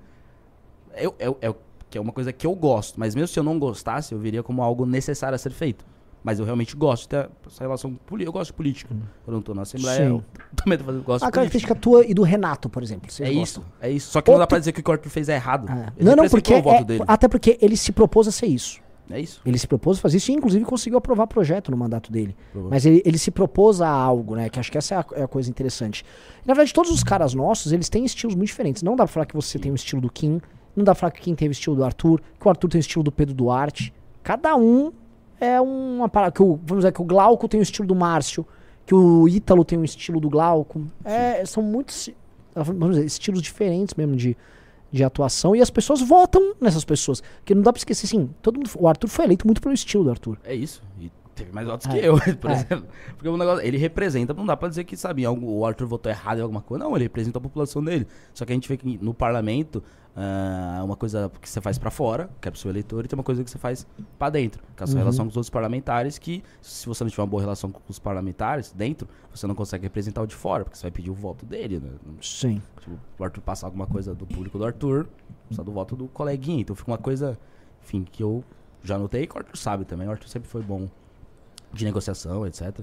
Eu, 0.96 1.16
eu, 1.20 1.38
eu- 1.42 1.58
que 1.90 1.98
é 1.98 2.02
uma 2.02 2.12
coisa 2.12 2.34
que 2.34 2.46
eu 2.46 2.54
gosto, 2.54 3.00
mas 3.00 3.16
mesmo 3.16 3.30
se 3.30 3.40
eu 3.40 3.44
não 3.44 3.58
gostasse, 3.58 4.14
eu 4.14 4.20
veria 4.20 4.44
como 4.44 4.62
algo 4.62 4.86
necessário 4.86 5.36
a 5.36 5.38
ser 5.38 5.52
feito. 5.52 5.86
Mas 6.28 6.40
eu 6.40 6.46
realmente 6.46 6.76
gosto 6.76 7.12
essa 7.16 7.64
relação 7.64 7.94
política. 7.94 8.28
Eu 8.30 8.34
gosto 8.34 8.48
de 8.48 8.54
política. 8.54 8.94
Eu 9.26 9.34
não 9.34 9.42
tô 9.42 9.54
na 9.54 9.62
Assembleia, 9.62 9.98
Sim. 9.98 10.04
eu 10.10 10.24
também 10.56 10.78
tô 10.78 10.84
fazendo, 10.84 11.04
gosto 11.04 11.24
A 11.24 11.32
característica 11.32 11.74
tua 11.74 12.06
e 12.06 12.14
do 12.14 12.22
Renato, 12.22 12.70
por 12.70 12.84
exemplo. 12.84 13.08
É 13.22 13.34
gostam. 13.34 13.42
isso, 13.42 13.64
é 13.82 13.90
isso. 13.90 14.12
Só 14.12 14.22
que 14.22 14.30
não 14.30 14.38
dá 14.38 14.44
Outro- 14.44 14.50
pra 14.50 14.60
dizer 14.60 14.74
que 14.74 14.82
o 14.82 14.84
que 14.84 14.90
o 14.90 14.94
Arthur 14.94 15.10
fez 15.10 15.30
é 15.30 15.36
errado. 15.36 15.68
Ele 15.98 16.10
Não, 16.10 16.16
não, 16.18 16.28
porque. 16.30 16.54
o 16.54 16.62
voto 16.62 16.82
é- 16.82 16.84
dele. 16.84 17.04
até 17.08 17.28
porque 17.30 17.58
ele 17.62 17.78
se 17.78 17.92
propôs 17.94 18.28
a 18.28 18.32
ser 18.32 18.48
isso. 18.48 18.82
É 19.10 19.22
isso. 19.22 19.40
Ele 19.46 19.58
se 19.58 19.66
propôs 19.66 19.98
a 19.98 20.02
fazer 20.02 20.18
isso 20.18 20.30
e, 20.32 20.34
inclusive, 20.36 20.66
conseguiu 20.66 20.98
aprovar 20.98 21.28
projeto 21.28 21.72
no 21.72 21.78
mandato 21.78 22.12
dele. 22.12 22.36
Mas 22.54 22.86
ele, 22.86 23.02
ele 23.06 23.18
se 23.18 23.32
propôs 23.32 23.80
a 23.80 23.88
algo, 23.88 24.36
né? 24.36 24.50
Que 24.50 24.60
acho 24.60 24.70
que 24.70 24.78
essa 24.78 24.96
é 24.96 24.98
a, 24.98 25.06
é 25.14 25.24
a 25.24 25.28
coisa 25.30 25.50
interessante. 25.50 26.04
Na 26.46 26.54
verdade, 26.54 26.74
todos 26.74 26.92
os 26.92 27.04
caras 27.06 27.34
nossos, 27.34 27.72
eles 27.72 27.88
têm 27.88 28.04
estilos 28.04 28.36
muito 28.36 28.48
diferentes. 28.50 28.84
Não 28.84 28.98
dá 28.98 29.06
pra 29.06 29.14
falar 29.14 29.26
que 29.26 29.34
você 29.34 29.58
tem 29.58 29.72
o 29.72 29.76
estilo 29.76 30.02
do 30.02 30.12
Kim, 30.12 30.42
não 30.76 30.84
dá 30.84 30.92
pra 30.94 31.00
falar 31.00 31.12
que 31.12 31.22
Kim 31.22 31.36
teve 31.36 31.52
o 31.52 31.54
estilo 31.54 31.78
do 31.78 31.86
Arthur, 31.86 32.20
que 32.38 32.46
o 32.46 32.50
Arthur 32.50 32.68
tem 32.68 32.80
o 32.80 32.82
estilo 32.82 33.02
do 33.02 33.12
Pedro 33.12 33.34
Duarte. 33.34 33.94
Cada 34.22 34.54
um 34.58 34.92
é 35.40 35.60
uma 35.62 36.08
parada. 36.10 36.32
Que 36.32 36.42
o, 36.42 36.56
vamos 36.64 36.84
dizer 36.84 36.92
que 36.92 37.02
o 37.02 37.06
Glauco 37.06 37.48
tem 37.48 37.60
o 37.60 37.64
estilo 37.64 37.88
do 37.88 37.96
Márcio, 37.96 38.46
que 38.86 38.94
o 38.96 39.28
Ítalo 39.28 39.64
tem 39.66 39.78
o 39.80 39.84
estilo 39.86 40.20
do 40.20 40.30
Glauco. 40.30 40.86
É, 41.04 41.46
são 41.46 41.62
muitos, 41.64 42.10
vamos 42.56 42.96
dizer, 42.96 43.06
estilos 43.06 43.42
diferentes 43.42 43.94
mesmo 43.96 44.16
de, 44.16 44.36
de 44.92 45.04
atuação 45.04 45.56
e 45.56 45.62
as 45.62 45.70
pessoas 45.70 46.02
votam 46.02 46.54
nessas 46.62 46.86
pessoas. 46.86 47.22
Porque 47.40 47.54
não 47.54 47.62
dá 47.62 47.72
pra 47.74 47.80
esquecer 47.80 48.06
assim, 48.06 48.30
todo 48.42 48.58
mundo, 48.58 48.70
o 48.78 48.88
Arthur 48.88 49.08
foi 49.10 49.26
eleito 49.26 49.46
muito 49.46 49.62
pelo 49.62 49.74
estilo 49.74 50.04
do 50.06 50.10
Arthur. 50.12 50.38
É 50.44 50.56
isso. 50.56 50.82
E 51.00 51.12
teve 51.36 51.52
mais 51.52 51.68
votos 51.68 51.86
É. 51.88 51.90
que 51.92 51.98
eu, 52.06 52.16
por 52.40 52.50
É. 52.50 52.54
exemplo. 52.54 52.86
Porque 53.16 53.28
o 53.30 53.38
negócio, 53.38 53.64
ele 53.66 53.78
representa, 53.78 54.34
não 54.34 54.46
dá 54.46 54.56
pra 54.58 54.70
dizer 54.70 54.86
que, 54.86 54.96
sabe, 54.98 55.28
o 55.28 55.66
Arthur 55.66 55.86
votou 55.88 56.12
errado 56.12 56.40
em 56.40 56.42
alguma 56.42 56.62
coisa. 56.62 56.84
Não, 56.84 56.96
ele 56.96 57.04
representa 57.04 57.38
a 57.38 57.42
população 57.42 57.84
dele. 57.84 58.08
Só 58.34 58.44
que 58.46 58.52
a 58.52 58.56
gente 58.56 58.68
vê 58.68 58.78
que 58.78 58.98
no 59.02 59.14
parlamento, 59.14 59.84
ah, 60.20 60.82
uma 60.84 60.96
coisa 60.96 61.32
que 61.40 61.48
você 61.48 61.62
faz 61.62 61.78
pra 61.78 61.92
fora, 61.92 62.28
que 62.42 62.48
é 62.48 62.52
pro 62.52 62.60
seu 62.60 62.72
eleitor, 62.72 63.06
e 63.06 63.08
tem 63.08 63.16
uma 63.16 63.24
coisa 63.24 63.44
que 63.44 63.52
você 63.52 63.58
faz 63.60 63.86
pra 64.18 64.32
dentro, 64.32 64.64
que 64.76 64.82
é 64.82 64.84
a 64.84 64.88
sua 64.88 64.96
Uhum. 64.96 65.00
relação 65.02 65.26
com 65.26 65.30
os 65.30 65.38
outros 65.38 65.50
parlamentares, 65.52 66.18
que 66.18 66.44
se 66.60 66.88
você 66.88 67.04
não 67.04 67.12
tiver 67.12 67.22
uma 67.22 67.28
boa 67.28 67.42
relação 67.42 67.72
com 67.72 67.80
os 67.88 68.00
parlamentares 68.00 68.72
dentro, 68.72 69.08
você 69.32 69.46
não 69.46 69.54
consegue 69.54 69.84
representar 69.84 70.24
o 70.24 70.26
de 70.28 70.34
fora, 70.34 70.64
porque 70.64 70.76
você 70.76 70.82
vai 70.84 70.92
pedir 70.92 71.12
o 71.12 71.14
voto 71.14 71.46
dele, 71.46 71.80
né? 71.80 71.92
Sim. 72.20 72.60
Tipo, 72.80 72.98
o 73.20 73.24
Arthur 73.24 73.42
passar 73.42 73.68
alguma 73.68 73.86
coisa 73.86 74.16
do 74.16 74.26
público 74.26 74.58
do 74.58 74.66
Arthur, 74.66 75.08
precisa 75.46 75.64
do 75.64 75.72
voto 75.72 75.96
do 75.96 76.08
coleguinha. 76.08 76.62
Então 76.62 76.76
fica 76.76 76.90
uma 76.90 76.98
coisa, 76.98 77.38
enfim, 77.84 78.04
que 78.04 78.24
eu 78.24 78.44
já 78.84 78.98
notei 78.98 79.28
que 79.28 79.36
o 79.36 79.38
Arthur 79.38 79.56
sabe 79.56 79.86
também. 79.86 80.08
O 80.08 80.12
Arthur 80.12 80.28
sempre 80.30 80.50
foi 80.50 80.64
bom 80.64 80.90
de 81.72 81.86
negociação, 81.86 82.48
etc. 82.48 82.80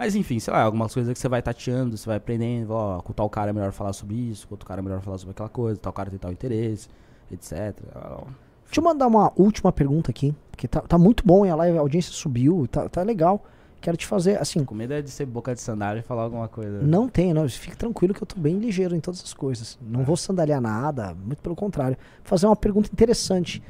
Mas 0.00 0.14
enfim, 0.14 0.40
sei 0.40 0.50
lá, 0.50 0.62
algumas 0.62 0.94
coisas 0.94 1.12
que 1.12 1.18
você 1.18 1.28
vai 1.28 1.42
tateando, 1.42 1.94
você 1.94 2.06
vai 2.06 2.16
aprendendo, 2.16 2.70
ó, 2.70 3.02
com 3.02 3.12
tal 3.12 3.28
cara 3.28 3.50
é 3.50 3.52
melhor 3.52 3.70
falar 3.70 3.92
sobre 3.92 4.14
isso, 4.16 4.48
com 4.48 4.54
outro 4.54 4.66
cara 4.66 4.80
é 4.80 4.82
melhor 4.82 5.02
falar 5.02 5.18
sobre 5.18 5.32
aquela 5.32 5.50
coisa, 5.50 5.78
tal 5.78 5.92
cara 5.92 6.08
tem 6.08 6.18
tal 6.18 6.32
interesse, 6.32 6.88
etc. 7.30 7.76
Ó, 7.94 8.22
Deixa 8.64 8.80
eu 8.80 8.82
mandar 8.82 9.06
uma 9.06 9.30
última 9.36 9.70
pergunta 9.70 10.10
aqui, 10.10 10.34
porque 10.50 10.66
tá, 10.66 10.80
tá 10.80 10.96
muito 10.96 11.22
bom 11.22 11.44
e 11.44 11.50
a 11.50 11.54
live, 11.54 11.76
a 11.76 11.82
audiência 11.82 12.12
subiu, 12.14 12.66
tá, 12.66 12.88
tá 12.88 13.02
legal. 13.02 13.44
Quero 13.78 13.94
te 13.94 14.06
fazer, 14.06 14.40
assim, 14.40 14.64
Com 14.64 14.74
medo 14.74 14.94
é 14.94 15.02
de 15.02 15.10
ser 15.10 15.26
boca 15.26 15.54
de 15.54 15.60
sandália 15.60 16.00
e 16.00 16.02
falar 16.02 16.22
alguma 16.22 16.48
coisa. 16.48 16.80
não 16.80 17.06
tem, 17.06 17.34
não, 17.34 17.46
fique 17.46 17.76
tranquilo 17.76 18.14
que 18.14 18.22
eu 18.22 18.26
tô 18.26 18.40
bem 18.40 18.58
ligeiro 18.58 18.96
em 18.96 19.00
todas 19.00 19.22
as 19.22 19.34
coisas. 19.34 19.78
Não 19.82 20.02
vou 20.02 20.16
sandaliar 20.16 20.62
nada, 20.62 21.14
muito 21.14 21.42
pelo 21.42 21.54
contrário. 21.54 21.98
Fazer 22.24 22.46
uma 22.46 22.56
pergunta 22.56 22.88
interessante. 22.90 23.62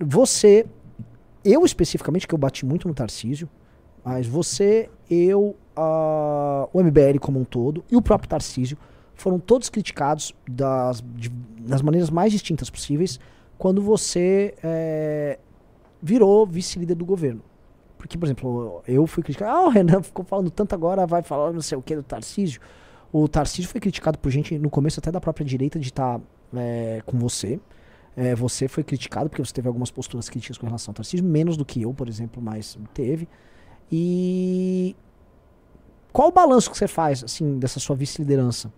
Você, 0.00 0.66
eu 1.44 1.64
especificamente, 1.64 2.26
que 2.26 2.34
eu 2.34 2.38
bati 2.38 2.66
muito 2.66 2.88
no 2.88 2.94
Tarcísio, 2.94 3.48
mas 4.08 4.26
você, 4.26 4.88
eu, 5.10 5.54
o 6.72 6.82
MBL 6.82 7.18
como 7.20 7.38
um 7.38 7.44
todo 7.44 7.84
e 7.90 7.96
o 7.96 8.00
próprio 8.00 8.26
Tarcísio 8.28 8.78
foram 9.14 9.38
todos 9.38 9.68
criticados 9.68 10.34
das, 10.48 11.02
de- 11.14 11.28
das 11.60 11.82
maneiras 11.82 12.08
mais 12.08 12.32
distintas 12.32 12.70
possíveis 12.70 13.20
quando 13.58 13.82
você 13.82 14.54
é, 14.62 15.38
virou 16.02 16.46
vice-líder 16.46 16.94
do 16.94 17.04
governo. 17.04 17.42
Porque, 17.98 18.16
por 18.16 18.24
exemplo, 18.26 18.82
eu 18.88 19.06
fui 19.06 19.22
criticado. 19.22 19.50
Ah, 19.50 19.66
o 19.66 19.68
Renan 19.68 20.02
ficou 20.02 20.24
falando 20.24 20.50
tanto 20.50 20.72
agora, 20.74 21.06
vai 21.06 21.22
falar 21.22 21.52
não 21.52 21.60
sei 21.60 21.76
o 21.76 21.82
que 21.82 21.94
do 21.94 22.02
Tarcísio. 22.02 22.60
O 23.12 23.28
Tarcísio 23.28 23.68
foi 23.70 23.80
criticado 23.80 24.18
por 24.18 24.30
gente, 24.30 24.56
no 24.58 24.70
começo 24.70 25.00
até 25.00 25.10
da 25.10 25.20
própria 25.20 25.44
direita, 25.44 25.78
de 25.78 25.88
estar 25.88 26.18
com 27.04 27.18
você. 27.18 27.60
É, 28.16 28.34
você 28.34 28.68
foi 28.68 28.82
criticado 28.82 29.28
porque 29.28 29.44
você 29.44 29.52
teve 29.52 29.68
algumas 29.68 29.90
posturas 29.90 30.28
críticas 30.30 30.56
com 30.56 30.66
relação 30.66 30.92
ao 30.92 30.94
Tarcísio, 30.94 31.26
menos 31.26 31.56
do 31.56 31.64
que 31.64 31.82
eu, 31.82 31.92
por 31.92 32.08
exemplo, 32.08 32.40
mas 32.42 32.78
teve. 32.94 33.28
E 33.90 34.94
qual 36.12 36.28
o 36.28 36.32
balanço 36.32 36.70
que 36.70 36.76
você 36.76 36.88
faz, 36.88 37.24
assim, 37.24 37.58
dessa 37.58 37.80
sua 37.80 37.96
vice-liderança? 37.96 38.72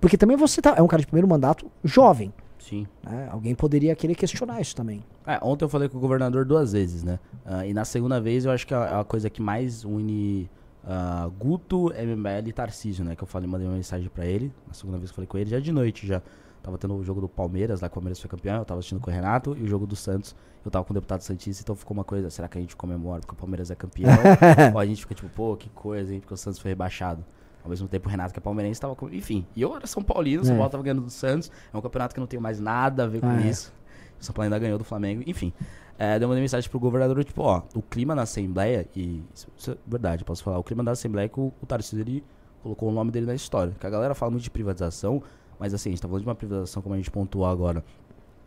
Porque 0.00 0.16
também 0.16 0.36
você 0.36 0.60
tá, 0.62 0.74
é 0.76 0.82
um 0.82 0.86
cara 0.86 1.00
de 1.00 1.06
primeiro 1.06 1.28
mandato 1.28 1.70
jovem. 1.84 2.32
Sim. 2.58 2.86
né? 3.02 3.28
Alguém 3.32 3.54
poderia 3.54 3.96
querer 3.96 4.14
questionar 4.14 4.60
isso 4.60 4.76
também. 4.76 5.02
É, 5.26 5.38
ontem 5.42 5.64
eu 5.64 5.68
falei 5.68 5.88
com 5.88 5.98
o 5.98 6.00
governador 6.00 6.44
duas 6.44 6.72
vezes, 6.72 7.02
né? 7.02 7.18
Ah, 7.44 7.66
e 7.66 7.74
na 7.74 7.84
segunda 7.84 8.20
vez 8.20 8.44
eu 8.44 8.52
acho 8.52 8.66
que 8.66 8.74
a, 8.74 9.00
a 9.00 9.04
coisa 9.04 9.28
que 9.28 9.42
mais 9.42 9.84
une 9.84 10.48
ah, 10.84 11.28
Guto, 11.38 11.86
MBL 11.86 12.48
e 12.48 12.52
Tarcísio, 12.52 13.04
né? 13.04 13.16
Que 13.16 13.22
eu 13.22 13.26
falei, 13.26 13.48
mandei 13.48 13.66
uma 13.66 13.76
mensagem 13.76 14.08
pra 14.08 14.24
ele. 14.24 14.52
Na 14.66 14.74
segunda 14.74 14.98
vez 14.98 15.10
que 15.10 15.14
eu 15.14 15.16
falei 15.16 15.26
com 15.26 15.38
ele, 15.38 15.50
já 15.50 15.58
de 15.58 15.72
noite 15.72 16.06
já. 16.06 16.22
Tava 16.62 16.76
tendo 16.76 16.94
o 16.94 17.02
jogo 17.02 17.20
do 17.22 17.28
Palmeiras, 17.28 17.80
lá 17.80 17.88
que 17.88 17.92
o 17.92 17.94
Palmeiras 17.94 18.20
foi 18.20 18.28
campeão, 18.28 18.58
eu 18.58 18.64
tava 18.64 18.80
assistindo 18.80 19.00
com 19.00 19.10
o 19.10 19.14
Renato, 19.14 19.56
e 19.58 19.62
o 19.62 19.66
jogo 19.66 19.86
do 19.86 19.96
Santos, 19.96 20.34
eu 20.64 20.70
tava 20.70 20.84
com 20.84 20.92
o 20.92 20.94
deputado 20.94 21.22
Santista, 21.22 21.62
então 21.62 21.74
ficou 21.74 21.96
uma 21.96 22.04
coisa, 22.04 22.28
será 22.28 22.48
que 22.48 22.58
a 22.58 22.60
gente 22.60 22.76
comemora 22.76 23.20
porque 23.20 23.32
o 23.32 23.36
Palmeiras 23.36 23.70
é 23.70 23.74
campeão? 23.74 24.10
Ou 24.74 24.78
a 24.78 24.84
gente 24.86 25.00
fica 25.00 25.14
tipo, 25.14 25.28
pô, 25.30 25.56
que 25.56 25.70
coisa, 25.70 26.12
hein? 26.12 26.20
Porque 26.20 26.34
o 26.34 26.36
Santos 26.36 26.58
foi 26.60 26.70
rebaixado. 26.70 27.24
Ao 27.64 27.68
mesmo 27.70 27.86
tempo, 27.88 28.08
o 28.08 28.10
Renato, 28.10 28.32
que 28.32 28.38
é 28.38 28.42
palmeirense, 28.42 28.80
tava 28.80 28.94
com... 28.96 29.08
Enfim, 29.10 29.46
e 29.54 29.60
eu 29.62 29.74
era 29.76 29.86
São 29.86 30.02
Paulino, 30.02 30.42
o 30.42 30.44
São 30.46 30.54
É. 30.54 30.58
Paulo 30.58 30.70
tava 30.70 30.82
ganhando 30.82 31.02
do 31.02 31.10
Santos, 31.10 31.50
é 31.72 31.76
um 31.76 31.80
campeonato 31.80 32.14
que 32.14 32.20
não 32.20 32.26
tem 32.26 32.40
mais 32.40 32.58
nada 32.60 33.04
a 33.04 33.06
ver 33.06 33.20
com 33.20 33.26
Ah, 33.26 33.42
é. 33.42 33.48
isso. 33.48 33.72
O 34.18 34.24
São 34.24 34.34
Paulo 34.34 34.44
ainda 34.44 34.58
ganhou 34.58 34.78
do 34.78 34.84
Flamengo, 34.84 35.22
enfim. 35.26 35.52
É, 35.98 36.18
deu 36.18 36.28
uma 36.28 36.34
mensagem 36.34 36.68
pro 36.70 36.78
governador, 36.80 37.22
tipo, 37.24 37.42
ó, 37.42 37.62
o 37.74 37.82
clima 37.82 38.14
na 38.14 38.22
Assembleia, 38.22 38.86
e 38.96 39.22
isso, 39.34 39.48
isso 39.56 39.70
é 39.72 39.76
verdade, 39.86 40.24
posso 40.24 40.42
falar, 40.42 40.58
o 40.58 40.64
clima 40.64 40.82
da 40.82 40.92
Assembleia 40.92 41.26
é 41.26 41.28
que 41.28 41.38
o, 41.38 41.52
o 41.60 41.66
Tarcísio, 41.66 42.00
ele 42.02 42.24
colocou 42.62 42.88
o 42.88 42.92
nome 42.92 43.10
dele 43.10 43.26
na 43.26 43.34
história. 43.34 43.74
Que 43.78 43.86
a 43.86 43.90
galera 43.90 44.14
fala 44.14 44.30
muito 44.30 44.42
de 44.44 44.50
privatização, 44.50 45.22
mas 45.60 45.74
assim, 45.74 45.90
a 45.90 45.92
gente 45.92 46.00
tá 46.00 46.08
falando 46.08 46.22
de 46.22 46.28
uma 46.28 46.34
privatização, 46.34 46.82
como 46.82 46.94
a 46.94 46.98
gente 46.98 47.10
pontuou 47.10 47.44
agora, 47.44 47.84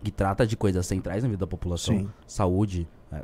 que 0.03 0.11
trata 0.11 0.45
de 0.47 0.57
coisas 0.57 0.85
centrais 0.85 1.23
na 1.23 1.29
vida 1.29 1.41
da 1.41 1.47
população. 1.47 1.95
Sim. 1.95 2.09
Saúde, 2.25 2.87
é, 3.11 3.23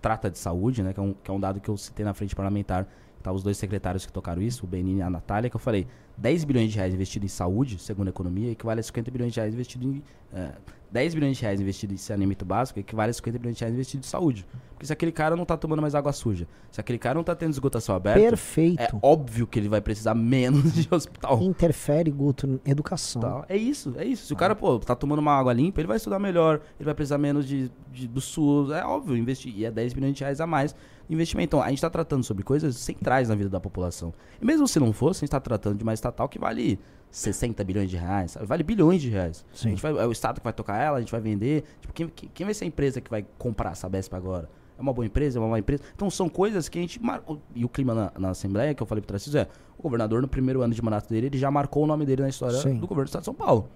trata 0.00 0.30
de 0.30 0.38
saúde, 0.38 0.82
né, 0.82 0.94
que 0.94 0.98
é, 0.98 1.02
um, 1.02 1.12
que 1.12 1.30
é 1.30 1.34
um 1.34 1.38
dado 1.38 1.60
que 1.60 1.68
eu 1.68 1.76
citei 1.76 2.04
na 2.04 2.14
frente 2.14 2.34
parlamentar, 2.34 2.88
tá 3.22 3.30
os 3.30 3.42
dois 3.42 3.58
secretários 3.58 4.06
que 4.06 4.12
tocaram 4.12 4.40
isso, 4.40 4.64
o 4.64 4.66
Benini 4.66 5.00
e 5.00 5.02
a 5.02 5.10
Natália, 5.10 5.50
que 5.50 5.56
eu 5.56 5.60
falei, 5.60 5.86
10 6.16 6.44
bilhões 6.44 6.72
de 6.72 6.78
reais 6.78 6.94
investido 6.94 7.26
em 7.26 7.28
saúde, 7.28 7.78
segundo 7.78 8.06
a 8.06 8.10
economia, 8.10 8.50
equivale 8.50 8.80
a 8.80 8.82
50 8.82 9.10
bilhões 9.10 9.32
de 9.34 9.40
reais 9.40 9.52
investido 9.52 9.86
em... 9.92 10.02
é, 10.32 10.52
10 10.90 11.14
bilhões 11.14 11.36
de 11.36 11.42
reais 11.42 11.60
investido 11.60 11.92
em 11.92 11.96
saneamento 11.98 12.44
básico 12.44 12.78
equivale 12.78 13.10
a 13.10 13.12
50 13.12 13.38
bilhões 13.38 13.56
de 13.56 13.60
reais 13.62 13.74
investido 13.74 14.04
em 14.04 14.08
saúde. 14.08 14.46
Porque 14.72 14.86
se 14.86 14.92
aquele 14.92 15.10
cara 15.12 15.34
não 15.36 15.44
tá 15.44 15.56
tomando 15.56 15.82
mais 15.82 15.94
água 15.94 16.12
suja, 16.12 16.46
se 16.70 16.80
aquele 16.80 16.98
cara 16.98 17.16
não 17.16 17.24
tá 17.24 17.34
tendo 17.34 17.50
esgotação 17.50 17.94
aberta, 17.96 18.20
Perfeito. 18.20 18.80
é 18.80 18.88
óbvio 19.02 19.46
que 19.46 19.58
ele 19.58 19.68
vai 19.68 19.80
precisar 19.80 20.14
menos 20.14 20.72
de 20.72 20.88
hospital. 20.94 21.42
Interfere, 21.42 22.10
Guto, 22.10 22.60
educação. 22.64 23.20
Tal. 23.20 23.44
É 23.48 23.56
isso, 23.56 23.92
é 23.98 24.04
isso. 24.04 24.26
Se 24.26 24.32
o 24.32 24.36
cara, 24.36 24.54
pô, 24.54 24.78
tá 24.78 24.94
tomando 24.94 25.18
uma 25.18 25.32
água 25.32 25.52
limpa, 25.52 25.80
ele 25.80 25.88
vai 25.88 25.96
estudar 25.96 26.18
melhor, 26.18 26.60
ele 26.78 26.84
vai 26.84 26.94
precisar 26.94 27.18
menos 27.18 27.46
de, 27.46 27.70
de- 27.92 28.06
do 28.06 28.20
SUS. 28.20 28.70
É 28.70 28.84
óbvio, 28.84 29.16
investir. 29.16 29.52
E 29.56 29.64
é 29.64 29.70
10 29.70 29.92
bilhões 29.92 30.14
de 30.14 30.20
reais 30.22 30.40
a 30.40 30.46
mais 30.46 30.74
investimento. 31.10 31.48
Então, 31.56 31.62
a 31.62 31.68
gente 31.70 31.80
tá 31.80 31.90
tratando 31.90 32.22
sobre 32.22 32.44
coisas 32.44 32.76
centrais 32.76 33.28
na 33.28 33.34
vida 33.34 33.50
da 33.50 33.58
população. 33.60 34.14
E 34.40 34.44
mesmo 34.44 34.68
se 34.68 34.78
não 34.78 34.92
fosse, 34.92 35.18
a 35.18 35.26
gente 35.26 35.30
tá 35.32 35.40
tratando 35.40 35.76
de 35.76 35.82
uma 35.82 35.92
estatal 35.92 36.28
que 36.28 36.38
vale 36.38 36.78
60 37.10 37.64
bilhões 37.64 37.90
de 37.90 37.96
reais, 37.96 38.32
sabe? 38.32 38.46
Vale 38.46 38.62
bilhões 38.62 39.00
de 39.00 39.08
reais. 39.08 39.44
Sim. 39.52 39.68
A 39.68 39.70
gente 39.70 39.82
vai, 39.82 39.92
é 39.92 40.06
o 40.06 40.12
Estado 40.12 40.40
que 40.40 40.44
vai 40.44 40.52
tocar 40.52 40.76
ela, 40.76 40.98
a 40.98 41.00
gente 41.00 41.12
vai 41.12 41.20
vender. 41.20 41.64
Tipo, 41.80 41.92
quem, 41.92 42.08
quem, 42.08 42.44
vai 42.44 42.54
ser 42.54 42.64
a 42.64 42.68
empresa 42.68 43.00
que 43.00 43.10
vai 43.10 43.24
comprar 43.38 43.72
essa 43.72 43.82
Sabesp 43.82 44.14
agora? 44.14 44.48
É 44.78 44.80
uma 44.80 44.92
boa 44.92 45.04
empresa? 45.04 45.38
É 45.38 45.40
uma 45.40 45.48
má 45.48 45.58
empresa? 45.58 45.82
Então, 45.94 46.08
são 46.08 46.28
coisas 46.28 46.68
que 46.68 46.78
a 46.78 46.80
gente 46.80 47.02
marcou. 47.02 47.40
E 47.54 47.64
o 47.64 47.68
clima 47.68 47.94
na, 47.94 48.12
na 48.18 48.30
Assembleia, 48.30 48.74
que 48.74 48.82
eu 48.82 48.86
falei 48.86 49.02
pro 49.02 49.08
Tarcísio, 49.08 49.40
é: 49.40 49.48
o 49.76 49.82
governador, 49.82 50.22
no 50.22 50.28
primeiro 50.28 50.62
ano 50.62 50.72
de 50.72 50.82
mandato 50.82 51.08
dele, 51.08 51.26
ele 51.26 51.38
já 51.38 51.50
marcou 51.50 51.84
o 51.84 51.86
nome 51.86 52.06
dele 52.06 52.22
na 52.22 52.28
história 52.28 52.58
Sim. 52.58 52.74
do 52.74 52.86
governo 52.86 53.04
do 53.04 53.08
Estado 53.08 53.22
de 53.22 53.26
São 53.26 53.34
Paulo. 53.34 53.68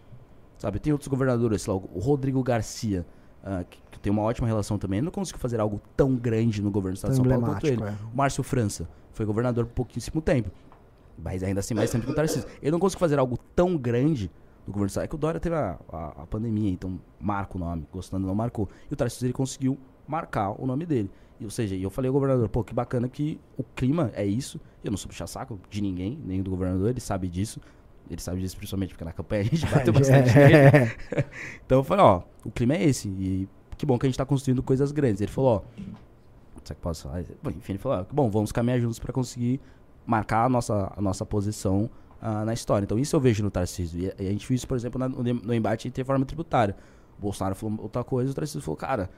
Sabe? 0.58 0.78
Tem 0.78 0.92
outros 0.92 1.08
governadores, 1.08 1.66
lá, 1.66 1.74
o 1.74 1.98
Rodrigo 1.98 2.40
Garcia, 2.42 3.04
ah, 3.42 3.64
que, 3.68 3.80
que 3.90 3.98
tem 3.98 4.12
uma 4.12 4.22
ótima 4.22 4.46
relação 4.46 4.78
também. 4.78 4.98
Ele 4.98 5.06
não 5.06 5.12
conseguiu 5.12 5.40
fazer 5.40 5.58
algo 5.58 5.80
tão 5.96 6.14
grande 6.14 6.62
no 6.62 6.70
governo 6.70 6.94
do 6.94 6.98
Estado 6.98 7.10
de 7.10 7.16
São 7.16 7.24
Paulo 7.24 7.46
quanto 7.46 7.66
ele. 7.66 7.82
é. 7.82 7.96
O 8.12 8.16
Márcio 8.16 8.44
França 8.44 8.88
foi 9.12 9.26
governador 9.26 9.66
por 9.66 9.72
pouquíssimo 9.72 10.22
tempo. 10.22 10.50
Mas 11.16 11.42
ainda 11.42 11.60
assim, 11.60 11.74
mais 11.74 11.90
tempo 11.90 12.04
que 12.04 12.12
o 12.12 12.14
Tarcísio. 12.14 12.48
Ele 12.60 12.70
não 12.70 12.78
conseguiu 12.78 13.00
fazer 13.00 13.18
algo 13.18 13.36
tão 13.54 13.76
grande 13.76 14.30
no 14.66 14.72
governo 14.72 14.86
do 14.86 14.90
Estado. 14.90 15.04
É 15.04 15.08
que 15.08 15.14
o 15.14 15.18
Dória 15.18 15.40
teve 15.40 15.54
a, 15.54 15.78
a, 15.90 16.22
a 16.22 16.26
pandemia, 16.26 16.70
então 16.70 17.00
marca 17.20 17.56
o 17.56 17.60
nome. 17.60 17.86
Gostando 17.92 18.26
não 18.26 18.34
marcou. 18.34 18.68
E 18.90 18.94
o 18.94 18.96
Tarcísio, 18.96 19.26
ele 19.26 19.32
conseguiu 19.32 19.78
marcar 20.06 20.50
o 20.60 20.66
nome 20.66 20.86
dele. 20.86 21.10
E, 21.38 21.44
ou 21.44 21.50
seja, 21.50 21.74
eu 21.74 21.90
falei 21.90 22.08
ao 22.08 22.12
governador, 22.12 22.48
pô, 22.48 22.62
que 22.62 22.74
bacana 22.74 23.08
que 23.08 23.40
o 23.56 23.64
clima 23.64 24.10
é 24.14 24.24
isso. 24.24 24.60
Eu 24.82 24.90
não 24.90 24.98
sou 24.98 25.08
puxar 25.08 25.26
saco 25.26 25.58
de 25.68 25.80
ninguém, 25.80 26.18
nem 26.24 26.42
do 26.42 26.50
governador, 26.50 26.90
ele 26.90 27.00
sabe 27.00 27.28
disso. 27.28 27.60
Ele 28.10 28.20
sabe 28.20 28.40
disso 28.40 28.56
principalmente 28.56 28.90
porque 28.90 29.04
na 29.04 29.12
campanha 29.12 29.42
a 29.42 29.44
gente 29.44 29.66
bateu 29.70 29.92
bastante 29.92 30.36
nele. 30.36 30.54
É. 30.54 30.96
Então 31.64 31.78
eu 31.78 31.84
falei, 31.84 32.04
ó, 32.04 32.22
o 32.44 32.50
clima 32.50 32.74
é 32.74 32.84
esse. 32.84 33.08
E 33.08 33.48
que 33.76 33.86
bom 33.86 33.98
que 33.98 34.06
a 34.06 34.08
gente 34.08 34.18
tá 34.18 34.24
construindo 34.24 34.62
coisas 34.62 34.92
grandes. 34.92 35.20
Ele 35.20 35.30
falou, 35.30 35.56
ó. 35.56 35.82
Será 36.62 36.76
que 36.76 36.80
posso 36.80 37.08
falar? 37.08 37.24
Bom, 37.42 37.50
enfim, 37.50 37.72
ele 37.72 37.78
falou, 37.78 37.98
ó, 37.98 38.04
que 38.04 38.14
bom, 38.14 38.30
vamos 38.30 38.52
caminhar 38.52 38.80
juntos 38.80 38.98
pra 38.98 39.12
conseguir 39.12 39.60
marcar 40.06 40.44
a 40.44 40.48
nossa, 40.48 40.92
a 40.96 41.00
nossa 41.00 41.24
posição 41.26 41.88
ah, 42.20 42.44
na 42.44 42.52
história. 42.52 42.84
Então 42.84 42.98
isso 42.98 43.14
eu 43.16 43.20
vejo 43.20 43.42
no 43.42 43.50
Tarcísio. 43.50 44.00
E, 44.00 44.08
a- 44.08 44.14
gente 44.32 44.46
viu 44.46 44.54
isso, 44.54 44.66
por 44.68 44.76
exemplo, 44.76 44.98
na- 44.98 45.08
no, 45.08 45.22
no 45.22 45.54
embate 45.54 45.88
entre 45.88 46.00
reforma 46.02 46.24
tributária. 46.24 46.76
O 47.18 47.22
Bolsonaro 47.22 47.54
falou 47.54 47.78
outra 47.82 48.02
coisa, 48.04 48.30
o 48.32 48.34
Tarcísio 48.34 48.60
falou, 48.60 48.76
cara. 48.76 49.10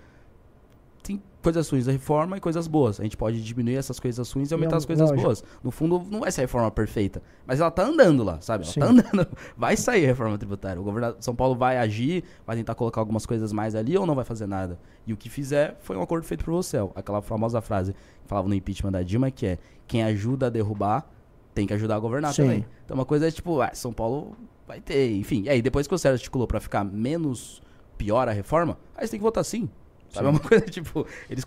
Tem 1.04 1.22
coisas 1.42 1.68
ruins 1.68 1.84
da 1.84 1.92
reforma 1.92 2.38
e 2.38 2.40
coisas 2.40 2.66
boas. 2.66 2.98
A 2.98 3.02
gente 3.02 3.16
pode 3.16 3.44
diminuir 3.44 3.76
essas 3.76 4.00
coisas 4.00 4.32
ruins 4.32 4.50
e 4.50 4.54
aumentar 4.54 4.78
as 4.78 4.86
coisas 4.86 5.10
lógico. 5.10 5.22
boas. 5.22 5.44
No 5.62 5.70
fundo, 5.70 6.02
não 6.10 6.20
vai 6.20 6.32
ser 6.32 6.40
a 6.40 6.44
reforma 6.44 6.70
perfeita. 6.70 7.22
Mas 7.46 7.60
ela 7.60 7.70
tá 7.70 7.84
andando 7.84 8.24
lá, 8.24 8.40
sabe? 8.40 8.64
Ela 8.64 8.72
Sim. 8.72 8.80
tá 8.80 8.86
andando. 8.86 9.28
Vai 9.54 9.76
sair 9.76 10.04
a 10.04 10.08
reforma 10.08 10.38
tributária. 10.38 10.80
O 10.80 10.84
governador 10.84 11.18
de 11.18 11.24
São 11.24 11.36
Paulo 11.36 11.54
vai 11.54 11.76
agir, 11.76 12.24
vai 12.46 12.56
tentar 12.56 12.74
colocar 12.74 13.02
algumas 13.02 13.26
coisas 13.26 13.52
mais 13.52 13.74
ali 13.74 13.96
ou 13.98 14.06
não 14.06 14.14
vai 14.14 14.24
fazer 14.24 14.46
nada. 14.46 14.78
E 15.06 15.12
o 15.12 15.16
que 15.16 15.28
fizer 15.28 15.76
foi 15.80 15.94
um 15.94 16.02
acordo 16.02 16.24
feito 16.24 16.42
por 16.42 16.52
você. 16.52 16.78
Aquela 16.94 17.20
famosa 17.20 17.60
frase 17.60 17.92
que 17.92 18.26
falava 18.26 18.48
no 18.48 18.54
impeachment 18.54 18.92
da 18.92 19.02
Dilma, 19.02 19.30
que 19.30 19.44
é 19.44 19.58
quem 19.86 20.02
ajuda 20.02 20.46
a 20.46 20.50
derrubar 20.50 21.06
tem 21.54 21.66
que 21.66 21.74
ajudar 21.74 21.96
a 21.96 21.98
governar 21.98 22.32
Sim. 22.32 22.42
também. 22.42 22.66
Então 22.84 22.96
uma 22.96 23.04
coisa 23.04 23.28
é 23.28 23.30
tipo, 23.30 23.60
ah, 23.60 23.70
São 23.74 23.92
Paulo 23.92 24.36
vai 24.66 24.80
ter, 24.80 25.12
enfim. 25.12 25.42
E 25.42 25.50
aí 25.50 25.62
depois 25.62 25.86
que 25.86 25.94
o 25.94 25.98
Sérgio 25.98 26.16
articulou 26.16 26.46
pra 26.46 26.58
ficar 26.58 26.82
menos 26.82 27.62
pior 27.96 28.28
a 28.28 28.32
reforma, 28.32 28.78
aí 28.96 29.06
você 29.06 29.12
tem 29.12 29.20
que 29.20 29.24
votar 29.24 29.44
sim. 29.44 29.68
Sabe? 30.14 30.26
É 30.26 30.30
uma 30.30 30.40
coisa 30.40 30.64
tipo, 30.70 31.06
eles 31.28 31.44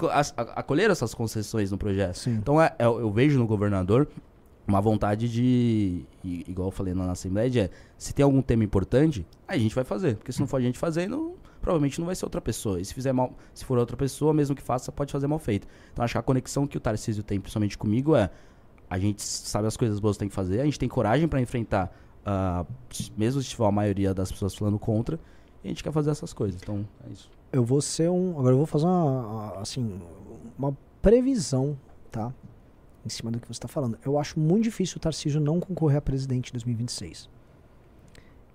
acolheram 0.55 0.91
essas 0.91 1.13
concessões 1.13 1.71
no 1.71 1.77
projeto. 1.77 2.15
Sim. 2.17 2.35
Então 2.35 2.61
é, 2.61 2.75
é- 2.77 2.85
eu 2.85 3.11
vejo 3.11 3.37
no 3.39 3.47
governador 3.47 4.07
uma 4.67 4.81
vontade 4.81 5.29
de, 5.29 6.03
igual 6.23 6.67
eu 6.67 6.71
falei 6.71 6.93
na 6.93 7.09
Assembleia, 7.11 7.49
de 7.49 7.59
é, 7.61 7.69
se 7.97 8.13
tem 8.13 8.23
algum 8.23 8.41
tema 8.41 8.63
importante, 8.65 9.25
aí 9.47 9.57
a 9.57 9.61
gente 9.61 9.73
vai 9.73 9.83
fazer. 9.85 10.17
Porque 10.17 10.31
se 10.33 10.39
não 10.41 10.47
for 10.47 10.57
a 10.57 10.61
gente 10.61 10.77
fazendo, 10.77 11.35
provavelmente 11.61 11.97
não 11.99 12.05
vai 12.05 12.15
ser 12.15 12.25
outra 12.25 12.41
pessoa. 12.41 12.79
E 12.81 12.83
se 12.83 12.93
fizer 12.93 13.13
mal, 13.13 13.33
se 13.53 13.63
for 13.63 13.77
outra 13.77 13.95
pessoa, 13.95 14.33
mesmo 14.33 14.53
que 14.53 14.61
faça, 14.61 14.91
pode 14.91 15.09
fazer 15.11 15.25
mal 15.27 15.39
feito. 15.39 15.65
Então 15.93 16.03
acho 16.03 16.13
que 16.13 16.17
a 16.17 16.21
conexão 16.21 16.67
que 16.67 16.75
o 16.75 16.79
Tarcísio 16.81 17.23
tem, 17.23 17.39
principalmente 17.39 17.77
comigo, 17.77 18.13
é 18.15 18.29
a 18.89 18.99
gente 18.99 19.21
sabe 19.21 19.67
as 19.67 19.77
coisas 19.77 19.99
boas 20.01 20.17
que 20.17 20.19
tem 20.19 20.29
que 20.29 20.35
fazer, 20.35 20.59
a 20.59 20.65
gente 20.65 20.77
tem 20.79 20.87
coragem 20.89 21.27
pra 21.29 21.39
enfrentar, 21.41 21.89
s- 22.89 23.09
mesmo 23.17 23.41
se 23.41 23.47
tiver 23.49 23.65
a 23.65 23.71
maioria 23.71 24.13
das 24.13 24.31
pessoas 24.31 24.53
falando 24.53 24.77
contra, 24.77 25.17
e 25.63 25.67
a 25.67 25.69
gente 25.69 25.81
quer 25.83 25.91
fazer 25.93 26.09
essas 26.11 26.33
coisas. 26.33 26.61
Então 26.61 26.85
é 27.07 27.11
isso. 27.13 27.29
Eu 27.51 27.63
vou 27.63 27.81
ser 27.81 28.09
um. 28.09 28.31
Agora 28.37 28.53
eu 28.53 28.57
vou 28.57 28.65
fazer 28.65 28.85
uma. 28.85 29.59
Assim. 29.59 30.01
Uma 30.57 30.75
previsão, 31.01 31.77
tá? 32.11 32.33
Em 33.05 33.09
cima 33.09 33.31
do 33.31 33.39
que 33.39 33.47
você 33.47 33.53
está 33.53 33.67
falando. 33.67 33.97
Eu 34.05 34.17
acho 34.19 34.39
muito 34.39 34.63
difícil 34.63 34.97
o 34.97 34.99
Tarcísio 34.99 35.39
não 35.39 35.59
concorrer 35.59 35.97
a 35.97 36.01
presidente 36.01 36.49
em 36.49 36.53
2026. 36.53 37.29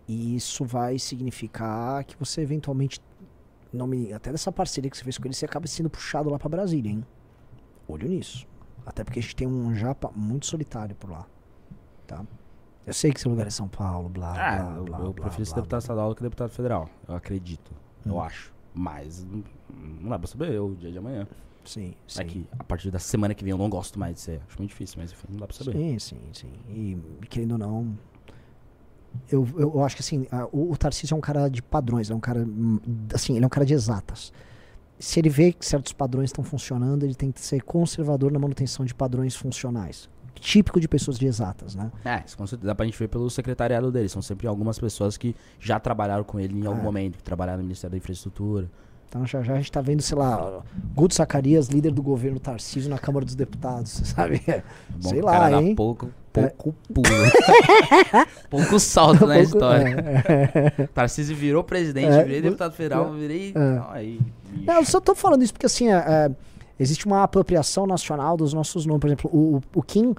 E 0.09 0.37
isso 0.37 0.65
vai 0.65 0.99
significar 0.99 2.05
que 2.05 2.17
você 2.19 2.41
eventualmente. 2.43 3.01
Não 3.73 3.87
me, 3.87 4.13
até 4.13 4.31
dessa 4.31 4.53
parceria 4.53 4.91
que 4.91 4.97
você 4.99 5.03
fez 5.05 5.17
com 5.17 5.27
ele, 5.27 5.35
você 5.35 5.47
acaba 5.47 5.67
sendo 5.67 5.89
puxado 5.89 6.29
lá 6.29 6.39
pra 6.39 6.47
Brasília, 6.51 6.91
hein? 6.91 7.07
Olho 7.89 8.07
nisso. 8.07 8.47
Até 8.85 9.03
porque 9.03 9.19
a 9.19 9.23
gente 9.23 9.35
tem 9.35 9.49
um 9.49 9.75
japa 9.75 10.11
muito 10.15 10.45
solitário 10.45 10.95
por 10.97 11.09
lá. 11.11 11.27
Tá? 12.07 12.23
Eu 12.87 12.93
sei 12.93 13.13
que 13.13 13.21
seu 13.21 13.31
lugar 13.31 13.47
é 13.47 13.51
São 13.51 13.69
Paulo, 13.69 14.11
blá, 14.11 14.33
blá, 14.33 14.43
Ah, 14.73 14.75
eu, 14.77 14.85
blá, 14.85 14.99
eu 14.99 15.13
blá, 15.15 15.25
prefiro 15.25 15.47
ser 15.47 15.53
blá, 15.55 15.63
deputado 15.63 15.69
blá. 15.71 15.79
estadual 15.79 16.09
do 16.11 16.17
que 16.17 16.23
deputado 16.23 16.51
federal. 16.51 16.91
Eu 17.09 17.15
acredito. 17.15 17.73
Eu 18.05 18.17
Hum. 18.17 18.21
acho. 18.21 18.53
Mas 18.75 19.25
hum, 19.25 19.43
não 20.01 20.11
dá 20.11 20.19
pra 20.19 20.27
saber 20.29 20.53
eu, 20.53 20.67
o 20.69 20.75
dia 20.77 20.91
de 20.91 20.99
amanhã. 20.99 21.27
Sim, 21.65 21.95
sim. 22.09 22.21
É 22.21 22.25
que 22.25 22.47
a 22.59 22.65
partir 22.65 22.91
da 22.91 22.99
semana 22.99 23.35
que 23.35 23.45
vem 23.45 23.53
eu 23.53 23.59
não 23.59 23.69
gosto 23.71 23.99
mais 23.99 24.15
de 24.15 24.21
ser. 24.21 24.41
Acho 24.49 24.59
muito 24.59 24.71
difícil, 24.71 24.97
mas 25.01 25.13
enfim, 25.13 25.27
não 25.31 25.39
dá 25.39 25.47
pra 25.47 25.57
saber. 25.57 25.73
Sim, 25.73 25.99
sim, 25.99 26.21
sim. 26.33 26.53
E 26.69 27.27
querendo 27.29 27.53
ou 27.53 27.59
não. 27.59 27.99
Eu, 29.31 29.47
eu, 29.55 29.75
eu 29.75 29.85
acho 29.85 29.95
que 29.97 30.03
assim, 30.03 30.27
a- 30.31 30.47
o, 30.51 30.73
o 30.73 30.77
Tarcísio 30.77 31.15
é 31.15 31.17
um 31.19 31.21
cara 31.21 31.49
de 31.49 31.63
padrões, 31.63 32.11
é 32.11 32.15
um 32.15 32.21
cara. 32.21 32.41
hum, 32.43 32.81
Assim, 33.15 33.37
ele 33.37 33.45
é 33.45 33.47
um 33.47 33.51
cara 33.51 33.65
de 33.67 33.75
exatas. 33.75 34.33
Se 34.99 35.19
ele 35.21 35.29
vê 35.29 35.53
que 35.53 35.65
certos 35.67 35.93
padrões 35.93 36.31
estão 36.31 36.43
funcionando, 36.45 37.03
ele 37.05 37.15
tem 37.15 37.31
que 37.31 37.41
ser 37.41 37.63
conservador 37.63 38.31
na 38.33 38.39
manutenção 38.39 38.85
de 38.87 38.95
padrões 38.95 39.35
funcionais. 39.37 40.09
Típico 40.35 40.81
de 40.81 40.89
pessoas 40.89 41.19
de 41.19 41.27
exatas, 41.27 41.75
né? 41.77 41.91
É, 42.05 42.23
isso 42.27 42.37
com 42.37 42.47
certeza 42.47 42.67
dá 42.67 42.75
pra 42.75 42.85
gente 42.85 42.99
ver 42.99 43.09
pelo 43.09 43.31
secretariado 43.31 43.93
dele. 43.93 44.09
São 44.09 44.21
sempre 44.21 44.47
algumas 44.49 44.79
pessoas 44.79 45.17
que 45.17 45.37
já 45.61 45.79
trabalharam 45.79 46.25
com 46.25 46.41
ele 46.41 46.59
em 46.59 46.67
algum 46.67 46.81
É. 46.81 46.83
momento, 46.83 47.17
que 47.19 47.23
trabalharam 47.23 47.59
no 47.59 47.65
Ministério 47.65 47.93
da 47.93 47.97
Infraestrutura. 47.99 48.69
Então 49.09 49.27
já 49.27 49.43
já 49.43 49.53
a 49.53 49.57
gente 49.59 49.71
tá 49.71 49.81
vendo, 49.83 50.01
sei 50.01 50.17
lá, 50.17 50.63
Guto 50.95 51.15
Zacarias, 51.15 51.69
líder 51.69 51.93
do 51.93 52.03
governo 52.03 52.41
Tarcísio 52.41 52.89
na 52.91 52.99
Câmara 52.99 53.27
dos 53.27 53.35
Deputados, 53.35 53.91
sabe? 54.09 54.41
Bom, 54.89 55.09
sei 55.11 55.21
lá, 55.21 55.33
cara 55.33 55.61
hein? 55.63 55.75
pouco, 55.77 56.11
pouco 56.33 56.75
pulo. 56.93 57.07
pouco 58.51 58.81
salto 58.81 59.27
na 59.27 59.35
Pouco- 59.35 59.41
história. 59.43 59.97
é, 60.27 60.73
é. 60.83 60.87
Tarcísio 60.89 61.37
virou 61.37 61.63
presidente, 61.63 62.09
É, 62.13 62.25
virei 62.25 62.41
deputado 62.43 62.73
federal, 62.73 63.13
virei... 63.13 63.53
É. 63.55 63.59
Não, 63.59 63.91
aí, 63.91 64.19
bicho. 64.51 64.65
Não, 64.67 64.75
eu 64.77 64.85
só 64.85 65.01
tô 65.01 65.15
falando 65.15 65.43
isso 65.43 65.53
porque 65.53 65.67
assim, 65.67 65.89
é, 65.93 65.97
é, 65.97 66.31
existe 66.83 67.07
uma 67.07 67.23
apropriação 67.23 67.87
nacional 67.87 68.37
dos 68.37 68.53
nossos 68.53 68.85
nomes. 68.85 69.01
Por 69.01 69.07
exemplo, 69.09 69.31
o, 69.33 69.61
o- 69.75 69.83
Kim 69.83 70.15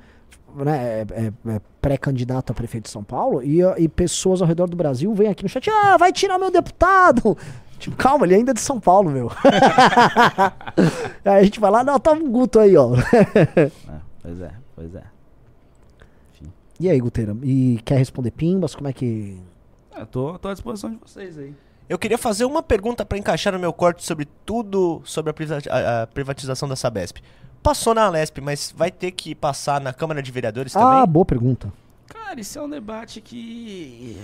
né, 0.56 1.02
é, 1.02 1.06
é- 1.12 1.34
é 1.56 1.62
pré-candidato 1.82 2.52
a 2.52 2.54
prefeito 2.56 2.86
de 2.86 2.90
São 2.92 3.04
Paulo 3.04 3.44
e, 3.44 3.64
ó, 3.64 3.76
e 3.78 3.88
pessoas 3.88 4.42
ao 4.42 4.48
redor 4.48 4.68
do 4.70 4.78
Brasil 4.78 5.14
vêm 5.14 5.28
aqui 5.30 5.44
no 5.44 5.50
chat, 5.50 5.70
ah, 5.70 5.98
vai 5.98 6.12
tirar 6.12 6.40
meu 6.40 6.50
deputado! 6.52 7.38
Tipo, 7.80 7.98
calma, 7.98 8.26
ele 8.26 8.36
ainda 8.36 8.52
é 8.52 8.54
de 8.54 8.62
São 8.62 8.80
Paulo, 8.80 9.10
meu. 9.12 9.30
Aí 11.26 11.40
a 11.40 11.44
gente 11.44 11.60
vai 11.60 11.70
lá, 11.70 11.84
não, 11.84 12.00
tá 12.00 12.12
um 12.14 12.32
Guto 12.32 12.60
aí, 12.60 12.78
ó. 12.78 12.92
É, 13.56 13.72
pois 14.22 14.40
é, 14.42 14.52
pois 14.76 14.96
é. 14.96 15.04
E 16.80 16.90
aí, 16.90 17.00
Guteira? 17.00 17.36
E 17.44 17.80
quer 17.84 17.98
responder 17.98 18.32
pimbas? 18.32 18.74
Como 18.74 18.88
é 18.88 18.94
que. 18.94 19.38
É, 19.96 20.04
tô, 20.06 20.38
tô 20.40 20.48
à 20.48 20.54
disposição 20.54 20.92
de 20.92 20.98
vocês 21.06 21.38
aí. 21.38 21.54
Eu 21.90 22.00
queria 22.00 22.18
fazer 22.18 22.46
uma 22.46 22.64
pergunta 22.64 23.06
pra 23.06 23.18
encaixar 23.18 23.54
no 23.54 23.60
meu 23.60 23.74
corte 23.74 24.06
sobre 24.06 24.26
tudo 24.46 25.02
sobre 25.06 25.32
a, 25.32 25.34
privati- 25.34 25.70
a- 25.70 26.04
a 26.04 26.08
privatização 26.08 26.68
da 26.68 26.76
Sabesp. 26.76 27.18
Passou 27.62 27.94
na 27.94 28.06
Alesp, 28.06 28.40
mas 28.42 28.74
vai 28.76 28.92
ter 28.92 29.12
que 29.12 29.34
passar 29.36 29.80
na 29.80 29.94
Câmara 29.94 30.22
de 30.22 30.32
Vereadores 30.32 30.76
Ah, 30.76 30.80
também? 30.80 31.08
boa 31.08 31.26
pergunta. 31.26 31.72
Cara, 32.08 32.40
isso 32.40 32.58
é 32.58 32.62
um 32.62 32.70
debate 32.70 33.22
que. 33.22 34.18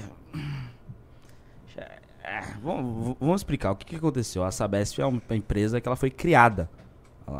É, 2.23 2.41
vamos, 2.61 3.15
vamos 3.19 3.41
explicar 3.41 3.71
o 3.71 3.75
que, 3.75 3.85
que 3.85 3.95
aconteceu. 3.95 4.43
A 4.43 4.51
Sabesp 4.51 4.99
é 5.01 5.05
uma 5.05 5.21
empresa 5.31 5.79
que 5.81 5.87
ela 5.87 5.95
foi 5.95 6.09
criada. 6.09 6.69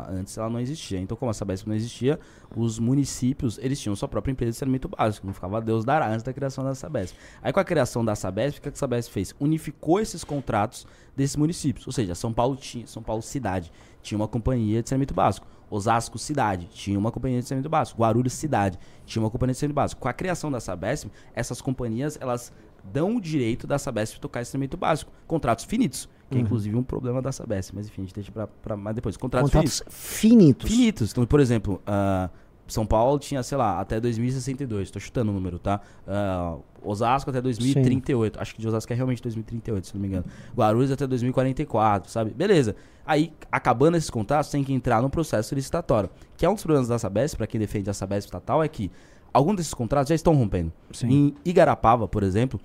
Antes 0.08 0.36
ela 0.36 0.48
não 0.48 0.60
existia. 0.60 0.98
Então, 0.98 1.16
como 1.16 1.30
a 1.30 1.34
Sabesp 1.34 1.66
não 1.66 1.74
existia, 1.74 2.18
os 2.54 2.78
municípios 2.78 3.58
eles 3.58 3.80
tinham 3.80 3.94
sua 3.96 4.08
própria 4.08 4.32
empresa 4.32 4.52
de 4.52 4.56
saneamento 4.58 4.88
básico. 4.88 5.26
Não 5.26 5.34
ficava 5.34 5.60
Deus 5.60 5.84
dará 5.84 6.08
antes 6.08 6.22
da 6.22 6.32
criação 6.32 6.64
da 6.64 6.74
Sabesp. 6.74 7.16
Aí, 7.42 7.52
com 7.52 7.60
a 7.60 7.64
criação 7.64 8.04
da 8.04 8.14
Sabesp, 8.14 8.58
o 8.58 8.62
que 8.62 8.68
a 8.68 8.74
Sabesp 8.74 9.12
fez? 9.12 9.34
Unificou 9.40 10.00
esses 10.00 10.24
contratos 10.24 10.86
desses 11.16 11.36
municípios. 11.36 11.86
Ou 11.86 11.92
seja, 11.92 12.14
São 12.14 12.32
Paulo 12.32 12.56
tinha, 12.56 12.86
São 12.86 13.02
Paulo 13.02 13.22
cidade 13.22 13.72
tinha 14.02 14.16
uma 14.16 14.28
companhia 14.28 14.82
de 14.82 14.88
saneamento 14.88 15.14
básico. 15.14 15.46
Osasco 15.70 16.18
cidade 16.18 16.68
tinha 16.72 16.98
uma 16.98 17.12
companhia 17.12 17.40
de 17.40 17.46
saneamento 17.46 17.68
básico. 17.68 18.00
Guarulhos 18.00 18.32
cidade 18.32 18.78
tinha 19.06 19.22
uma 19.22 19.30
companhia 19.30 19.52
de 19.52 19.58
saneamento 19.58 19.76
básico. 19.76 20.00
Com 20.00 20.08
a 20.08 20.12
criação 20.12 20.50
da 20.50 20.60
Sabesp, 20.60 21.10
essas 21.34 21.60
companhias 21.60 22.18
elas 22.20 22.52
dão 22.82 23.16
o 23.16 23.20
direito 23.20 23.66
da 23.66 23.78
Sabesp 23.78 24.18
tocar 24.18 24.42
esse 24.42 24.52
saneamento 24.52 24.76
básico. 24.76 25.12
Contratos 25.26 25.64
finitos, 25.64 26.08
que 26.30 26.38
é 26.38 26.40
inclusive 26.40 26.76
um 26.76 26.82
problema 26.82 27.20
da 27.20 27.32
Sabesp, 27.32 27.74
mas 27.74 27.86
enfim, 27.86 28.02
a 28.02 28.04
gente 28.04 28.14
deixa 28.14 28.30
pra, 28.32 28.46
pra 28.46 28.76
mais 28.76 28.94
depois. 28.94 29.16
Contratos, 29.16 29.50
Contratos 29.50 29.82
finitos. 29.88 30.20
finitos. 30.20 30.70
Finitos. 30.70 31.10
Então, 31.10 31.26
por 31.26 31.40
exemplo, 31.40 31.82
ah, 31.86 32.30
São 32.68 32.86
Paulo 32.86 33.18
tinha, 33.18 33.42
sei 33.42 33.58
lá, 33.58 33.80
até 33.80 34.00
2062, 34.00 34.90
tô 34.90 35.00
chutando 35.00 35.30
o 35.30 35.34
número, 35.34 35.58
tá? 35.58 35.80
Ah, 36.06 36.56
Osasco 36.82 37.30
até 37.30 37.40
2038. 37.40 38.40
Acho 38.40 38.54
que 38.54 38.60
de 38.60 38.68
Osasco 38.68 38.92
é 38.92 38.96
realmente 38.96 39.20
2038, 39.22 39.88
se 39.88 39.94
não 39.94 40.00
me 40.00 40.08
engano. 40.08 40.24
Guarulhos 40.56 40.90
até 40.90 41.06
2044, 41.06 42.10
sabe? 42.10 42.30
Beleza. 42.30 42.76
Aí, 43.04 43.32
acabando 43.50 43.96
esses 43.96 44.08
contratos, 44.08 44.50
tem 44.50 44.62
que 44.62 44.72
entrar 44.72 45.02
no 45.02 45.10
processo 45.10 45.54
licitatório. 45.54 46.08
Que 46.36 46.46
é 46.46 46.48
um 46.48 46.54
dos 46.54 46.62
problemas 46.62 46.88
da 46.88 46.98
Sabesp, 46.98 47.36
pra 47.36 47.46
quem 47.46 47.58
defende 47.58 47.90
a 47.90 47.92
Sabesp 47.92 48.28
estatal, 48.28 48.62
é 48.62 48.68
que 48.68 48.90
alguns 49.32 49.56
desses 49.56 49.74
contratos 49.74 50.08
já 50.10 50.14
estão 50.14 50.32
rompendo. 50.34 50.72
Sim. 50.92 51.08
Em 51.08 51.34
Igarapava, 51.44 52.06
por 52.06 52.22
exemplo, 52.22 52.60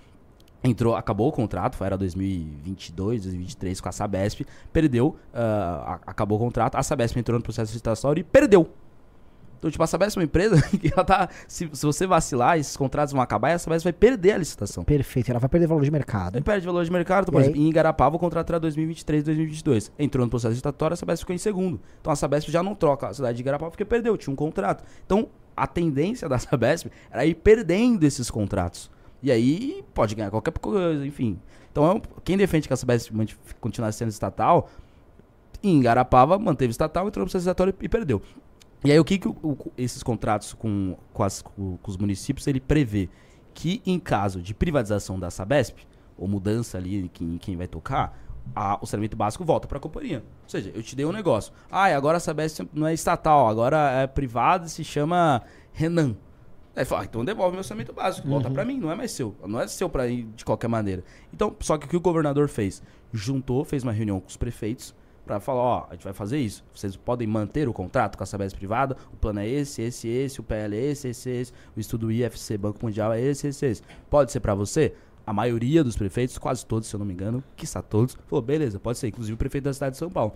entrou, 0.66 0.95
acabou 0.95 1.28
o 1.30 1.32
contrato, 1.32 1.84
era 1.84 1.97
2022, 1.97 3.24
2023 3.24 3.82
com 3.82 3.89
a 3.89 3.91
Sabesp, 3.91 4.41
perdeu, 4.74 5.16
a- 5.34 5.99
acabou 6.05 6.38
o 6.38 6.41
contrato, 6.41 6.76
a 6.76 6.84
Sabesp 6.84 7.18
entrou 7.18 7.38
no 7.38 7.43
processo 7.43 7.72
licitatório 7.72 8.22
e 8.22 8.24
perdeu. 8.24 8.70
Então, 9.57 9.72
tipo, 9.72 9.84
a 9.84 9.88
Sabesp 9.88 10.18
é 10.18 10.20
uma 10.20 10.26
empresa 10.26 10.61
que 10.78 10.91
ela 10.93 11.03
tá. 11.03 11.28
Se, 11.47 11.68
se 11.74 11.86
você 11.86 12.05
vacilar, 12.05 12.59
esses 12.59 12.76
contratos 12.78 13.13
vão 13.13 13.22
acabar 13.22 13.49
e 13.49 13.53
a 13.53 13.59
Sabesp 13.59 13.84
vai 13.86 13.93
perder 13.93 14.34
a 14.34 14.38
licitação. 14.38 14.84
Perfeito, 14.84 15.32
ela 15.32 15.39
vai 15.39 15.49
perder 15.49 15.66
valor 15.66 15.84
de 15.84 15.89
mercado. 15.89 16.36
Aí 16.36 16.41
perde 16.41 16.66
valor 16.68 16.84
de 16.86 16.91
mercado. 16.91 17.24
Então, 17.24 17.32
por 17.34 17.39
E 17.41 17.45
exemplo, 17.45 17.61
em 17.61 17.70
Igarapava 17.70 18.16
o 18.16 18.20
contrato 18.20 18.49
era 18.51 18.59
2023, 18.59 19.24
2022. 19.24 19.91
Entrou 19.97 20.24
no 20.26 20.30
processo 20.30 20.51
licitatório, 20.51 20.93
a 20.93 20.97
Sabesp 20.97 21.22
ficou 21.24 21.34
em 21.34 21.39
segundo. 21.39 21.80
Então 21.99 22.11
a 22.13 22.16
Sabesp 22.16 22.51
já 22.51 22.61
não 22.61 22.76
troca 22.76 23.07
a 23.07 23.13
cidade 23.13 23.38
de 23.38 23.41
Igarapava 23.41 23.72
porque 23.72 23.86
perdeu, 23.86 24.16
tinha 24.18 24.32
um 24.32 24.36
contrato. 24.36 24.84
Então 25.05 25.30
a 25.57 25.66
tendência 25.66 26.28
da 26.30 26.38
Sabesp 26.39 26.88
era 27.09 27.26
ir 27.26 27.34
perdendo 27.36 28.03
esses 28.03 28.30
contratos. 28.30 28.91
E 29.26 29.32
aí 29.32 29.84
pode 29.91 30.13
ganhar 30.13 30.30
qualquer 30.30 30.51
coisa, 30.59 31.03
enfim. 31.05 31.39
Então 31.71 31.99
quem 32.23 32.38
defende 32.38 32.67
que 32.67 32.73
a 32.73 32.78
Sabesp 32.78 33.11
continuasse 33.59 33.97
sendo 33.97 34.09
estatal, 34.09 34.69
em 35.63 35.80
Igarapava 35.80 36.38
manteve 36.38 36.69
estatal, 36.69 37.07
entrou 37.07 37.21
no 37.21 37.26
processo 37.26 37.41
licitatório 37.43 37.73
e 37.82 37.89
perdeu. 37.89 38.21
E 38.84 38.91
aí 38.91 38.99
o 38.99 39.03
que, 39.03 39.17
que 39.17 39.28
o- 39.28 39.36
o- 39.41 39.71
esses 39.76 40.03
contratos 40.03 40.53
com, 40.53 40.95
com, 41.11 41.23
as- 41.23 41.41
com- 41.41 41.80
os 41.88 41.97
municípios 41.97 42.45
ele 42.45 42.59
prevê? 42.59 43.09
Que 43.51 43.82
em 43.84 43.97
caso 43.99 44.43
de 44.43 44.53
privatização 44.53 45.17
da 45.19 45.32
Sabesp, 45.32 45.76
ou 46.15 46.28
mudança 46.28 46.78
ali 46.78 47.05
em 47.05 47.07
quem, 47.07 47.28
em 47.34 47.38
quem 47.39 47.57
vai 47.57 47.67
tocar, 47.67 48.15
a- 48.55 48.78
o 48.80 48.86
saneamento 48.86 49.17
básico 49.17 49.43
volta 49.43 49.67
para 49.67 49.80
a 49.80 49.82
companhia. 49.82 50.23
Ou 50.43 50.49
seja, 50.49 50.71
eu 50.76 50.84
te 50.84 50.95
dei 50.95 51.03
um 51.03 51.11
negócio. 51.11 51.51
Ah, 51.71 51.86
agora 51.86 52.17
a 52.17 52.19
Sabesp 52.19 52.59
não 52.71 52.86
é 52.86 52.93
estatal, 52.93 53.47
agora 53.47 54.03
é 54.03 54.05
privada 54.05 54.67
e 54.67 54.69
se 54.69 54.84
chama 54.84 55.41
Renan. 55.73 56.15
Aí 56.76 56.84
fala, 56.84 57.03
ah, 57.03 57.05
então 57.05 57.23
devolve 57.23 57.55
meu 57.55 57.63
saneamento 57.63 57.93
básico, 57.93 58.28
volta 58.28 58.49
pra 58.49 58.65
mim, 58.65 58.78
não 58.78 58.91
é 58.91 58.95
mais 58.95 59.11
seu. 59.11 59.34
Não 59.47 59.61
é 59.61 59.67
seu 59.67 59.89
pra 59.89 60.07
ir 60.07 60.23
de 60.36 60.43
qualquer 60.43 60.67
maneira. 60.67 61.03
Então, 61.34 61.55
só 61.61 61.78
que 61.78 61.86
o 61.86 61.89
que 61.89 61.95
o 61.95 62.01
governador 62.01 62.49
fez? 62.49 62.84
Juntou, 63.13 63.63
fez 63.63 63.82
uma 63.84 63.93
reunião 63.93 64.19
com 64.19 64.28
os 64.28 64.36
prefeitos 64.36 64.93
pra 65.26 65.39
falar, 65.39 65.61
ó, 65.61 65.88
a 65.89 65.93
gente 65.93 66.03
vai 66.03 66.13
fazer 66.13 66.38
isso. 66.38 66.63
Vocês 66.73 66.95
podem 66.97 67.28
manter 67.28 67.67
o 67.67 67.73
contrato 67.73 68.17
com 68.17 68.23
a 68.23 68.28
Sabesp 68.28 68.57
privada, 68.57 68.95
o 69.11 69.15
plano 69.15 69.39
é 69.39 69.47
esse, 69.47 69.82
esse, 69.82 70.07
esse, 70.07 70.39
o 70.39 70.43
PL 70.43 70.76
é 70.76 70.91
esse, 70.91 71.07
esse, 71.07 71.30
esse, 71.30 71.53
o 71.76 71.80
estudo 71.80 72.11
IFC 72.11 72.57
Banco 72.57 72.80
Mundial 72.84 73.13
é 73.13 73.21
esse, 73.21 73.47
esse, 73.47 73.65
esse. 73.65 73.82
Pode 74.09 74.32
ser 74.32 74.41
pra 74.41 74.53
você? 74.53 74.93
A 75.26 75.34
maioria 75.34 75.84
dos 75.84 75.97
prefeitos, 75.97 76.38
quase 76.38 76.63
todos, 76.65 76.88
se 76.88 76.95
eu 76.95 76.99
não 76.99 77.05
me 77.05 77.13
engano, 77.13 77.43
quiçá 77.55 77.82
todos, 77.82 78.15
falou, 78.28 78.43
beleza, 78.43 78.80
pode 78.80 78.99
ser, 78.99 79.07
inclusive 79.07 79.34
o 79.34 79.38
prefeito 79.38 79.63
da 79.63 79.73
cidade 79.73 79.93
de 79.93 79.97
São 79.97 80.09
Paulo. 80.09 80.34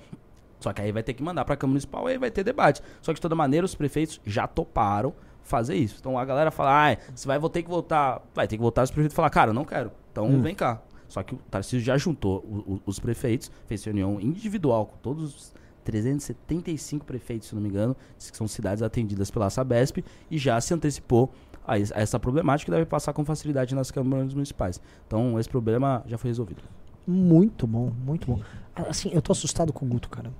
Só 0.59 0.73
que 0.73 0.81
aí 0.81 0.91
vai 0.91 1.03
ter 1.03 1.13
que 1.13 1.23
mandar 1.23 1.45
pra 1.45 1.55
Câmara 1.55 1.73
Municipal 1.73 2.09
e 2.09 2.13
aí 2.13 2.17
vai 2.17 2.31
ter 2.31 2.43
debate. 2.43 2.81
Só 3.01 3.13
que 3.13 3.15
de 3.15 3.21
toda 3.21 3.35
maneira 3.35 3.65
os 3.65 3.75
prefeitos 3.75 4.19
já 4.25 4.47
toparam 4.47 5.13
fazer 5.43 5.75
isso. 5.75 5.97
Então 5.99 6.17
a 6.17 6.25
galera 6.25 6.51
fala, 6.51 6.91
ah, 6.93 6.97
você 7.13 7.27
vai 7.27 7.39
ter 7.49 7.63
que 7.63 7.69
voltar. 7.69 8.21
Vai 8.33 8.47
ter 8.47 8.55
que 8.57 8.61
voltar, 8.61 8.83
os 8.83 8.91
prefeitos 8.91 9.15
falam, 9.15 9.29
cara, 9.31 9.51
não 9.53 9.65
quero. 9.65 9.91
Então 10.11 10.41
vem 10.41 10.55
cá. 10.55 10.81
Só 11.07 11.23
que 11.23 11.33
o 11.33 11.37
Tarcísio 11.49 11.79
já 11.79 11.97
juntou 11.97 12.37
o- 12.39 12.73
o- 12.75 12.81
os 12.85 12.99
prefeitos, 12.99 13.49
fez 13.65 13.83
reunião 13.83 14.19
individual 14.21 14.85
com 14.85 14.97
todos 14.97 15.35
os 15.35 15.53
375 15.83 17.05
prefeitos, 17.05 17.47
se 17.49 17.55
não 17.55 17.61
me 17.61 17.69
engano, 17.69 17.95
que 18.17 18.37
são 18.37 18.47
cidades 18.47 18.83
atendidas 18.83 19.31
pela 19.31 19.49
Sabesp, 19.49 20.03
e 20.29 20.37
já 20.37 20.59
se 20.61 20.73
antecipou 20.73 21.31
a 21.65 21.77
es- 21.79 21.91
a 21.91 21.99
essa 21.99 22.19
problemática 22.19 22.65
que 22.65 22.71
deve 22.75 22.85
passar 22.85 23.13
com 23.13 23.23
facilidade 23.25 23.73
nas 23.75 23.89
câmaras 23.91 24.33
municipais. 24.33 24.79
Então 25.07 25.39
esse 25.39 25.49
problema 25.49 26.03
já 26.05 26.17
foi 26.17 26.29
resolvido. 26.29 26.61
Muito 27.07 27.65
bom, 27.65 27.91
muito 28.05 28.27
bom. 28.27 28.39
Assim, 28.75 29.09
eu 29.11 29.21
tô 29.21 29.31
assustado 29.31 29.73
com 29.73 29.85
o 29.85 29.89
Guto, 29.89 30.09
cara. 30.09 30.31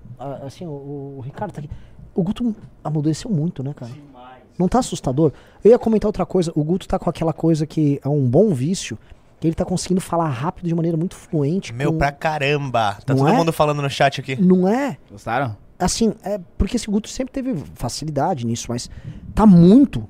Assim, 0.46 0.66
o, 0.68 1.16
o 1.18 1.22
Ricardo 1.22 1.52
tá 1.52 1.62
aqui. 1.62 1.70
O 2.14 2.22
Guto 2.24 2.56
amadureceu 2.84 3.30
muito, 3.32 3.64
né, 3.64 3.74
cara? 3.74 3.92
Não 4.60 4.68
tá 4.68 4.80
assustador? 4.80 5.32
Eu 5.64 5.72
ia 5.72 5.80
comentar 5.80 6.08
outra 6.10 6.26
coisa. 6.26 6.52
O 6.54 6.64
Guto 6.64 6.86
tá 6.88 7.00
com 7.00 7.10
aquela 7.10 7.32
coisa 7.32 7.66
que 7.66 8.00
é 8.04 8.10
um 8.10 8.28
bom 8.30 8.54
vício, 8.54 8.98
que 9.40 9.48
ele 9.48 9.56
tá 9.56 9.64
conseguindo 9.64 10.02
falar 10.02 10.28
rápido 10.28 10.68
de 10.68 10.76
maneira 10.76 10.98
muito 10.98 11.16
fluente. 11.16 11.72
Meu, 11.74 11.94
com- 11.94 11.98
pra 11.98 12.12
caramba. 12.12 12.98
Tá 13.06 13.14
Não 13.14 13.22
todo 13.24 13.30
é? 13.30 13.38
mundo 13.38 13.54
falando 13.54 13.82
no 13.82 13.90
chat 13.90 14.20
aqui. 14.20 14.36
Não 14.36 14.68
é? 14.68 14.98
Gostaram? 15.10 15.56
Assim, 15.80 16.14
é 16.24 16.38
porque 16.58 16.76
esse 16.76 16.92
Guto 16.92 17.08
sempre 17.08 17.32
teve 17.32 17.56
facilidade 17.76 18.46
nisso, 18.46 18.66
mas 18.68 18.90
tá 19.34 19.46
muito. 19.46 20.06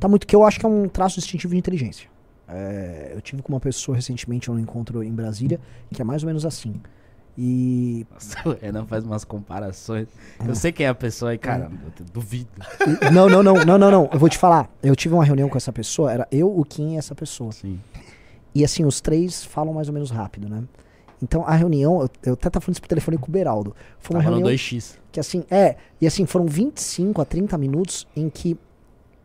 Tá 0.00 0.08
muito, 0.08 0.26
que 0.26 0.34
eu 0.34 0.42
acho 0.44 0.58
que 0.58 0.64
é 0.64 0.68
um 0.68 0.88
traço 0.88 1.16
distintivo 1.20 1.52
de 1.52 1.58
inteligência. 1.58 2.08
É, 2.48 3.12
eu 3.14 3.20
tive 3.20 3.42
com 3.42 3.52
uma 3.52 3.60
pessoa 3.60 3.94
recentemente 3.94 4.50
um 4.50 4.58
encontro 4.58 5.02
em 5.02 5.12
Brasília, 5.12 5.60
que 5.92 6.00
é 6.00 6.04
mais 6.04 6.22
ou 6.22 6.26
menos 6.26 6.44
assim. 6.46 6.74
E 7.36 8.06
Nossa, 8.12 8.36
o 8.48 8.52
Renan 8.52 8.84
faz 8.86 9.04
umas 9.04 9.24
comparações. 9.24 10.08
Eu 10.46 10.54
sei 10.54 10.70
quem 10.70 10.86
é 10.86 10.88
a 10.88 10.94
pessoa 10.94 11.34
e, 11.34 11.38
cara, 11.38 11.70
eu 11.98 12.06
duvido. 12.12 12.50
Não, 13.12 13.28
não, 13.28 13.42
não, 13.42 13.54
não, 13.64 13.78
não, 13.78 13.90
não. 13.90 14.10
Eu 14.12 14.18
vou 14.18 14.28
te 14.28 14.36
falar. 14.36 14.70
Eu 14.82 14.94
tive 14.94 15.14
uma 15.14 15.24
reunião 15.24 15.48
com 15.48 15.56
essa 15.56 15.72
pessoa, 15.72 16.12
era 16.12 16.28
eu, 16.30 16.54
o 16.54 16.64
Kim 16.64 16.94
e 16.94 16.96
essa 16.98 17.14
pessoa. 17.14 17.52
Sim. 17.52 17.80
E 18.54 18.64
assim, 18.64 18.84
os 18.84 19.00
três 19.00 19.44
falam 19.44 19.72
mais 19.72 19.88
ou 19.88 19.94
menos 19.94 20.10
rápido, 20.10 20.48
né? 20.48 20.62
Então 21.22 21.46
a 21.46 21.54
reunião, 21.54 22.02
eu, 22.02 22.10
eu 22.24 22.32
até 22.34 22.50
tava 22.50 22.64
falando 22.64 22.74
isso 22.74 22.82
por 22.82 22.88
telefone 22.88 23.16
com 23.16 23.28
o 23.28 23.32
Beraldo. 23.32 23.74
Foi 23.98 24.16
uma 24.16 24.22
Tava 24.22 24.36
reunião 24.36 24.54
2x. 24.54 24.96
que 25.10 25.20
assim, 25.20 25.44
é, 25.50 25.76
e 26.00 26.06
assim, 26.06 26.26
foram 26.26 26.46
25 26.46 27.22
a 27.22 27.24
30 27.24 27.56
minutos 27.56 28.06
em 28.16 28.28
que 28.28 28.58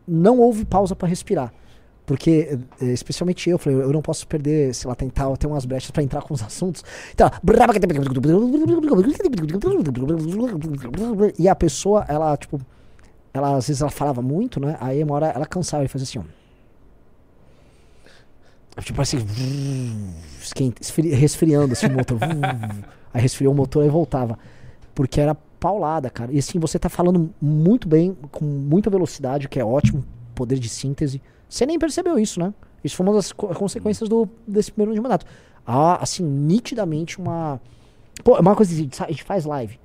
não 0.06 0.38
houve 0.38 0.64
pausa 0.64 0.94
pra 0.94 1.08
respirar. 1.08 1.52
Porque, 2.08 2.58
eh, 2.80 2.86
especialmente 2.86 3.50
eu, 3.50 3.58
falei, 3.58 3.78
eu 3.82 3.92
não 3.92 4.00
posso 4.00 4.26
perder, 4.26 4.74
sei 4.74 4.88
lá, 4.88 4.94
tentar 4.94 5.36
ter 5.36 5.46
umas 5.46 5.66
brechas 5.66 5.90
pra 5.90 6.02
entrar 6.02 6.22
com 6.22 6.32
os 6.32 6.40
assuntos. 6.42 6.82
Então, 7.12 7.30
e 11.38 11.46
a 11.46 11.54
pessoa, 11.54 12.06
ela, 12.08 12.34
tipo, 12.34 12.58
ela 13.34 13.56
às 13.56 13.66
vezes 13.68 13.82
ela 13.82 13.90
falava 13.90 14.22
muito, 14.22 14.58
né? 14.58 14.78
Aí 14.80 15.04
uma 15.04 15.14
hora 15.16 15.26
ela 15.26 15.44
cansava 15.44 15.84
e 15.84 15.88
fazia 15.88 16.04
assim, 16.04 16.18
ó. 16.18 16.22
Tipo, 18.80 18.96
parece 18.96 19.18
que 19.18 19.22
esquenta, 20.42 20.80
esfri- 20.80 21.10
resfriando 21.12 21.74
assim 21.74 21.88
o 21.88 21.92
motor. 21.92 22.18
Aí 23.12 23.20
resfriou 23.20 23.52
o 23.52 23.56
motor 23.56 23.84
e 23.84 23.88
voltava. 23.90 24.38
Porque 24.94 25.20
era 25.20 25.34
paulada, 25.34 26.08
cara. 26.08 26.32
E 26.32 26.38
assim, 26.38 26.58
você 26.58 26.78
tá 26.78 26.88
falando 26.88 27.28
muito 27.38 27.86
bem, 27.86 28.16
com 28.32 28.46
muita 28.46 28.88
velocidade, 28.88 29.44
o 29.44 29.48
que 29.50 29.60
é 29.60 29.64
ótimo, 29.64 30.02
poder 30.34 30.58
de 30.58 30.70
síntese. 30.70 31.20
Você 31.48 31.64
nem 31.66 31.78
percebeu 31.78 32.18
isso, 32.18 32.38
né? 32.40 32.52
Isso 32.82 32.96
foi 32.96 33.06
uma 33.06 33.14
das 33.14 33.32
co- 33.32 33.48
consequências 33.48 34.08
do, 34.08 34.28
desse 34.46 34.70
primeiro 34.70 34.92
ano 34.92 34.96
de 34.96 35.02
mandato. 35.02 35.26
Há, 35.66 36.02
assim, 36.02 36.22
nitidamente 36.24 37.18
uma. 37.18 37.60
Pô, 38.24 38.36
é 38.36 38.40
uma 38.40 38.54
coisa 38.54 38.74
que 38.74 39.02
a 39.02 39.08
gente 39.08 39.22
faz 39.22 39.44
live. 39.44 39.78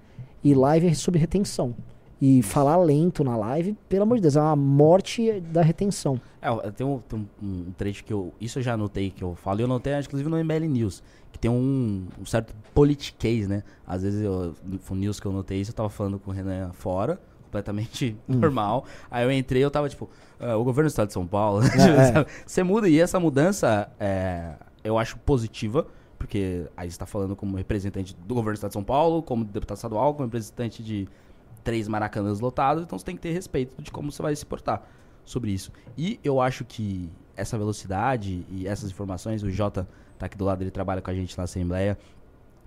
E 0.44 0.54
live 0.54 0.88
é 0.88 0.94
sobre 0.94 1.20
retenção. 1.20 1.76
E 2.22 2.42
falar 2.42 2.78
lento 2.78 3.24
na 3.24 3.36
live, 3.36 3.76
pelo 3.90 4.04
amor 4.04 4.16
de 4.16 4.22
Deus, 4.22 4.36
é 4.38 4.42
uma 4.42 4.56
morte 4.56 5.42
da 5.42 5.62
retenção. 5.62 6.20
É, 6.42 6.72
tem 6.72 6.86
um, 6.86 7.00
tem 7.00 7.30
um, 7.42 7.66
trecho 7.78 8.04
que 8.04 8.14
eu. 8.14 8.34
Isso 8.40 8.60
eu 8.60 8.64
já 8.64 8.74
anotei 8.74 9.10
que 9.10 9.24
eu 9.24 9.36
falo, 9.36 9.60
e 9.60 9.62
eu 9.62 9.66
anotei, 9.66 9.94
inclusive, 10.00 10.30
no 10.30 10.38
MBL 10.42 10.66
News. 10.68 11.04
Que 11.32 11.40
tem 11.40 11.52
um, 11.52 12.06
um 12.22 12.26
certo 12.26 12.54
politiquês, 12.74 13.48
né? 13.48 13.64
Às 13.86 14.04
vezes 14.04 14.22
eu. 14.22 14.54
No 14.90 14.96
news 14.96 15.20
que 15.20 15.26
eu 15.26 15.32
notei 15.34 15.60
isso, 15.60 15.72
eu 15.72 15.76
tava 15.76 15.90
falando 15.90 16.18
com 16.18 16.32
o 16.32 16.34
Renan 16.34 16.72
fora, 16.72 17.20
completamente 17.54 18.18
normal. 18.28 18.86
Aí 19.10 19.24
eu 19.24 19.32
entrei 19.32 19.64
eu 19.64 19.70
tava 19.70 19.88
tipo, 19.88 20.10
"Ah, 20.40 20.58
o 20.58 20.64
governo 20.64 20.90
do 20.90 20.92
estado 20.92 21.08
de 21.08 21.14
São 21.14 21.28
Paulo. 21.28 21.64
é. 21.64 21.70
sabe? 22.12 22.30
Você 22.46 22.64
muda, 22.64 22.90
e 22.90 23.00
essa 23.00 23.20
mudança 23.20 23.90
é, 24.00 24.54
eu 24.84 24.98
acho 24.98 25.18
positiva. 25.20 25.86
Porque 26.18 26.66
aí 26.78 26.90
você 26.90 26.98
tá 26.98 27.06
falando 27.06 27.36
como 27.36 27.58
representante 27.58 28.16
do 28.16 28.34
governo 28.34 28.54
do 28.54 28.56
estado 28.56 28.70
de 28.70 28.76
São 28.76 28.84
Paulo, 28.84 29.22
como 29.22 29.44
deputado 29.44 29.76
estadual, 29.76 30.14
como 30.14 30.24
representante 30.26 30.82
de 30.82 31.06
três 31.66 31.86
maracanãs 31.90 32.40
lotados, 32.40 32.84
então 32.84 32.98
você 32.98 33.04
tem 33.04 33.16
que 33.16 33.22
ter 33.22 33.32
respeito 33.32 33.82
de 33.82 33.92
como 33.92 34.10
você 34.10 34.22
vai 34.22 34.34
se 34.34 34.46
portar 34.46 34.84
sobre 35.26 35.52
isso. 35.52 35.70
E 35.98 36.22
eu 36.24 36.40
acho 36.40 36.64
que 36.64 37.10
essa 37.36 37.58
velocidade 37.58 38.46
e 38.50 38.66
essas 38.66 38.90
informações, 38.90 39.44
o 39.44 39.52
Jota 39.52 39.86
tá 40.18 40.28
aqui 40.28 40.38
do 40.38 40.46
lado, 40.46 40.62
ele 40.62 40.72
trabalha 40.72 41.02
com 41.02 41.12
a 41.12 41.14
gente 41.14 41.38
na 41.38 41.44
Assembleia. 41.44 41.98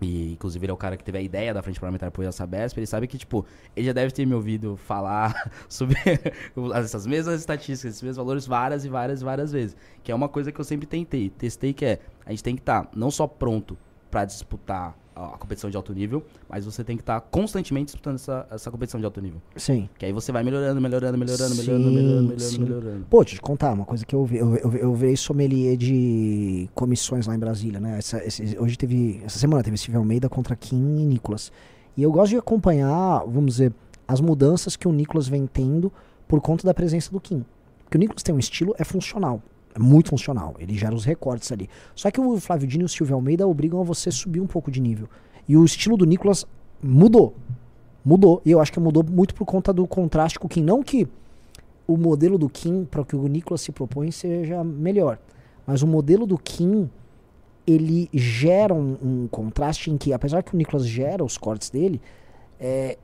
E, 0.01 0.33
inclusive, 0.33 0.65
ele 0.65 0.71
é 0.71 0.75
o 0.75 0.77
cara 0.77 0.97
que 0.97 1.05
teve 1.05 1.19
a 1.19 1.23
ideia 1.23 1.55
da 1.55 1.63
Frente 1.63 1.81
Parlamentar 1.81 2.09
Apoio 2.09 2.29
à 2.29 2.33
Sabesp. 2.33 2.79
Ele 2.79 2.87
sabe 2.87 3.07
que, 3.07 3.17
tipo, 3.17 3.47
ele 3.75 3.87
já 3.87 3.93
deve 3.93 4.13
ter 4.13 4.27
me 4.27 4.35
ouvido 4.35 4.77
falar 4.77 5.51
sobre 5.69 5.97
essas 6.75 7.07
mesmas 7.07 7.41
estatísticas, 7.41 7.93
esses 7.93 8.03
mesmos 8.03 8.17
valores 8.19 8.47
várias 8.47 8.85
e 8.85 8.89
várias 8.89 9.23
e 9.23 9.25
várias 9.25 9.53
vezes. 9.53 9.77
Que 10.03 10.13
é 10.13 10.15
uma 10.15 10.29
coisa 10.29 10.53
que 10.53 10.61
eu 10.61 10.65
sempre 10.65 10.87
tentei, 10.87 11.31
testei, 11.31 11.73
que 11.73 11.85
é, 11.85 12.01
a 12.25 12.31
gente 12.31 12.45
tem 12.45 12.55
que 12.55 12.63
estar 12.63 12.91
não 12.95 13.11
só 13.11 13.27
pronto 13.27 13.77
para 14.11 14.25
disputar 14.25 14.97
a, 15.17 15.39
competição 15.39 15.69
de 15.71 15.77
alto 15.77 15.93
nível, 15.95 16.23
mas 16.49 16.65
você 16.65 16.85
tem 16.85 16.97
que 16.97 17.03
estar 17.03 17.21
constantemente 17.23 17.87
disputando 17.87 18.17
essa, 18.17 18.47
essa 18.51 18.71
competição 18.71 19.01
de 19.01 19.07
alto 19.07 19.21
nível. 19.21 19.41
Sim. 19.57 19.89
Que 19.99 20.07
aí 20.07 20.13
você 20.13 20.31
vai 20.31 20.45
melhorando, 20.45 20.81
melhorando, 20.81 21.17
melhorando, 21.19 21.55
Sim, 21.55 21.61
melhorando, 21.63 21.91
melhorando, 21.91 22.23
melhorando, 22.23 22.41
sim. 22.41 22.61
melhorando. 22.61 23.07
Pô, 23.11 23.19
deixa 23.25 23.35
eu 23.35 23.39
te 23.39 23.43
contar 23.43 23.73
uma 23.73 23.85
coisa 23.85 24.05
que 24.05 24.15
eu 24.15 24.25
vi. 24.25 24.37
Eu, 24.37 24.55
eu, 24.57 24.73
eu 24.75 24.95
virei 24.95 25.17
sommelier 25.17 25.77
de 25.77 26.69
comissões 26.75 27.27
lá 27.27 27.35
em 27.35 27.39
Brasília, 27.39 27.81
né? 27.81 27.99
Essa, 27.99 28.23
esse- 28.25 28.57
hoje 28.59 28.77
teve. 28.77 29.21
Essa 29.25 29.39
semana 29.39 29.63
teve 29.63 29.77
Silvio 29.79 29.99
Almeida 30.01 30.29
contra 30.29 30.55
Kim 30.55 30.77
e 31.01 31.05
Nicolas. 31.07 31.51
E 31.97 32.03
eu 32.03 32.13
gosto 32.13 32.31
de 32.33 32.37
acompanhar, 32.37 33.21
vamos 33.27 33.53
dizer, 33.55 33.73
as 34.07 34.21
mudanças 34.21 34.77
que 34.77 34.87
o 34.87 34.93
Nicolas 34.93 35.27
vem 35.27 35.47
tendo 35.47 35.91
por 36.29 36.41
conta 36.41 36.67
da 36.67 36.75
presença 36.75 37.11
do 37.11 37.21
Kim. 37.21 37.45
Porque 37.85 37.97
o 37.97 38.01
Nicolas 38.01 38.23
tem 38.23 38.35
um 38.35 38.39
estilo, 38.39 38.75
é 38.79 38.85
funcional. 38.85 39.41
É 39.77 39.79
muito 39.79 40.09
funcional. 40.09 40.55
Ele 40.59 40.75
gera 40.75 40.95
os 40.95 41.05
recortes 41.05 41.53
ali. 41.53 41.69
Só 41.95 42.11
que 42.11 42.19
o 42.19 42.41
Flávio 42.41 42.67
Dino 42.67 42.85
e 42.85 42.87
o 42.87 42.89
Silvio 42.89 43.15
Almeida 43.15 43.47
obrigam 43.47 43.79
a 43.79 43.85
você 43.85 44.11
subir 44.11 44.41
um 44.41 44.47
pouco 44.47 44.71
de 44.71 44.81
nível. 44.81 45.07
E 45.47 45.55
o 45.55 45.65
estilo 45.65 45.99
do 45.99 46.07
Nicolas 46.07 46.47
mudou. 46.83 47.37
Mudou. 48.03 48.41
E 48.43 48.51
eu 48.51 48.61
acho 48.61 48.73
que 48.73 48.81
mudou 48.81 49.05
muito 49.05 49.35
por 49.35 49.45
conta 49.45 49.75
do 49.75 49.87
contraste 49.87 50.39
com 50.39 50.47
o 50.47 50.49
Kim. 50.49 50.63
Não 50.63 50.83
que 50.83 51.07
o 51.87 51.99
modelo 51.99 52.39
do 52.39 52.49
Kim, 52.49 52.87
para 52.87 53.03
o 53.03 53.05
que 53.05 53.15
o 53.15 53.27
Nicolas 53.29 53.61
se 53.61 53.71
propõe, 53.71 54.11
seja 54.11 54.65
melhor. 54.65 55.19
Mas 55.67 55.83
o 55.83 55.87
modelo 55.87 56.27
do 56.27 56.39
Kim, 56.39 56.89
ele 57.67 58.09
gera 58.15 58.73
um, 58.73 58.97
um 59.03 59.29
contraste 59.29 59.91
em 59.91 59.99
que, 59.99 60.11
apesar 60.15 60.43
que 60.43 60.55
o 60.55 60.57
Nicolas 60.57 60.87
gera 60.87 61.23
os 61.23 61.37
cortes 61.37 61.69
dele, 61.69 62.01
é, 62.59 62.97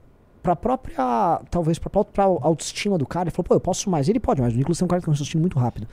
para 0.42 0.56
própria, 0.56 1.42
talvez 1.50 1.78
para 1.78 1.90
própria 1.90 2.24
autoestima 2.24 2.96
do 2.96 3.06
cara, 3.06 3.24
ele 3.24 3.30
falou, 3.30 3.44
pô, 3.44 3.54
eu 3.54 3.60
posso 3.60 3.90
mais. 3.90 4.08
Ele 4.08 4.18
pode, 4.18 4.40
mas 4.40 4.54
o 4.54 4.56
Nicolas 4.56 4.78
tem 4.78 4.86
um 4.86 4.88
cara 4.88 5.00
que 5.00 5.04
tem 5.04 5.10
um 5.10 5.14
raciocínio 5.14 5.42
muito 5.42 5.58
rápido. 5.58 5.86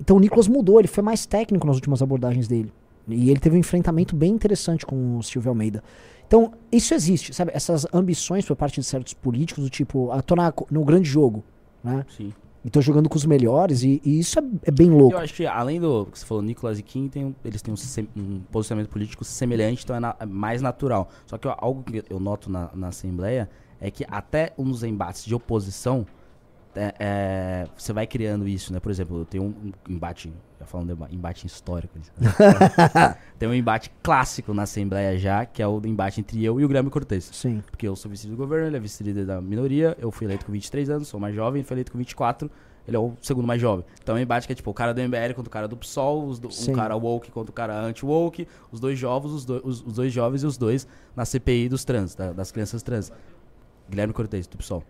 Então 0.00 0.16
o 0.16 0.20
Nicolas 0.20 0.48
mudou, 0.48 0.78
ele 0.78 0.88
foi 0.88 1.02
mais 1.02 1.26
técnico 1.26 1.66
nas 1.66 1.76
últimas 1.76 2.02
abordagens 2.02 2.48
dele. 2.48 2.72
E 3.08 3.30
ele 3.30 3.40
teve 3.40 3.56
um 3.56 3.58
enfrentamento 3.58 4.14
bem 4.14 4.32
interessante 4.32 4.86
com 4.86 5.18
o 5.18 5.22
Silvio 5.22 5.48
Almeida. 5.50 5.82
Então, 6.26 6.52
isso 6.70 6.94
existe, 6.94 7.34
sabe? 7.34 7.50
Essas 7.54 7.86
ambições 7.92 8.44
por 8.46 8.56
parte 8.56 8.80
de 8.80 8.86
certos 8.86 9.12
políticos, 9.12 9.64
do 9.64 9.68
tipo, 9.70 10.10
ah, 10.12 10.22
tô 10.22 10.34
na, 10.36 10.50
co- 10.52 10.66
no 10.70 10.84
grande 10.84 11.08
jogo, 11.08 11.44
né? 11.84 12.06
Sim. 12.16 12.32
E 12.64 12.70
tô 12.70 12.80
jogando 12.80 13.08
com 13.08 13.16
os 13.16 13.26
melhores, 13.26 13.82
e, 13.82 14.00
e 14.04 14.20
isso 14.20 14.38
é, 14.38 14.42
é 14.64 14.70
bem 14.70 14.88
louco. 14.88 15.14
Eu 15.14 15.18
acho 15.18 15.34
que 15.34 15.44
além 15.44 15.80
do 15.80 16.06
que 16.06 16.16
você 16.18 16.24
falou, 16.24 16.42
Nicolas 16.42 16.78
e 16.78 16.82
Kim, 16.82 17.08
tem 17.08 17.34
eles 17.44 17.60
têm 17.60 17.74
um, 17.74 18.20
um 18.20 18.40
posicionamento 18.52 18.88
político 18.88 19.24
semelhante, 19.24 19.82
então 19.82 19.96
é, 19.96 20.00
na- 20.00 20.14
é 20.20 20.24
mais 20.24 20.62
natural. 20.62 21.08
Só 21.26 21.36
que 21.36 21.48
ó, 21.48 21.56
algo 21.58 21.82
que 21.82 22.04
eu 22.08 22.20
noto 22.20 22.48
na, 22.48 22.70
na 22.72 22.88
Assembleia 22.88 23.50
é 23.80 23.90
que 23.90 24.06
até 24.08 24.52
uns 24.56 24.84
embates 24.84 25.24
de 25.24 25.34
oposição, 25.34 26.06
é, 26.74 26.94
é, 26.98 27.66
você 27.76 27.92
vai 27.92 28.06
criando 28.06 28.46
isso, 28.48 28.72
né? 28.72 28.80
Por 28.80 28.90
exemplo, 28.90 29.18
eu 29.20 29.24
tenho 29.24 29.44
um, 29.44 29.48
um 29.48 29.72
embate, 29.94 30.32
já 30.58 30.66
falando 30.66 30.86
de 30.88 30.92
emba- 30.94 31.08
embate 31.10 31.46
histórico. 31.46 31.98
né? 31.98 32.04
tem 33.38 33.48
um 33.48 33.54
embate 33.54 33.90
clássico 34.02 34.54
na 34.54 34.62
Assembleia 34.62 35.18
já, 35.18 35.44
que 35.44 35.62
é 35.62 35.66
o 35.68 35.80
embate 35.84 36.20
entre 36.20 36.42
eu 36.44 36.60
e 36.60 36.64
o 36.64 36.68
Grêmio 36.68 36.90
Cortez. 36.90 37.28
Sim. 37.32 37.62
Porque 37.70 37.86
eu 37.86 37.94
sou 37.96 38.10
vice-líder 38.10 38.36
do 38.36 38.42
governo, 38.42 38.66
ele 38.68 38.76
é 38.76 38.80
vice-líder 38.80 39.26
da 39.26 39.40
minoria, 39.40 39.96
eu 40.00 40.10
fui 40.10 40.26
eleito 40.26 40.46
com 40.46 40.52
23 40.52 40.90
anos, 40.90 41.08
sou 41.08 41.20
mais 41.20 41.34
jovem, 41.34 41.62
foi 41.62 41.74
eleito 41.74 41.92
com 41.92 41.98
24, 41.98 42.50
ele 42.88 42.96
é 42.96 43.00
o 43.00 43.12
segundo 43.20 43.46
mais 43.46 43.60
jovem. 43.60 43.84
Então 44.02 44.16
é 44.16 44.20
um 44.20 44.22
embate 44.22 44.46
que 44.46 44.52
é 44.52 44.56
tipo 44.56 44.70
o 44.70 44.74
cara 44.74 44.92
do 44.94 45.00
MBL 45.00 45.34
contra 45.34 45.48
o 45.48 45.50
cara 45.52 45.68
do 45.68 45.76
PSOL, 45.76 46.26
os 46.26 46.38
do, 46.38 46.48
um 46.48 46.72
cara 46.74 46.96
woke 46.96 47.30
contra 47.30 47.50
o 47.50 47.54
cara 47.54 47.78
anti-woke, 47.80 48.48
os 48.70 48.80
dois 48.80 48.98
jovens, 48.98 49.30
os, 49.32 49.44
do- 49.44 49.60
os- 49.64 49.82
os 49.86 49.92
dois 49.94 50.12
jovens 50.12 50.42
e 50.42 50.46
os 50.46 50.56
dois 50.56 50.86
na 51.14 51.24
CPI 51.24 51.68
dos 51.68 51.84
trans, 51.84 52.14
da- 52.14 52.32
das 52.32 52.50
crianças 52.50 52.82
trans. 52.82 53.12
Guilherme 53.88 54.12
Cortez, 54.14 54.46
do 54.46 54.56
PSOL. 54.56 54.82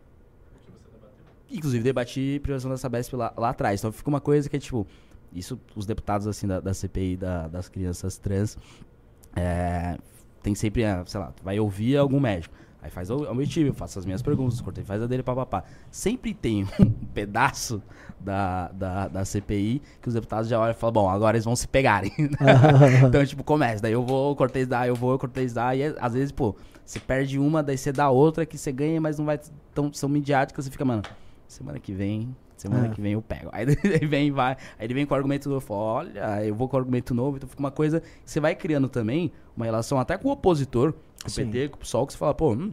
Inclusive, 1.52 1.82
debati 1.84 2.40
privatização 2.42 2.70
da 2.70 2.76
Sabesp 2.78 3.14
lá, 3.14 3.32
lá 3.36 3.50
atrás. 3.50 3.80
Então 3.80 3.92
fica 3.92 4.08
uma 4.08 4.20
coisa 4.20 4.48
que 4.48 4.56
é 4.56 4.58
tipo. 4.58 4.86
Isso, 5.32 5.58
os 5.74 5.86
deputados 5.86 6.26
assim 6.26 6.46
da, 6.46 6.60
da 6.60 6.74
CPI 6.74 7.16
da- 7.16 7.48
das 7.48 7.68
crianças 7.68 8.18
trans. 8.18 8.56
é, 9.34 9.96
tem 10.42 10.54
sempre, 10.54 10.84
ah, 10.84 11.02
sei 11.06 11.20
lá, 11.20 11.32
vai 11.42 11.58
ouvir 11.60 11.96
algum 11.96 12.18
médico. 12.20 12.54
Aí 12.82 12.90
faz 12.90 13.08
o, 13.10 13.16
o 13.30 13.34
meu 13.34 13.46
time, 13.46 13.68
eu 13.68 13.74
faço 13.74 13.96
as 13.98 14.04
minhas 14.04 14.20
perguntas, 14.22 14.60
cortei, 14.60 14.82
faz 14.84 15.00
a 15.00 15.06
dele, 15.06 15.22
papapá. 15.22 15.62
Sempre 15.90 16.34
tem 16.34 16.64
um 16.80 16.90
pedaço 17.14 17.80
da, 18.18 18.68
da, 18.72 19.08
da 19.08 19.24
CPI 19.24 19.80
que 20.02 20.08
os 20.08 20.14
deputados 20.14 20.48
já 20.48 20.58
olham 20.58 20.72
e 20.72 20.74
falam, 20.74 20.92
bom, 20.92 21.08
agora 21.08 21.36
eles 21.36 21.44
vão 21.44 21.54
se 21.54 21.68
pegarem. 21.68 22.12
então, 23.08 23.24
tipo, 23.24 23.44
começa, 23.44 23.80
daí 23.82 23.92
eu 23.92 24.04
vou, 24.04 24.32
o 24.32 24.36
Cortez 24.36 24.66
dá, 24.66 24.86
eu 24.86 24.96
vou, 24.96 25.14
o 25.14 25.18
Cortez 25.18 25.52
dá, 25.52 25.74
e 25.76 25.82
é- 25.82 25.96
às 26.00 26.12
vezes, 26.12 26.32
pô, 26.32 26.56
você 26.84 26.98
perde 26.98 27.38
uma, 27.38 27.62
daí 27.62 27.78
você 27.78 27.92
dá 27.92 28.10
outra, 28.10 28.44
que 28.44 28.58
você 28.58 28.72
ganha, 28.72 29.00
mas 29.00 29.16
não 29.16 29.24
vai 29.26 29.38
tão, 29.72 29.92
são 29.92 30.08
midiáticas, 30.08 30.64
você 30.64 30.70
fica, 30.70 30.84
mano, 30.84 31.02
semana 31.52 31.78
que 31.78 31.92
vem, 31.92 32.34
semana 32.56 32.86
É. 32.86 32.90
que 32.90 33.00
vem 33.00 33.12
eu 33.12 33.22
pego. 33.22 33.48
Aí 33.52 33.64
ele 33.66 34.06
vem, 34.06 34.30
vai, 34.30 34.52
aí 34.78 34.86
ele 34.86 34.94
vem 34.94 35.06
com 35.06 35.14
o 35.14 35.16
argumento 35.16 35.48
novo, 35.48 35.74
olha, 35.74 36.44
eu 36.44 36.54
vou 36.54 36.68
com 36.68 36.76
o 36.76 36.80
argumento 36.80 37.14
novo, 37.14 37.36
então 37.36 37.48
fica 37.48 37.60
uma 37.60 37.70
coisa, 37.70 38.02
você 38.24 38.40
vai 38.40 38.54
criando 38.54 38.88
também 38.88 39.32
uma 39.56 39.64
relação 39.64 39.98
até 39.98 40.16
com 40.16 40.28
o 40.28 40.32
opositor, 40.32 40.92
com 40.92 41.28
o. 41.30 41.34
PT, 41.34 41.68
com 41.68 41.76
o 41.76 41.78
PSOL, 41.78 42.06
que 42.06 42.12
você 42.12 42.18
fala, 42.18 42.34
pô, 42.34 42.52
hum, 42.52 42.72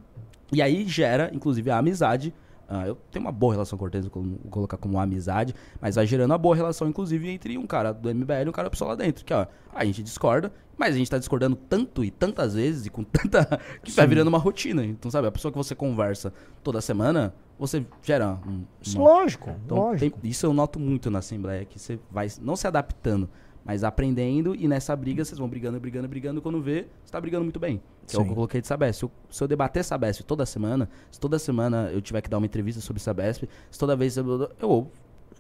e 0.52 0.62
aí 0.62 0.86
gera, 0.88 1.30
inclusive, 1.34 1.70
a 1.70 1.78
amizade. 1.78 2.34
Ah, 2.72 2.86
eu 2.88 2.96
tenho 3.12 3.26
uma 3.26 3.32
boa 3.32 3.54
relação 3.54 3.78
com 3.80 3.84
o 3.84 3.88
Cortez, 3.88 4.06
vou 4.06 4.12
colo- 4.12 4.38
vou 4.44 4.52
colocar 4.52 4.78
como 4.78 5.00
amizade, 5.00 5.56
mas 5.82 5.96
vai 5.96 6.06
gerando 6.06 6.30
uma 6.30 6.38
boa 6.38 6.56
relação, 6.56 6.88
inclusive, 6.88 7.28
entre 7.28 7.58
um 7.58 7.66
cara 7.66 7.92
do 7.92 8.10
MBL 8.14 8.46
e 8.46 8.50
um 8.50 8.52
cara 8.52 8.70
do 8.70 8.72
PSOL 8.72 8.90
lá 8.90 8.96
dentro. 8.96 9.26
Que, 9.26 9.34
ó, 9.34 9.48
a 9.74 9.84
gente 9.86 10.04
discorda, 10.04 10.52
mas 10.80 10.96
a 10.96 10.98
gente 10.98 11.12
tá 11.12 11.18
discordando 11.18 11.58
tanto 11.58 12.04
e 12.04 12.10
tantas 12.10 12.54
vezes 12.56 12.86
e 12.86 12.90
com 12.90 13.04
tanta. 13.04 13.60
que 13.84 13.92
vai 13.92 14.08
virando 14.08 14.30
uma 14.30 14.38
rotina. 14.38 14.86
Então, 14.86 15.12
sabe, 15.12 15.28
a 15.28 15.32
pessoa 15.32 15.52
que 15.52 15.58
você 15.58 15.76
conversa 15.76 16.32
toda 16.64 16.80
semana, 16.80 17.34
você 17.60 17.86
gera 18.02 18.40
um. 18.48 18.64
Isso, 18.82 18.98
uma- 18.98 19.10
lógico, 19.10 19.50
então, 19.66 19.78
lógico. 19.78 20.18
tem- 20.22 20.30
isso 20.32 20.46
eu 20.46 20.54
noto 20.54 20.80
muito 20.80 21.12
na 21.12 21.20
Assembleia, 21.20 21.66
que 21.66 21.78
você 21.78 22.00
vai 22.10 22.28
não 22.42 22.56
se 22.56 22.66
adaptando, 22.66 23.30
mas 23.66 23.84
aprendendo, 23.84 24.56
e 24.56 24.68
nessa 24.68 24.96
briga 24.96 25.24
vocês 25.26 25.38
vão 25.38 25.50
brigando, 25.50 25.78
brigando, 25.80 26.08
brigando, 26.08 26.42
quando 26.42 26.62
vê, 26.62 26.88
você 27.04 27.12
tá 27.12 27.20
brigando 27.20 27.44
muito 27.44 27.60
bem. 27.60 27.82
Que 28.08 28.16
é 28.16 28.20
o 28.20 28.22
que 28.22 28.28
Sim. 28.28 28.32
eu 28.32 28.36
coloquei 28.36 28.62
de 28.62 28.66
Sabesp. 28.68 28.98
Se 29.00 29.06
eu, 29.06 29.12
se 29.30 29.44
eu 29.44 29.48
debater 29.48 29.84
Sabesp 29.84 30.24
toda 30.24 30.44
semana, 30.46 30.90
se 31.12 31.20
toda 31.20 31.38
semana 31.38 31.92
eu 31.94 32.02
tiver 32.02 32.22
que 32.22 32.30
dar 32.30 32.38
uma 32.38 32.46
entrevista 32.46 32.82
sobre 32.82 33.02
Sabesp, 33.02 33.44
se 33.70 33.78
toda 33.78 33.96
vez 33.96 34.18
eu, 34.18 34.50
eu 34.60 34.92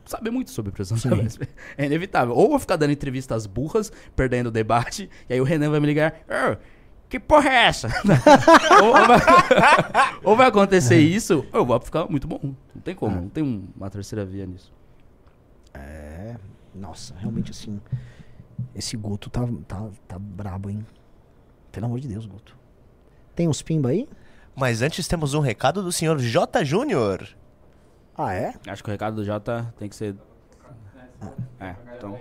saber 0.10 0.32
muito 0.32 0.52
sobre 0.52 0.72
pressão 0.72 0.98
Sim. 0.98 1.10
Sabesp. 1.10 1.42
É 1.78 1.86
inevitável. 1.86 2.36
Ou 2.36 2.50
vou 2.50 2.60
ficar 2.60 2.76
dando 2.76 2.92
entrevistas 2.92 3.46
burras, 3.46 3.92
perdendo 4.16 4.48
o 4.48 4.52
debate, 4.52 5.10
e 5.30 5.34
aí 5.34 5.42
o 5.42 5.44
Renan 5.44 5.70
vai 5.72 5.80
me 5.80 5.88
ligar, 5.88 6.14
"Ô, 6.28 6.58
que 7.08 7.20
porra 7.20 7.50
é 7.50 7.56
essa? 7.66 7.88
ou, 8.82 8.88
ou 8.88 9.08
vai, 9.08 9.20
ou 10.24 10.36
vai 10.36 10.48
acontecer 10.48 11.00
isso, 11.00 11.46
ou 11.54 11.60
eu 11.62 11.66
vou 11.66 11.80
ficar 11.80 12.06
muito 12.10 12.28
bom. 12.28 12.40
Não 12.76 12.82
tem 12.84 12.94
como, 12.96 13.16
não 13.22 13.30
tem 13.30 13.44
um- 13.44 13.68
uma 13.76 13.90
terceira 13.90 14.24
via 14.26 14.46
nisso. 14.46 14.72
É, 15.74 16.36
nossa, 16.74 17.14
realmente 17.18 17.52
assim. 17.52 17.80
Esse 18.76 18.98
Guto 18.98 19.30
tá, 19.30 19.48
tá, 19.68 19.88
tá 20.08 20.20
brabo, 20.20 20.70
hein? 20.70 20.86
Pelo 21.72 21.86
amor 21.86 22.00
de 22.00 22.08
Deus, 22.08 22.26
Guto. 22.26 22.56
Tem 23.36 23.48
uns 23.48 23.62
pimba 23.62 23.90
aí? 23.90 24.08
Mas 24.56 24.82
antes 24.82 25.08
temos 25.08 25.34
um 25.34 25.40
recado 25.40 25.82
do 25.82 25.92
senhor 25.92 26.20
J. 26.20 26.64
Júnior. 26.66 27.28
Ah, 28.22 28.34
é? 28.34 28.54
Acho 28.68 28.84
que 28.84 28.90
o 28.90 28.92
recado 28.92 29.16
do 29.16 29.24
Jota 29.24 29.74
tem 29.78 29.88
que 29.88 29.96
ser. 29.96 30.14
É, 31.58 31.74
então. 31.96 32.20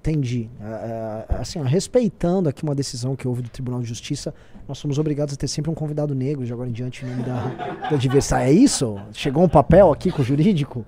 Entendi. 0.00 0.48
É, 0.58 1.26
é, 1.34 1.36
assim, 1.36 1.60
ó, 1.60 1.62
respeitando 1.62 2.48
aqui 2.48 2.62
uma 2.62 2.74
decisão 2.74 3.14
que 3.14 3.28
houve 3.28 3.42
do 3.42 3.50
Tribunal 3.50 3.82
de 3.82 3.86
Justiça, 3.86 4.34
nós 4.66 4.78
somos 4.78 4.98
obrigados 4.98 5.34
a 5.34 5.36
ter 5.36 5.46
sempre 5.46 5.70
um 5.70 5.74
convidado 5.74 6.14
negro 6.14 6.46
de 6.46 6.52
agora 6.54 6.70
em 6.70 6.72
diante 6.72 7.04
em 7.04 7.10
nome 7.10 7.22
da, 7.22 7.88
da 7.90 7.96
diversidade. 7.98 8.48
É 8.48 8.52
isso? 8.52 8.98
Chegou 9.12 9.44
um 9.44 9.48
papel 9.48 9.92
aqui 9.92 10.10
com 10.10 10.22
o 10.22 10.24
jurídico? 10.24 10.86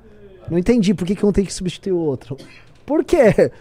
Não 0.51 0.57
entendi 0.57 0.95
por 0.95 1.07
que, 1.07 1.15
que 1.15 1.27
um 1.27 1.33
tem 1.33 1.45
que 1.45 1.53
substituir 1.53 1.93
o 1.93 1.99
outro. 1.99 2.39
Por 2.87 3.05
quê? 3.05 3.53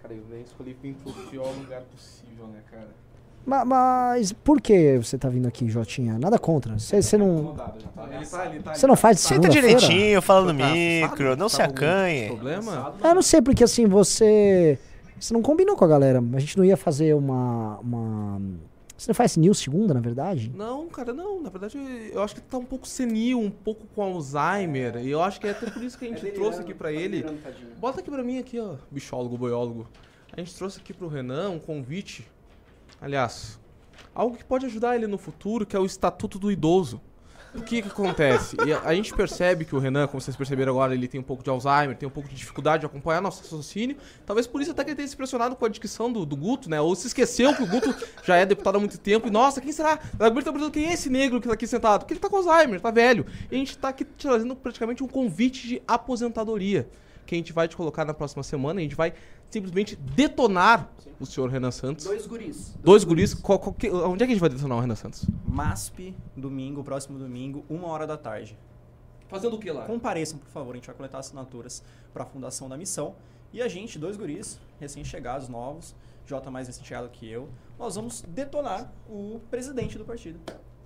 Cara, 0.00 0.14
eu 0.14 0.24
nem 0.30 0.42
escolhi 0.42 0.76
vir 0.80 0.94
pro 0.94 1.12
pior 1.28 1.52
lugar 1.56 1.82
possível, 1.82 2.46
né, 2.46 2.60
cara? 2.70 2.86
Ma- 3.46 3.64
Mas, 3.64 4.32
por 4.32 4.60
que 4.60 4.98
você 4.98 5.16
tá 5.16 5.28
vindo 5.28 5.46
aqui, 5.46 5.68
Jotinha? 5.68 6.18
Nada 6.18 6.38
contra. 6.38 6.78
Você 6.78 7.00
você 7.00 7.16
não. 7.16 7.54
Tá, 7.54 7.72
tá. 7.94 8.74
Você 8.74 8.86
não 8.86 8.96
faz 8.96 9.18
de 9.18 9.22
Senta 9.22 9.48
direitinho, 9.48 10.20
fala 10.20 10.52
no 10.52 10.58
Tá 10.58 10.68
micro, 10.68 11.36
não 11.36 11.48
se 11.48 11.62
acanhe. 11.62 12.26
Problema? 12.28 12.94
Ah, 13.00 13.14
não 13.14 13.22
sei, 13.22 13.40
porque 13.40 13.62
assim, 13.62 13.86
você. 13.86 14.78
Você 15.18 15.32
não 15.32 15.40
combinou 15.42 15.76
com 15.76 15.84
a 15.84 15.88
galera. 15.88 16.22
A 16.34 16.38
gente 16.40 16.58
não 16.58 16.64
ia 16.64 16.76
fazer 16.76 17.14
uma. 17.14 17.78
uma... 17.78 18.40
Você 18.98 19.10
não 19.10 19.14
faz 19.14 19.36
news 19.36 19.58
segunda, 19.58 19.92
na 19.94 20.00
verdade? 20.00 20.50
Não, 20.54 20.86
cara, 20.88 21.12
não. 21.12 21.40
Na 21.42 21.50
verdade, 21.50 21.78
eu 22.12 22.22
acho 22.22 22.34
que 22.34 22.40
tá 22.40 22.56
um 22.58 22.64
pouco 22.64 22.86
senil, 22.88 23.38
um 23.38 23.50
pouco 23.50 23.86
com 23.94 24.02
Alzheimer. 24.02 24.96
E 24.96 25.10
eu 25.10 25.22
acho 25.22 25.38
que 25.40 25.46
é 25.46 25.50
até 25.50 25.70
por 25.70 25.82
isso 25.84 25.98
que 25.98 26.06
a 26.06 26.08
gente 26.08 26.26
trouxe 26.32 26.60
aqui 26.60 26.74
pra 26.74 26.90
ele. 26.90 27.24
Bota 27.78 28.00
aqui 28.00 28.10
pra 28.10 28.22
mim, 28.24 28.38
aqui, 28.38 28.58
ó, 28.58 28.74
bichólogo, 28.90 29.36
boiólogo. 29.38 29.86
A 30.36 30.40
gente 30.40 30.54
trouxe 30.54 30.80
aqui 30.80 30.92
pro 30.92 31.08
Renan 31.08 31.50
um 31.50 31.58
convite. 31.58 32.26
Aliás, 33.00 33.58
algo 34.14 34.36
que 34.36 34.44
pode 34.44 34.66
ajudar 34.66 34.96
ele 34.96 35.06
no 35.06 35.18
futuro, 35.18 35.66
que 35.66 35.76
é 35.76 35.78
o 35.78 35.84
Estatuto 35.84 36.38
do 36.38 36.50
Idoso. 36.50 37.00
O 37.54 37.62
que 37.62 37.80
que 37.80 37.88
acontece? 37.88 38.56
A, 38.84 38.88
a 38.90 38.94
gente 38.94 39.14
percebe 39.14 39.64
que 39.64 39.74
o 39.74 39.78
Renan, 39.78 40.06
como 40.06 40.20
vocês 40.20 40.36
perceberam 40.36 40.72
agora, 40.72 40.94
ele 40.94 41.08
tem 41.08 41.18
um 41.18 41.24
pouco 41.24 41.42
de 41.42 41.48
Alzheimer, 41.48 41.96
tem 41.96 42.06
um 42.06 42.12
pouco 42.12 42.28
de 42.28 42.34
dificuldade 42.34 42.80
de 42.80 42.86
acompanhar 42.86 43.22
nosso 43.22 43.42
raciocínio. 43.42 43.96
Talvez 44.26 44.46
por 44.46 44.60
isso 44.60 44.72
até 44.72 44.84
que 44.84 44.90
ele 44.90 44.96
tenha 44.96 45.08
se 45.08 45.14
impressionado 45.14 45.56
com 45.56 45.64
a 45.64 45.68
dicção 45.68 46.12
do, 46.12 46.26
do 46.26 46.36
Guto, 46.36 46.68
né? 46.68 46.80
Ou 46.80 46.94
se 46.94 47.06
esqueceu 47.06 47.54
que 47.54 47.62
o 47.62 47.66
Guto 47.66 47.94
já 48.22 48.36
é 48.36 48.44
deputado 48.44 48.76
há 48.76 48.78
muito 48.78 48.98
tempo. 48.98 49.28
E, 49.28 49.30
nossa, 49.30 49.60
quem 49.60 49.72
será? 49.72 49.98
O 50.18 50.22
Agulho 50.22 50.44
tá 50.44 50.70
quem 50.70 50.86
é 50.86 50.92
esse 50.92 51.08
negro 51.08 51.40
que 51.40 51.48
tá 51.48 51.54
aqui 51.54 51.66
sentado? 51.66 52.00
Porque 52.00 52.12
ele 52.12 52.20
tá 52.20 52.28
com 52.28 52.36
Alzheimer, 52.36 52.80
tá 52.80 52.90
velho. 52.90 53.24
E 53.50 53.54
a 53.54 53.58
gente 53.58 53.78
tá 53.78 53.88
aqui 53.88 54.04
trazendo 54.04 54.54
praticamente 54.54 55.02
um 55.02 55.08
convite 55.08 55.66
de 55.66 55.82
aposentadoria. 55.88 56.86
Que 57.26 57.34
a 57.34 57.38
gente 57.38 57.52
vai 57.52 57.66
te 57.68 57.76
colocar 57.76 58.04
na 58.04 58.14
próxima 58.14 58.42
semana. 58.42 58.80
A 58.80 58.82
gente 58.82 58.94
vai 58.94 59.12
simplesmente 59.50 59.96
detonar 59.96 60.90
o 61.20 61.26
senhor 61.26 61.50
Renan 61.50 61.70
Santos. 61.70 62.04
Dois 62.04 62.26
guris. 62.26 62.74
Dois 62.82 63.04
guris. 63.04 63.34
Qual- 63.34 63.58
qual 63.58 63.74
que- 63.74 63.90
onde 63.90 64.22
é 64.22 64.26
que 64.26 64.32
a 64.32 64.34
gente 64.34 64.40
vai 64.40 64.48
detonar 64.50 64.78
o 64.78 64.80
Renan 64.80 64.94
Santos? 64.94 65.26
MASP, 65.46 66.14
domingo, 66.36 66.82
próximo 66.84 67.18
domingo, 67.18 67.64
uma 67.68 67.88
hora 67.88 68.06
da 68.06 68.16
tarde. 68.16 68.56
Fazendo 69.28 69.56
o 69.56 69.58
que 69.58 69.70
lá? 69.72 69.84
Compareçam, 69.86 70.38
por 70.38 70.48
favor, 70.50 70.70
a 70.72 70.74
gente 70.76 70.86
vai 70.86 70.94
coletar 70.94 71.18
assinaturas 71.18 71.82
para 72.14 72.22
a 72.22 72.26
fundação 72.26 72.68
da 72.68 72.76
missão. 72.76 73.16
E 73.52 73.60
a 73.60 73.66
gente, 73.68 73.98
dois 73.98 74.16
guris, 74.16 74.58
recém-chegados, 74.80 75.48
novos, 75.48 75.94
Jota 76.28 76.50
mais 76.50 76.66
recém-chegado 76.66 77.08
que 77.08 77.30
eu, 77.30 77.48
nós 77.78 77.94
vamos 77.94 78.20
detonar 78.26 78.92
o 79.08 79.40
presidente 79.48 79.96
do 79.96 80.04
partido. 80.04 80.40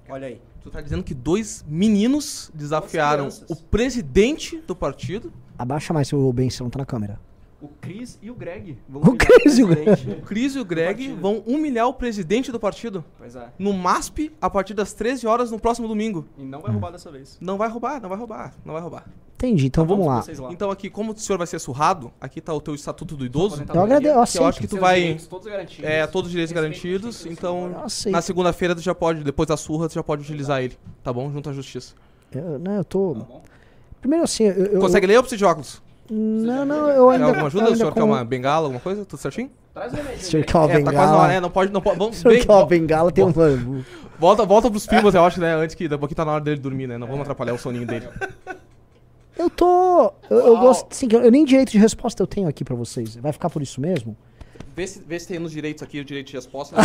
Olha 0.07 0.27
aí. 0.27 0.43
Tu 0.61 0.71
tá 0.71 0.83
dizendo 0.83 1.03
que 1.03 1.15
dois 1.15 1.65
meninos 1.67 2.51
desafiaram 2.53 3.29
o 3.49 3.57
presidente 3.57 4.59
do 4.67 4.77
partido. 4.77 5.33
Abaixa 5.61 5.93
mais 5.93 6.09
seu 6.09 6.33
bem, 6.33 6.49
você 6.49 6.63
não 6.63 6.71
tá 6.71 6.79
na 6.79 6.87
câmera. 6.87 7.21
O 7.61 7.69
Cris 7.69 8.19
e 8.23 8.31
o 8.31 8.35
Greg 8.35 8.79
vão 8.89 9.03
O 9.03 9.09
humilhar 9.11 9.27
Cris 9.29 9.59
e 9.59 9.63
o 9.63 9.67
presidente. 9.69 10.11
O 10.11 10.23
Cris 10.23 10.55
e 10.57 10.59
o 10.61 10.65
Greg 10.65 11.13
vão 11.13 11.43
humilhar 11.47 11.87
o 11.87 11.93
presidente 11.93 12.51
do 12.51 12.59
partido 12.59 13.05
Pois 13.19 13.37
é. 13.37 13.49
no 13.59 13.75
MASP 13.75 14.33
a 14.41 14.49
partir 14.49 14.73
das 14.73 14.95
13 14.95 15.27
horas 15.27 15.51
no 15.51 15.61
próximo 15.61 15.87
domingo. 15.87 16.25
E 16.39 16.43
não 16.43 16.63
vai 16.63 16.71
roubar 16.73 16.91
dessa 16.93 17.11
vez. 17.11 17.37
Não 17.39 17.59
vai 17.59 17.69
roubar, 17.69 18.01
não 18.01 18.09
vai 18.09 18.17
roubar, 18.17 18.55
não 18.65 18.73
vai 18.73 18.81
roubar. 18.83 19.05
Entendi, 19.35 19.67
então 19.67 19.85
vamos 19.85 20.07
com 20.07 20.11
lá. 20.11 20.25
lá. 20.47 20.53
Então 20.55 20.71
aqui, 20.71 20.89
como 20.89 21.13
o 21.13 21.19
senhor 21.19 21.37
vai 21.37 21.47
ser 21.47 21.59
surrado, 21.59 22.11
aqui 22.19 22.41
tá 22.41 22.55
o 22.55 22.61
teu 22.63 22.75
estatuto 22.75 23.15
do 23.15 23.27
idoso. 23.27 23.63
Eu 23.75 23.83
agradeço, 23.83 24.09
eu 24.09 24.13
Que 24.15 24.19
eu 24.19 24.23
aceito. 24.23 24.45
acho 24.47 24.61
que 24.61 24.67
tu 24.67 24.79
vai. 24.79 25.19
Todos 25.29 25.47
garantidos. 25.47 25.85
É, 25.91 26.07
todos 26.07 26.29
os 26.29 26.33
direitos 26.33 26.55
garantidos, 26.55 27.27
então 27.27 27.83
aceito. 27.85 28.15
na 28.15 28.23
segunda-feira 28.23 28.75
tu 28.75 28.81
já 28.81 28.95
pode, 28.95 29.23
depois 29.23 29.47
da 29.47 29.59
surra, 29.59 29.87
tu 29.87 29.93
já 29.97 30.03
pode 30.03 30.23
utilizar 30.23 30.63
ele, 30.63 30.79
tá 31.05 31.13
bom? 31.13 31.31
Junto 31.31 31.51
à 31.51 31.53
justiça. 31.53 31.95
Eu, 32.33 32.59
não, 32.59 32.77
eu 32.77 32.85
tô. 32.85 33.17
Primeiro 34.01 34.25
assim, 34.25 34.45
eu. 34.45 34.67
eu 34.67 34.81
Consegue 34.81 35.07
ler 35.07 35.17
ou 35.17 35.23
precisa 35.23 35.39
de 35.39 35.45
óculos? 35.45 35.83
Não, 36.11 36.65
não, 36.65 36.89
eu 36.89 37.07
Quer 37.09 37.13
ainda. 37.15 37.27
alguma 37.27 37.47
ajuda? 37.47 37.71
O 37.71 37.77
senhor 37.77 37.93
quer 37.95 38.03
uma 38.03 38.25
bengala, 38.25 38.67
alguma 38.67 38.81
coisa? 38.81 39.05
Tudo 39.05 39.21
certinho? 39.21 39.51
Traz 39.73 39.93
o 39.93 39.97
remédio. 39.97 40.21
Se 40.25 40.37
eu 40.37 40.43
quer 40.45 40.57
uma 40.59 40.65
É, 40.73 40.83
tá 40.83 40.93
quase 40.93 40.97
na 40.97 41.03
hora, 41.03 41.11
bengala. 41.13 41.29
né? 41.29 41.41
Não 41.41 41.51
pode, 41.51 41.73
não 41.73 41.81
pode. 41.81 41.99
Vamos, 41.99 42.17
Se 42.17 42.27
eu 42.27 42.33
bem- 42.33 42.41
quer 42.45 42.53
uma 42.53 42.67
bengala, 42.67 43.13
tem 43.13 43.25
um. 43.25 43.31
volta, 44.19 44.45
volta 44.45 44.69
pros 44.71 44.87
primos, 44.87 45.15
eu 45.15 45.25
acho, 45.25 45.41
né? 45.41 45.55
Antes 45.55 45.77
que 45.77 45.87
daqui 45.87 46.15
tá 46.15 46.25
na 46.25 46.33
hora 46.33 46.41
dele 46.43 46.59
dormir, 46.61 46.89
né? 46.89 46.99
Não 46.99 47.07
vamos 47.07 47.23
atrapalhar 47.23 47.55
o 47.55 47.59
soninho 47.59 47.87
dele. 47.87 48.09
Eu 49.39 49.49
tô. 49.49 50.13
Eu, 50.29 50.39
eu 50.39 50.57
gosto. 50.59 50.93
Sim, 50.95 51.09
eu, 51.13 51.21
eu 51.23 51.31
nem 51.31 51.45
direito 51.45 51.71
de 51.71 51.79
resposta 51.79 52.21
eu 52.23 52.27
tenho 52.27 52.49
aqui 52.49 52.65
pra 52.65 52.75
vocês. 52.75 53.15
Vai 53.17 53.33
ficar 53.33 53.49
por 53.49 53.63
isso 53.63 53.81
mesmo? 53.81 54.17
Vê 54.75 54.87
se, 54.87 55.01
vê 55.07 55.19
se 55.21 55.29
tem 55.29 55.39
nos 55.39 55.53
direitos 55.53 55.83
aqui 55.83 56.01
o 56.01 56.05
direito 56.05 56.27
de 56.29 56.35
resposta. 56.35 56.75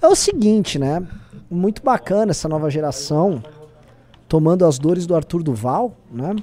É 0.00 0.06
o 0.06 0.14
seguinte, 0.14 0.78
né? 0.78 1.02
Muito 1.50 1.82
bacana 1.82 2.30
essa 2.32 2.48
nova 2.48 2.68
geração 2.70 3.42
tomando 4.28 4.66
as 4.66 4.78
dores 4.78 5.06
do 5.06 5.14
Arthur 5.14 5.42
Duval, 5.42 5.96
né? 6.12 6.36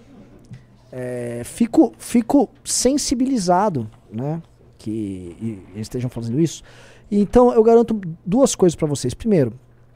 É, 0.92 1.42
fico, 1.46 1.94
fico 1.98 2.50
sensibilizado, 2.64 3.88
né? 4.12 4.42
Que 4.78 5.36
eles 5.74 5.82
estejam 5.82 6.10
fazendo 6.10 6.40
isso. 6.40 6.64
Então 7.12 7.54
eu 7.54 7.64
garanto 7.64 8.00
duas 8.26 8.56
coisas 8.56 8.76
pra 8.76 8.88
vocês. 8.88 9.14
Primeiro, 9.14 9.54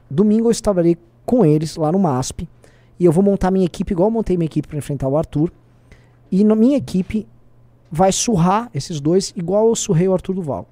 domingo 0.08 0.48
eu 0.48 0.52
estarei 0.52 0.96
com 1.26 1.44
eles 1.44 1.76
lá 1.76 1.90
no 1.90 1.98
MASP 1.98 2.48
e 2.98 3.04
eu 3.04 3.12
vou 3.12 3.24
montar 3.24 3.50
minha 3.50 3.66
equipe 3.66 3.92
igual 3.92 4.08
eu 4.08 4.12
montei 4.12 4.36
minha 4.36 4.46
equipe 4.46 4.68
pra 4.68 4.78
enfrentar 4.78 5.08
o 5.08 5.16
Arthur. 5.16 5.52
E 6.30 6.44
na 6.44 6.54
minha 6.54 6.76
equipe 6.76 7.26
vai 7.90 8.12
surrar 8.12 8.70
esses 8.72 9.00
dois 9.00 9.32
igual 9.34 9.68
eu 9.68 9.74
surrei 9.74 10.06
o 10.06 10.12
Arthur 10.12 10.34
Duval. 10.34 10.68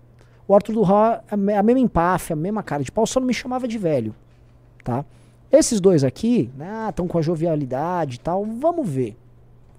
O 0.46 0.54
Arthur 0.54 0.72
Duval 0.72 1.24
é 1.26 1.56
a 1.56 1.62
mesma 1.62 1.80
empáfia, 1.80 2.34
a 2.34 2.36
mesma 2.36 2.62
cara 2.62 2.82
de 2.84 2.92
pau, 2.92 3.06
só 3.06 3.18
não 3.18 3.26
me 3.26 3.34
chamava 3.34 3.66
de 3.66 3.76
velho, 3.76 4.14
tá? 4.84 5.04
Esses 5.50 5.80
dois 5.80 6.04
aqui, 6.04 6.50
né, 6.56 6.86
estão 6.90 7.08
com 7.08 7.18
a 7.18 7.22
jovialidade 7.22 8.16
e 8.16 8.20
tal, 8.20 8.44
vamos 8.44 8.88
ver. 8.88 9.16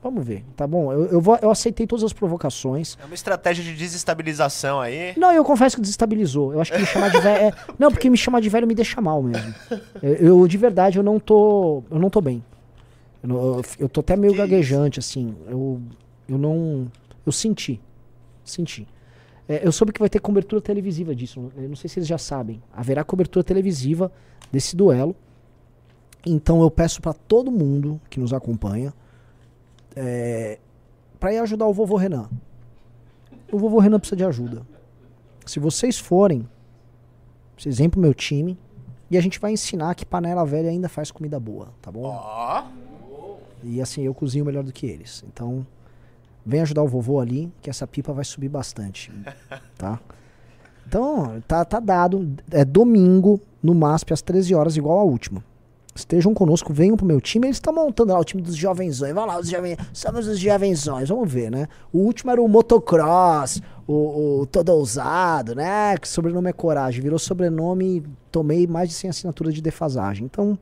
Vamos 0.01 0.25
ver, 0.25 0.45
tá 0.55 0.65
bom? 0.65 0.93
Eu, 0.93 1.05
eu, 1.07 1.21
vou, 1.21 1.37
eu 1.41 1.51
aceitei 1.51 1.85
todas 1.85 2.05
as 2.05 2.13
provocações. 2.13 2.97
É 3.01 3.05
uma 3.05 3.13
estratégia 3.13 3.61
de 3.61 3.73
desestabilização 3.75 4.79
aí. 4.79 5.13
Não, 5.17 5.29
eu 5.33 5.43
confesso 5.43 5.75
que 5.75 5.81
desestabilizou. 5.81 6.53
Eu 6.53 6.61
acho 6.61 6.71
que 6.71 6.79
me 6.79 6.85
chamar 6.85 7.09
de 7.09 7.19
velho. 7.19 7.43
é- 7.43 7.53
Não, 7.77 7.91
porque 7.91 8.09
me 8.09 8.15
chamar 8.15 8.39
de 8.39 8.47
velho 8.47 8.65
me 8.65 8.73
deixa 8.73 9.01
mal 9.01 9.21
mesmo. 9.21 9.53
Eu, 10.01 10.13
eu, 10.39 10.47
de 10.47 10.57
verdade, 10.57 10.97
eu 10.97 11.03
não 11.03 11.19
tô. 11.19 11.83
Eu 11.91 11.99
não 11.99 12.09
tô 12.09 12.21
bem. 12.21 12.41
Eu, 13.21 13.61
eu, 13.77 13.89
tô 13.89 13.99
até 13.99 14.15
meio 14.15 14.33
gaguejante, 14.33 14.99
assim. 14.99 15.35
Eu, 15.45 15.81
eu 16.29 16.37
não. 16.37 16.89
Eu 17.25 17.31
senti. 17.33 17.81
Senti. 18.45 18.87
É, 19.49 19.67
eu 19.67 19.71
soube 19.73 19.91
que 19.91 19.99
vai 19.99 20.07
ter 20.07 20.19
cobertura 20.21 20.61
televisiva 20.61 21.13
disso. 21.13 21.51
Eu 21.57 21.67
não 21.67 21.75
sei 21.75 21.89
se 21.89 21.99
eles 21.99 22.07
já 22.07 22.17
sabem. 22.17 22.61
Haverá 22.71 23.03
cobertura 23.03 23.43
televisiva 23.43 24.09
desse 24.49 24.77
duelo. 24.77 25.13
Então 26.25 26.61
eu 26.61 26.69
peço 26.69 27.01
pra 27.01 27.13
todo 27.13 27.51
mundo 27.51 27.99
que 28.09 28.19
nos 28.19 28.33
acompanha 28.33 28.93
é, 29.95 30.59
para 31.19 31.33
ir 31.33 31.39
ajudar 31.39 31.65
o 31.65 31.73
vovô 31.73 31.95
Renan. 31.95 32.29
O 33.51 33.57
vovô 33.57 33.79
Renan 33.79 33.99
precisa 33.99 34.17
de 34.17 34.23
ajuda. 34.23 34.61
Se 35.45 35.59
vocês 35.59 35.97
forem, 35.97 36.47
vocês 37.57 37.77
vêm 37.77 37.89
pro 37.89 37.99
meu 37.99 38.13
time 38.13 38.57
e 39.09 39.17
a 39.17 39.21
gente 39.21 39.39
vai 39.39 39.51
ensinar 39.51 39.95
que 39.95 40.05
panela 40.05 40.45
velha 40.45 40.69
ainda 40.69 40.87
faz 40.87 41.09
comida 41.09 41.39
boa, 41.39 41.69
tá 41.81 41.91
bom? 41.91 42.03
Ó. 42.03 42.63
E 43.63 43.81
assim, 43.81 44.03
eu 44.03 44.13
cozinho 44.13 44.45
melhor 44.45 44.63
do 44.63 44.71
que 44.71 44.85
eles. 44.85 45.23
Então, 45.27 45.65
vem 46.45 46.61
ajudar 46.61 46.83
o 46.83 46.87
vovô 46.87 47.19
ali, 47.19 47.51
que 47.61 47.69
essa 47.69 47.87
pipa 47.87 48.13
vai 48.13 48.23
subir 48.23 48.49
bastante, 48.49 49.11
tá? 49.77 49.99
Então, 50.87 51.41
tá, 51.47 51.65
tá 51.65 51.79
dado. 51.79 52.35
É 52.51 52.63
domingo, 52.63 53.41
no 53.61 53.75
MASP, 53.75 54.13
às 54.13 54.21
13 54.21 54.55
horas, 54.55 54.77
igual 54.77 54.99
a 54.99 55.03
última. 55.03 55.43
Estejam 55.99 56.33
conosco, 56.33 56.73
venham 56.73 56.97
pro 56.97 57.05
meu 57.05 57.19
time. 57.21 57.47
Eles 57.47 57.57
estão 57.57 57.73
montando 57.73 58.13
lá 58.13 58.19
o 58.19 58.23
time 58.23 58.41
dos 58.41 58.55
jovenzões. 58.55 59.13
Vamos 59.13 59.33
lá, 59.33 59.39
os 59.39 59.49
jovens. 59.49 59.77
Somos 59.93 60.27
os 60.27 60.39
jovenzões. 60.39 61.09
Vamos 61.09 61.31
ver, 61.31 61.51
né? 61.51 61.67
O 61.91 61.99
último 61.99 62.31
era 62.31 62.41
o 62.41 62.47
motocross, 62.47 63.61
o, 63.87 64.41
o 64.41 64.45
todo 64.45 64.69
ousado, 64.69 65.55
né? 65.55 65.97
Que 65.97 66.07
sobrenome 66.07 66.49
é 66.49 66.53
coragem. 66.53 67.01
Virou 67.01 67.19
sobrenome, 67.19 68.03
tomei 68.31 68.65
mais 68.67 68.89
de 68.89 68.95
100 68.95 69.09
assinaturas 69.09 69.53
de 69.53 69.61
defasagem. 69.61 70.25
Então, 70.25 70.57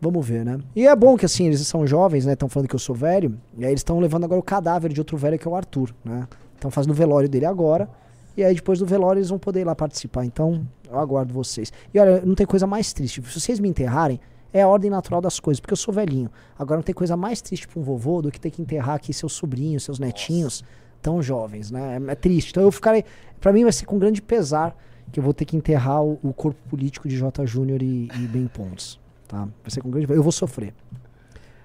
Vamos 0.00 0.24
ver, 0.24 0.44
né? 0.44 0.60
E 0.76 0.86
é 0.86 0.94
bom 0.94 1.16
que 1.16 1.24
assim, 1.24 1.46
eles 1.46 1.66
são 1.66 1.84
jovens, 1.84 2.24
né? 2.24 2.34
Estão 2.34 2.48
falando 2.48 2.68
que 2.68 2.74
eu 2.74 2.78
sou 2.78 2.94
velho. 2.94 3.36
E 3.56 3.64
aí 3.64 3.72
eles 3.72 3.80
estão 3.80 3.98
levando 3.98 4.24
agora 4.24 4.38
o 4.38 4.42
cadáver 4.42 4.92
de 4.92 5.00
outro 5.00 5.16
velho 5.16 5.36
que 5.36 5.46
é 5.46 5.50
o 5.50 5.56
Arthur, 5.56 5.92
né? 6.04 6.28
Estão 6.54 6.70
fazendo 6.70 6.92
o 6.92 6.94
velório 6.94 7.28
dele 7.28 7.46
agora. 7.46 7.88
E 8.36 8.44
aí 8.44 8.54
depois 8.54 8.78
do 8.78 8.86
velório 8.86 9.18
eles 9.18 9.28
vão 9.28 9.38
poder 9.38 9.62
ir 9.62 9.64
lá 9.64 9.74
participar. 9.74 10.24
Então, 10.24 10.64
eu 10.88 10.98
aguardo 10.98 11.34
vocês. 11.34 11.72
E 11.92 11.98
olha, 11.98 12.22
não 12.24 12.36
tem 12.36 12.46
coisa 12.46 12.64
mais 12.64 12.92
triste. 12.92 13.20
Se 13.22 13.40
vocês 13.40 13.58
me 13.58 13.68
enterrarem, 13.68 14.20
é 14.52 14.62
a 14.62 14.68
ordem 14.68 14.90
natural 14.90 15.20
das 15.20 15.38
coisas, 15.38 15.60
porque 15.60 15.72
eu 15.72 15.76
sou 15.76 15.92
velhinho. 15.92 16.30
Agora 16.58 16.78
não 16.78 16.82
tem 16.82 16.94
coisa 16.94 17.16
mais 17.16 17.40
triste 17.40 17.68
pra 17.68 17.80
um 17.80 17.82
vovô 17.82 18.22
do 18.22 18.30
que 18.30 18.40
ter 18.40 18.50
que 18.50 18.62
enterrar 18.62 18.96
aqui 18.96 19.12
seus 19.12 19.32
sobrinhos, 19.32 19.82
seus 19.82 19.98
netinhos, 19.98 20.64
tão 21.02 21.22
jovens, 21.22 21.70
né? 21.70 21.98
É, 22.08 22.12
é 22.12 22.14
triste. 22.14 22.50
Então 22.50 22.62
eu 22.62 22.72
ficarei. 22.72 23.04
Pra 23.40 23.52
mim 23.52 23.62
vai 23.62 23.72
ser 23.72 23.86
com 23.86 23.98
grande 23.98 24.22
pesar 24.22 24.76
que 25.12 25.20
eu 25.20 25.24
vou 25.24 25.32
ter 25.32 25.44
que 25.44 25.56
enterrar 25.56 26.02
o, 26.02 26.18
o 26.22 26.32
corpo 26.32 26.60
político 26.68 27.08
de 27.08 27.16
J. 27.16 27.46
Júnior 27.46 27.82
e, 27.82 28.08
e 28.14 28.26
Ben 28.26 28.46
Pontes. 28.46 28.98
Tá? 29.26 29.48
Vai 29.62 29.70
ser 29.70 29.80
com 29.80 29.90
grande. 29.90 30.10
Eu 30.12 30.22
vou 30.22 30.32
sofrer. 30.32 30.74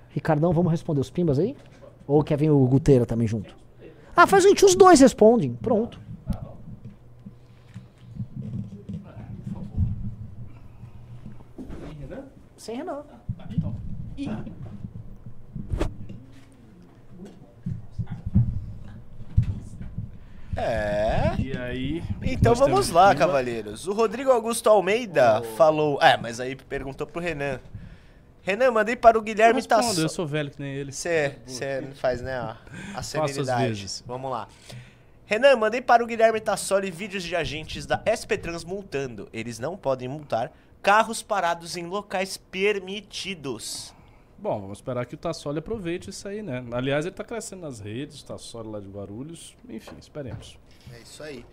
Ricardão, 0.09 0.53
vamos 0.53 0.71
responder 0.71 0.99
os 0.99 1.09
pimbas 1.09 1.39
aí? 1.39 1.55
Ou 2.05 2.23
quer 2.23 2.37
vir 2.37 2.51
o 2.51 2.65
Guteira 2.67 3.05
também 3.05 3.27
junto? 3.27 3.55
Ah, 4.15 4.27
faz 4.27 4.43
seguinte, 4.43 4.63
os 4.63 4.75
dois 4.75 4.99
respondem. 4.99 5.57
Pronto. 5.61 5.99
Sem 12.63 12.77
Renan. 12.77 13.03
É. 20.55 21.35
E 21.37 21.57
aí. 21.57 22.03
Então 22.21 22.55
vamos 22.55 22.89
lá, 22.89 23.13
cavaleiros. 23.13 23.85
O 23.85 23.91
Rodrigo 23.91 24.31
Augusto 24.31 24.69
Almeida 24.69 25.41
falou. 25.57 26.01
É, 26.01 26.15
mas 26.15 26.39
aí 26.39 26.55
perguntou 26.55 27.05
pro 27.05 27.21
Renan. 27.21 27.59
Renan, 28.41 28.71
mandei 28.71 28.95
para 28.95 29.17
o 29.17 29.19
Eu 29.19 29.25
Guilherme 29.25 29.61
Tasso. 29.61 29.99
eu 29.99 30.07
sou 30.07 30.25
velho 30.25 30.49
que 30.49 30.61
nem 30.61 30.73
ele. 30.73 30.93
Você 30.93 31.35
faz, 31.95 32.21
né, 32.21 32.31
a, 32.39 32.55
a 32.95 33.03
vezes. 33.57 34.01
Vamos 34.07 34.31
lá. 34.31 34.47
Renan, 35.25 35.57
mandei 35.57 35.81
para 35.81 36.01
o 36.01 36.07
Guilherme 36.07 36.39
Tassoli 36.39 36.89
vídeos 36.89 37.23
de 37.23 37.35
agentes 37.35 37.85
da 37.85 38.01
SP 38.07 38.37
Trans 38.37 38.63
multando. 38.63 39.27
Eles 39.33 39.59
não 39.59 39.75
podem 39.75 40.07
multar 40.07 40.49
carros 40.83 41.23
parados 41.23 41.77
em 41.77 41.87
locais 41.87 42.35
permitidos. 42.35 43.93
Bom, 44.37 44.59
vamos 44.59 44.79
esperar 44.79 45.05
que 45.05 45.15
o 45.15 45.17
Tassoli 45.17 45.59
aproveite 45.59 46.09
isso 46.09 46.27
aí, 46.27 46.43
né? 46.43 46.65
Aliás, 46.73 47.05
ele 47.05 47.15
tá 47.15 47.23
crescendo 47.23 47.61
nas 47.61 47.79
redes, 47.79 48.19
o 48.19 48.25
Tassoli 48.25 48.67
lá 48.67 48.81
de 48.81 48.89
Guarulhos. 48.89 49.55
Enfim, 49.69 49.95
esperemos. 49.97 50.59
É 50.91 50.99
isso 50.99 51.23
aí. 51.23 51.45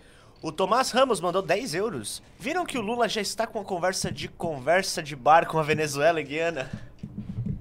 O 0.42 0.50
Tomás 0.50 0.90
Ramos 0.90 1.20
mandou 1.20 1.42
10 1.42 1.74
euros. 1.74 2.20
Viram 2.38 2.66
que 2.66 2.76
o 2.76 2.80
Lula 2.80 3.08
já 3.08 3.20
está 3.20 3.46
com 3.46 3.60
a 3.60 3.64
conversa 3.64 4.10
de 4.10 4.26
conversa 4.26 5.00
de 5.00 5.14
bar 5.14 5.46
com 5.46 5.58
a 5.58 5.62
Venezuela 5.62 6.20
e 6.20 6.24
Guiana? 6.24 6.68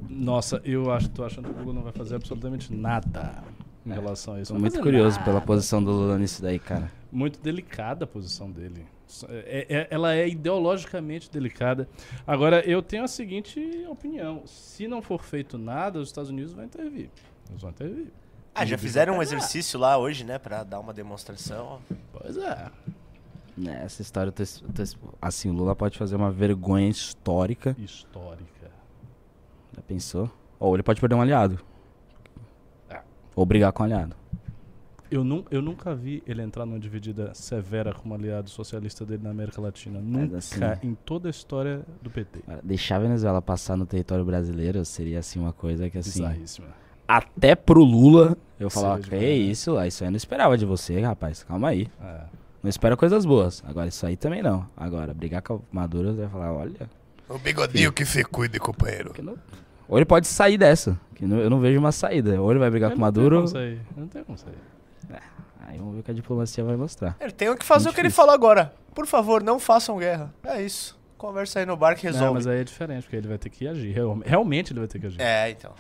Nossa, 0.10 0.60
eu 0.66 0.92
acho, 0.92 1.10
tô 1.10 1.24
achando 1.24 1.54
que 1.54 1.60
o 1.60 1.64
Lula 1.64 1.76
não 1.76 1.84
vai 1.84 1.94
fazer 1.94 2.16
absolutamente 2.16 2.74
nada 2.74 3.44
em 3.86 3.92
relação 3.92 4.34
a 4.34 4.42
isso. 4.42 4.52
Tô 4.52 4.60
muito 4.60 4.82
curioso 4.82 5.20
nada. 5.20 5.26
pela 5.26 5.42
posição 5.42 5.84
do 5.84 5.92
Lula 5.92 6.18
nisso 6.18 6.42
daí, 6.42 6.58
cara. 6.58 6.92
Muito 7.12 7.40
delicada 7.40 8.06
a 8.06 8.08
posição 8.08 8.50
dele. 8.50 8.86
É- 9.28 9.66
é- 9.70 9.88
ela 9.90 10.14
é 10.14 10.28
ideologicamente 10.28 11.30
delicada. 11.32 11.90
Agora, 12.28 12.62
eu 12.68 12.82
tenho 12.82 13.04
a 13.04 13.08
seguinte 13.08 13.60
opinião: 13.90 14.44
se 14.46 14.88
não 14.88 15.02
for 15.02 15.24
feito 15.24 15.58
nada, 15.58 16.00
os 16.00 16.10
Estados 16.10 16.30
Unidos 16.30 16.54
vão 16.54 16.64
intervir. 16.64 17.10
Eles 17.50 17.62
vão 17.62 17.72
intervir. 17.72 18.08
Ah, 18.54 18.66
já 18.66 18.78
fizeram 18.78 19.18
um 19.18 19.22
exercício 19.22 19.80
lá 19.80 19.98
hoje, 19.98 20.24
né, 20.24 20.38
Pra 20.38 20.64
dar 20.64 20.80
uma 20.80 20.94
demonstração. 20.94 21.80
Pois 22.12 22.36
é. 22.38 22.70
Né, 23.58 23.82
Essa 23.84 24.02
história, 24.02 24.30
eu 24.30 24.34
tô- 24.34 24.44
eu 24.44 24.74
tô- 24.74 25.14
assim, 25.22 25.50
o 25.50 25.54
Lula 25.54 25.76
pode 25.76 25.98
fazer 25.98 26.16
uma 26.16 26.32
vergonha 26.32 26.88
histórica. 26.90 27.76
Histórica. 27.80 28.72
Já 29.76 29.82
pensou? 29.82 30.30
Ou 30.60 30.76
ele 30.76 30.84
pode 30.84 31.00
perder 31.02 31.16
um 31.16 31.22
aliado. 31.22 31.60
É. 32.90 33.02
Ou 33.36 33.46
brigar 33.46 33.72
com 33.74 33.84
um 33.84 33.86
aliado. 33.86 34.16
Eu, 35.12 35.24
nu 35.24 35.44
eu 35.50 35.62
nunca 35.62 35.96
vi 35.96 36.22
ele 36.28 36.42
entrar 36.42 36.66
numa 36.66 36.80
dividida 36.80 37.32
severa 37.34 37.94
como 37.94 38.14
aliado 38.14 38.50
socialista 38.50 39.04
dele 39.06 39.24
na 39.24 39.32
América 39.32 39.60
Latina. 39.60 40.00
Nunca 40.00 40.38
assim- 40.38 40.60
em 40.84 40.94
toda 40.94 41.28
a 41.30 41.32
história 41.32 41.82
do 42.02 42.10
PT. 42.12 42.42
Deixar 42.64 42.98
a 42.98 43.00
Venezuela 43.00 43.42
passar 43.42 43.76
no 43.76 43.86
território 43.88 44.24
brasileiro 44.24 44.84
seria, 44.86 45.20
assim, 45.20 45.40
uma 45.40 45.52
coisa 45.54 45.90
que, 45.90 45.98
assim... 45.98 46.22
Bizarríssima. 46.22 46.68
Até 47.08 47.56
pro 47.56 47.84
Lula, 47.84 48.38
eu 48.60 48.70
falava, 48.70 49.02
que 49.02 49.16
é 49.16 49.20
né? 49.20 49.32
isso, 49.32 49.76
ah, 49.78 49.88
isso 49.88 50.04
aí 50.04 50.08
eu 50.10 50.12
não 50.12 50.18
esperava 50.18 50.56
de 50.56 50.64
você, 50.66 51.02
rapaz. 51.02 51.42
Calma 51.44 51.70
aí. 51.70 51.88
É. 52.00 52.22
Não 52.62 52.70
espera 52.70 52.96
coisas 52.96 53.26
boas. 53.26 53.64
Agora, 53.68 53.88
isso 53.88 54.06
aí 54.06 54.16
também 54.16 54.44
não. 54.44 54.68
Agora, 54.78 55.12
brigar 55.12 55.42
com 55.42 55.56
o 55.56 55.62
Maduro, 55.72 56.12
você 56.14 56.22
vai 56.22 56.30
falar, 56.30 56.54
olha... 56.54 56.88
O 57.28 57.40
bigodinho 57.40 57.92
que 57.92 58.06
se 58.06 58.24
cuide, 58.24 58.60
companheiro. 58.60 59.12
Ou 59.88 59.98
ele 59.98 60.06
pode 60.06 60.28
sair 60.28 60.58
dessa, 60.58 61.00
que 61.16 61.26
não- 61.26 61.38
eu 61.40 61.50
não 61.50 61.60
vejo 61.60 61.80
uma 61.80 61.92
saída. 61.92 62.40
Ou 62.40 62.52
ele 62.52 62.60
vai 62.60 62.70
brigar 62.70 62.92
Eu 62.92 62.96
com 62.96 63.02
o 63.02 63.06
não 63.06 63.12
tenho 63.12 63.24
Maduro... 63.24 63.36
como 63.38 63.48
sair, 63.48 63.80
eu 63.96 64.02
Não 64.02 64.08
tem 64.08 64.24
como 64.24 64.38
sair. 64.38 64.54
Aí 65.60 65.78
vamos 65.78 65.94
ver 65.96 66.00
o 66.00 66.04
que 66.04 66.12
a 66.12 66.14
diplomacia 66.14 66.64
vai 66.64 66.76
mostrar. 66.76 67.16
Ele 67.20 67.32
tem 67.32 67.56
que 67.56 67.66
fazer 67.66 67.86
Muito 67.86 67.92
o 67.92 67.96
que 67.96 68.02
ele 68.02 68.10
falou 68.10 68.34
agora. 68.34 68.74
Por 68.96 69.06
favor, 69.06 69.44
não 69.44 69.60
façam 69.60 69.98
guerra. 69.98 70.34
É 70.44 70.62
isso. 70.62 70.98
Conversa 71.18 71.60
aí 71.60 71.66
no 71.66 71.76
bar 71.76 71.96
que 71.96 72.04
resolve. 72.04 72.26
Não, 72.26 72.34
mas 72.34 72.48
aí 72.48 72.60
é 72.62 72.64
diferente, 72.64 73.04
porque 73.04 73.16
ele 73.18 73.28
vai 73.28 73.38
ter 73.38 73.50
que 73.50 73.68
agir. 73.68 73.92
Real- 73.92 74.20
Realmente 74.26 74.72
ele 74.72 74.80
vai 74.80 74.88
ter 74.88 75.00
que 75.00 75.08
agir. 75.08 75.22
É, 75.22 75.50
então. 75.50 75.74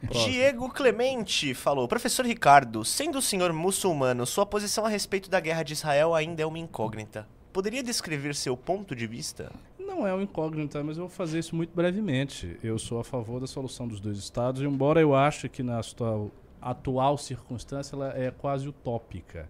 Próximo. 0.00 0.24
Diego 0.30 0.68
Clemente 0.70 1.54
falou: 1.54 1.86
Professor 1.88 2.24
Ricardo, 2.26 2.84
sendo 2.84 3.18
o 3.18 3.22
senhor 3.22 3.52
muçulmano, 3.52 4.26
sua 4.26 4.44
posição 4.46 4.84
a 4.84 4.88
respeito 4.88 5.28
da 5.30 5.40
guerra 5.40 5.62
de 5.62 5.72
Israel 5.72 6.14
ainda 6.14 6.42
é 6.42 6.46
uma 6.46 6.58
incógnita. 6.58 7.26
Poderia 7.52 7.82
descrever 7.82 8.34
seu 8.34 8.56
ponto 8.56 8.94
de 8.94 9.06
vista? 9.06 9.50
Não 9.78 10.06
é 10.06 10.14
um 10.14 10.22
incógnito, 10.22 10.78
mas 10.84 10.96
eu 10.96 11.04
vou 11.04 11.10
fazer 11.10 11.38
isso 11.40 11.54
muito 11.56 11.74
brevemente. 11.74 12.56
Eu 12.62 12.78
sou 12.78 13.00
a 13.00 13.04
favor 13.04 13.40
da 13.40 13.46
solução 13.46 13.88
dos 13.88 13.98
dois 14.00 14.18
estados, 14.18 14.62
embora 14.62 15.00
eu 15.00 15.14
ache 15.14 15.48
que 15.48 15.62
na 15.62 15.78
atual, 15.80 16.30
atual 16.60 17.16
circunstância 17.16 17.94
ela 17.94 18.16
é 18.16 18.30
quase 18.30 18.68
utópica. 18.68 19.48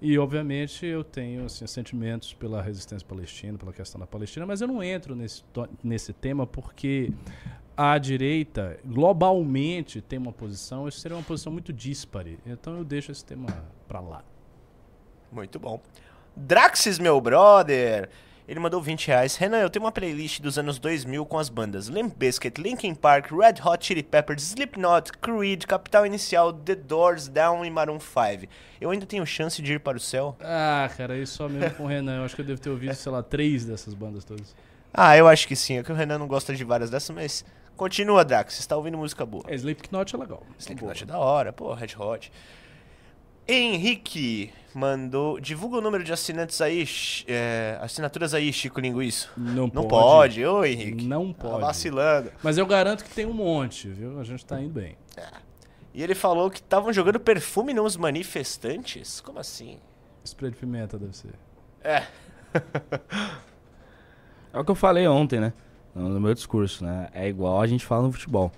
E, 0.00 0.18
obviamente, 0.18 0.86
eu 0.86 1.04
tenho 1.04 1.44
assim, 1.44 1.66
sentimentos 1.66 2.32
pela 2.32 2.62
resistência 2.62 3.06
palestina, 3.06 3.58
pela 3.58 3.72
questão 3.72 4.00
da 4.00 4.06
Palestina, 4.06 4.46
mas 4.46 4.62
eu 4.62 4.68
não 4.68 4.82
entro 4.82 5.14
nesse, 5.14 5.44
nesse 5.84 6.12
tema 6.14 6.46
porque 6.46 7.12
a 7.76 7.98
direita, 7.98 8.78
globalmente, 8.84 10.00
tem 10.00 10.18
uma 10.18 10.32
posição, 10.32 10.88
isso 10.88 11.00
seria 11.00 11.16
uma 11.16 11.22
posição 11.22 11.52
muito 11.52 11.72
díspare. 11.72 12.38
Então 12.46 12.78
eu 12.78 12.84
deixo 12.84 13.12
esse 13.12 13.24
tema 13.24 13.46
pra 13.86 14.00
lá. 14.00 14.24
Muito 15.30 15.58
bom. 15.58 15.80
Draxis, 16.34 16.98
meu 16.98 17.20
brother. 17.20 18.08
Ele 18.50 18.58
mandou 18.58 18.82
20 18.82 19.06
reais. 19.06 19.36
Renan, 19.36 19.58
eu 19.58 19.70
tenho 19.70 19.84
uma 19.84 19.92
playlist 19.92 20.40
dos 20.40 20.58
anos 20.58 20.76
2000 20.80 21.24
com 21.24 21.38
as 21.38 21.48
bandas 21.48 21.86
Limp 21.86 22.16
Bizkit, 22.16 22.60
Linkin 22.60 22.96
Park, 22.96 23.30
Red 23.30 23.62
Hot 23.64 23.86
Chili 23.86 24.02
Peppers, 24.02 24.42
Slipknot, 24.42 25.12
Creed, 25.20 25.66
Capital 25.66 26.04
Inicial, 26.04 26.52
The 26.52 26.74
Doors, 26.74 27.28
Down 27.28 27.64
e 27.64 27.70
Maroon 27.70 28.00
5. 28.00 28.52
Eu 28.80 28.90
ainda 28.90 29.06
tenho 29.06 29.24
chance 29.24 29.62
de 29.62 29.74
ir 29.74 29.78
para 29.78 29.96
o 29.96 30.00
céu? 30.00 30.36
Ah, 30.40 30.90
cara, 30.96 31.16
isso 31.16 31.36
só 31.36 31.48
mesmo 31.48 31.76
com 31.76 31.84
o 31.84 31.86
Renan. 31.86 32.16
Eu 32.16 32.24
acho 32.24 32.34
que 32.34 32.40
eu 32.42 32.44
devo 32.44 32.60
ter 32.60 32.70
ouvido, 32.70 32.92
sei 32.92 33.12
lá, 33.12 33.22
três 33.22 33.64
dessas 33.64 33.94
bandas 33.94 34.24
todas. 34.24 34.52
Ah, 34.92 35.16
eu 35.16 35.28
acho 35.28 35.46
que 35.46 35.54
sim. 35.54 35.78
É 35.78 35.84
que 35.84 35.92
o 35.92 35.94
Renan 35.94 36.18
não 36.18 36.26
gosta 36.26 36.52
de 36.52 36.64
várias 36.64 36.90
dessas, 36.90 37.14
mas 37.14 37.44
continua, 37.76 38.24
Drax. 38.24 38.54
Você 38.54 38.62
está 38.62 38.76
ouvindo 38.76 38.98
música 38.98 39.24
boa. 39.24 39.44
É, 39.46 39.54
Slipknot 39.54 40.12
é 40.12 40.18
legal. 40.18 40.42
Slipknot 40.58 41.04
é 41.04 41.06
da 41.06 41.18
hora, 41.18 41.52
pô, 41.52 41.72
Red 41.72 41.94
Hot. 41.96 42.32
Henrique 43.46 44.52
mandou. 44.74 45.40
Divulga 45.40 45.78
o 45.78 45.80
número 45.80 46.02
de 46.04 46.12
assinantes 46.12 46.60
aí, 46.60 46.84
é, 47.26 47.78
assinaturas 47.80 48.34
aí, 48.34 48.52
Chico 48.52 48.80
Linguiço. 48.80 49.30
Não, 49.36 49.70
Não 49.72 49.86
pode. 49.88 50.44
Ô, 50.44 50.64
Henrique. 50.64 51.04
Não 51.04 51.32
Tá 51.32 51.48
pode. 51.48 51.60
vacilando. 51.62 52.30
Mas 52.42 52.58
eu 52.58 52.66
garanto 52.66 53.04
que 53.04 53.10
tem 53.14 53.26
um 53.26 53.32
monte, 53.32 53.88
viu? 53.88 54.18
A 54.20 54.24
gente 54.24 54.44
tá 54.44 54.60
indo 54.60 54.72
bem. 54.72 54.96
E 55.92 56.02
ele 56.02 56.14
falou 56.14 56.50
que 56.50 56.58
estavam 56.60 56.92
jogando 56.92 57.18
perfume 57.18 57.74
nos 57.74 57.96
manifestantes? 57.96 59.20
Como 59.20 59.38
assim? 59.40 59.78
Spray 60.24 60.50
de 60.50 60.56
pimenta 60.56 60.98
deve 60.98 61.16
ser. 61.16 61.32
É. 61.82 62.04
É 64.52 64.58
o 64.58 64.64
que 64.64 64.70
eu 64.72 64.74
falei 64.74 65.06
ontem, 65.06 65.38
né? 65.38 65.52
No 65.94 66.20
meu 66.20 66.34
discurso, 66.34 66.84
né? 66.84 67.08
É 67.12 67.28
igual 67.28 67.60
a 67.60 67.66
gente 67.68 67.86
fala 67.86 68.02
no 68.02 68.12
futebol. 68.12 68.50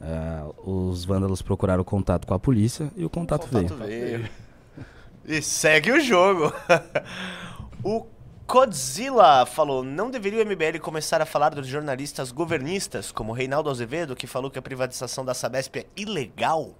É, 0.00 0.42
os 0.64 1.04
vândalos 1.04 1.42
procuraram 1.42 1.82
contato 1.84 2.26
com 2.26 2.34
a 2.34 2.38
polícia 2.38 2.90
e 2.96 3.04
o 3.04 3.10
contato, 3.10 3.48
Contato 3.48 3.74
veio. 3.76 4.18
veio. 4.20 4.30
E 5.24 5.40
segue 5.40 5.92
o 5.92 6.00
jogo. 6.00 6.52
o 7.82 8.06
Godzilla 8.46 9.46
falou: 9.46 9.82
não 9.82 10.10
deveria 10.10 10.42
o 10.42 10.46
MBL 10.46 10.78
começar 10.80 11.22
a 11.22 11.26
falar 11.26 11.54
dos 11.54 11.66
jornalistas 11.66 12.32
governistas, 12.32 13.12
como 13.12 13.32
Reinaldo 13.32 13.70
Azevedo, 13.70 14.16
que 14.16 14.26
falou 14.26 14.50
que 14.50 14.58
a 14.58 14.62
privatização 14.62 15.24
da 15.24 15.34
Sabesp 15.34 15.76
é 15.76 15.86
ilegal? 15.96 16.74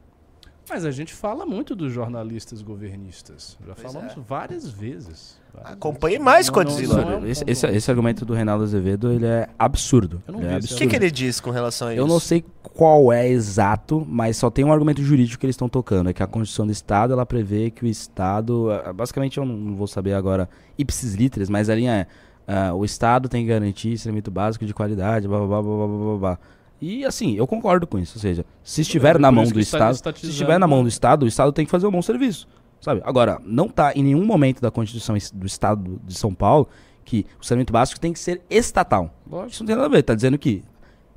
Mas 0.69 0.85
a 0.85 0.91
gente 0.91 1.13
fala 1.13 1.45
muito 1.45 1.75
dos 1.75 1.93
jornalistas 1.93 2.63
governistas. 2.63 3.59
Já 3.67 3.75
Pois 3.75 3.93
falamos 3.93 4.13
é. 4.13 4.21
várias 4.21 4.69
vezes. 4.69 5.41
Várias 5.53 5.73
Acompanhe 5.73 6.15
vezes. 6.19 6.25
mais, 6.25 6.49
não 6.49 7.13
é 7.13 7.17
um 7.17 7.27
Esse, 7.27 7.45
esse, 7.47 7.67
esse 7.67 7.91
argumento 7.91 8.25
do 8.25 8.33
Reinaldo 8.33 8.65
Azevedo, 8.65 9.13
ele 9.13 9.27
é 9.27 9.49
absurdo. 9.59 10.23
Eu 10.27 10.33
não 10.33 10.41
Ele 10.41 10.49
é 10.49 10.59
esse 10.59 10.67
O 10.67 10.69
que, 10.69 10.73
absurdo. 10.85 10.91
que 10.91 10.97
ele 10.97 11.11
diz 11.11 11.41
com 11.41 11.51
relação 11.51 11.89
a 11.89 11.93
isso? 11.93 12.01
Eu 12.01 12.07
não 12.07 12.21
sei 12.21 12.45
qual 12.63 13.13
é 13.13 13.29
exato, 13.29 14.07
mas 14.09 14.37
só 14.37 14.51
tem 14.51 14.65
um 14.65 14.73
argumento 14.73 15.03
jurídico 15.03 15.41
que 15.41 15.47
eles 15.47 15.55
estão 15.55 15.69
tocando. 15.69 16.09
É 16.11 16.13
que 16.13 16.23
a 16.23 16.27
Constituição 16.27 16.65
do 16.67 16.73
Estado, 16.73 17.13
ela 17.13 17.27
prevê 17.27 17.71
que 17.71 17.85
o 17.85 17.87
Estado... 17.89 18.71
ah, 18.71 18.93
Basicamente, 18.93 19.39
eu 19.39 19.45
não 19.45 19.75
vou 19.75 19.87
saber 19.87 20.15
agora 20.15 20.49
ipsis 20.79 21.15
literis, 21.15 21.51
mas 21.51 21.69
a 21.69 21.75
linha 21.75 21.93
é... 21.93 22.07
ah, 22.69 22.73
o 22.73 22.85
Estado 22.85 23.29
tem 23.29 23.43
que 23.45 23.49
garantir 23.49 23.99
saneamento 23.99 24.31
básico 24.31 24.65
de 24.65 24.73
qualidade, 24.73 25.27
blá, 25.29 25.39
blá, 25.39 25.47
blá, 25.47 25.63
blá, 25.63 25.87
blá, 25.87 25.99
blá, 25.99 26.19
blá. 26.19 26.39
E 26.83 27.05
assim, 27.05 27.37
eu 27.37 27.47
concordo 27.47 27.87
com 27.87 27.97
isso. 27.97 28.19
Ou 28.19 28.21
seja, 28.21 28.45
se 28.65 28.81
estiver 28.81 29.17
na 29.17 29.31
mão 29.31 29.45
do 29.45 29.61
está 29.61 29.93
Estado... 29.93 30.19
Se 30.19 30.27
estiver 30.27 30.59
na 30.59 30.67
mão 30.67 30.83
do 30.83 30.89
Estado, 30.89 31.23
o 31.23 31.29
Estado 31.29 31.53
tem 31.53 31.65
que 31.65 31.71
fazer 31.71 31.87
um 31.87 31.93
bom 31.93 32.03
serviço. 32.03 32.49
Sabe? 32.81 33.01
Agora, 33.05 33.41
não 33.47 33.69
tá 33.69 33.93
em 33.95 34.03
nenhum 34.03 34.27
momento 34.27 34.61
da 34.61 34.69
Constituição 34.69 35.17
do 35.33 35.47
Estado 35.47 36.01
de 36.05 36.15
São 36.15 36.35
Paulo 36.35 36.69
que 37.05 37.25
o 37.41 37.47
saneamento 37.47 37.73
básico 37.73 38.01
tem 38.01 38.13
que 38.13 38.19
ser 38.19 38.43
estatal. 38.51 39.15
Lógico. 39.31 39.53
Isso 39.53 39.63
não 39.63 39.67
tem 39.69 39.77
nada 39.77 39.87
a 39.87 39.91
ver. 39.91 40.03
Tá 40.03 40.13
dizendo 40.13 40.37
que, 40.37 40.65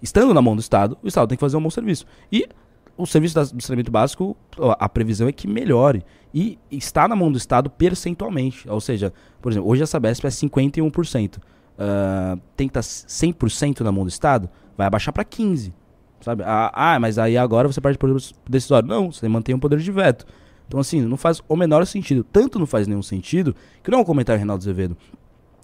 estando 0.04 0.36
na 0.36 0.42
mão 0.42 0.56
do 0.56 0.60
Estado, 0.60 1.00
o 1.02 1.08
Estado 1.08 1.28
tem 1.28 1.36
que 1.36 1.42
fazer 1.42 1.58
um 1.58 1.64
bom 1.64 1.72
serviço. 1.72 2.06
E 2.32 2.48
o 2.96 3.08
serviço 3.08 3.34
do 3.56 3.64
saneamento 3.64 3.92
básico, 3.92 4.38
a 4.78 4.88
previsão 4.88 5.28
é 5.28 5.32
que 5.32 5.48
melhore. 5.48 6.06
E 6.32 6.60
está 6.70 7.08
na 7.08 7.16
mão 7.16 7.32
do 7.32 7.40
Estado 7.40 7.72
percentualmente. 7.72 8.70
Ou 8.70 8.80
seja, 8.80 9.12
por 9.42 9.52
exemplo, 9.52 9.68
hoje 9.68 9.82
a 9.82 9.88
Sabesp 9.88 10.26
é 10.26 10.30
51%. 10.30 11.40
Ah, 11.77 12.38
tem 12.56 12.68
que 12.68 12.77
estar 12.77 12.81
100% 12.81 13.81
na 13.81 13.91
mão 13.91 14.03
do 14.03 14.10
Estado, 14.10 14.49
vai 14.77 14.88
abaixar 14.88 15.14
para 15.14 15.23
15%. 15.23 15.73
Sabe? 16.22 16.43
Ah, 16.43 16.72
ah, 16.73 16.99
mas 16.99 17.19
aí 17.19 17.38
agora 17.38 17.68
você 17.68 17.80
parte 17.80 17.99
por 17.99 18.10
decisório. 18.49 18.88
Não, 18.88 19.11
você 19.11 19.27
mantém 19.27 19.53
um 19.53 19.60
poder 19.60 19.77
de 19.77 19.91
veto. 19.91 20.26
Então, 20.68 20.80
assim, 20.80 21.02
não 21.02 21.18
faz 21.18 21.39
o 21.47 21.56
menor 21.56 21.85
sentido. 21.85 22.23
Tanto 22.23 22.57
não 22.57 22.65
faz 22.65 22.88
nenhum 22.88 23.03
sentido, 23.03 23.56
que 23.84 23.91
não 23.91 23.99
é 23.99 24.02
um 24.02 24.06
comentário 24.06 24.39
Reinaldo 24.39 24.64
Azevedo. 24.64 24.97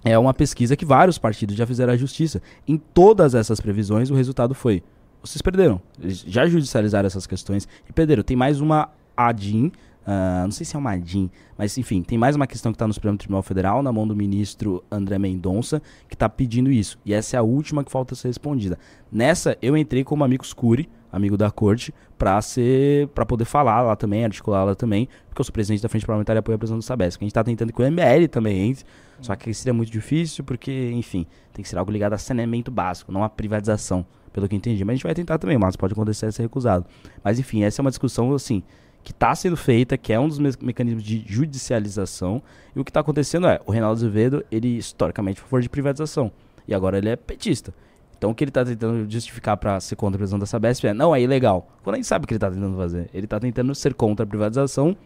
É 0.04 0.16
uma 0.16 0.32
pesquisa 0.32 0.76
que 0.76 0.84
vários 0.84 1.18
partidos 1.18 1.56
já 1.56 1.66
fizeram 1.66 1.92
à 1.92 1.96
justiça. 1.96 2.40
Em 2.68 2.76
todas 2.76 3.34
essas 3.34 3.60
previsões, 3.60 4.10
o 4.10 4.14
resultado 4.14 4.54
foi: 4.54 4.84
vocês 5.20 5.42
perderam. 5.42 5.80
Eles 6.00 6.24
já 6.26 6.46
judicializaram 6.46 7.06
essas 7.06 7.26
questões 7.26 7.66
e 7.88 7.92
perderam. 7.92 8.22
Tem 8.22 8.36
mais 8.36 8.60
uma 8.60 8.88
ADIM, 9.16 9.72
ah, 10.06 10.42
não 10.44 10.50
sei 10.50 10.66
se 10.66 10.74
é 10.74 10.78
uma 10.78 10.92
ADIM, 10.92 11.30
mas 11.56 11.78
enfim, 11.78 12.02
tem 12.02 12.18
mais 12.18 12.34
uma 12.34 12.46
questão 12.46 12.72
que 12.72 12.76
está 12.76 12.86
no 12.86 12.92
Supremo 12.92 13.16
Tribunal 13.16 13.42
Federal, 13.42 13.82
na 13.82 13.92
mão 13.92 14.06
do 14.06 14.16
ministro 14.16 14.82
André 14.90 15.18
Mendonça, 15.18 15.80
que 16.08 16.14
está 16.14 16.28
pedindo 16.28 16.70
isso. 16.70 16.98
E 17.04 17.14
essa 17.14 17.36
é 17.36 17.38
a 17.38 17.42
última 17.42 17.84
que 17.84 17.92
falta 17.92 18.14
ser 18.14 18.28
respondida. 18.28 18.78
Nessa, 19.10 19.56
eu 19.62 19.76
entrei 19.76 20.02
como 20.02 20.24
amigo 20.24 20.44
Scuri, 20.44 20.88
amigo 21.12 21.36
da 21.36 21.50
corte, 21.50 21.94
para 22.18 22.40
ser 22.40 23.08
para 23.08 23.26
poder 23.26 23.44
falar 23.44 23.82
lá 23.82 23.94
também, 23.94 24.24
articular 24.24 24.64
lá 24.64 24.74
também, 24.74 25.08
porque 25.28 25.40
eu 25.40 25.44
sou 25.44 25.52
presidente 25.52 25.82
da 25.82 25.88
Frente 25.88 26.06
Parlamentar 26.06 26.34
e 26.34 26.38
apoio 26.38 26.56
a 26.56 26.58
presidente 26.58 26.82
do 26.82 26.86
Sabesp. 26.86 27.20
A 27.20 27.24
gente 27.24 27.30
está 27.30 27.44
tentando 27.44 27.72
que 27.72 27.82
o 27.82 27.90
MBL 27.90 28.28
também 28.30 28.70
entre, 28.70 28.84
só 29.20 29.36
que 29.36 29.52
seria 29.52 29.74
muito 29.74 29.92
difícil, 29.92 30.42
porque, 30.42 30.90
enfim, 30.92 31.26
tem 31.52 31.62
que 31.62 31.68
ser 31.68 31.78
algo 31.78 31.92
ligado 31.92 32.14
a 32.14 32.18
saneamento 32.18 32.70
básico, 32.70 33.12
não 33.12 33.22
a 33.22 33.28
privatização, 33.28 34.04
pelo 34.32 34.48
que 34.48 34.56
entendi. 34.56 34.84
Mas 34.84 34.94
a 34.94 34.96
gente 34.96 35.04
vai 35.04 35.14
tentar 35.14 35.38
também, 35.38 35.58
mas 35.58 35.76
pode 35.76 35.92
acontecer 35.92 36.28
de 36.28 36.34
ser 36.34 36.42
recusado. 36.42 36.86
Mas, 37.22 37.38
enfim, 37.38 37.62
essa 37.62 37.80
é 37.80 37.82
uma 37.82 37.90
discussão, 37.90 38.32
assim, 38.34 38.62
que 39.02 39.12
está 39.12 39.34
sendo 39.34 39.56
feita, 39.56 39.96
que 39.96 40.12
é 40.12 40.20
um 40.20 40.28
dos 40.28 40.38
me 40.38 40.50
mecanismos 40.60 41.02
de 41.02 41.24
judicialização. 41.26 42.42
E 42.74 42.80
o 42.80 42.84
que 42.84 42.90
está 42.90 43.00
acontecendo 43.00 43.46
é, 43.46 43.60
o 43.66 43.72
Reinaldo 43.72 43.98
Azevedo, 43.98 44.44
ele 44.50 44.78
historicamente 44.78 45.40
foi 45.40 45.46
a 45.46 45.48
favor 45.48 45.62
de 45.62 45.68
privatização. 45.68 46.30
E 46.66 46.74
agora 46.74 46.98
ele 46.98 47.08
é 47.08 47.16
petista. 47.16 47.74
Então 48.16 48.30
o 48.30 48.34
que 48.34 48.44
ele 48.44 48.50
está 48.50 48.64
tentando 48.64 49.10
justificar 49.10 49.56
para 49.56 49.80
ser 49.80 49.96
contra 49.96 50.16
a 50.16 50.18
privatização 50.18 50.38
da 50.38 50.46
Sabesp 50.46 50.86
é, 50.86 50.94
não, 50.94 51.14
é 51.14 51.20
ilegal. 51.20 51.68
Quando 51.82 51.94
a 51.94 51.98
gente 51.98 52.06
sabe 52.06 52.24
o 52.24 52.28
que 52.28 52.34
ele 52.34 52.36
está 52.36 52.50
tentando 52.50 52.76
fazer. 52.76 53.10
Ele 53.12 53.26
está 53.26 53.40
tentando 53.40 53.74
ser 53.74 53.94
contra 53.94 54.24
a 54.24 54.26
privatização 54.26 54.96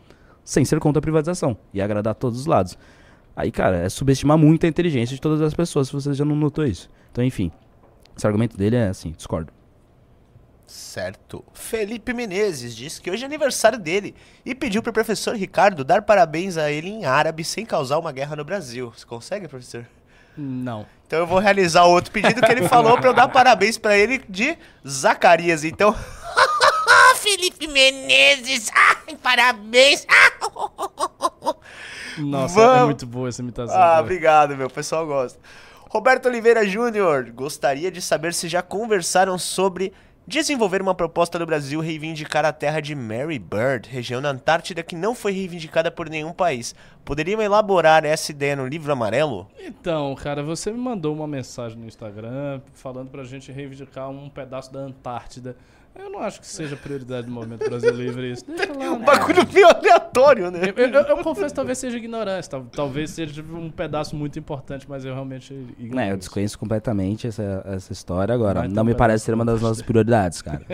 sem 0.45 0.65
ser 0.65 0.79
contra 0.79 0.99
a 0.99 1.03
privatização. 1.03 1.57
E 1.73 1.81
agradar 1.81 2.15
todos 2.15 2.41
os 2.41 2.47
lados. 2.47 2.77
Aí, 3.35 3.51
cara, 3.51 3.79
é 3.79 3.89
subestimar 3.89 4.39
muito 4.39 4.65
a 4.65 4.69
inteligência 4.69 5.15
de 5.15 5.21
todas 5.21 5.43
as 5.43 5.53
pessoas, 5.53 5.89
se 5.89 5.93
você 5.93 6.15
já 6.15 6.25
não 6.25 6.37
notou 6.37 6.65
isso. 6.65 6.89
Então, 7.13 7.23
enfim, 7.23 7.51
esse 8.17 8.27
argumento 8.27 8.57
dele 8.57 8.77
é 8.77 8.89
assim, 8.89 9.13
discordo. 9.13 9.56
Certo. 10.67 11.45
Felipe 11.55 12.13
Menezes 12.13 12.75
diz 12.75 12.99
que 12.99 13.11
hoje 13.11 13.23
é 13.23 13.27
aniversário 13.27 13.79
dele 13.79 14.15
e 14.45 14.55
pediu 14.55 14.83
pro 14.83 14.93
professor 14.93 15.37
Ricardo 15.37 15.85
dar 15.85 16.03
parabéns 16.03 16.57
a 16.57 16.71
ele 16.71 16.89
em 16.89 17.05
árabe 17.05 17.45
sem 17.45 17.65
causar 17.65 17.99
uma 17.99 18.11
guerra 18.11 18.35
no 18.35 18.45
Brasil. 18.45 18.93
Você 18.97 19.07
consegue, 19.07 19.47
professor? 19.47 19.87
Não. 20.37 20.85
Então 21.07 21.21
eu 21.21 21.27
vou 21.27 21.39
realizar 21.39 21.85
outro 21.85 22.11
pedido 22.11 22.41
que 22.41 22.51
ele 22.51 22.69
falou 22.69 22.99
pra 22.99 23.11
eu 23.11 23.15
dar 23.15 23.29
parabéns 23.29 23.79
pra 23.79 23.97
ele 23.97 24.23
de 24.29 24.59
Zacarias. 24.87 25.65
Então. 25.65 25.95
Felipe 27.17 27.67
Menezes! 27.69 28.71
Ai, 28.75 29.17
parabéns! 29.17 30.07
Nossa, 32.19 32.61
é 32.61 32.65
Vamos. 32.65 32.85
muito 32.87 33.07
boa 33.07 33.29
essa 33.29 33.43
imitação. 33.43 33.75
Ah, 33.75 33.79
cara. 33.79 34.01
obrigado, 34.01 34.57
meu. 34.57 34.67
O 34.67 34.71
pessoal 34.71 35.07
gosta. 35.07 35.39
Roberto 35.89 36.27
Oliveira 36.27 36.67
Júnior, 36.67 37.31
gostaria 37.33 37.91
de 37.91 38.03
saber 38.03 38.35
se 38.35 38.49
já 38.49 38.63
conversaram 38.63 39.39
sobre 39.39 39.93
desenvolver 40.27 40.83
uma 40.83 40.95
proposta 40.95 41.39
do 41.39 41.47
Brasil 41.47 41.81
reivindicar 41.81 42.45
a 42.45 42.53
terra 42.53 42.81
de 42.81 42.95
Mary 42.95 43.39
Bird, 43.39 43.89
região 43.89 44.21
na 44.21 44.31
Antártida 44.31 44.83
que 44.83 44.97
não 44.97 45.15
foi 45.15 45.33
reivindicada 45.33 45.91
por 45.91 46.09
nenhum 46.09 46.33
país. 46.33 46.75
Poderiam 47.05 47.41
elaborar 47.41 48.05
essa 48.05 48.33
ideia 48.33 48.57
no 48.57 48.67
livro 48.67 48.93
amarelo? 48.93 49.47
Então, 49.59 50.13
cara, 50.17 50.43
você 50.43 50.73
me 50.73 50.79
mandou 50.79 51.15
uma 51.15 51.29
mensagem 51.29 51.79
no 51.79 51.87
Instagram 51.87 52.61
falando 52.75 53.09
pra 53.09 53.23
gente 53.23 53.53
reivindicar 53.53 54.11
um 54.11 54.29
pedaço 54.29 54.73
da 54.73 54.81
Antártida. 54.81 55.57
Eu 55.99 56.11
não 56.11 56.21
acho 56.21 56.41
que 56.41 56.47
seja 56.47 56.77
prioridade 56.77 57.27
do 57.27 57.33
movimento 57.33 57.69
Brasil 57.69 57.91
Livre 57.91 58.31
isso. 58.33 58.45
Deixa 58.47 58.73
lá, 58.73 58.91
Um 58.93 58.99
né? 58.99 59.05
bagulho 59.05 59.47
meio 59.53 59.67
aleatório, 59.69 60.51
né? 60.51 60.61
Eu, 60.77 60.89
eu- 60.89 61.01
eu 61.03 61.17
confesso, 61.19 61.55
talvez 61.55 61.79
seja 61.79 61.97
ignorância, 61.97 62.51
tal- 62.51 62.67
talvez 62.73 63.11
seja 63.11 63.43
um 63.43 63.71
pedaço 63.71 64.15
muito 64.15 64.39
importante, 64.39 64.87
mas 64.89 65.05
eu 65.05 65.13
realmente 65.15 65.53
ignoro. 65.79 66.01
É, 66.01 66.07
eu 66.07 66.11
isso. 66.11 66.19
desconheço 66.19 66.59
completamente 66.59 67.27
essa, 67.27 67.63
essa 67.67 67.93
história 67.93 68.35
agora. 68.35 68.63
Ter 68.63 68.69
não 68.69 68.83
um 68.83 68.87
me 68.87 68.95
parece 68.95 69.25
ser 69.25 69.35
uma 69.35 69.45
das 69.45 69.61
nossas 69.63 69.83
prioridades, 69.83 70.43
cara. 70.43 70.65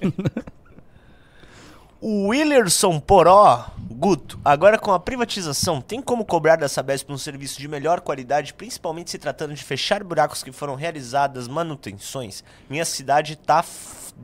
O 2.06 2.28
Willerson 2.28 3.00
Poró, 3.00 3.66
Guto, 3.90 4.38
agora 4.44 4.78
com 4.78 4.92
a 4.92 5.00
privatização, 5.00 5.80
tem 5.80 6.02
como 6.02 6.22
cobrar 6.22 6.56
da 6.56 6.68
Sabesp 6.68 7.10
um 7.10 7.16
serviço 7.16 7.58
de 7.58 7.66
melhor 7.66 8.02
qualidade, 8.02 8.52
principalmente 8.52 9.10
se 9.10 9.16
tratando 9.16 9.54
de 9.54 9.64
fechar 9.64 10.04
buracos 10.04 10.42
que 10.42 10.52
foram 10.52 10.74
realizadas 10.74 11.48
manutenções? 11.48 12.44
Minha 12.68 12.84
cidade 12.84 13.36
tá. 13.36 13.64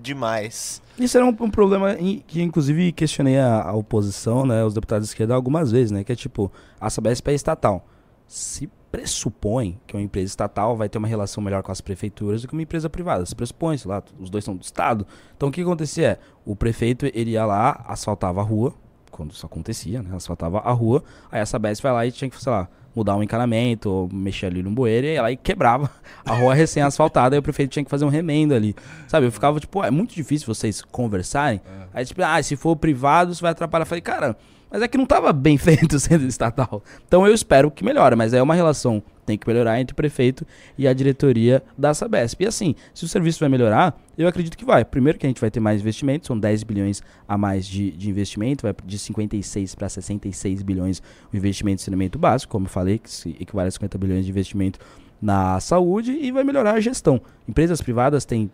Demais. 0.03 0.83
Isso 0.99 1.17
era 1.17 1.25
um, 1.27 1.31
um 1.41 1.51
problema 1.51 1.95
em- 1.95 2.23
que, 2.27 2.43
inclusive, 2.43 2.93
questionei 2.93 3.39
a, 3.39 3.63
a 3.63 3.73
oposição, 3.73 4.45
né, 4.47 4.65
os 4.65 4.75
deputados 4.75 5.09
de 5.09 5.13
esquerda 5.13 5.35
algumas 5.35 5.71
vezes, 5.71 5.91
né, 5.91 6.05
que 6.05 6.13
é 6.13 6.17
tipo, 6.17 6.51
a 6.81 6.91
Sabesp 6.91 7.27
é 7.29 7.35
estatal. 7.35 7.87
Se 8.27 8.69
pressupõe 8.93 9.81
que 9.87 9.97
uma 9.97 10.03
empresa 10.03 10.27
estatal 10.27 10.77
vai 10.77 10.89
ter 10.89 10.99
uma 10.99 11.07
relação 11.09 11.43
melhor 11.43 11.63
com 11.63 11.71
as 11.71 11.81
prefeituras 11.81 12.43
do 12.43 12.49
que 12.49 12.53
uma 12.55 12.63
empresa 12.63 12.91
privada. 12.91 13.25
Se 13.25 13.35
pressupõe, 13.35 13.79
sei 13.79 13.89
lá, 13.89 14.03
os 14.19 14.29
dois 14.29 14.45
são 14.45 14.57
do 14.57 14.63
Estado. 14.63 15.07
Então 15.37 15.49
o 15.49 15.53
que 15.53 15.61
acontecia 15.63 16.09
é, 16.09 16.19
o 16.45 16.57
prefeito 16.57 17.07
ele 17.15 17.31
ia 17.33 17.45
lá, 17.47 17.85
asfaltava 17.87 18.41
a 18.41 18.45
rua, 18.45 18.75
quando 19.11 19.31
isso 19.33 19.47
acontecia, 19.47 20.03
né, 20.03 20.11
asfaltava 20.15 20.59
a 20.59 20.73
rua, 20.73 21.03
aí 21.31 21.41
a 21.41 21.47
Sabesp 21.47 21.83
vai 21.83 21.93
lá 21.93 22.07
e 22.07 22.13
tinha 22.13 22.29
que, 22.31 22.41
sei 22.43 22.51
lá, 22.53 22.69
mudar 22.95 23.17
um 23.17 23.23
encanamento, 23.23 23.89
ou 23.91 24.09
mexer 24.13 24.47
ali 24.47 24.63
no 24.63 24.71
bueiro, 24.71 25.07
e 25.07 25.15
ela 25.15 25.29
aí 25.29 25.37
quebrava 25.37 25.91
a 26.25 26.35
rua 26.35 26.55
recém-asfaltada, 26.55 27.37
aí 27.37 27.39
o 27.39 27.43
prefeito 27.43 27.71
tinha 27.71 27.85
que 27.85 27.91
fazer 27.91 28.05
um 28.05 28.09
remendo 28.09 28.55
ali. 28.55 28.75
Sabe, 29.07 29.27
eu 29.27 29.33
ficava 29.33 29.59
tipo, 29.61 29.73
"Pô, 29.73 29.85
é 29.85 29.91
muito 29.91 30.15
difícil 30.15 30.47
vocês 30.47 30.83
conversarem. 30.83 31.61
Aí 31.95 32.05
tipo, 32.05 32.23
ah, 32.23 32.43
se 32.43 32.57
for 32.57 32.77
privado, 32.77 33.33
isso 33.33 33.43
vai 33.43 33.51
atrapalhar. 33.53 33.83
Eu 33.83 33.87
falei, 33.87 34.03
cara, 34.03 34.37
mas 34.71 34.83
é 34.83 34.89
que 34.89 34.99
não 34.99 35.07
tava 35.07 35.33
bem 35.33 35.57
feito 35.59 35.99
sendo 35.99 36.27
estatal. 36.27 36.83
Então 37.07 37.27
eu 37.27 37.35
espero 37.35 37.71
que 37.71 37.85
melhore, 37.85 38.17
mas 38.17 38.33
é 38.33 38.43
uma 38.43 38.55
relação 38.55 39.03
tem 39.31 39.39
que 39.39 39.47
melhorar 39.47 39.81
entre 39.81 39.93
o 39.93 39.97
prefeito 39.97 40.45
e 40.77 40.89
a 40.89 40.93
diretoria 40.93 41.63
da 41.79 41.95
Sabesp. 41.95 42.43
E 42.43 42.47
assim, 42.47 42.75
se 42.93 43.05
o 43.05 43.09
serviço 43.09 43.39
vai 43.39 43.49
melhorar, 43.49 43.97
eu 44.19 44.27
acredito 44.27 44.59
que 44.59 44.65
vai. 44.65 44.85
Primeiro 44.85 45.19
que 45.19 45.27
a 45.27 45.29
gente 45.29 45.41
vai 45.41 45.51
ter 45.51 45.61
mais 45.61 45.81
investimento, 45.81 46.27
são 46.27 46.39
10 46.39 46.65
bilhões 46.65 47.03
a 47.29 47.39
mais 47.39 47.67
de, 47.67 47.93
de 47.93 48.11
investimento, 48.11 48.63
vai 48.63 48.75
de 48.85 48.99
56 48.99 49.75
para 49.75 49.89
66 49.89 50.63
bilhões 50.63 51.03
o 51.33 51.37
investimento 51.37 51.81
em 51.81 51.85
saneamento 51.85 52.19
básico, 52.19 52.51
como 52.51 52.67
eu 52.67 52.71
falei, 52.71 52.99
que 52.99 53.11
se 53.11 53.37
equivale 53.41 53.69
a 53.69 53.71
50 53.71 53.99
bilhões 53.99 54.25
de 54.25 54.31
investimento 54.31 54.81
na 55.23 55.61
saúde 55.61 56.13
e 56.13 56.33
vai 56.33 56.43
melhorar 56.43 56.73
a 56.73 56.81
gestão. 56.81 57.21
Empresas 57.47 57.81
privadas 57.81 58.25
têm 58.25 58.51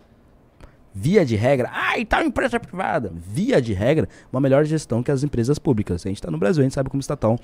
via 0.99 1.27
de 1.27 1.37
regra, 1.37 1.71
ah, 1.71 1.99
e 1.99 2.07
tal 2.07 2.23
empresa 2.23 2.59
privada, 2.59 3.13
via 3.15 3.61
de 3.61 3.75
regra, 3.75 4.09
uma 4.33 4.41
melhor 4.41 4.65
gestão 4.65 5.03
que 5.03 5.11
as 5.11 5.23
empresas 5.23 5.59
públicas. 5.59 6.07
A 6.07 6.09
gente 6.09 6.17
está 6.17 6.31
no 6.31 6.39
Brasil, 6.39 6.63
a 6.63 6.65
gente 6.65 6.73
sabe 6.73 6.89
como 6.89 7.03
estatal 7.03 7.39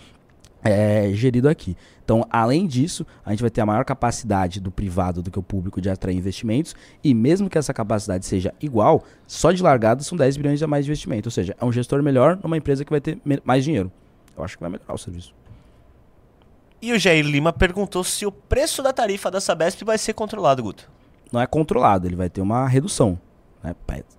é 0.65 1.11
gerido 1.13 1.49
aqui. 1.49 1.77
Então, 2.05 2.25
além 2.31 2.69
disso, 2.69 3.05
a 3.27 3.31
gente 3.31 3.41
vai 3.41 3.51
ter 3.51 3.61
a 3.61 3.67
maior 3.67 3.85
capacidade 3.85 4.61
do 4.61 4.71
privado 4.71 5.21
do 5.21 5.29
que 5.29 5.39
o 5.39 5.43
público 5.43 5.81
de 5.81 5.91
atrair 5.91 6.17
investimentos, 6.17 6.75
e 7.03 7.13
mesmo 7.13 7.51
que 7.51 7.59
essa 7.59 7.75
capacidade 7.75 8.25
seja 8.25 8.55
igual, 8.61 9.03
só 9.27 9.51
de 9.51 9.61
largada 9.61 10.03
são 10.05 10.17
10 10.17 10.37
bilhões 10.37 10.63
a 10.63 10.67
mais 10.69 10.85
de 10.85 10.91
investimento. 10.93 11.27
Ou 11.27 11.33
seja, 11.33 11.55
é 11.61 11.65
um 11.65 11.73
gestor 11.73 12.01
melhor 12.01 12.39
numa 12.43 12.57
empresa 12.57 12.85
que 12.85 12.91
vai 12.91 13.01
ter 13.01 13.19
mais 13.45 13.65
dinheiro. 13.65 13.91
Eu 14.37 14.45
acho 14.45 14.57
que 14.57 14.63
vai 14.63 14.71
melhorar 14.71 14.95
o 14.95 14.99
serviço. 14.99 15.35
E 16.81 16.93
o 16.93 16.99
Jair 16.99 17.27
Lima 17.27 17.53
perguntou 17.53 18.05
se 18.05 18.25
o 18.25 18.33
preço 18.33 18.83
da 18.83 18.93
tarifa 18.93 19.31
da 19.31 19.41
Sabesp 19.41 19.83
vai 19.85 19.99
ser 19.99 20.15
controlado, 20.15 20.63
Guto. 20.63 20.89
não 21.33 21.41
é 21.41 21.47
controlado, 21.47 22.07
ele 22.07 22.17
vai 22.17 22.31
ter 22.31 22.41
uma 22.41 22.69
redução. 22.69 23.19
Né? 23.63 23.75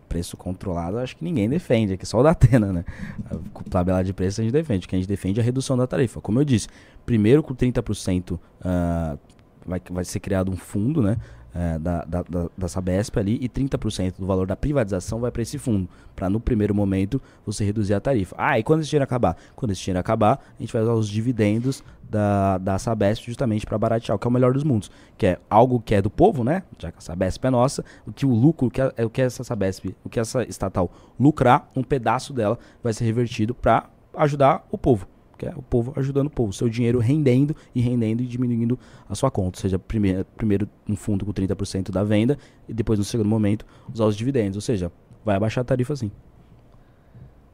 Preço 0.08 0.38
controlado, 0.38 1.00
acho 1.00 1.18
que 1.18 1.24
ninguém 1.24 1.50
defende, 1.50 1.94
aqui 1.94 2.06
só 2.06 2.20
o 2.20 2.24
da 2.24 2.32
Atena, 2.32 2.72
né? 2.72 2.86
A 3.26 3.70
tabela 3.70 4.04
de 4.04 4.14
preço 4.14 4.42
a 4.42 4.44
gente 4.44 4.54
defende, 4.54 4.88
que 4.88 4.96
a 4.96 5.00
gente 5.00 5.08
defende 5.08 5.40
é 5.40 5.44
a 5.44 5.46
redução 5.46 5.76
da 5.76 5.88
tarifa. 5.88 6.22
Como 6.22 6.40
eu 6.40 6.46
disse, 6.46 6.68
primeiro 7.06 7.42
com 7.42 7.56
30% 7.56 8.40
ah, 8.62 9.18
vai, 9.66 9.82
vai 9.90 10.06
ser 10.06 10.20
criado 10.20 10.52
um 10.52 10.56
fundo, 10.56 11.02
né? 11.02 11.18
Eh, 11.56 11.78
da, 11.78 12.04
da, 12.04 12.24
da, 12.58 12.68
Sabesp 12.68 13.18
ali 13.18 13.38
e 13.40 13.48
30% 13.48 14.16
do 14.18 14.26
valor 14.26 14.48
da 14.48 14.56
privatização 14.56 15.20
vai 15.20 15.32
para 15.32 15.42
esse 15.42 15.58
fundo, 15.58 15.88
para 16.16 16.30
no 16.30 16.40
primeiro 16.40 16.74
momento 16.74 17.22
você 17.46 17.64
reduzir 17.64 17.94
a 17.94 18.00
tarifa. 18.00 18.36
Ah, 18.38 18.58
e 18.58 18.64
quando 18.64 18.82
esse 18.82 18.90
dinheiro 18.90 19.04
acabar? 19.04 19.38
Quando 19.56 19.72
esse 19.72 19.82
dinheiro 19.82 20.00
acabar, 20.00 20.40
a 20.58 20.62
gente 20.62 20.74
vai 20.74 20.82
usar 20.82 20.94
os 20.94 21.08
dividendos 21.08 21.84
da, 22.10 22.58
da 22.58 22.80
Sabesp 22.80 23.26
justamente 23.26 23.66
para 23.66 23.78
baratear, 23.78 24.16
o 24.16 24.20
que 24.20 24.28
é 24.28 24.30
o 24.30 24.32
melhor 24.32 24.54
dos 24.54 24.64
mundos, 24.64 24.90
que 25.18 25.28
é 25.28 25.40
algo 25.50 25.80
que 25.80 25.96
é 25.96 26.02
do 26.02 26.10
povo, 26.10 26.44
né? 26.44 26.64
Já 26.80 26.92
que 26.92 26.98
a 26.98 27.02
Sabesp 27.02 27.46
é 27.46 27.50
nossa, 27.50 27.86
o 28.06 28.12
que 28.12 28.26
o 28.26 28.34
lucro, 28.34 28.70
que 28.70 28.82
é 28.82 29.06
o 29.06 29.10
que 29.10 29.22
essa 29.22 29.44
Sabesp, 29.44 29.96
o 30.04 30.10
que 30.10 30.20
essa 30.20 30.44
estatal 30.44 30.92
lucrar, 31.20 31.70
um 31.76 31.84
pedaço 31.84 32.34
dela 32.34 32.58
vai 32.84 32.94
ser 32.94 33.06
revertido 33.06 33.54
para 33.54 33.90
ajudar 34.16 34.66
o 34.72 34.78
povo. 34.78 35.08
Que 35.38 35.48
é 35.48 35.54
o 35.56 35.62
povo 35.62 35.94
ajudando 35.96 36.28
o 36.28 36.30
povo, 36.30 36.54
seu 36.54 36.70
dinheiro 36.70 37.00
rendendo 37.00 37.56
e 37.74 37.82
rendendo 37.82 38.22
e 38.22 38.26
diminuindo 38.26 38.78
a 39.10 39.16
sua 39.16 39.32
conta. 39.32 39.58
Ou 39.58 39.62
seja, 39.62 39.80
primeiro, 39.80 40.26
primeiro 40.38 40.70
um 40.88 40.96
fundo 40.96 41.26
com 41.26 41.34
30% 41.34 41.90
da 41.92 42.04
venda 42.04 42.38
e 42.68 42.74
depois, 42.74 43.00
no 43.00 43.06
segundo 43.06 43.28
momento, 43.30 43.66
usar 43.94 44.06
os 44.06 44.16
dividendos. 44.16 44.56
Ou 44.58 44.62
seja, 44.62 44.92
vai 45.26 45.36
abaixar 45.36 45.62
a 45.64 45.66
tarifa 45.66 45.96
sim. 45.96 46.12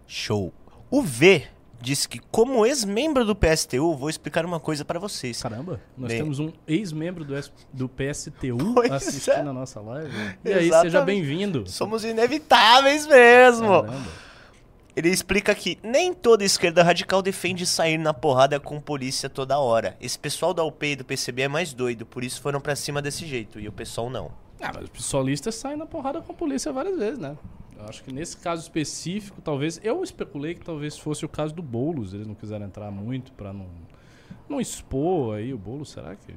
Show. 0.08 0.52
O 0.90 1.02
V 1.02 1.44
disse 1.82 2.10
que, 2.10 2.20
como 2.32 2.66
ex-membro 2.66 3.24
do 3.24 3.36
PSTU, 3.36 3.96
vou 3.96 4.10
explicar 4.10 4.46
uma 4.46 4.60
coisa 4.60 4.84
pra 4.84 5.00
vocês. 5.00 5.42
Caramba, 5.42 5.80
nós 5.98 6.10
Bem- 6.10 6.22
temos 6.22 6.40
um 6.40 6.52
ex-membro 6.68 7.24
do, 7.24 7.34
do 7.72 7.88
PSTU 7.88 8.58
Pois 8.76 8.92
assistindo 8.92 9.36
é. 9.36 9.40
a 9.42 9.54
nossa 9.54 9.80
live. 9.80 10.12
E 10.44 10.50
aí, 10.52 10.66
Exatamente. 10.68 10.92
seja 10.92 11.06
bem-vindo. 11.06 11.64
Somos 11.70 12.04
inevitáveis 12.04 13.08
mesmo. 13.08 13.68
Caramba. 13.84 14.29
Ele 15.00 15.08
explica 15.08 15.56
que 15.56 15.78
nem 15.82 16.14
toda 16.14 16.44
esquerda 16.44 16.84
radical 16.84 17.22
defende 17.22 17.66
sair 17.66 17.98
na 17.98 18.14
porrada 18.14 18.60
com 18.60 18.82
polícia 18.82 19.30
toda 19.30 19.58
hora. 19.58 19.96
Esse 20.02 20.20
pessoal 20.20 20.54
da 20.54 20.62
UP 20.62 20.86
e 20.86 20.98
do 20.98 21.06
PCB 21.06 21.44
é 21.44 21.48
mais 21.48 21.72
doido, 21.72 22.06
por 22.06 22.22
isso 22.22 22.42
foram 22.42 22.60
pra 22.60 22.76
cima 22.76 23.02
desse 23.02 23.26
jeito, 23.26 23.62
e 23.62 23.68
o 23.70 23.72
pessoal 23.72 24.10
não. 24.10 24.30
Ah, 24.62 24.72
mas 24.76 24.84
os 24.84 24.90
pessoalistas 24.90 25.56
saem 25.56 25.78
na 25.78 25.86
porrada 25.86 26.20
com 26.20 26.34
a 26.34 26.36
polícia 26.36 26.74
várias 26.74 26.98
vezes, 27.00 27.18
né? 27.18 27.38
Eu 27.78 27.86
acho 27.88 28.04
que 28.04 28.12
nesse 28.12 28.36
caso 28.36 28.62
específico, 28.62 29.42
talvez. 29.42 29.80
Eu 29.82 30.04
especulei 30.04 30.54
que 30.54 30.66
talvez 30.66 30.98
fosse 30.98 31.24
o 31.24 31.30
caso 31.30 31.56
do 31.56 31.62
Boulos. 31.62 32.14
Eles 32.14 32.28
não 32.28 32.36
quiseram 32.36 32.66
entrar 32.66 32.92
muito 32.92 33.32
pra 33.32 33.54
não, 33.54 33.68
não 34.50 34.60
expor 34.60 35.38
aí 35.38 35.54
o 35.54 35.58
Boulos. 35.58 35.92
Será 35.92 36.14
que. 36.14 36.36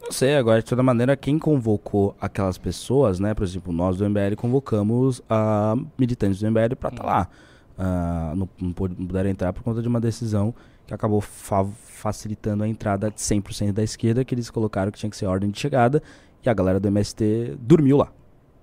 Não 0.00 0.10
sei, 0.10 0.34
agora 0.34 0.60
de 0.60 0.64
toda 0.64 0.82
maneira, 0.82 1.14
quem 1.14 1.38
convocou 1.38 2.16
aquelas 2.18 2.56
pessoas, 2.56 3.20
né? 3.20 3.34
Por 3.34 3.44
exemplo, 3.44 3.70
nós 3.70 3.98
do 3.98 4.08
MBL 4.08 4.34
convocamos 4.34 5.20
a 5.28 5.74
militantes 5.98 6.40
do 6.40 6.50
MBL 6.50 6.74
pra 6.74 6.88
estar 6.88 7.04
lá. 7.04 7.28
Ah, 7.78 8.32
não, 8.36 8.48
não 8.60 8.72
puderam 8.72 9.30
entrar 9.30 9.52
por 9.52 9.62
conta 9.62 9.80
de 9.80 9.86
uma 9.86 10.00
decisão 10.00 10.52
que 10.86 10.92
acabou 10.92 11.20
fa- 11.20 11.64
facilitando 11.84 12.64
a 12.64 12.68
entrada 12.68 13.10
de 13.10 13.20
100% 13.20 13.72
da 13.72 13.82
esquerda, 13.82 14.24
que 14.24 14.34
eles 14.34 14.50
colocaram 14.50 14.90
que 14.90 14.98
tinha 14.98 15.08
que 15.10 15.16
ser 15.16 15.26
ordem 15.26 15.50
de 15.50 15.60
chegada, 15.60 16.02
e 16.44 16.48
a 16.50 16.54
galera 16.54 16.80
do 16.80 16.88
MST 16.88 17.56
dormiu 17.60 17.96
lá. 17.98 18.08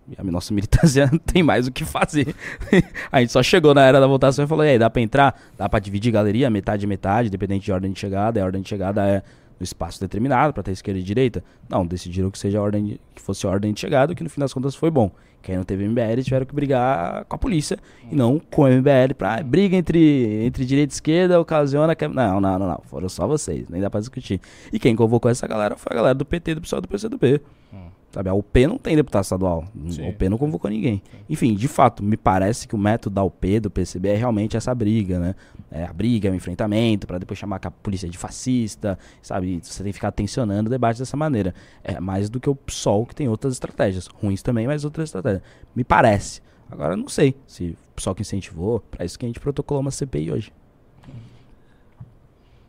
E 0.07 0.15
a 0.19 0.23
nossa 0.23 0.53
militância 0.53 1.07
não 1.11 1.17
tem 1.25 1.41
mais 1.41 1.65
o 1.67 1.71
que 1.71 1.85
fazer. 1.85 2.35
a 3.11 3.21
gente 3.21 3.31
só 3.31 3.41
chegou 3.41 3.73
na 3.73 3.83
era 3.85 3.99
da 3.99 4.05
votação 4.07 4.45
e 4.45 4.47
falou: 4.47 4.65
e 4.65 4.69
aí, 4.69 4.77
dá 4.79 4.89
pra 4.89 5.01
entrar? 5.01 5.39
Dá 5.57 5.67
pra 5.69 5.79
dividir 5.79 6.11
galeria, 6.11 6.49
metade, 6.49 6.85
metade, 6.85 7.29
dependente 7.29 7.65
de 7.65 7.71
ordem 7.71 7.91
de 7.91 7.99
chegada. 7.99 8.39
E 8.39 8.41
a 8.41 8.45
ordem 8.45 8.61
de 8.61 8.69
chegada 8.69 9.03
é 9.07 9.23
no 9.59 9.63
espaço 9.63 9.99
determinado 9.99 10.53
pra 10.53 10.61
ter 10.63 10.71
esquerda 10.71 10.99
e 10.99 11.03
direita. 11.03 11.43
Não, 11.69 11.85
decidiram 11.85 12.29
que 12.31 12.37
seja 12.39 12.61
ordem 12.61 12.85
de- 12.85 13.01
que 13.13 13.21
fosse 13.21 13.45
ordem 13.47 13.73
de 13.73 13.79
chegada, 13.79 14.13
que 14.13 14.23
no 14.23 14.29
fim 14.29 14.39
das 14.39 14.53
contas 14.53 14.75
foi 14.75 14.89
bom. 14.91 15.11
Quem 15.41 15.55
não 15.57 15.63
teve 15.63 15.83
MBL 15.87 16.23
tiveram 16.23 16.45
que 16.45 16.55
brigar 16.55 17.23
com 17.25 17.35
a 17.35 17.37
polícia 17.39 17.77
e 18.11 18.15
não 18.15 18.39
com 18.39 18.63
o 18.63 18.67
MBL 18.67 19.13
pra 19.15 19.35
ah, 19.35 19.43
briga 19.43 19.75
entre, 19.77 20.43
entre 20.43 20.65
direita 20.65 20.91
e 20.91 20.95
esquerda 20.95 21.39
ocasiona 21.39 21.95
que. 21.95 22.07
Não, 22.07 22.41
não, 22.41 22.57
não, 22.57 22.67
não. 22.67 22.81
Foram 22.85 23.07
só 23.07 23.27
vocês, 23.27 23.69
nem 23.69 23.79
dá 23.79 23.89
pra 23.89 23.99
discutir. 23.99 24.41
E 24.73 24.79
quem 24.79 24.95
convocou 24.95 25.29
essa 25.29 25.47
galera 25.47 25.75
foi 25.77 25.91
a 25.93 25.95
galera 25.95 26.15
do 26.15 26.25
PT, 26.25 26.55
do 26.55 26.61
e 26.65 26.81
do 26.81 26.87
PCdoB. 26.87 27.41
Sabe, 28.15 28.29
a 28.29 28.33
UP 28.33 28.65
não 28.65 28.77
tem 28.77 28.95
deputado 28.95 29.23
estadual. 29.23 29.65
Sim. 29.89 30.05
A 30.05 30.09
UP 30.09 30.29
não 30.29 30.37
convocou 30.37 30.71
ninguém. 30.71 31.03
Enfim, 31.29 31.53
de 31.53 31.67
fato, 31.67 32.01
me 32.01 32.15
parece 32.15 32.65
que 32.65 32.73
o 32.73 32.77
método 32.77 33.13
da 33.13 33.21
UP, 33.21 33.59
do 33.59 33.69
PCB, 33.69 34.07
é 34.07 34.15
realmente 34.15 34.55
essa 34.55 34.73
briga, 34.73 35.19
né? 35.19 35.35
É 35.69 35.83
a 35.83 35.91
briga, 35.91 36.29
é 36.29 36.31
o 36.31 36.33
enfrentamento, 36.33 37.05
pra 37.05 37.17
depois 37.17 37.37
chamar 37.37 37.59
a 37.61 37.69
polícia 37.69 38.07
de 38.07 38.17
fascista, 38.17 38.97
sabe? 39.21 39.59
Você 39.61 39.83
tem 39.83 39.91
que 39.91 39.97
ficar 39.97 40.13
tensionando 40.13 40.69
o 40.69 40.71
debate 40.71 40.97
dessa 40.97 41.17
maneira. 41.17 41.53
É 41.83 41.99
mais 41.99 42.29
do 42.29 42.39
que 42.39 42.49
o 42.49 42.55
PSOL, 42.55 43.05
que 43.05 43.13
tem 43.13 43.27
outras 43.27 43.51
estratégias. 43.51 44.07
Ruins 44.07 44.41
também, 44.41 44.65
mas 44.65 44.85
outras 44.85 45.09
estratégias. 45.09 45.43
Me 45.75 45.83
parece. 45.83 46.41
Agora, 46.71 46.93
eu 46.93 46.97
não 46.97 47.09
sei 47.09 47.35
se 47.45 47.71
o 47.91 47.95
PSOL 47.97 48.15
que 48.15 48.21
incentivou, 48.21 48.79
pra 48.79 49.03
isso 49.03 49.19
que 49.19 49.25
a 49.25 49.27
gente 49.27 49.41
protocolou 49.41 49.81
uma 49.81 49.91
CPI 49.91 50.31
hoje. 50.31 50.53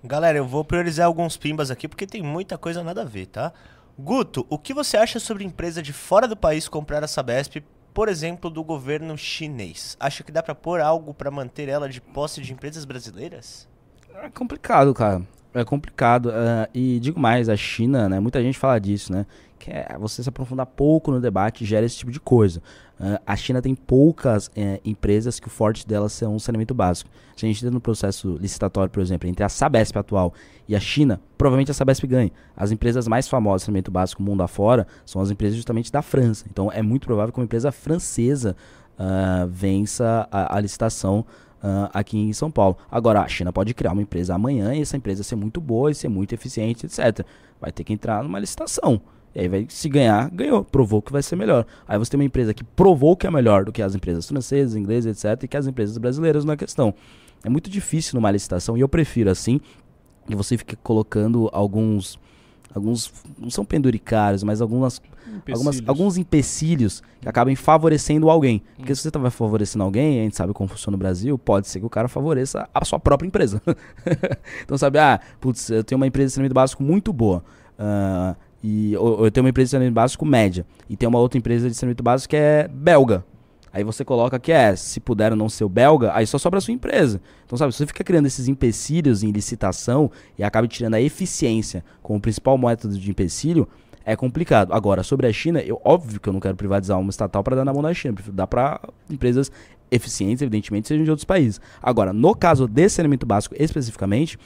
Galera, 0.02 0.38
eu 0.38 0.46
vou 0.46 0.64
priorizar 0.64 1.06
alguns 1.06 1.36
pimbas 1.36 1.70
aqui 1.70 1.86
porque 1.86 2.04
tem 2.06 2.20
muita 2.20 2.58
coisa 2.58 2.82
nada 2.82 3.02
a 3.02 3.04
ver, 3.04 3.26
tá? 3.26 3.52
Guto, 3.98 4.46
o 4.50 4.58
que 4.58 4.74
você 4.74 4.98
acha 4.98 5.18
sobre 5.18 5.42
empresa 5.42 5.82
de 5.82 5.90
fora 5.90 6.28
do 6.28 6.36
país 6.36 6.68
comprar 6.68 7.02
a 7.02 7.08
Sabesp, 7.08 7.64
por 7.94 8.10
exemplo, 8.10 8.50
do 8.50 8.62
governo 8.62 9.16
chinês? 9.16 9.96
Acha 9.98 10.22
que 10.22 10.30
dá 10.30 10.42
pra 10.42 10.54
pôr 10.54 10.82
algo 10.82 11.14
pra 11.14 11.30
manter 11.30 11.70
ela 11.70 11.88
de 11.88 11.98
posse 11.98 12.42
de 12.42 12.52
empresas 12.52 12.84
brasileiras? 12.84 13.66
É 14.14 14.28
complicado, 14.28 14.92
cara. 14.92 15.22
É 15.56 15.64
complicado. 15.64 16.30
ah, 16.30 16.68
e 16.74 17.00
digo 17.00 17.18
mais, 17.18 17.48
a 17.48 17.56
China, 17.56 18.10
né? 18.10 18.20
Muita 18.20 18.42
gente 18.42 18.58
fala 18.58 18.78
disso, 18.78 19.10
né? 19.10 19.24
Que 19.58 19.70
é 19.70 19.96
você 19.98 20.22
se 20.22 20.28
aprofundar 20.28 20.66
pouco 20.66 21.10
no 21.10 21.18
debate 21.18 21.64
gera 21.64 21.86
esse 21.86 21.96
tipo 21.96 22.10
de 22.10 22.20
coisa. 22.20 22.62
Ah, 23.00 23.20
a 23.26 23.34
China 23.36 23.62
tem 23.62 23.74
poucas 23.74 24.50
eh, 24.54 24.80
empresas 24.84 25.40
que 25.40 25.46
o 25.46 25.50
forte 25.50 25.86
delas 25.86 26.12
são 26.12 26.34
um 26.34 26.38
saneamento 26.38 26.74
básico. 26.74 27.08
Se 27.34 27.46
a 27.46 27.48
gente 27.48 27.58
entra 27.58 27.70
no 27.70 27.80
processo 27.80 28.36
licitatório, 28.38 28.90
por 28.90 29.00
exemplo, 29.00 29.28
entre 29.28 29.44
a 29.44 29.48
Sabesp 29.48 29.96
atual 29.96 30.34
e 30.68 30.76
a 30.76 30.80
China, 30.80 31.18
provavelmente 31.38 31.70
a 31.70 31.74
Sabesp 31.74 32.06
ganha. 32.06 32.30
As 32.54 32.70
empresas 32.70 33.08
mais 33.08 33.26
famosas 33.26 33.62
de 33.62 33.66
saneamento 33.66 33.90
básico 33.90 34.22
mundo 34.22 34.42
afora 34.42 34.86
são 35.06 35.22
as 35.22 35.30
empresas 35.30 35.56
justamente 35.56 35.90
da 35.90 36.02
França. 36.02 36.44
Então 36.50 36.70
é 36.70 36.82
muito 36.82 37.06
provável 37.06 37.32
que 37.32 37.38
uma 37.40 37.44
empresa 37.44 37.72
francesa 37.72 38.54
ah, 38.98 39.46
vença 39.48 40.28
a, 40.30 40.56
a 40.56 40.60
licitação 40.60 41.24
ah, 41.62 41.90
aqui 41.92 42.18
em 42.18 42.32
São 42.32 42.50
Paulo. 42.50 42.76
Agora, 42.90 43.20
a 43.20 43.28
China 43.28 43.52
pode 43.52 43.72
criar 43.74 43.92
uma 43.92 44.02
empresa 44.02 44.34
amanhã 44.34 44.74
e 44.74 44.82
essa 44.82 44.96
empresa 44.96 45.22
ser 45.22 45.36
muito 45.36 45.60
boa 45.60 45.90
e 45.90 45.94
ser 45.94 46.08
muito 46.08 46.34
eficiente, 46.34 46.86
etc. 46.86 47.26
Vai 47.60 47.72
ter 47.72 47.84
que 47.84 47.92
entrar 47.92 48.22
numa 48.22 48.38
licitação. 48.38 49.00
E 49.34 49.40
aí, 49.40 49.48
vai, 49.48 49.66
se 49.68 49.88
ganhar, 49.88 50.30
ganhou. 50.30 50.64
Provou 50.64 51.02
que 51.02 51.12
vai 51.12 51.22
ser 51.22 51.36
melhor. 51.36 51.66
Aí 51.86 51.98
você 51.98 52.10
tem 52.10 52.18
uma 52.20 52.24
empresa 52.24 52.54
que 52.54 52.64
provou 52.64 53.16
que 53.16 53.26
é 53.26 53.30
melhor 53.30 53.64
do 53.64 53.72
que 53.72 53.82
as 53.82 53.94
empresas 53.94 54.26
francesas, 54.26 54.76
inglesas, 54.76 55.24
etc. 55.24 55.42
E 55.44 55.48
que 55.48 55.56
as 55.56 55.66
empresas 55.66 55.98
brasileiras 55.98 56.44
não 56.44 56.54
é 56.54 56.56
questão. 56.56 56.94
É 57.44 57.48
muito 57.48 57.70
difícil 57.70 58.14
numa 58.14 58.30
licitação 58.30 58.76
e 58.76 58.80
eu 58.80 58.88
prefiro 58.88 59.30
assim 59.30 59.60
que 60.26 60.34
você 60.34 60.56
fique 60.56 60.76
colocando 60.76 61.48
alguns. 61.52 62.18
Alguns. 62.74 63.12
Não 63.38 63.50
são 63.50 63.64
penduricários, 63.64 64.42
mas 64.42 64.60
algumas 64.60 65.00
algumas, 65.52 65.82
alguns 65.86 66.16
empecilhos 66.16 67.02
que 67.20 67.28
acabem 67.28 67.56
favorecendo 67.56 68.30
alguém. 68.30 68.62
Porque 68.76 68.94
se 68.94 69.02
você 69.02 69.10
tá 69.10 69.30
favorecendo 69.30 69.84
alguém, 69.84 70.20
a 70.20 70.22
gente 70.24 70.36
sabe 70.36 70.52
como 70.52 70.68
funciona 70.68 70.96
no 70.96 70.98
Brasil, 70.98 71.38
pode 71.38 71.68
ser 71.68 71.80
que 71.80 71.86
o 71.86 71.90
cara 71.90 72.08
favoreça 72.08 72.68
a 72.72 72.84
sua 72.84 72.98
própria 72.98 73.26
empresa. 73.26 73.60
então, 74.62 74.76
sabe, 74.76 74.98
ah, 74.98 75.20
putz, 75.40 75.70
eu 75.70 75.84
tenho 75.84 75.98
uma 75.98 76.06
empresa 76.06 76.28
de 76.28 76.32
saneamento 76.32 76.54
básico 76.54 76.82
muito 76.82 77.12
boa. 77.12 77.44
ah, 77.78 78.36
e, 78.62 78.96
ou, 78.96 79.18
ou 79.18 79.24
eu 79.26 79.30
tenho 79.30 79.44
uma 79.44 79.50
empresa 79.50 79.66
de 79.66 79.70
saneamento 79.70 79.94
básico 79.94 80.24
média. 80.24 80.66
E 80.88 80.96
tem 80.96 81.08
uma 81.08 81.18
outra 81.18 81.38
empresa 81.38 81.68
de 81.68 81.76
saneamento 81.76 82.02
básico 82.02 82.30
que 82.30 82.36
é 82.36 82.68
belga. 82.68 83.24
Aí 83.76 83.84
você 83.84 84.06
coloca 84.06 84.38
que 84.38 84.50
é, 84.50 84.74
se 84.74 85.00
puder 85.00 85.36
não 85.36 85.50
ser 85.50 85.64
o 85.64 85.68
belga, 85.68 86.10
aí 86.14 86.26
só 86.26 86.38
sobra 86.38 86.56
a 86.56 86.60
sua 86.62 86.72
empresa. 86.72 87.20
Então, 87.44 87.58
sabe, 87.58 87.72
se 87.72 87.78
você 87.78 87.86
fica 87.86 88.02
criando 88.02 88.24
esses 88.24 88.48
empecilhos 88.48 89.22
em 89.22 89.30
licitação 89.30 90.10
e 90.38 90.42
acaba 90.42 90.66
tirando 90.66 90.94
a 90.94 91.00
eficiência 91.00 91.84
como 92.02 92.18
principal 92.18 92.56
método 92.56 92.98
de 92.98 93.10
empecilho, 93.10 93.68
é 94.06 94.14
complicado. 94.14 94.72
Agora, 94.72 95.02
sobre 95.02 95.26
a 95.26 95.32
China, 95.32 95.60
eu 95.60 95.80
óbvio 95.84 96.20
que 96.20 96.28
eu 96.28 96.32
não 96.32 96.38
quero 96.38 96.56
privatizar 96.56 96.98
uma 96.98 97.10
estatal 97.10 97.42
para 97.42 97.56
dar 97.56 97.64
na 97.64 97.72
mão 97.72 97.82
da 97.82 97.92
China, 97.92 98.14
prefiro 98.14 98.36
dar 98.36 98.46
para 98.46 98.80
empresas 99.10 99.50
eficientes, 99.90 100.42
evidentemente, 100.42 100.86
sejam 100.86 101.02
de 101.02 101.10
outros 101.10 101.24
países. 101.24 101.60
Agora, 101.82 102.12
no 102.12 102.32
caso 102.32 102.68
desse 102.68 103.00
elemento 103.00 103.26
básico 103.26 103.56
especificamente, 103.58 104.38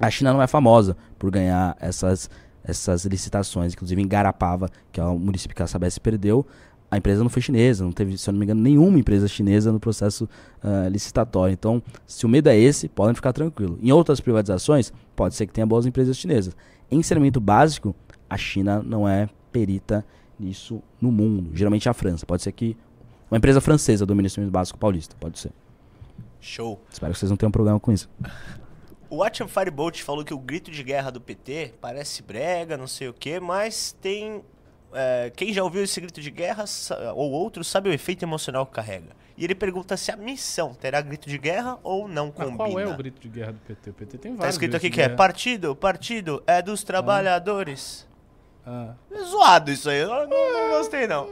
a 0.00 0.10
China 0.10 0.32
não 0.32 0.40
é 0.40 0.46
famosa 0.46 0.96
por 1.18 1.30
ganhar 1.30 1.76
essas, 1.78 2.30
essas 2.64 3.04
licitações. 3.04 3.74
Inclusive 3.74 4.00
em 4.00 4.08
Garapava, 4.08 4.70
que 4.90 4.98
é 4.98 5.04
o 5.04 5.18
município 5.18 5.54
que 5.54 5.62
a 5.62 5.66
Sabesp 5.66 6.00
perdeu, 6.00 6.46
a 6.90 6.96
empresa 6.96 7.22
não 7.22 7.28
foi 7.28 7.42
chinesa, 7.42 7.84
não 7.84 7.92
teve, 7.92 8.16
se 8.16 8.28
eu 8.28 8.32
não 8.32 8.38
me 8.38 8.46
engano, 8.46 8.62
nenhuma 8.62 8.98
empresa 8.98 9.28
chinesa 9.28 9.70
no 9.70 9.78
processo 9.78 10.26
ah, 10.62 10.88
licitatório. 10.88 11.52
Então, 11.52 11.82
se 12.06 12.24
o 12.24 12.28
medo 12.28 12.48
é 12.48 12.56
esse, 12.56 12.88
podem 12.88 13.14
ficar 13.14 13.34
tranquilo. 13.34 13.78
Em 13.82 13.92
outras 13.92 14.18
privatizações, 14.18 14.92
pode 15.14 15.34
ser 15.34 15.46
que 15.46 15.52
tenha 15.52 15.66
boas 15.66 15.84
empresas 15.84 16.16
chinesas. 16.16 16.56
Em 16.90 17.02
saneamento 17.02 17.40
básico, 17.40 17.94
a 18.34 18.38
China 18.38 18.82
não 18.82 19.08
é 19.08 19.28
perita 19.52 20.04
nisso 20.38 20.82
no 21.00 21.12
mundo. 21.12 21.50
Geralmente 21.54 21.86
é 21.86 21.90
a 21.90 21.94
França. 21.94 22.26
Pode 22.26 22.42
ser 22.42 22.50
que 22.52 22.76
uma 23.30 23.38
empresa 23.38 23.60
francesa 23.60 24.04
domine 24.04 24.26
o 24.26 24.30
saneamento 24.30 24.52
básico 24.52 24.78
paulista. 24.78 25.14
Pode 25.20 25.38
ser. 25.38 25.52
Show. 26.40 26.80
Espero 26.90 27.12
que 27.12 27.18
vocês 27.18 27.30
não 27.30 27.36
tenham 27.36 27.50
problema 27.52 27.78
com 27.80 27.92
isso. 27.92 28.08
O 29.08 29.16
Watchman 29.18 29.48
Firebolt 29.48 30.02
falou 30.02 30.24
que 30.24 30.34
o 30.34 30.38
grito 30.38 30.70
de 30.70 30.82
guerra 30.82 31.10
do 31.10 31.20
PT 31.20 31.74
parece 31.80 32.22
brega, 32.22 32.76
não 32.76 32.86
sei 32.88 33.08
o 33.08 33.12
que, 33.14 33.38
mas 33.38 33.92
tem. 34.00 34.42
é, 34.92 35.30
quem 35.36 35.52
já 35.52 35.62
ouviu 35.62 35.84
esse 35.84 36.00
grito 36.00 36.20
de 36.20 36.30
guerra 36.30 36.64
ou 37.14 37.30
outro 37.30 37.62
sabe 37.62 37.88
o 37.88 37.92
efeito 37.92 38.24
emocional 38.24 38.66
que 38.66 38.72
carrega. 38.72 39.14
E 39.36 39.44
ele 39.44 39.54
pergunta 39.54 39.96
se 39.96 40.10
a 40.12 40.16
missão 40.16 40.74
terá 40.74 41.00
grito 41.00 41.28
de 41.28 41.38
guerra 41.38 41.78
ou 41.82 42.06
não 42.08 42.26
Mas 42.26 42.46
combina. 42.46 42.56
qual 42.56 42.80
é 42.80 42.86
o 42.86 42.96
grito 42.96 43.20
de 43.20 43.28
guerra 43.28 43.52
do 43.52 43.58
PT? 43.60 43.90
O 43.90 43.92
PT 43.94 44.18
tem 44.18 44.32
Tá 44.32 44.38
vários 44.38 44.54
escrito 44.54 44.70
gritos 44.72 44.86
aqui 44.86 44.94
que 44.94 45.00
é 45.00 45.08
partido, 45.08 45.74
partido 45.76 46.42
é 46.46 46.60
dos 46.62 46.82
trabalhadores. 46.84 48.06
Ah. 48.66 48.94
É 49.10 49.22
zoado 49.22 49.70
isso 49.70 49.90
aí, 49.90 49.98
eu 50.00 50.08
não, 50.08 50.26
não 50.26 50.70
gostei 50.78 51.06
não. 51.06 51.26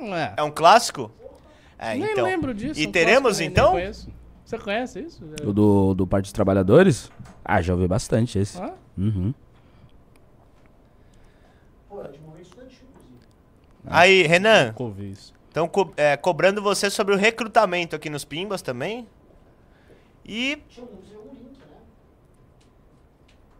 Não 0.00 0.16
é. 0.16 0.34
É 0.36 0.42
um 0.42 0.50
clássico? 0.50 1.10
É, 1.78 1.94
Nem 1.94 2.12
então. 2.12 2.24
lembro 2.24 2.52
disso. 2.54 2.80
E 2.80 2.86
um 2.86 2.92
teremos 2.92 3.40
então? 3.40 3.72
conheço. 3.72 4.08
Você 4.44 4.58
conhece 4.58 5.00
isso? 5.00 5.24
O 5.44 5.52
do, 5.52 5.94
do 5.94 6.06
Partido 6.06 6.26
dos 6.26 6.32
Trabalhadores? 6.32 7.10
Ah, 7.44 7.60
já 7.60 7.72
ouvi 7.74 7.86
bastante 7.88 8.38
esse. 8.38 8.60
Ah? 8.60 8.72
Uhum. 8.96 9.34
Aí, 13.88 14.22
Renan, 14.26 14.68
Nunca 14.68 14.82
ouvi 14.82 15.10
isso. 15.12 15.32
estão 15.48 15.70
cobrando 16.20 16.60
você 16.60 16.90
sobre 16.90 17.14
o 17.14 17.16
recrutamento 17.16 17.94
aqui 17.94 18.10
nos 18.10 18.24
Pimbas 18.24 18.62
também. 18.62 19.06
E. 20.24 20.58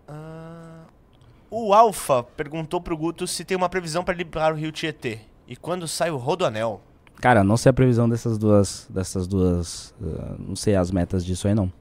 Ah, 0.08 0.45
o 1.50 1.72
Alfa 1.72 2.22
perguntou 2.22 2.80
pro 2.80 2.96
Guto 2.96 3.26
se 3.26 3.44
tem 3.44 3.56
uma 3.56 3.68
previsão 3.68 4.02
para 4.04 4.14
limpar 4.14 4.52
o 4.52 4.56
Rio 4.56 4.72
Tietê. 4.72 5.20
E 5.46 5.54
quando 5.56 5.86
sai 5.86 6.10
o 6.10 6.16
Rodoanel? 6.16 6.80
Cara, 7.20 7.42
não 7.44 7.56
sei 7.56 7.70
a 7.70 7.72
previsão 7.72 8.08
dessas 8.08 8.36
duas. 8.36 8.86
Dessas 8.90 9.26
duas. 9.26 9.94
ah, 10.02 10.34
não 10.38 10.56
sei 10.56 10.74
as 10.74 10.90
metas 10.90 11.24
disso 11.24 11.48
aí, 11.48 11.54
não. 11.54 11.72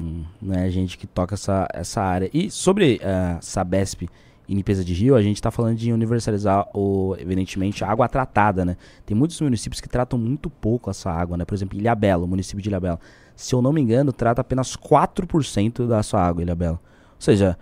Hum, 0.00 0.24
Não 0.40 0.54
é 0.54 0.64
a 0.64 0.70
gente 0.70 0.96
que 0.96 1.06
toca 1.06 1.34
essa, 1.34 1.66
essa 1.72 2.00
área. 2.02 2.30
E 2.32 2.50
sobre 2.50 3.00
a 3.02 3.38
Sabesp 3.40 4.08
e 4.48 4.54
limpeza 4.54 4.84
de 4.84 4.94
rio, 4.94 5.16
a 5.16 5.22
gente 5.22 5.42
tá 5.42 5.50
falando 5.50 5.76
de 5.76 5.92
universalizar, 5.92 6.68
o, 6.74 7.16
evidentemente, 7.18 7.82
a 7.82 7.90
água 7.90 8.08
tratada, 8.08 8.64
né? 8.64 8.76
Tem 9.04 9.16
muitos 9.16 9.40
municípios 9.40 9.80
que 9.80 9.88
tratam 9.88 10.18
muito 10.18 10.48
pouco 10.48 10.88
essa 10.88 11.10
água, 11.10 11.36
né? 11.36 11.44
Por 11.44 11.54
exemplo, 11.54 11.76
Ilhabela, 11.76 12.24
o 12.24 12.28
município 12.28 12.62
de 12.62 12.68
Ilhabela. 12.68 13.00
Se 13.34 13.54
eu 13.54 13.60
não 13.60 13.72
me 13.72 13.80
engano, 13.80 14.12
trata 14.12 14.40
apenas 14.40 14.76
4% 14.76 15.86
da 15.88 16.02
sua 16.02 16.22
água, 16.22 16.42
Ilhabela. 16.42 16.80
Ou 17.14 17.20
seja, 17.20 17.58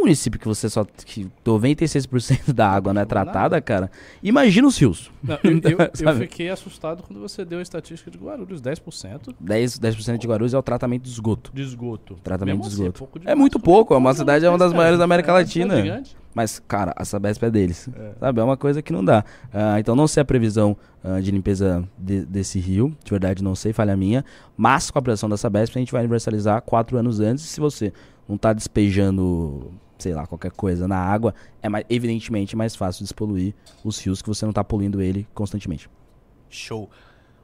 um 0.00 0.04
município 0.04 0.40
que 0.40 0.46
você 0.48 0.68
só. 0.68 0.84
que 0.84 1.26
96% 1.44 2.52
da 2.52 2.68
água 2.70 2.92
não 2.92 3.02
é 3.02 3.04
tratada, 3.04 3.60
cara. 3.60 3.90
Imagina 4.22 4.66
os 4.66 4.78
rios. 4.78 5.10
Não, 5.22 5.38
eu, 5.44 5.52
eu- 5.70 5.78
eu 6.12 6.16
fiquei 6.16 6.48
assustado 6.48 7.02
quando 7.02 7.20
você 7.20 7.44
deu 7.44 7.58
a 7.58 7.62
estatística 7.62 8.10
de 8.10 8.18
Guarulhos, 8.18 8.60
10% 8.60 9.34
10%, 9.42 9.78
10 9.80 10.18
de 10.18 10.26
Guarulhos 10.26 10.54
é 10.54 10.58
o 10.58 10.62
tratamento 10.62 11.02
de 11.02 11.10
esgoto. 11.10 11.50
de 11.54 11.62
esgoto. 11.62 12.14
Tratamento 12.22 12.56
Mesmo 12.58 12.68
de 12.68 12.74
assim, 12.74 12.82
esgoto. 12.84 12.98
pouco 12.98 13.18
É, 13.18 13.20
demais. 13.20 13.38
muito 13.38 13.60
pouco, 13.60 13.94
é 13.94 13.96
uma 13.96 14.14
cidade, 14.14 14.44
é 14.44 14.48
uma 14.48 14.58
das 14.58 14.70
tem 14.70 14.76
maiores 14.78 14.98
da 14.98 15.04
América 15.04 15.30
é 15.30 15.34
Latina. 15.34 15.76
gigante. 15.76 16.16
Mas, 16.34 16.60
cara, 16.60 16.92
a 16.96 17.04
Sabesp 17.04 17.42
é 17.44 17.50
deles. 17.50 17.88
Sabe? 18.20 18.40
É 18.40 18.44
uma 18.44 18.56
coisa 18.56 18.80
que 18.80 18.92
não 18.92 19.04
dá. 19.04 19.24
Ah, 19.52 19.80
então, 19.80 19.96
não 19.96 20.06
sei 20.06 20.20
a 20.20 20.24
previsão 20.24 20.76
ah, 21.02 21.20
de 21.20 21.30
limpeza 21.30 21.82
de- 21.98 22.24
desse 22.24 22.60
rio. 22.60 22.96
De 23.04 23.10
verdade, 23.10 23.42
não 23.42 23.54
sei, 23.54 23.72
falha 23.72 23.96
minha. 23.96 24.24
Mas, 24.56 24.90
com 24.90 24.98
a 24.98 25.00
aplicação 25.00 25.28
da 25.28 25.36
Sabesp, 25.36 25.76
a 25.76 25.80
gente 25.80 25.90
vai 25.92 26.02
universalizar 26.02 26.62
quatro 26.62 26.96
anos 26.96 27.18
antes. 27.18 27.44
Se 27.44 27.58
você 27.58 27.92
não 28.28 28.38
tá 28.38 28.52
despejando, 28.52 29.72
sei 29.98 30.14
lá, 30.14 30.24
qualquer 30.26 30.52
coisa 30.52 30.86
na 30.86 30.98
água, 30.98 31.34
é 31.60 31.68
mais, 31.68 31.84
evidentemente 31.90 32.54
mais 32.56 32.76
fácil 32.76 33.02
despoluir 33.02 33.52
os 33.84 33.98
rios 33.98 34.22
que 34.22 34.28
você 34.28 34.46
não 34.46 34.52
tá 34.52 34.62
poluindo 34.62 35.02
ele 35.02 35.26
constantemente. 35.34 35.90
Show. 36.48 36.88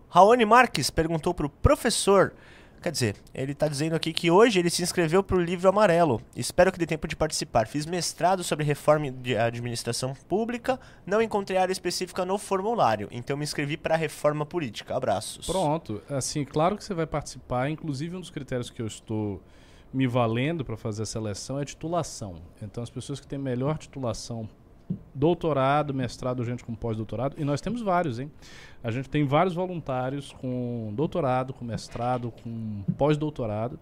Raoni 0.09 0.45
Marques 0.45 0.91
perguntou 0.91 1.35
pro 1.35 1.49
professor. 1.49 2.33
Quer 2.83 2.93
dizer, 2.93 3.17
ele 3.35 3.55
tá 3.55 3.69
dizendo 3.69 3.97
aqui 3.97 4.13
que 4.13 4.31
hoje 4.31 4.59
ele 4.59 4.71
se 4.71 4.83
inscreveu 4.83 5.23
pro 5.23 5.41
livro 5.41 5.69
amarelo. 5.69 6.21
Espero 6.37 6.71
que 6.71 6.79
dê 6.79 6.87
tempo 6.87 7.09
de 7.09 7.17
participar. 7.17 7.67
Fiz 7.67 7.87
mestrado 7.87 8.45
sobre 8.45 8.65
reforma 8.65 9.11
de 9.11 9.37
administração 9.37 10.15
pública. 10.29 10.79
Não 11.05 11.21
encontrei 11.21 11.59
área 11.59 11.73
específica 11.73 12.25
no 12.25 12.39
formulário. 12.39 13.09
Então 13.11 13.37
me 13.37 13.45
inscrevi 13.45 13.77
pra 13.77 13.97
reforma 13.97 14.47
política. 14.47 14.97
Abraços. 14.97 15.47
Pronto, 15.47 16.03
assim, 16.09 16.45
claro 16.45 16.77
que 16.77 16.85
você 16.85 16.95
vai 16.95 17.07
participar. 17.07 17.69
Inclusive, 17.71 18.17
um 18.17 18.21
dos 18.21 18.31
critérios 18.31 18.71
que 18.71 18.81
eu 18.81 18.87
estou 18.87 19.43
me 19.93 20.07
valendo 20.07 20.65
para 20.65 20.77
fazer 20.77 21.03
a 21.03 21.07
seleção 21.07 21.59
é 21.59 21.63
a 21.63 21.65
titulação. 21.65 22.37
Então, 22.63 22.83
as 22.83 22.91
pessoas 22.91 23.19
que 23.19 23.27
têm 23.27 23.39
melhor 23.39 23.79
titulação, 23.79 24.49
doutorado, 25.15 25.93
mestrado, 25.95 26.45
gente 26.45 26.65
com 26.65 26.75
pós-doutorado, 26.75 27.37
e 27.39 27.45
nós 27.45 27.61
temos 27.61 27.81
vários, 27.83 28.19
hein? 28.19 28.31
A 28.83 28.91
gente 28.91 29.09
tem 29.09 29.25
vários 29.25 29.55
voluntários 29.55 30.33
com 30.33 30.93
doutorado, 30.95 31.53
com 31.53 31.65
mestrado, 31.65 32.33
com 32.43 32.83
pós-doutorado. 32.97 33.79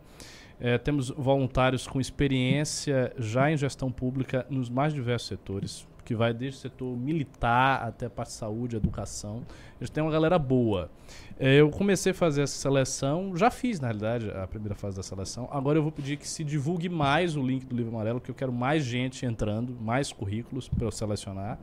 Eh, 0.60 0.78
temos 0.78 1.10
voluntários 1.10 1.86
com 1.86 2.00
experiência 2.00 3.12
já 3.18 3.50
em 3.50 3.56
gestão 3.56 3.90
pública 3.90 4.46
nos 4.48 4.70
mais 4.70 4.94
diversos 4.94 5.28
setores, 5.28 5.86
que 6.04 6.14
vai 6.14 6.32
desde 6.34 6.58
o 6.58 6.60
setor 6.62 6.96
militar 6.96 7.82
até 7.82 8.06
a 8.06 8.10
parte 8.10 8.28
de 8.30 8.34
saúde, 8.36 8.76
educação. 8.76 9.42
A 9.80 9.84
gente 9.84 9.92
tem 9.92 10.02
uma 10.02 10.12
galera 10.12 10.38
boa. 10.38 10.90
Eh, 11.38 11.56
eu 11.60 11.70
comecei 11.70 12.12
a 12.12 12.14
fazer 12.14 12.42
essa 12.42 12.56
seleção, 12.56 13.36
já 13.36 13.50
fiz, 13.50 13.80
na 13.80 13.88
realidade, 13.88 14.30
a 14.30 14.46
primeira 14.46 14.74
fase 14.74 14.96
da 14.96 15.02
seleção. 15.02 15.48
Agora 15.50 15.78
eu 15.78 15.82
vou 15.82 15.90
pedir 15.90 16.16
que 16.16 16.28
se 16.28 16.44
divulgue 16.44 16.88
mais 16.88 17.36
o 17.36 17.42
link 17.42 17.64
do 17.66 17.74
livro 17.74 17.90
amarelo, 17.92 18.20
que 18.20 18.30
eu 18.30 18.34
quero 18.34 18.52
mais 18.52 18.84
gente 18.84 19.26
entrando, 19.26 19.76
mais 19.80 20.12
currículos 20.12 20.68
para 20.68 20.84
eu 20.86 20.90
selecionar. 20.92 21.58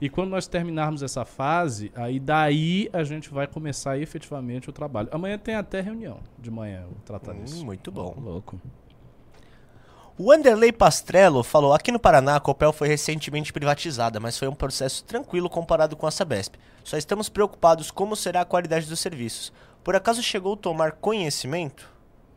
E 0.00 0.08
quando 0.08 0.30
nós 0.30 0.46
terminarmos 0.46 1.02
essa 1.02 1.24
fase, 1.24 1.92
aí 1.94 2.18
daí 2.18 2.88
a 2.92 3.04
gente 3.04 3.30
vai 3.30 3.46
começar 3.46 3.96
efetivamente 3.98 4.68
o 4.68 4.72
trabalho. 4.72 5.08
Amanhã 5.12 5.38
tem 5.38 5.54
até 5.54 5.80
reunião 5.80 6.18
de 6.38 6.50
manhã, 6.50 6.80
eu 6.82 6.88
vou 6.88 6.98
tratar 7.04 7.32
Hum, 7.32 7.44
disso. 7.44 7.64
muito 7.64 7.92
bom. 7.92 8.14
Louco. 8.18 8.60
O 10.18 10.24
Wanderlei 10.24 10.70
Pastrello 10.70 11.42
falou: 11.42 11.72
aqui 11.72 11.90
no 11.90 11.98
Paraná 11.98 12.36
a 12.36 12.40
Copel 12.40 12.72
foi 12.72 12.86
recentemente 12.86 13.52
privatizada, 13.52 14.20
mas 14.20 14.38
foi 14.38 14.46
um 14.46 14.54
processo 14.54 15.02
tranquilo 15.04 15.48
comparado 15.48 15.96
com 15.96 16.06
a 16.06 16.10
Sabesp. 16.10 16.56
Só 16.84 16.98
estamos 16.98 17.30
preocupados 17.30 17.90
como 17.90 18.14
será 18.14 18.42
a 18.42 18.44
qualidade 18.44 18.86
dos 18.86 19.00
serviços. 19.00 19.52
Por 19.82 19.96
acaso 19.96 20.22
chegou 20.22 20.52
a 20.54 20.56
tomar 20.56 20.92
conhecimento? 20.92 21.88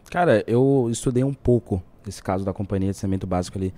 Cara, 0.10 0.42
eu 0.48 0.88
estudei 0.90 1.24
um 1.24 1.34
pouco 1.34 1.84
esse 2.08 2.24
caso 2.24 2.46
da 2.46 2.54
companhia 2.54 2.92
de 2.92 2.98
saneamento 2.98 3.28
básico 3.28 3.58
ali 3.58 3.74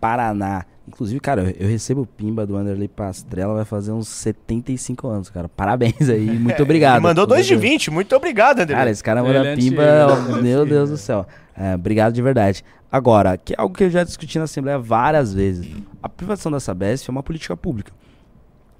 Paraná. 0.00 0.64
Inclusive, 0.86 1.20
cara, 1.20 1.54
eu 1.58 1.68
recebo 1.68 2.02
o 2.02 2.06
pimba 2.06 2.46
do 2.46 2.56
Anderley 2.56 2.88
Pastrella, 2.88 3.54
vai 3.54 3.64
fazer 3.66 3.92
uns 3.92 4.08
75 4.08 5.06
anos, 5.06 5.28
cara. 5.28 5.48
Parabéns 5.48 6.08
aí, 6.08 6.26
muito 6.38 6.62
obrigado. 6.62 6.96
Ele 6.96 7.02
mandou 7.02 7.26
2 7.26 7.44
de 7.46 7.52
Meu 7.52 7.60
Deus. 7.60 7.72
20, 7.72 7.90
muito 7.90 8.16
obrigado, 8.16 8.60
André. 8.60 8.74
Cara, 8.74 8.90
esse 8.90 9.04
cara 9.04 9.22
manda 9.22 9.54
pimba, 9.54 9.82
ó, 10.08 10.40
meu 10.40 10.64
Deus 10.64 10.88
do 10.90 10.96
céu. 10.96 11.26
É, 11.54 11.74
obrigado 11.74 12.14
de 12.14 12.22
verdade. 12.22 12.64
Agora, 12.90 13.36
que 13.36 13.52
é 13.52 13.56
algo 13.58 13.74
que 13.76 13.84
eu 13.84 13.90
já 13.90 14.02
discuti 14.02 14.38
na 14.38 14.44
Assembleia 14.44 14.78
várias 14.78 15.34
vezes. 15.34 15.68
A 16.02 16.08
privatização 16.08 16.50
da 16.50 16.58
Sabesp 16.58 17.06
é 17.08 17.12
uma 17.12 17.22
política 17.22 17.54
pública. 17.54 17.92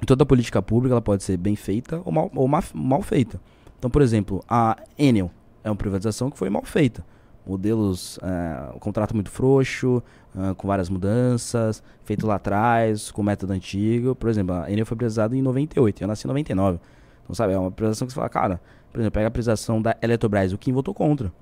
Toda 0.06 0.24
política 0.24 0.62
pública 0.62 0.94
ela 0.94 1.02
pode 1.02 1.22
ser 1.24 1.36
bem 1.36 1.56
feita 1.56 2.00
ou 2.04 2.10
mal, 2.12 2.30
ou 2.34 2.48
ma- 2.48 2.62
mal 2.72 3.02
feita. 3.02 3.38
Então, 3.78 3.90
por 3.90 4.00
exemplo, 4.00 4.42
a 4.48 4.76
Enel 4.98 5.30
é 5.62 5.68
uma 5.68 5.76
privatização 5.76 6.30
que 6.30 6.38
foi 6.38 6.48
mal 6.48 6.64
feita. 6.64 7.04
Modelos, 7.48 8.18
é, 8.22 8.74
um 8.74 8.78
contrato 8.78 9.14
muito 9.14 9.30
frouxo, 9.30 10.02
ah, 10.36 10.54
com 10.54 10.68
várias 10.68 10.88
mudanças, 10.88 11.82
feito 12.04 12.26
lá 12.26 12.36
atrás, 12.36 13.10
com 13.10 13.22
método 13.22 13.52
antigo. 13.52 14.14
Por 14.14 14.28
exemplo, 14.28 14.54
a 14.54 14.70
Enel 14.70 14.86
foi 14.86 14.96
privatizada 14.96 15.36
em 15.36 15.42
98, 15.42 16.02
eu 16.02 16.08
nasci 16.08 16.26
em 16.26 16.28
99. 16.28 16.78
Então, 17.24 17.34
sabe, 17.34 17.54
é 17.54 17.58
uma 17.58 17.70
privatização 17.70 18.06
que 18.06 18.12
você 18.12 18.16
fala, 18.16 18.28
cara, 18.28 18.60
por 18.92 19.00
exemplo, 19.00 19.12
pega 19.12 19.26
a 19.26 19.30
privatização 19.30 19.82
da 19.82 19.96
Eletrobras, 20.00 20.52
o 20.52 20.58
Kim 20.58 20.72
votou 20.72 20.94
contra. 20.94 21.32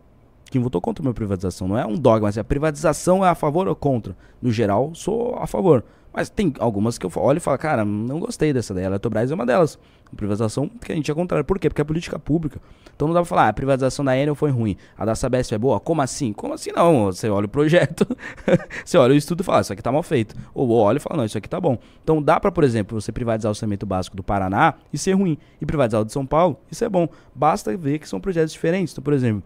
Quem 0.51 0.63
votou 0.63 0.81
contra 0.81 1.03
uma 1.03 1.13
privatização 1.13 1.67
não 1.67 1.77
é 1.77 1.85
um 1.85 1.97
dogma, 1.97 2.29
mas 2.29 2.39
a 2.39 2.45
privatização 2.45 3.25
é 3.25 3.29
a 3.29 3.35
favor 3.35 3.67
ou 3.67 3.75
contra. 3.75 4.17
No 4.41 4.53
geral, 4.53 4.95
sou 4.95 5.37
a 5.37 5.47
favor. 5.47 5.85
Mas 6.17 6.31
tem 6.31 6.51
algumas 6.59 6.97
que 6.97 7.05
eu 7.05 7.13
olho 7.17 7.37
e 7.37 7.41
falo, 7.41 7.59
cara, 7.59 7.85
não 7.85 8.19
gostei 8.19 8.51
dessa 8.51 8.73
daí. 8.73 8.85
A 8.85 8.87
Eletrobras 8.87 9.31
é 9.31 9.35
uma 9.35 9.45
delas. 9.45 9.79
A 10.11 10.17
privatização 10.17 10.67
que 10.67 10.91
a 10.91 10.95
gente 10.95 11.11
é 11.11 11.15
contrário. 11.15 11.45
Por 11.45 11.59
quê? 11.59 11.69
Porque 11.69 11.83
é 11.83 11.85
política 11.85 12.19
pública. 12.19 12.59
Então 12.95 13.07
não 13.07 13.13
dá 13.13 13.21
pra 13.21 13.27
falar, 13.27 13.45
ah, 13.45 13.49
a 13.49 13.53
privatização 13.53 14.03
da 14.03 14.17
Enel 14.17 14.35
foi 14.35 14.51
ruim. 14.51 14.79
A 14.97 15.05
da 15.05 15.15
Sabesp 15.15 15.53
é 15.53 15.59
boa? 15.59 15.79
Como 15.79 16.01
assim? 16.01 16.33
Como 16.33 16.55
assim 16.55 16.73
não? 16.75 17.13
Você 17.13 17.29
olha 17.29 17.45
o 17.45 17.49
projeto, 17.51 18.07
você 18.83 18.97
olha 18.97 19.13
o 19.13 19.15
estudo 19.15 19.43
e 19.43 19.45
fala, 19.45 19.61
isso 19.61 19.75
aqui 19.75 19.83
tá 19.83 19.93
mal 19.93 20.03
feito. 20.03 20.35
Ou 20.55 20.71
olha 20.71 20.97
e 20.97 21.01
fala, 21.01 21.19
não, 21.19 21.27
isso 21.27 21.37
aqui 21.37 21.51
tá 21.51 21.61
bom. 21.61 21.77
Então 22.03 22.23
dá 22.23 22.41
pra, 22.41 22.51
por 22.51 22.65
exemplo, 22.65 22.99
você 22.99 23.13
privatizar 23.13 23.53
o 23.53 23.55
saneamento 23.55 23.85
básico 23.85 24.17
do 24.17 24.23
Paraná 24.23 24.73
e 24.91 24.97
ser 24.97 25.13
ruim. 25.13 25.37
E 25.61 25.67
privatizar 25.67 26.01
o 26.01 26.05
de 26.07 26.15
São 26.15 26.25
Paulo, 26.25 26.59
isso 26.71 26.83
é 26.83 26.89
bom. 26.89 27.07
Basta 27.35 27.77
ver 27.77 27.99
que 27.99 28.09
são 28.09 28.19
projetos 28.19 28.55
diferentes. 28.55 28.95
Então, 28.95 29.05
por 29.05 29.13
exemplo, 29.13 29.43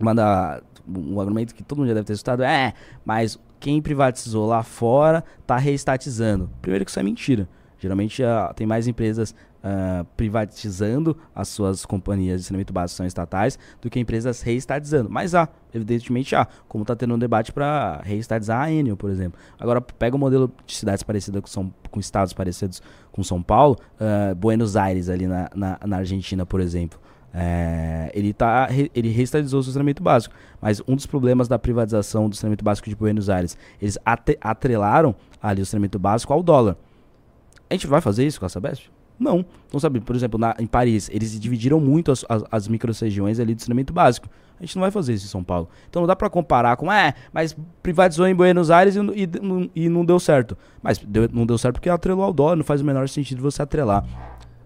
uma 0.00 0.14
da, 0.14 0.62
um 0.88 1.20
argumento 1.20 1.54
que 1.54 1.62
todo 1.62 1.78
mundo 1.78 1.88
já 1.88 1.94
deve 1.94 2.06
ter 2.06 2.14
escutado 2.14 2.42
é, 2.42 2.72
mas 3.04 3.38
quem 3.60 3.80
privatizou 3.82 4.46
lá 4.46 4.62
fora 4.62 5.24
tá 5.46 5.56
reestatizando. 5.56 6.50
Primeiro 6.60 6.84
que 6.84 6.90
isso 6.90 7.00
é 7.00 7.02
mentira. 7.02 7.48
Geralmente 7.78 8.22
ah, 8.24 8.52
tem 8.56 8.66
mais 8.66 8.88
empresas 8.88 9.34
ah, 9.62 10.04
privatizando 10.16 11.16
as 11.34 11.48
suas 11.48 11.84
companhias 11.84 12.40
de 12.40 12.46
saneamento 12.46 12.72
básico 12.72 12.96
são 12.96 13.06
estatais 13.06 13.58
do 13.80 13.90
que 13.90 13.98
empresas 13.98 14.42
reestatizando. 14.42 15.10
Mas 15.10 15.34
há, 15.34 15.48
evidentemente 15.72 16.34
há, 16.34 16.46
como 16.68 16.82
está 16.82 16.94
tendo 16.94 17.14
um 17.14 17.18
debate 17.18 17.52
para 17.52 18.00
reestatizar 18.04 18.62
a 18.62 18.70
Enel, 18.70 18.96
por 18.96 19.10
exemplo. 19.10 19.38
Agora 19.58 19.80
pega 19.80 20.16
o 20.16 20.18
modelo 20.18 20.52
de 20.66 20.74
cidades 20.74 21.02
parecidas 21.02 21.40
com, 21.40 21.48
São, 21.48 21.74
com 21.90 22.00
estados 22.00 22.32
parecidos 22.32 22.82
com 23.12 23.22
São 23.22 23.42
Paulo, 23.42 23.76
ah, 24.00 24.34
Buenos 24.34 24.76
Aires 24.76 25.08
ali 25.08 25.26
na, 25.26 25.50
na, 25.54 25.78
na 25.86 25.96
Argentina, 25.98 26.46
por 26.46 26.60
exemplo. 26.60 27.00
É, 27.32 28.10
ele, 28.14 28.32
tá, 28.32 28.68
ele 28.94 29.10
reestabilizou 29.10 29.60
o 29.60 29.62
saneamento 29.62 30.02
básico. 30.02 30.34
Mas 30.60 30.82
um 30.88 30.96
dos 30.96 31.06
problemas 31.06 31.46
da 31.48 31.58
privatização 31.58 32.28
do 32.28 32.34
saneamento 32.36 32.64
básico 32.64 32.88
de 32.88 32.96
Buenos 32.96 33.28
Aires, 33.30 33.56
eles 33.80 33.98
atrelaram 34.42 35.14
ali 35.42 35.62
o 35.62 35.66
saneamento 35.66 35.98
básico 35.98 36.32
ao 36.32 36.42
dólar. 36.42 36.76
A 37.70 37.74
gente 37.74 37.86
vai 37.86 38.00
fazer 38.00 38.26
isso 38.26 38.40
com 38.40 38.46
a 38.46 38.48
Sabesp? 38.48 38.86
Não. 39.18 39.44
Então, 39.66 39.78
sabe, 39.80 40.00
por 40.00 40.14
exemplo, 40.14 40.38
na- 40.38 40.54
em 40.58 40.66
Paris, 40.66 41.10
eles 41.12 41.38
dividiram 41.38 41.80
muito 41.80 42.12
as, 42.12 42.24
as, 42.28 42.44
as 42.50 42.68
micro-regiões 42.68 43.38
ali 43.40 43.54
do 43.54 43.60
saneamento 43.60 43.92
básico. 43.92 44.28
A 44.58 44.64
gente 44.64 44.74
não 44.76 44.80
vai 44.82 44.90
fazer 44.90 45.12
isso 45.14 45.26
em 45.26 45.28
São 45.28 45.44
Paulo. 45.44 45.68
Então 45.88 46.00
não 46.02 46.06
dá 46.06 46.16
pra 46.16 46.28
comparar 46.30 46.76
com, 46.76 46.90
é, 46.90 47.14
mas 47.32 47.56
privatizou 47.82 48.26
em 48.26 48.34
Buenos 48.34 48.70
Aires 48.70 48.96
e, 48.96 49.00
e, 49.74 49.84
e 49.84 49.88
não 49.88 50.04
deu 50.04 50.18
certo. 50.18 50.56
Mas 50.82 50.98
deu- 50.98 51.28
não 51.32 51.44
deu 51.46 51.58
certo 51.58 51.74
porque 51.74 51.88
atrelou 51.90 52.24
ao 52.24 52.32
dólar, 52.32 52.56
não 52.56 52.64
faz 52.64 52.80
o 52.80 52.84
menor 52.84 53.08
sentido 53.08 53.42
você 53.42 53.60
atrelar 53.62 54.04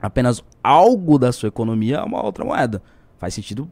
apenas 0.02 0.42
algo 0.62 1.18
da 1.18 1.32
sua 1.32 1.48
economia 1.48 2.00
a 2.00 2.04
uma 2.04 2.22
outra 2.24 2.44
moeda. 2.44 2.82
Faz 3.18 3.34
sentido 3.34 3.70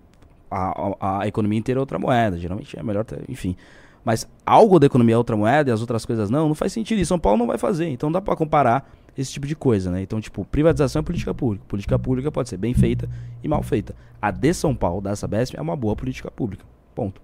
a, 0.50 0.94
a, 1.00 1.22
a 1.22 1.28
economia 1.28 1.58
inteira 1.58 1.78
é 1.78 1.82
outra 1.82 1.98
moeda. 1.98 2.38
Geralmente 2.38 2.78
é 2.78 2.82
melhor 2.82 3.04
ter, 3.04 3.22
enfim. 3.28 3.56
Mas 4.04 4.26
algo 4.46 4.78
da 4.78 4.86
economia 4.86 5.14
é 5.14 5.18
outra 5.18 5.36
moeda 5.36 5.70
e 5.70 5.72
as 5.72 5.80
outras 5.80 6.06
coisas 6.06 6.30
não, 6.30 6.48
não 6.48 6.54
faz 6.54 6.72
sentido. 6.72 7.00
E 7.00 7.06
São 7.06 7.18
Paulo 7.18 7.38
não 7.38 7.46
vai 7.46 7.58
fazer. 7.58 7.88
Então 7.88 8.10
dá 8.10 8.20
pra 8.20 8.34
comparar 8.34 8.90
esse 9.16 9.32
tipo 9.32 9.46
de 9.46 9.54
coisa, 9.54 9.90
né? 9.90 10.02
Então, 10.02 10.20
tipo, 10.20 10.44
privatização 10.44 11.00
é 11.00 11.02
política 11.02 11.34
pública. 11.34 11.64
Política 11.68 11.98
pública 11.98 12.32
pode 12.32 12.48
ser 12.48 12.56
bem 12.56 12.72
feita 12.72 13.08
e 13.42 13.48
mal 13.48 13.62
feita. 13.62 13.94
A 14.22 14.30
de 14.30 14.54
São 14.54 14.74
Paulo, 14.74 15.00
da 15.00 15.14
Sabesp, 15.14 15.56
é 15.56 15.60
uma 15.60 15.76
boa 15.76 15.94
política 15.94 16.30
pública. 16.30 16.64
Ponto. 16.94 17.20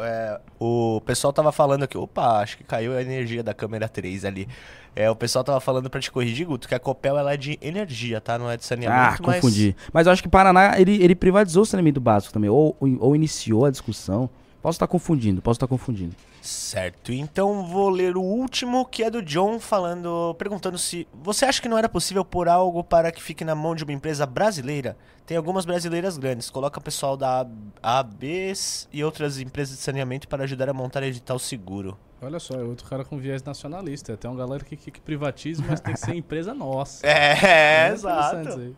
É, 0.00 0.40
o 0.58 1.00
pessoal 1.04 1.32
tava 1.32 1.52
falando 1.52 1.82
aqui, 1.84 1.96
opa, 1.96 2.40
acho 2.40 2.56
que 2.56 2.64
caiu 2.64 2.96
a 2.96 3.02
energia 3.02 3.42
da 3.42 3.52
câmera 3.54 3.88
3 3.88 4.24
ali. 4.24 4.48
É, 4.96 5.08
o 5.10 5.14
pessoal 5.14 5.44
tava 5.44 5.60
falando 5.60 5.88
pra 5.88 6.00
te 6.00 6.10
corrigir, 6.10 6.46
Guto, 6.46 6.66
que 6.66 6.74
a 6.74 6.78
Copel 6.80 7.16
ela 7.16 7.32
é 7.32 7.36
de 7.36 7.56
energia, 7.62 8.20
tá? 8.20 8.36
Não 8.38 8.50
é 8.50 8.56
de 8.56 8.64
Ah, 8.64 8.66
saneamento, 8.66 9.22
mas... 9.24 9.36
confundi. 9.36 9.76
Mas 9.92 10.06
eu 10.06 10.12
acho 10.12 10.22
que 10.22 10.28
Paraná, 10.28 10.78
ele, 10.80 11.02
ele 11.02 11.14
privatizou 11.14 11.62
o 11.62 11.66
saneamento 11.66 12.00
básico 12.00 12.32
também. 12.32 12.50
Ou, 12.50 12.76
ou 12.80 13.14
iniciou 13.14 13.64
a 13.64 13.70
discussão. 13.70 14.28
Posso 14.60 14.76
estar 14.76 14.88
confundindo, 14.88 15.40
posso 15.40 15.56
estar 15.56 15.68
confundindo. 15.68 16.16
Certo, 16.42 17.12
então 17.12 17.64
vou 17.66 17.88
ler 17.88 18.16
o 18.16 18.22
último, 18.22 18.84
que 18.84 19.04
é 19.04 19.10
do 19.10 19.22
John, 19.22 19.60
falando, 19.60 20.34
perguntando 20.34 20.76
se 20.76 21.06
você 21.12 21.44
acha 21.44 21.62
que 21.62 21.68
não 21.68 21.78
era 21.78 21.88
possível 21.88 22.24
pôr 22.24 22.48
algo 22.48 22.82
para 22.82 23.12
que 23.12 23.22
fique 23.22 23.44
na 23.44 23.54
mão 23.54 23.74
de 23.74 23.84
uma 23.84 23.92
empresa 23.92 24.26
brasileira? 24.26 24.96
Tem 25.24 25.36
algumas 25.36 25.64
brasileiras 25.64 26.18
grandes, 26.18 26.50
coloca 26.50 26.80
pessoal 26.80 27.16
da 27.16 27.46
ABs 27.82 28.88
e 28.92 29.04
outras 29.04 29.38
empresas 29.38 29.76
de 29.76 29.82
saneamento 29.82 30.26
para 30.26 30.44
ajudar 30.44 30.68
a 30.68 30.74
montar 30.74 31.02
edital 31.02 31.38
seguro. 31.38 31.96
Olha 32.20 32.40
só, 32.40 32.54
é 32.54 32.64
outro 32.64 32.84
cara 32.88 33.04
com 33.04 33.16
viés 33.16 33.42
nacionalista. 33.44 34.16
Tem 34.16 34.28
uma 34.30 34.36
galera 34.36 34.64
que, 34.64 34.76
que, 34.76 34.90
que 34.90 35.00
privatiza, 35.00 35.62
mas 35.66 35.80
tem 35.80 35.94
que 35.94 36.00
ser 36.00 36.14
empresa 36.16 36.52
nossa. 36.52 37.06
É, 37.06 37.86
É 37.88 37.92
exato. 37.92 38.36
interessante 38.40 38.48
isso 38.48 38.74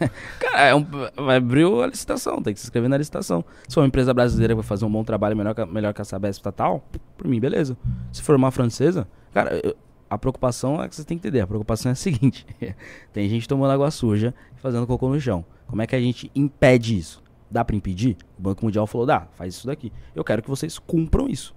aí. 0.00 0.10
Cara, 0.40 0.60
é 0.64 0.74
um, 0.74 0.84
vai 1.24 1.36
abrir 1.36 1.64
a 1.82 1.86
licitação, 1.86 2.42
tem 2.42 2.52
que 2.52 2.58
se 2.58 2.66
inscrever 2.66 2.90
na 2.90 2.96
licitação. 2.96 3.44
Se 3.68 3.74
for 3.76 3.82
uma 3.82 3.86
empresa 3.86 4.12
brasileira 4.12 4.52
que 4.54 4.56
vai 4.60 4.66
fazer 4.66 4.84
um 4.84 4.90
bom 4.90 5.04
trabalho 5.04 5.36
melhor 5.36 5.54
que, 5.54 5.60
a- 5.60 5.66
melhor 5.66 5.94
que 5.94 6.02
a 6.02 6.04
Sabesp 6.04 6.40
estatal, 6.40 6.84
por 7.16 7.28
mim, 7.28 7.38
beleza. 7.38 7.76
Se 8.12 8.22
for 8.22 8.34
uma 8.34 8.50
francesa, 8.50 9.06
cara, 9.32 9.60
eu- 9.64 9.76
a 10.08 10.18
preocupação 10.18 10.82
é 10.82 10.88
que 10.88 10.96
você 10.96 11.04
tem 11.04 11.16
que 11.16 11.28
entender. 11.28 11.40
A 11.42 11.46
preocupação 11.46 11.90
é 11.90 11.92
a 11.92 11.94
seguinte: 11.94 12.44
tem 13.12 13.28
gente 13.28 13.46
tomando 13.46 13.70
água 13.70 13.92
suja 13.92 14.34
e 14.56 14.60
fazendo 14.60 14.84
cocô 14.88 15.08
no 15.08 15.20
chão. 15.20 15.44
Como 15.68 15.80
é 15.80 15.86
que 15.86 15.94
a 15.94 16.00
gente 16.00 16.28
impede 16.34 16.98
isso? 16.98 17.22
Dá 17.48 17.64
pra 17.64 17.76
impedir? 17.76 18.16
O 18.36 18.42
Banco 18.42 18.64
Mundial 18.64 18.88
falou: 18.88 19.06
dá, 19.06 19.28
faz 19.36 19.54
isso 19.54 19.68
daqui. 19.68 19.92
Eu 20.16 20.24
quero 20.24 20.42
que 20.42 20.50
vocês 20.50 20.76
cumpram 20.80 21.28
isso. 21.28 21.54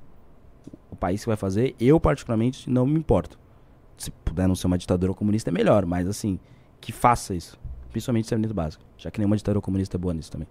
O 0.93 0.95
país 0.95 1.21
que 1.21 1.27
vai 1.27 1.35
fazer, 1.35 1.75
eu 1.79 1.99
particularmente 1.99 2.69
não 2.69 2.85
me 2.85 2.99
importo. 2.99 3.39
Se 3.97 4.11
puder 4.11 4.47
não 4.47 4.53
ser 4.55 4.67
uma 4.67 4.77
ditadura 4.77 5.11
comunista, 5.13 5.49
é 5.49 5.51
melhor, 5.51 5.85
mas 5.87 6.07
assim, 6.07 6.39
que 6.79 6.91
faça 6.91 7.33
isso. 7.33 7.59
Principalmente 7.91 8.27
saneamento 8.27 8.53
básico. 8.53 8.83
Já 8.95 9.09
que 9.09 9.19
nenhuma 9.19 9.35
ditadura 9.35 9.59
comunista 9.59 9.97
é 9.97 9.99
boa 9.99 10.13
nisso 10.13 10.31
também. 10.31 10.47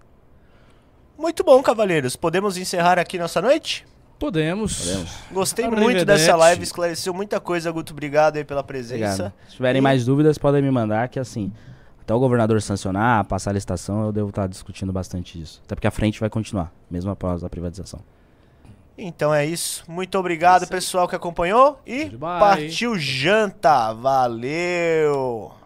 Muito 1.16 1.44
bom, 1.44 1.62
cavaleiros. 1.62 2.16
Podemos 2.16 2.56
encerrar 2.56 2.98
aqui 2.98 3.18
nossa 3.18 3.40
noite? 3.40 3.86
Podemos. 4.18 4.84
Podemos. 4.84 5.10
Gostei 5.30 5.68
muito 5.68 6.04
dessa 6.04 6.34
live, 6.34 6.62
esclareceu 6.62 7.14
muita 7.14 7.38
coisa, 7.40 7.70
Guto. 7.70 7.92
Obrigado 7.92 8.36
aí 8.36 8.44
pela 8.44 8.64
presença. 8.64 8.94
Obrigado. 9.26 9.32
Se 9.48 9.56
tiverem 9.56 9.78
E- 9.78 9.82
mais 9.82 10.04
dúvidas, 10.04 10.38
podem 10.38 10.60
me 10.60 10.70
mandar, 10.70 11.08
que 11.08 11.20
assim, 11.20 11.52
até 12.00 12.12
o 12.12 12.18
governador 12.18 12.60
sancionar, 12.60 13.24
passar 13.26 13.50
a 13.50 13.54
licitação, 13.54 14.06
eu 14.06 14.12
devo 14.12 14.28
estar 14.30 14.48
discutindo 14.48 14.92
bastante 14.92 15.40
isso. 15.40 15.60
Até 15.64 15.76
porque 15.76 15.86
a 15.86 15.90
frente 15.92 16.18
vai 16.18 16.28
continuar, 16.28 16.72
mesmo 16.90 17.10
após 17.12 17.44
a 17.44 17.48
privatização. 17.48 18.00
Então 18.96 19.32
é 19.34 19.44
isso. 19.46 19.84
Muito 19.88 20.18
obrigado, 20.18 20.66
pessoal 20.66 21.08
que 21.08 21.16
acompanhou. 21.16 21.80
E 21.86 22.04
Goodbye. 22.04 22.38
partiu 22.40 22.98
janta. 22.98 23.92
Valeu! 23.92 25.61